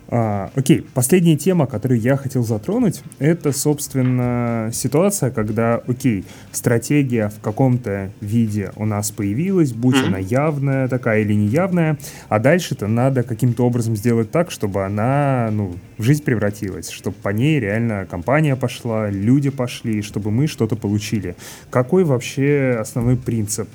А, 0.09 0.51
окей, 0.55 0.85
последняя 0.93 1.35
тема, 1.35 1.67
которую 1.67 1.99
я 1.99 2.15
хотел 2.15 2.43
затронуть, 2.43 3.01
это, 3.19 3.51
собственно, 3.51 4.69
ситуация, 4.71 5.31
когда, 5.31 5.81
окей, 5.85 6.23
стратегия 6.53 7.29
в 7.29 7.41
каком-то 7.41 8.11
виде 8.21 8.71
у 8.77 8.85
нас 8.85 9.11
появилась, 9.11 9.73
будь 9.73 9.95
mm-hmm. 9.95 10.07
она 10.07 10.17
явная 10.17 10.87
такая 10.87 11.21
или 11.21 11.33
неявная, 11.33 11.97
а 12.29 12.39
дальше-то 12.39 12.87
надо 12.87 13.23
каким-то 13.23 13.65
образом 13.65 13.97
сделать 13.97 14.31
так, 14.31 14.49
чтобы 14.49 14.85
она, 14.85 15.49
ну, 15.51 15.75
в 15.97 16.03
жизнь 16.03 16.23
превратилась, 16.23 16.89
чтобы 16.89 17.17
по 17.21 17.29
ней 17.29 17.59
реально 17.59 18.05
компания 18.09 18.55
пошла, 18.55 19.09
люди 19.09 19.49
пошли, 19.49 20.01
чтобы 20.01 20.31
мы 20.31 20.47
что-то 20.47 20.77
получили. 20.77 21.35
Какой 21.69 22.05
вообще 22.05 22.77
основной 22.79 23.17
принцип 23.17 23.67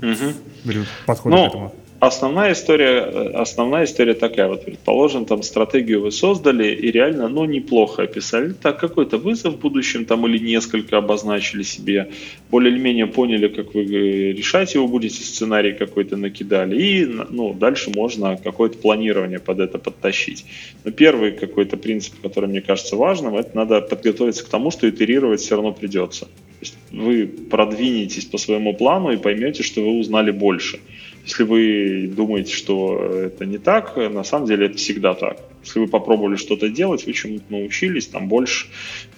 mm-hmm. 0.00 0.86
подхода 1.06 1.36
ну, 1.36 1.44
к 1.44 1.48
этому? 1.48 1.74
Основная 2.02 2.52
история, 2.52 2.98
основная 3.32 3.84
история 3.84 4.14
такая, 4.14 4.48
вот 4.48 4.64
предположим, 4.64 5.24
там 5.24 5.44
стратегию 5.44 6.00
вы 6.00 6.10
создали 6.10 6.74
и 6.74 6.90
реально, 6.90 7.28
ну, 7.28 7.44
неплохо 7.44 8.02
описали, 8.02 8.54
так, 8.54 8.80
какой-то 8.80 9.18
вызов 9.18 9.54
в 9.54 9.60
будущем 9.60 10.04
там 10.04 10.26
или 10.26 10.38
несколько 10.38 10.98
обозначили 10.98 11.62
себе, 11.62 12.10
более 12.50 12.74
или 12.74 12.80
менее 12.80 13.06
поняли, 13.06 13.46
как 13.46 13.72
вы 13.74 13.84
решать 14.32 14.74
его 14.74 14.88
будете, 14.88 15.22
сценарий 15.22 15.74
какой-то 15.74 16.16
накидали, 16.16 16.76
и, 16.76 17.04
ну, 17.04 17.54
дальше 17.54 17.92
можно 17.94 18.36
какое-то 18.36 18.78
планирование 18.78 19.38
под 19.38 19.60
это 19.60 19.78
подтащить. 19.78 20.44
Но 20.82 20.90
первый 20.90 21.30
какой-то 21.30 21.76
принцип, 21.76 22.14
который 22.20 22.48
мне 22.48 22.62
кажется 22.62 22.96
важным, 22.96 23.36
это 23.36 23.56
надо 23.56 23.80
подготовиться 23.80 24.44
к 24.44 24.48
тому, 24.48 24.72
что 24.72 24.90
итерировать 24.90 25.40
все 25.40 25.54
равно 25.54 25.72
придется. 25.72 26.24
То 26.24 26.62
есть 26.62 26.74
вы 26.90 27.28
продвинетесь 27.28 28.24
по 28.24 28.38
своему 28.38 28.74
плану 28.74 29.12
и 29.12 29.16
поймете, 29.16 29.62
что 29.62 29.82
вы 29.82 30.00
узнали 30.00 30.32
больше. 30.32 30.80
Если 31.24 31.44
вы 31.44 32.10
думаете, 32.14 32.52
что 32.52 32.98
это 32.98 33.46
не 33.46 33.58
так, 33.58 33.96
на 33.96 34.24
самом 34.24 34.46
деле 34.46 34.66
это 34.66 34.76
всегда 34.76 35.14
так. 35.14 35.38
Если 35.64 35.78
вы 35.78 35.86
попробовали 35.86 36.36
что-то 36.36 36.68
делать, 36.68 37.06
вы 37.06 37.12
чему-то 37.12 37.44
научились, 37.48 38.08
там 38.08 38.28
больше, 38.28 38.66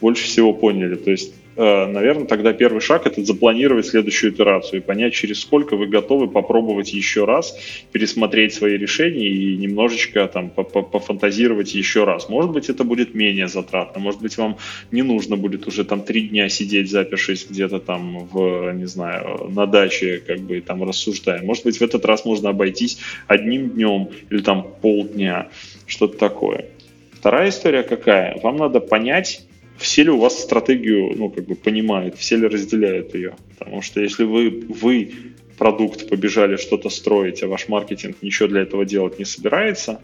больше 0.00 0.24
всего 0.24 0.52
поняли. 0.52 0.96
То 0.96 1.10
есть 1.10 1.32
наверное, 1.56 2.26
тогда 2.26 2.52
первый 2.52 2.80
шаг 2.80 3.06
это 3.06 3.24
запланировать 3.24 3.86
следующую 3.86 4.32
итерацию 4.32 4.80
и 4.80 4.84
понять, 4.84 5.14
через 5.14 5.40
сколько 5.40 5.76
вы 5.76 5.86
готовы 5.86 6.28
попробовать 6.28 6.92
еще 6.92 7.24
раз, 7.24 7.58
пересмотреть 7.92 8.54
свои 8.54 8.76
решения 8.76 9.28
и 9.28 9.56
немножечко 9.56 10.26
там 10.26 10.50
пофантазировать 10.50 11.74
еще 11.74 12.04
раз. 12.04 12.28
Может 12.28 12.50
быть, 12.52 12.68
это 12.68 12.84
будет 12.84 13.14
менее 13.14 13.48
затратно, 13.48 14.00
может 14.00 14.20
быть, 14.20 14.36
вам 14.36 14.56
не 14.90 15.02
нужно 15.02 15.36
будет 15.36 15.66
уже 15.66 15.84
там 15.84 16.02
три 16.02 16.28
дня 16.28 16.48
сидеть, 16.48 16.90
запершись 16.90 17.46
где-то 17.48 17.78
там 17.78 18.26
в, 18.26 18.72
не 18.72 18.86
знаю, 18.86 19.50
на 19.50 19.66
даче, 19.66 20.22
как 20.26 20.40
бы 20.40 20.60
там 20.60 20.82
рассуждая. 20.82 21.42
Может 21.42 21.64
быть, 21.64 21.78
в 21.78 21.82
этот 21.82 22.04
раз 22.04 22.24
можно 22.24 22.50
обойтись 22.50 22.98
одним 23.26 23.70
днем 23.70 24.08
или 24.30 24.40
там 24.40 24.66
полдня, 24.80 25.48
что-то 25.86 26.18
такое. 26.18 26.66
Вторая 27.12 27.48
история 27.48 27.82
какая? 27.82 28.38
Вам 28.42 28.56
надо 28.56 28.80
понять, 28.80 29.46
все 29.76 30.04
ли 30.04 30.10
у 30.10 30.18
вас 30.18 30.40
стратегию, 30.40 31.12
ну, 31.16 31.30
как 31.30 31.46
бы 31.46 31.54
понимают, 31.54 32.16
все 32.16 32.36
ли 32.36 32.46
разделяют 32.46 33.14
ее. 33.14 33.36
Потому 33.58 33.82
что 33.82 34.00
если 34.00 34.24
вы, 34.24 34.64
вы 34.68 35.12
продукт 35.58 36.08
побежали 36.08 36.56
что-то 36.56 36.90
строить, 36.90 37.42
а 37.42 37.48
ваш 37.48 37.68
маркетинг 37.68 38.16
ничего 38.22 38.48
для 38.48 38.62
этого 38.62 38.84
делать 38.84 39.18
не 39.18 39.24
собирается, 39.24 40.00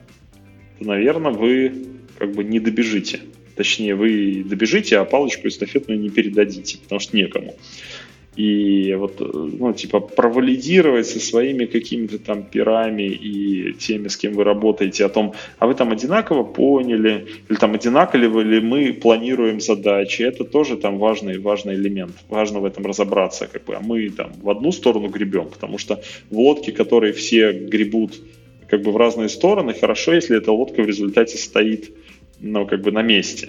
то, 0.79 0.85
наверное, 0.85 1.33
вы 1.33 1.73
как 2.19 2.33
бы 2.33 2.45
не 2.45 2.61
добежите. 2.61 3.21
Точнее, 3.57 3.95
вы 3.95 4.45
добежите, 4.45 4.99
а 4.99 5.05
палочку 5.05 5.49
эстафетную 5.49 6.01
не 6.01 6.09
передадите, 6.09 6.79
потому 6.79 7.01
что 7.01 7.17
некому 7.17 7.57
и 8.37 8.95
вот, 8.95 9.21
ну, 9.21 9.73
типа, 9.73 10.01
провалидировать 10.01 11.07
со 11.07 11.19
своими 11.19 11.67
какими-то 11.67 12.19
там 12.19 12.45
пирами 12.45 13.03
и 13.03 13.73
теми, 13.73 14.09
с 14.09 14.17
кем 14.17 14.35
вы 14.35 14.45
работаете, 14.45 15.05
о 15.05 15.09
том, 15.09 15.35
а 15.59 15.67
вы 15.67 15.75
там 15.75 15.91
одинаково 15.91 16.45
поняли, 16.45 17.27
или 17.49 17.57
там 17.57 17.75
одинаково 17.75 18.41
ли 18.41 18.61
мы 18.61 18.93
планируем 18.93 19.61
задачи, 19.61 20.23
это 20.23 20.45
тоже 20.45 20.77
там 20.77 20.99
важный, 20.99 21.39
важный 21.39 21.75
элемент, 21.75 22.15
важно 22.29 22.61
в 22.61 22.65
этом 22.65 22.87
разобраться, 22.87 23.49
как 23.53 23.65
бы, 23.65 23.75
а 23.75 23.81
мы 23.81 24.09
там 24.11 24.33
в 24.41 24.49
одну 24.49 24.71
сторону 24.71 25.09
гребем, 25.09 25.49
потому 25.49 25.79
что 25.79 26.01
в 26.31 26.39
лодке, 26.39 26.71
которые 26.73 27.13
все 27.13 27.53
гребут 27.53 28.15
как 28.69 28.83
бы 28.83 28.93
в 28.93 28.97
разные 28.97 29.29
стороны, 29.29 29.75
хорошо, 29.75 30.15
если 30.15 30.39
эта 30.39 30.53
лодка 30.53 30.83
в 30.83 30.87
результате 30.87 31.37
стоит, 31.37 31.91
ну, 32.39 32.67
как 32.67 32.83
бы 32.83 32.93
на 32.93 33.03
месте, 33.03 33.49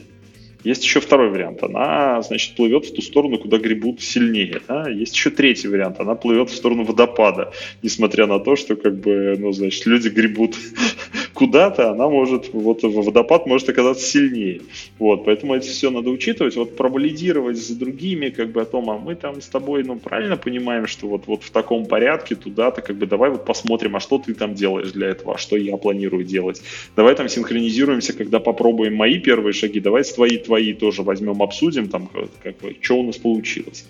есть 0.63 0.83
еще 0.83 0.99
второй 0.99 1.29
вариант. 1.29 1.63
Она, 1.63 2.21
значит, 2.21 2.55
плывет 2.55 2.85
в 2.85 2.93
ту 2.93 3.01
сторону, 3.01 3.37
куда 3.37 3.57
гребут 3.57 4.01
сильнее. 4.01 4.61
Да? 4.67 4.89
Есть 4.89 5.15
еще 5.15 5.29
третий 5.29 5.67
вариант. 5.67 5.99
Она 5.99 6.15
плывет 6.15 6.49
в 6.49 6.55
сторону 6.55 6.83
водопада. 6.83 7.51
Несмотря 7.81 8.27
на 8.27 8.39
то, 8.39 8.55
что, 8.55 8.75
как 8.75 8.95
бы, 8.99 9.35
ну, 9.37 9.51
значит, 9.51 9.85
люди 9.85 10.09
гребут 10.09 10.55
куда-то, 11.33 11.91
она 11.91 12.07
может, 12.07 12.53
вот 12.53 12.83
водопад 12.83 13.47
может 13.47 13.69
оказаться 13.69 14.05
сильнее. 14.05 14.61
Вот, 14.99 15.25
поэтому 15.25 15.55
это 15.55 15.67
все 15.67 15.89
надо 15.89 16.09
учитывать. 16.09 16.55
Вот 16.55 16.75
провалидировать 16.75 17.57
с 17.57 17.69
другими, 17.69 18.29
как 18.29 18.51
бы, 18.51 18.61
о 18.61 18.65
том, 18.65 18.89
а 18.89 18.97
мы 18.97 19.15
там 19.15 19.41
с 19.41 19.47
тобой, 19.47 19.83
ну, 19.83 19.97
правильно 19.97 20.37
понимаем, 20.37 20.87
что 20.87 21.07
вот, 21.07 21.23
вот 21.27 21.43
в 21.43 21.51
таком 21.51 21.85
порядке 21.85 22.35
туда-то, 22.35 22.81
как 22.81 22.95
бы, 22.97 23.07
давай 23.07 23.31
вот 23.31 23.45
посмотрим, 23.45 23.95
а 23.95 23.99
что 23.99 24.19
ты 24.19 24.33
там 24.33 24.53
делаешь 24.53 24.91
для 24.91 25.07
этого, 25.07 25.35
а 25.35 25.37
что 25.37 25.57
я 25.57 25.77
планирую 25.77 26.23
делать. 26.23 26.61
Давай 26.95 27.15
там 27.15 27.29
синхронизируемся, 27.29 28.13
когда 28.13 28.39
попробуем 28.39 28.95
мои 28.95 29.19
первые 29.19 29.53
шаги, 29.53 29.79
давай 29.79 30.03
с 30.03 30.13
твои 30.13 30.37
твои 30.51 30.73
тоже 30.73 31.01
возьмем, 31.01 31.41
обсудим, 31.41 31.87
там, 31.87 32.09
как 32.43 32.57
бы, 32.57 32.75
что 32.81 32.99
у 32.99 33.03
нас 33.03 33.17
получилось. 33.17 33.85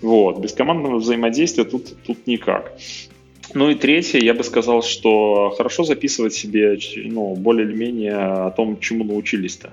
Вот, 0.00 0.40
без 0.40 0.52
командного 0.52 0.96
взаимодействия 0.96 1.64
тут, 1.64 1.94
тут 2.04 2.26
никак. 2.26 2.76
Ну 3.54 3.70
и 3.70 3.76
третье, 3.76 4.18
я 4.18 4.34
бы 4.34 4.42
сказал, 4.42 4.82
что 4.82 5.54
хорошо 5.56 5.84
записывать 5.84 6.34
себе, 6.34 6.76
ну, 6.96 7.36
более 7.36 7.68
или 7.68 7.74
менее 7.76 8.16
о 8.16 8.50
том, 8.50 8.80
чему 8.80 9.04
научились-то. 9.04 9.70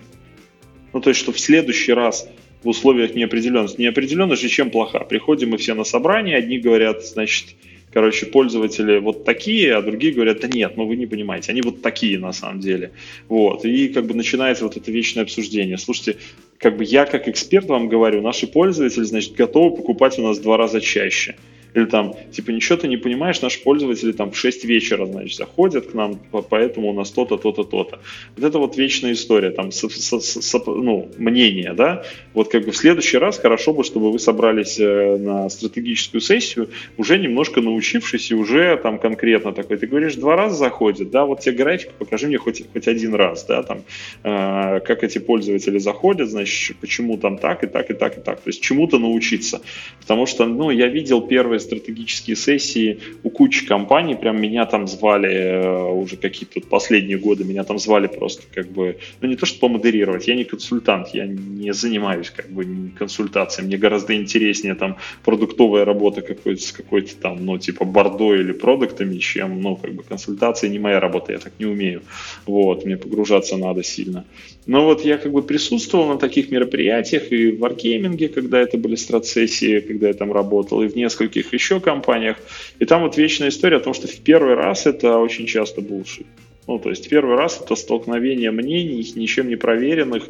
Ну, 0.94 1.02
то 1.02 1.10
есть, 1.10 1.20
что 1.20 1.32
в 1.32 1.40
следующий 1.40 1.94
раз 1.94 2.30
в 2.62 2.68
условиях 2.68 3.16
неопределенности. 3.16 3.82
Неопределенность 3.82 4.44
же 4.44 4.50
чем 4.50 4.70
плоха? 4.70 5.00
Приходим 5.00 5.50
мы 5.50 5.58
все 5.58 5.74
на 5.74 5.84
собрание, 5.84 6.38
одни 6.38 6.60
говорят, 6.60 7.04
значит, 7.04 7.56
короче, 7.92 8.26
пользователи 8.26 9.00
вот 9.00 9.26
такие, 9.26 9.76
а 9.76 9.82
другие 9.82 10.14
говорят, 10.14 10.40
да 10.42 10.48
нет, 10.48 10.78
ну 10.78 10.86
вы 10.86 10.96
не 10.96 11.06
понимаете, 11.06 11.52
они 11.52 11.62
вот 11.62 11.82
такие 11.82 12.20
на 12.20 12.32
самом 12.34 12.60
деле. 12.60 12.92
Вот, 13.28 13.66
и 13.66 13.90
как 13.90 14.06
бы 14.06 14.14
начинается 14.14 14.64
вот 14.64 14.78
это 14.78 14.92
вечное 14.92 15.24
обсуждение. 15.24 15.78
Слушайте, 15.78 16.18
как 16.58 16.78
бы 16.78 16.84
я 16.84 17.06
как 17.06 17.28
эксперт 17.28 17.68
вам 17.68 17.88
говорю, 17.88 18.22
наши 18.22 18.48
пользователи, 18.48 19.04
значит, 19.04 19.36
готовы 19.36 19.76
покупать 19.78 20.20
у 20.20 20.24
нас 20.24 20.40
два 20.40 20.58
раза 20.58 20.82
чаще. 20.82 21.36
Или 21.74 21.86
там, 21.86 22.16
типа, 22.32 22.52
ничего 22.52 22.78
ты 22.78 22.88
не 22.88 22.98
понимаешь, 22.98 23.42
наши 23.42 23.62
пользователи 23.62 24.12
там 24.12 24.32
в 24.32 24.38
6 24.38 24.66
вечера, 24.66 25.06
значит, 25.06 25.38
заходят 25.38 25.88
к 25.88 25.94
нам, 25.94 26.20
поэтому 26.50 26.90
у 26.90 26.94
нас 26.94 27.12
то-то, 27.12 27.38
то-то, 27.38 27.64
то-то. 27.64 28.00
Вот 28.36 28.46
это 28.46 28.58
вот 28.58 28.78
вечная 28.78 29.14
история, 29.14 29.52
там, 29.52 29.72
с, 29.72 29.88
с, 29.88 30.42
с, 30.42 30.66
ну, 30.66 31.10
мнение, 31.18 31.74
да. 31.74 32.04
Вот 32.34 32.50
как 32.50 32.66
бы 32.66 32.72
в 32.72 32.78
следующий 32.78 33.18
раз 33.18 33.38
хорошо 33.38 33.74
бы, 33.74 33.84
чтобы 33.84 34.12
вы 34.12 34.20
собрались 34.20 34.80
э, 34.80 35.18
на 35.18 35.50
стратегическую 35.50 36.22
сессию, 36.22 36.70
уже 36.98 37.20
немножко 37.20 37.62
научившись 37.62 38.32
и 38.32 38.36
уже 38.36 38.78
там 38.78 38.98
конкретно 38.98 39.52
такой, 39.52 39.78
ты 39.78 39.88
говоришь, 39.88 40.16
два 40.16 40.36
раза 40.36 40.56
заходят, 40.56 41.12
да, 41.12 41.26
вот 41.26 41.42
тебе 41.42 41.56
график, 41.56 41.92
покажи 41.92 42.28
мне 42.28 42.38
хоть, 42.38 42.64
хоть 42.74 42.88
один 42.88 43.14
раз, 43.14 43.46
да, 43.46 43.64
там, 43.64 43.84
э, 44.24 44.80
как 44.80 45.04
эти 45.04 45.20
пользователи 45.20 45.78
заходят, 45.78 46.30
значит, 46.30 46.78
почему 46.78 47.18
там 47.18 47.38
так 47.38 47.64
и 47.64 47.68
так 47.68 47.90
и 47.92 47.94
так 47.94 48.18
и 48.18 48.22
так. 48.22 48.42
То 48.42 48.48
есть 48.50 48.62
чему-то 48.62 48.98
научиться. 48.98 49.62
Потому 50.02 50.26
что, 50.26 50.46
ну, 50.46 50.72
я 50.72 50.88
видел 50.88 51.22
первые 51.22 51.59
первые 51.60 51.80
стратегические 51.80 52.36
сессии 52.36 53.00
у 53.24 53.30
кучи 53.30 53.66
компаний, 53.66 54.16
прям 54.16 54.42
меня 54.42 54.66
там 54.66 54.88
звали 54.88 55.30
э, 55.30 55.92
уже 55.92 56.18
какие-то 56.18 56.62
последние 56.62 57.18
годы, 57.18 57.44
меня 57.44 57.64
там 57.64 57.80
звали 57.80 58.08
просто 58.08 58.44
как 58.54 58.68
бы, 58.68 58.98
ну 59.22 59.30
не 59.30 59.36
то 59.36 59.46
что 59.46 59.60
помодерировать, 59.60 60.28
я 60.28 60.36
не 60.36 60.44
консультант, 60.44 61.10
я 61.14 61.28
не 61.28 61.74
занимаюсь 61.74 62.30
как 62.30 62.50
бы 62.50 62.92
консультацией, 62.98 63.68
мне 63.68 63.78
гораздо 63.78 64.14
интереснее 64.14 64.76
там 64.76 64.96
продуктовая 65.24 65.86
работа 65.86 66.22
какой-то 66.22 66.62
с 66.62 66.72
какой-то 66.72 67.16
там, 67.16 67.46
ну 67.46 67.58
типа 67.58 67.86
бордо 67.86 68.36
или 68.36 68.54
продуктами, 68.54 69.18
чем, 69.20 69.62
ну 69.62 69.76
как 69.76 69.94
бы 69.94 70.04
консультация. 70.04 70.70
Не 70.70 70.80
моя 70.80 71.00
работа, 71.00 71.32
я 71.34 71.40
так 71.40 71.54
не 71.60 71.66
умею, 71.66 72.02
вот, 72.46 72.86
мне 72.86 72.98
погружаться 72.98 73.58
надо 73.58 73.84
сильно. 73.84 74.24
Но 74.70 74.86
вот 74.86 75.04
я 75.04 75.18
как 75.18 75.32
бы 75.32 75.42
присутствовал 75.42 76.10
на 76.10 76.20
таких 76.20 76.52
мероприятиях 76.52 77.32
и 77.32 77.50
в 77.50 77.64
Wargaming, 77.64 78.30
когда 78.30 78.60
это 78.60 78.78
были 78.78 78.94
страт-сессии, 78.94 79.80
когда 79.80 80.10
я 80.10 80.14
там 80.14 80.32
работал, 80.32 80.84
и 80.84 80.88
в 80.88 80.96
нескольких 80.96 81.54
еще 81.54 81.80
компаниях. 81.80 82.38
И 82.78 82.86
там 82.86 83.02
вот 83.02 83.18
вечная 83.18 83.50
история 83.50 83.78
о 83.78 83.80
том, 83.80 83.96
что 83.96 84.08
в 84.08 84.18
первый 84.18 84.54
раз 84.54 84.86
это 84.86 85.18
очень 85.18 85.48
часто 85.48 85.82
булшит. 85.82 86.28
Ну, 86.70 86.78
то 86.78 86.92
есть 86.92 87.10
первый 87.10 87.36
раз 87.36 87.60
это 87.60 87.74
столкновение 87.74 88.52
мнений, 88.52 89.04
ничем 89.16 89.50
не 89.50 89.56
проверенных, 89.56 90.30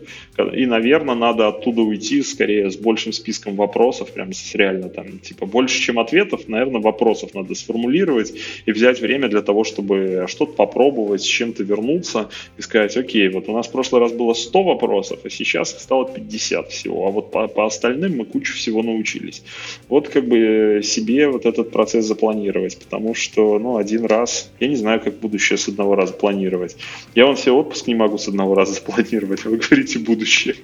и, 0.53 0.65
наверное, 0.65 1.13
надо 1.13 1.49
оттуда 1.49 1.81
уйти 1.81 2.21
скорее 2.21 2.71
с 2.71 2.77
большим 2.77 3.11
списком 3.11 3.57
вопросов, 3.57 4.13
прям 4.13 4.31
с 4.31 4.55
реально 4.55 4.87
там, 4.87 5.19
типа, 5.19 5.45
больше, 5.45 5.81
чем 5.81 5.99
ответов, 5.99 6.47
наверное, 6.47 6.79
вопросов 6.79 7.33
надо 7.33 7.55
сформулировать 7.55 8.33
и 8.65 8.71
взять 8.71 9.01
время 9.01 9.27
для 9.27 9.41
того, 9.41 9.65
чтобы 9.65 10.27
что-то 10.29 10.53
попробовать, 10.53 11.23
с 11.23 11.25
чем-то 11.25 11.61
вернуться 11.63 12.29
и 12.57 12.61
сказать, 12.61 12.95
окей, 12.95 13.27
вот 13.27 13.49
у 13.49 13.51
нас 13.51 13.67
в 13.67 13.73
прошлый 13.73 13.99
раз 13.99 14.13
было 14.13 14.33
100 14.33 14.63
вопросов, 14.63 15.19
а 15.25 15.29
сейчас 15.29 15.71
стало 15.71 16.09
50 16.09 16.69
всего, 16.69 17.05
а 17.05 17.11
вот 17.11 17.31
по, 17.31 17.49
по 17.49 17.65
остальным 17.65 18.15
мы 18.15 18.23
кучу 18.23 18.55
всего 18.55 18.81
научились. 18.81 19.43
Вот 19.89 20.07
как 20.07 20.25
бы 20.25 20.79
себе 20.85 21.27
вот 21.27 21.45
этот 21.45 21.71
процесс 21.71 22.05
запланировать, 22.05 22.79
потому 22.79 23.13
что, 23.13 23.59
ну, 23.59 23.75
один 23.75 24.05
раз, 24.05 24.49
я 24.61 24.69
не 24.69 24.77
знаю, 24.77 25.01
как 25.01 25.19
будущее 25.19 25.57
с 25.57 25.67
одного 25.67 25.95
раза 25.95 26.13
планировать, 26.13 26.28
запланировать. 26.30 26.77
Я 27.15 27.26
вам 27.26 27.35
все 27.35 27.51
отпуск 27.51 27.88
не 27.88 27.95
могу 27.95 28.18
с 28.18 28.27
одного 28.27 28.56
раза 28.56 28.73
запланировать, 28.73 29.43
вы 29.45 29.57
говорите 29.57 29.99
будущее. 29.99 30.56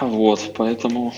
Вот, 0.00 0.52
поэтому 0.56 1.12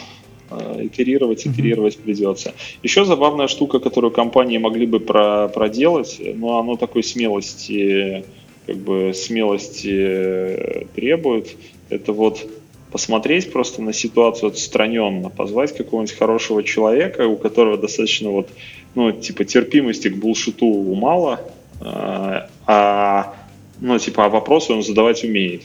э, 0.51 0.87
итерировать, 0.87 1.47
итерировать 1.47 1.99
придется. 1.99 2.55
Еще 2.83 3.05
забавная 3.05 3.49
штука, 3.49 3.79
которую 3.79 4.11
компании 4.11 4.59
могли 4.59 4.87
бы 4.87 5.01
про, 5.01 5.49
проделать, 5.49 6.21
но 6.37 6.59
оно 6.59 6.77
такой 6.77 7.03
смелости, 7.03 8.25
как 8.67 8.77
бы 8.77 9.13
смелости 9.15 9.93
э, 9.93 10.85
требует, 10.95 11.57
это 11.91 12.13
вот 12.13 12.49
посмотреть 12.91 13.53
просто 13.53 13.83
на 13.83 13.93
ситуацию 13.93 14.49
отстраненно, 14.49 15.29
позвать 15.29 15.77
какого-нибудь 15.77 16.17
хорошего 16.17 16.63
человека, 16.63 17.27
у 17.27 17.37
которого 17.37 17.77
достаточно 17.77 18.31
вот, 18.31 18.49
ну, 18.95 19.13
типа 19.13 19.45
терпимости 19.45 20.09
к 20.09 20.17
булшиту 20.17 20.67
мало, 20.95 21.41
а, 21.81 23.35
ну, 23.81 23.98
типа, 23.98 24.27
а 24.27 24.28
вопросы 24.28 24.73
он 24.73 24.82
задавать 24.82 25.24
умеет. 25.24 25.62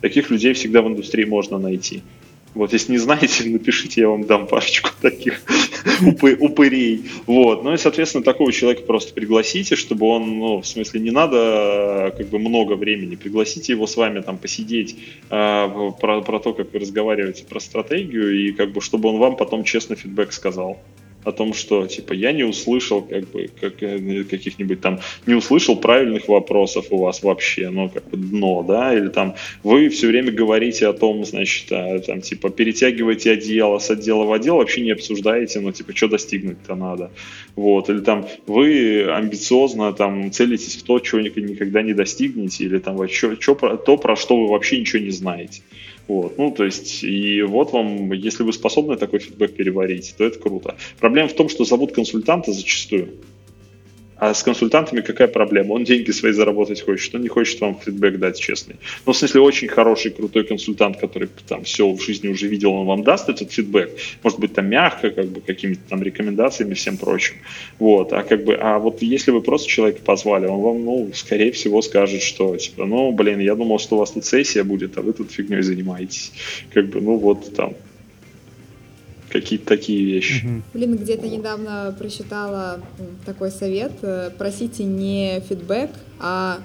Таких 0.00 0.30
людей 0.30 0.52
всегда 0.52 0.82
в 0.82 0.88
индустрии 0.88 1.24
можно 1.24 1.58
найти. 1.58 2.02
Вот, 2.54 2.72
если 2.72 2.92
не 2.92 2.98
знаете, 2.98 3.44
напишите, 3.48 4.02
я 4.02 4.08
вам 4.08 4.24
дам 4.24 4.46
парочку 4.46 4.90
таких 5.00 5.42
упырей. 6.00 7.04
Вот. 7.26 7.64
Ну 7.64 7.74
и, 7.74 7.76
соответственно, 7.76 8.24
такого 8.24 8.52
человека 8.52 8.82
просто 8.82 9.12
пригласите, 9.12 9.76
чтобы 9.76 10.06
он, 10.06 10.38
ну, 10.38 10.60
в 10.60 10.66
смысле, 10.66 11.00
не 11.00 11.10
надо 11.10 12.14
как 12.16 12.28
бы 12.28 12.38
много 12.38 12.74
времени. 12.74 13.16
Пригласите 13.16 13.72
его 13.72 13.86
с 13.86 13.96
вами 13.96 14.20
там 14.20 14.38
посидеть 14.38 14.96
э, 15.30 15.90
про, 16.00 16.22
про 16.22 16.38
то, 16.38 16.52
как 16.52 16.72
вы 16.72 16.78
разговариваете 16.78 17.44
про 17.44 17.60
стратегию, 17.60 18.48
и 18.48 18.52
как 18.52 18.72
бы, 18.72 18.80
чтобы 18.80 19.08
он 19.08 19.18
вам 19.18 19.36
потом 19.36 19.64
честно 19.64 19.96
фидбэк 19.96 20.32
сказал 20.32 20.78
о 21.24 21.32
том, 21.32 21.54
что 21.54 21.86
типа 21.86 22.12
я 22.12 22.32
не 22.32 22.44
услышал 22.44 23.02
как 23.02 23.28
бы 23.30 23.50
как, 23.60 23.82
э, 23.82 24.24
каких-нибудь 24.24 24.80
там 24.80 25.00
не 25.26 25.34
услышал 25.34 25.76
правильных 25.76 26.28
вопросов 26.28 26.86
у 26.90 26.98
вас 26.98 27.22
вообще, 27.22 27.70
ну 27.70 27.88
как 27.88 28.08
бы 28.08 28.16
дно, 28.16 28.62
да, 28.62 28.94
или 28.94 29.08
там 29.08 29.34
вы 29.62 29.88
все 29.88 30.08
время 30.08 30.32
говорите 30.32 30.86
о 30.86 30.92
том, 30.92 31.24
значит, 31.24 31.70
а, 31.72 31.98
там 32.00 32.20
типа 32.20 32.50
перетягиваете 32.50 33.32
одеяло 33.32 33.78
с 33.78 33.90
отдела 33.90 34.24
в 34.24 34.32
отдел, 34.32 34.56
вообще 34.56 34.82
не 34.82 34.92
обсуждаете, 34.92 35.60
ну 35.60 35.72
типа 35.72 35.94
что 35.96 36.08
достигнуть-то 36.08 36.74
надо, 36.74 37.10
вот, 37.56 37.90
или 37.90 38.00
там 38.00 38.26
вы 38.46 39.04
амбициозно 39.04 39.92
там 39.92 40.30
целитесь 40.30 40.76
в 40.76 40.82
то, 40.84 40.98
чего 40.98 41.20
никогда 41.20 41.82
не 41.82 41.94
достигнете, 41.94 42.64
или 42.64 42.78
там 42.78 42.96
что, 43.08 43.40
что, 43.40 43.54
то, 43.76 43.96
про 43.96 44.16
что 44.16 44.36
вы 44.36 44.48
вообще 44.48 44.78
ничего 44.78 45.02
не 45.02 45.10
знаете. 45.10 45.62
Вот, 46.06 46.36
ну, 46.36 46.50
то 46.50 46.64
есть, 46.64 47.02
и 47.02 47.42
вот 47.42 47.72
вам, 47.72 48.12
если 48.12 48.42
вы 48.42 48.52
способны 48.52 48.96
такой 48.96 49.20
фидбэк 49.20 49.56
переварить, 49.56 50.14
то 50.18 50.24
это 50.24 50.38
круто. 50.38 50.76
Проблема 51.00 51.28
в 51.28 51.34
том, 51.34 51.48
что 51.48 51.64
зовут 51.64 51.92
консультанта 51.92 52.52
зачастую. 52.52 53.14
А 54.16 54.32
с 54.32 54.42
консультантами 54.42 55.00
какая 55.00 55.28
проблема? 55.28 55.72
Он 55.72 55.84
деньги 55.84 56.10
свои 56.12 56.32
заработать 56.32 56.80
хочет, 56.82 57.14
он 57.14 57.22
не 57.22 57.28
хочет 57.28 57.60
вам 57.60 57.78
фидбэк 57.78 58.18
дать 58.18 58.38
честный. 58.38 58.76
Но 59.06 59.12
в 59.12 59.16
смысле 59.16 59.40
очень 59.40 59.68
хороший, 59.68 60.12
крутой 60.12 60.44
консультант, 60.44 60.98
который 60.98 61.28
там 61.48 61.64
все 61.64 61.90
в 61.90 62.00
жизни 62.00 62.28
уже 62.28 62.46
видел, 62.46 62.72
он 62.72 62.86
вам 62.86 63.02
даст 63.02 63.28
этот 63.28 63.50
фидбэк. 63.50 63.90
Может 64.22 64.38
быть 64.38 64.54
там 64.54 64.66
мягко, 64.66 65.10
как 65.10 65.26
бы 65.26 65.40
какими-то 65.40 65.80
там 65.88 66.02
рекомендациями 66.02 66.74
всем 66.74 66.96
прочим. 66.96 67.34
Вот, 67.78 68.12
а 68.12 68.22
как 68.22 68.44
бы, 68.44 68.54
а 68.54 68.78
вот 68.78 69.02
если 69.02 69.32
вы 69.32 69.42
просто 69.42 69.68
человека 69.68 70.00
позвали, 70.04 70.46
он 70.46 70.60
вам, 70.60 70.84
ну, 70.84 71.10
скорее 71.14 71.50
всего 71.50 71.82
скажет, 71.82 72.22
что 72.22 72.56
типа, 72.56 72.84
ну, 72.84 73.10
блин, 73.12 73.40
я 73.40 73.54
думал, 73.56 73.78
что 73.78 73.96
у 73.96 73.98
вас 73.98 74.12
тут 74.12 74.24
сессия 74.24 74.62
будет, 74.62 74.96
а 74.96 75.02
вы 75.02 75.12
тут 75.12 75.32
фигней 75.32 75.62
занимаетесь. 75.62 76.32
Как 76.72 76.86
бы, 76.88 77.00
ну 77.00 77.16
вот 77.16 77.54
там, 77.54 77.74
какие-то 79.34 79.66
такие 79.66 80.04
вещи. 80.04 80.62
Блин, 80.72 80.96
где-то 80.96 81.26
недавно 81.28 81.94
прочитала 81.98 82.80
такой 83.26 83.50
совет. 83.50 83.92
Э, 84.02 84.30
просите 84.38 84.84
не 84.84 85.40
фидбэк, 85.48 85.90
а 86.20 86.60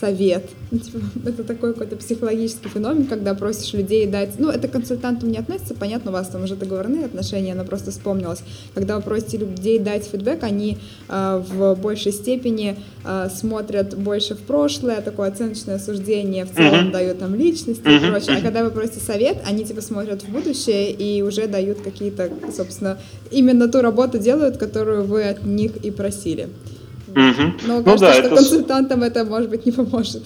совет. 0.00 0.48
Ну, 0.70 0.78
типа, 0.78 0.98
это 1.26 1.44
такой 1.44 1.72
какой-то 1.72 1.96
психологический 1.96 2.68
феномен, 2.68 3.06
когда 3.06 3.34
просишь 3.34 3.72
людей 3.72 4.06
дать... 4.06 4.38
Ну, 4.38 4.48
это 4.48 4.68
к 4.68 4.72
консультантам 4.72 5.30
не 5.30 5.38
относится, 5.38 5.74
понятно, 5.74 6.10
у 6.10 6.14
вас 6.14 6.28
там 6.28 6.44
уже 6.44 6.56
договорные 6.56 7.04
отношения, 7.04 7.54
но 7.54 7.64
просто 7.64 7.90
вспомнилось. 7.90 8.42
Когда 8.74 8.96
вы 8.96 9.02
просите 9.02 9.38
людей 9.38 9.78
дать 9.78 10.04
фидбэк, 10.04 10.42
они 10.44 10.78
э, 11.08 11.42
в 11.48 11.74
большей 11.76 12.12
степени 12.12 12.76
э, 13.04 13.28
смотрят 13.34 13.96
больше 13.96 14.34
в 14.34 14.40
прошлое, 14.40 15.00
такое 15.00 15.28
оценочное 15.28 15.78
суждение 15.78 16.44
в 16.44 16.54
целом 16.54 16.88
uh-huh. 16.88 16.92
дают 16.92 17.18
там 17.18 17.34
личности 17.34 17.82
uh-huh. 17.82 18.08
и 18.08 18.10
прочее. 18.10 18.36
А 18.38 18.40
когда 18.40 18.64
вы 18.64 18.70
просите 18.70 19.00
совет, 19.00 19.38
они 19.46 19.64
типа 19.64 19.80
смотрят 19.80 20.22
в 20.22 20.28
будущее 20.28 20.90
и 20.90 21.22
уже 21.22 21.46
дают 21.46 21.80
какие-то, 21.80 22.30
собственно, 22.54 22.98
именно 23.30 23.68
ту 23.68 23.80
работу 23.80 24.18
делают, 24.18 24.56
которую 24.56 25.04
вы 25.04 25.24
от 25.24 25.44
них 25.44 25.76
и 25.76 25.90
просили. 25.90 26.48
Угу. 27.12 27.66
Но 27.66 27.78
ну, 27.78 27.84
кажется, 27.84 28.06
да, 28.06 28.12
что 28.14 28.26
это... 28.26 28.36
консультантам 28.36 29.02
это, 29.02 29.24
может 29.24 29.50
быть, 29.50 29.66
не 29.66 29.72
поможет. 29.72 30.22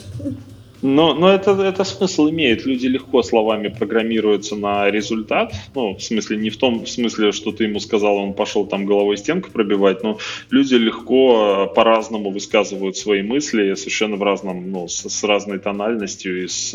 Но, 0.87 1.15
но 1.15 1.29
это, 1.29 1.51
это 1.51 1.83
смысл 1.83 2.31
имеет. 2.31 2.65
Люди 2.65 2.87
легко 2.87 3.25
словами 3.25 3.69
программируются 3.69 4.55
на 4.55 4.89
результат. 4.89 5.53
Ну, 5.75 5.97
в 5.97 6.01
смысле, 6.01 6.37
не 6.37 6.51
в 6.51 6.59
том 6.59 6.87
смысле, 6.87 7.33
что 7.33 7.51
ты 7.51 7.65
ему 7.65 7.81
сказал, 7.81 8.17
он 8.19 8.35
пошел 8.35 8.65
там 8.65 8.87
головой 8.87 9.17
стенку 9.17 9.51
пробивать, 9.51 10.05
но 10.05 10.19
люди 10.51 10.77
легко 10.77 11.67
по-разному 11.75 12.31
высказывают 12.31 12.97
свои 12.97 13.23
мысли, 13.23 13.75
совершенно 13.75 14.15
в 14.15 14.23
разном, 14.23 14.71
ну, 14.71 14.87
с, 14.87 15.09
с 15.09 15.25
разной 15.25 15.59
тональностью 15.59 16.45
и 16.45 16.47
с, 16.47 16.73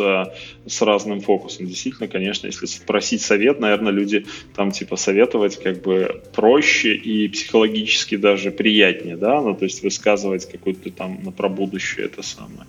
с 0.65 0.81
разным 0.81 1.21
фокусом. 1.21 1.67
Действительно, 1.67 2.09
конечно, 2.09 2.47
если 2.47 2.65
спросить 2.65 3.21
совет, 3.21 3.61
наверное, 3.61 3.93
люди 3.93 4.25
там 4.53 4.71
типа 4.71 4.97
советовать 4.97 5.57
как 5.57 5.81
бы 5.83 6.21
проще 6.35 6.95
и 6.95 7.29
психологически 7.29 8.17
даже 8.17 8.51
приятнее, 8.51 9.15
да, 9.15 9.39
ну, 9.39 9.55
то 9.55 9.63
есть 9.63 9.81
высказывать 9.83 10.51
какую-то 10.51 10.91
там 10.91 11.23
на 11.23 11.31
про 11.31 11.47
будущее 11.47 12.07
это 12.07 12.23
самое. 12.23 12.67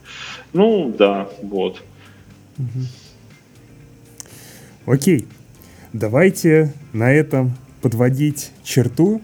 Ну, 0.53 0.95
да, 0.97 1.29
вот. 1.43 1.83
Окей, 4.85 5.27
давайте 5.93 6.75
на 6.93 7.11
этом 7.13 7.53
подводить 7.81 8.51
черту. 8.63 9.21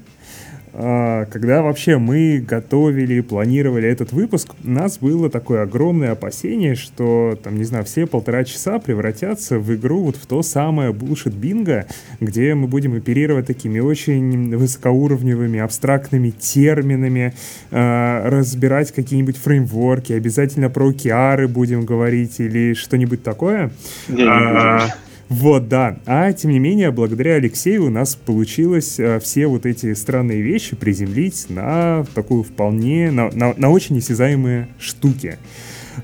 А, 0.75 1.25
когда 1.27 1.63
вообще 1.63 1.99
мы 1.99 2.45
готовили, 2.47 3.21
планировали 3.21 3.89
этот 3.89 4.13
выпуск, 4.13 4.51
у 4.65 4.71
нас 4.71 4.99
было 4.99 5.31
такое 5.31 5.63
огромное 5.63 6.13
опасение, 6.13 6.75
что, 6.75 7.39
там, 7.43 7.57
не 7.57 7.65
знаю, 7.65 7.85
все 7.85 8.07
полтора 8.07 8.45
часа 8.45 8.79
превратятся 8.79 9.59
в 9.59 9.75
игру 9.75 10.05
вот 10.05 10.17
в 10.17 10.27
то 10.27 10.43
самое 10.43 10.93
bullshit 10.93 11.35
бинго, 11.35 11.87
где 12.21 12.55
мы 12.55 12.67
будем 12.69 12.95
оперировать 12.95 13.47
такими 13.47 13.81
очень 13.81 14.57
высокоуровневыми, 14.57 15.61
абстрактными 15.61 16.31
терминами, 16.31 17.35
э, 17.71 18.29
разбирать 18.29 18.93
какие-нибудь 18.93 19.37
фреймворки, 19.37 20.13
обязательно 20.13 20.71
про 20.71 20.89
океары 20.91 21.49
будем 21.49 21.85
говорить 21.85 22.41
или 22.41 22.75
что-нибудь 22.75 23.23
такое. 23.23 23.71
Не, 24.09 24.23
не 24.23 24.29
а, 24.29 24.89
вот, 25.29 25.69
да. 25.69 25.99
А 26.07 26.33
тем 26.33 26.53
не 26.53 26.59
менее, 26.59 26.91
благодаря 26.91 27.35
Алексею 27.35 27.87
у 27.87 27.91
нас 27.91 28.15
получилось 28.15 28.99
э, 28.99 29.21
все 29.21 29.47
вот 29.47 29.67
эти 29.67 29.93
странные 29.93 30.41
вещи 30.41 30.75
приземлить 30.75 31.47
на 31.51 32.07
такую 32.15 32.45
вполне, 32.45 33.11
на, 33.11 33.31
на, 33.31 33.53
на 33.57 33.69
очень 33.69 33.99
осязаемые 33.99 34.69
штуки. 34.79 35.39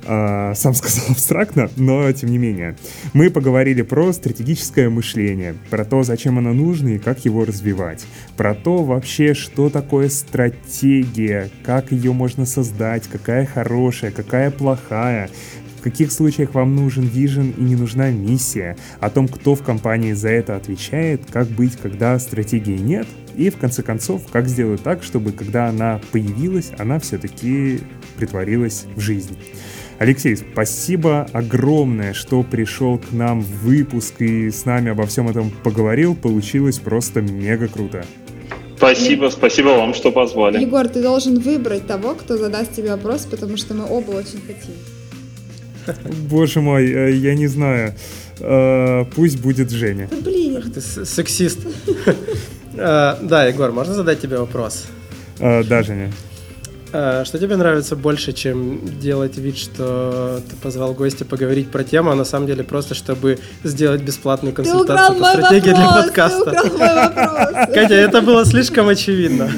Uh, 0.07 0.57
сам 0.57 0.75
сказал 0.75 1.05
абстрактно, 1.11 1.71
но 1.77 2.11
тем 2.11 2.31
не 2.31 2.37
менее. 2.37 2.77
Мы 3.13 3.31
поговорили 3.31 3.83
про 3.83 4.13
стратегическое 4.13 4.91
мышление, 4.91 5.55
про 5.71 5.85
то, 5.85 6.03
зачем 6.03 6.37
оно 6.37 6.53
нужно 6.53 6.89
и 6.89 6.99
как 6.99 7.25
его 7.25 7.45
развивать, 7.45 8.05
про 8.37 8.55
то 8.55 8.83
вообще, 8.83 9.35
что 9.35 9.71
такое 9.71 10.09
стратегия, 10.09 11.49
как 11.63 11.93
ее 11.93 12.13
можно 12.13 12.45
создать, 12.45 13.07
какая 13.07 13.47
хорошая, 13.47 14.11
какая 14.11 14.51
плохая, 14.51 15.31
каких 15.85 16.13
случаях 16.13 16.55
вам 16.55 16.75
нужен 16.75 17.05
вижен 17.05 17.51
и 17.51 17.61
не 17.61 17.77
нужна 17.77 18.11
миссия, 18.11 18.79
о 19.01 19.11
том, 19.11 19.29
кто 19.29 19.55
в 19.55 19.63
компании 19.63 20.15
за 20.15 20.31
это 20.31 20.57
отвечает, 20.57 21.21
как 21.31 21.47
быть, 21.49 21.77
когда 21.77 22.19
стратегии 22.19 22.79
нет, 22.79 23.07
и 23.37 23.51
в 23.51 23.59
конце 23.59 23.83
концов, 23.83 24.23
как 24.33 24.49
сделать 24.49 24.83
так, 24.83 25.03
чтобы 25.03 25.33
когда 25.33 25.69
она 25.69 26.01
появилась, 26.11 26.73
она 26.79 26.99
все-таки 26.99 27.81
притворилась 28.17 28.87
в 28.97 29.01
жизнь. 29.01 29.37
Алексей, 29.99 30.37
спасибо 30.37 31.29
огромное, 31.35 32.15
что 32.15 32.43
пришел 32.43 32.97
к 32.99 33.13
нам 33.13 33.43
в 33.43 33.65
выпуск 33.65 34.23
и 34.23 34.51
с 34.51 34.65
нами 34.65 34.91
обо 34.91 35.05
всем 35.05 35.29
этом 35.29 35.51
поговорил. 35.51 36.17
Получилось 36.17 36.79
просто 36.79 37.21
мега 37.21 37.69
круто. 37.69 38.07
Спасибо, 38.79 39.29
спасибо 39.29 39.69
вам, 39.69 39.93
что 39.93 40.11
позвали. 40.11 40.61
Егор, 40.61 40.89
ты 40.89 41.03
должен 41.03 41.39
выбрать 41.39 41.87
того, 41.87 42.15
кто 42.15 42.39
задаст 42.39 42.75
тебе 42.75 42.91
вопрос, 42.91 43.27
потому 43.31 43.59
что 43.59 43.75
мы 43.75 43.85
оба 43.85 44.13
очень 44.13 44.41
хотим. 44.47 44.75
Боже 46.29 46.61
мой, 46.61 46.91
э, 46.91 47.13
я 47.13 47.35
не 47.35 47.47
знаю. 47.47 47.95
Э, 48.41 49.05
пусть 49.15 49.41
будет 49.41 49.71
Женя. 49.71 50.09
Блин. 50.25 50.59
Ах 50.59 50.73
ты 50.73 50.81
сексист. 50.81 51.61
Э, 52.77 53.15
да, 53.23 53.45
Егор, 53.45 53.71
можно 53.71 53.95
задать 53.95 54.21
тебе 54.21 54.37
вопрос? 54.37 54.87
Да, 55.39 55.85
Женя. 55.85 56.11
Что 56.91 57.39
тебе 57.39 57.55
нравится 57.55 57.95
больше, 57.95 58.33
чем 58.33 58.81
делать 58.99 59.39
вид, 59.39 59.57
что 59.57 60.41
ты 60.51 60.57
позвал 60.57 60.93
гостя 60.93 61.25
поговорить 61.25 61.71
про 61.71 61.85
тему, 61.85 62.11
а 62.11 62.17
на 62.17 62.25
самом 62.25 62.49
деле 62.49 62.65
просто, 62.65 62.97
чтобы 62.97 63.39
сделать 63.63 64.03
бесплатную 64.03 64.53
консультацию 64.53 65.21
по 65.21 65.25
стратегии 65.25 65.73
для 65.73 65.89
подкаста? 65.89 66.51
Катя, 67.73 67.95
это 67.95 68.21
было 68.23 68.45
слишком 68.45 68.89
очевидно. 68.89 69.49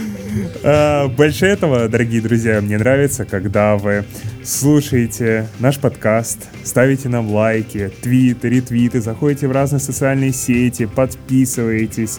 А, 0.63 1.09
больше 1.09 1.47
этого, 1.47 1.89
дорогие 1.89 2.21
друзья, 2.21 2.61
мне 2.61 2.79
нравится, 2.79 3.25
когда 3.25 3.77
вы 3.77 4.05
слушаете 4.43 5.49
наш 5.59 5.79
подкаст, 5.79 6.49
ставите 6.65 7.09
нам 7.09 7.31
лайки, 7.31 7.91
твиты, 8.03 8.49
ретвиты, 8.49 9.01
заходите 9.01 9.49
в 9.49 9.53
разные 9.53 9.81
социальные 9.81 10.33
сети, 10.33 10.87
подписываетесь, 10.87 12.19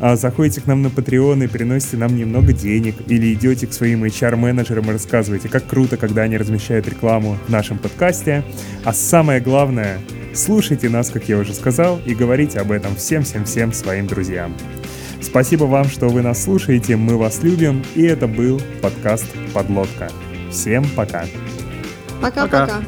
а, 0.00 0.16
заходите 0.16 0.60
к 0.60 0.66
нам 0.66 0.82
на 0.82 0.88
Patreon 0.88 1.44
и 1.44 1.46
приносите 1.46 1.96
нам 1.96 2.16
немного 2.16 2.52
денег, 2.52 2.96
или 3.06 3.32
идете 3.32 3.66
к 3.66 3.72
своим 3.72 4.04
HR-менеджерам 4.04 4.90
и 4.90 4.92
рассказываете, 4.92 5.48
как 5.48 5.66
круто, 5.66 5.96
когда 5.96 6.22
они 6.22 6.36
размещают 6.36 6.88
рекламу 6.88 7.38
в 7.46 7.50
нашем 7.50 7.78
подкасте. 7.78 8.44
А 8.84 8.92
самое 8.92 9.40
главное, 9.40 9.98
слушайте 10.34 10.88
нас, 10.88 11.10
как 11.10 11.28
я 11.28 11.38
уже 11.38 11.54
сказал, 11.54 12.00
и 12.04 12.14
говорите 12.14 12.60
об 12.60 12.72
этом 12.72 12.96
всем-всем-всем 12.96 13.72
своим 13.72 14.06
друзьям. 14.06 14.54
Спасибо 15.26 15.64
вам, 15.64 15.86
что 15.86 16.08
вы 16.08 16.22
нас 16.22 16.44
слушаете, 16.44 16.96
мы 16.96 17.16
вас 17.16 17.42
любим, 17.42 17.82
и 17.96 18.04
это 18.04 18.28
был 18.28 18.62
подкаст 18.80 19.26
«Подлодка». 19.52 20.08
Всем 20.52 20.84
пока! 20.94 21.24
Пока-пока! 22.22 22.80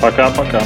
Пока-пока! 0.00 0.62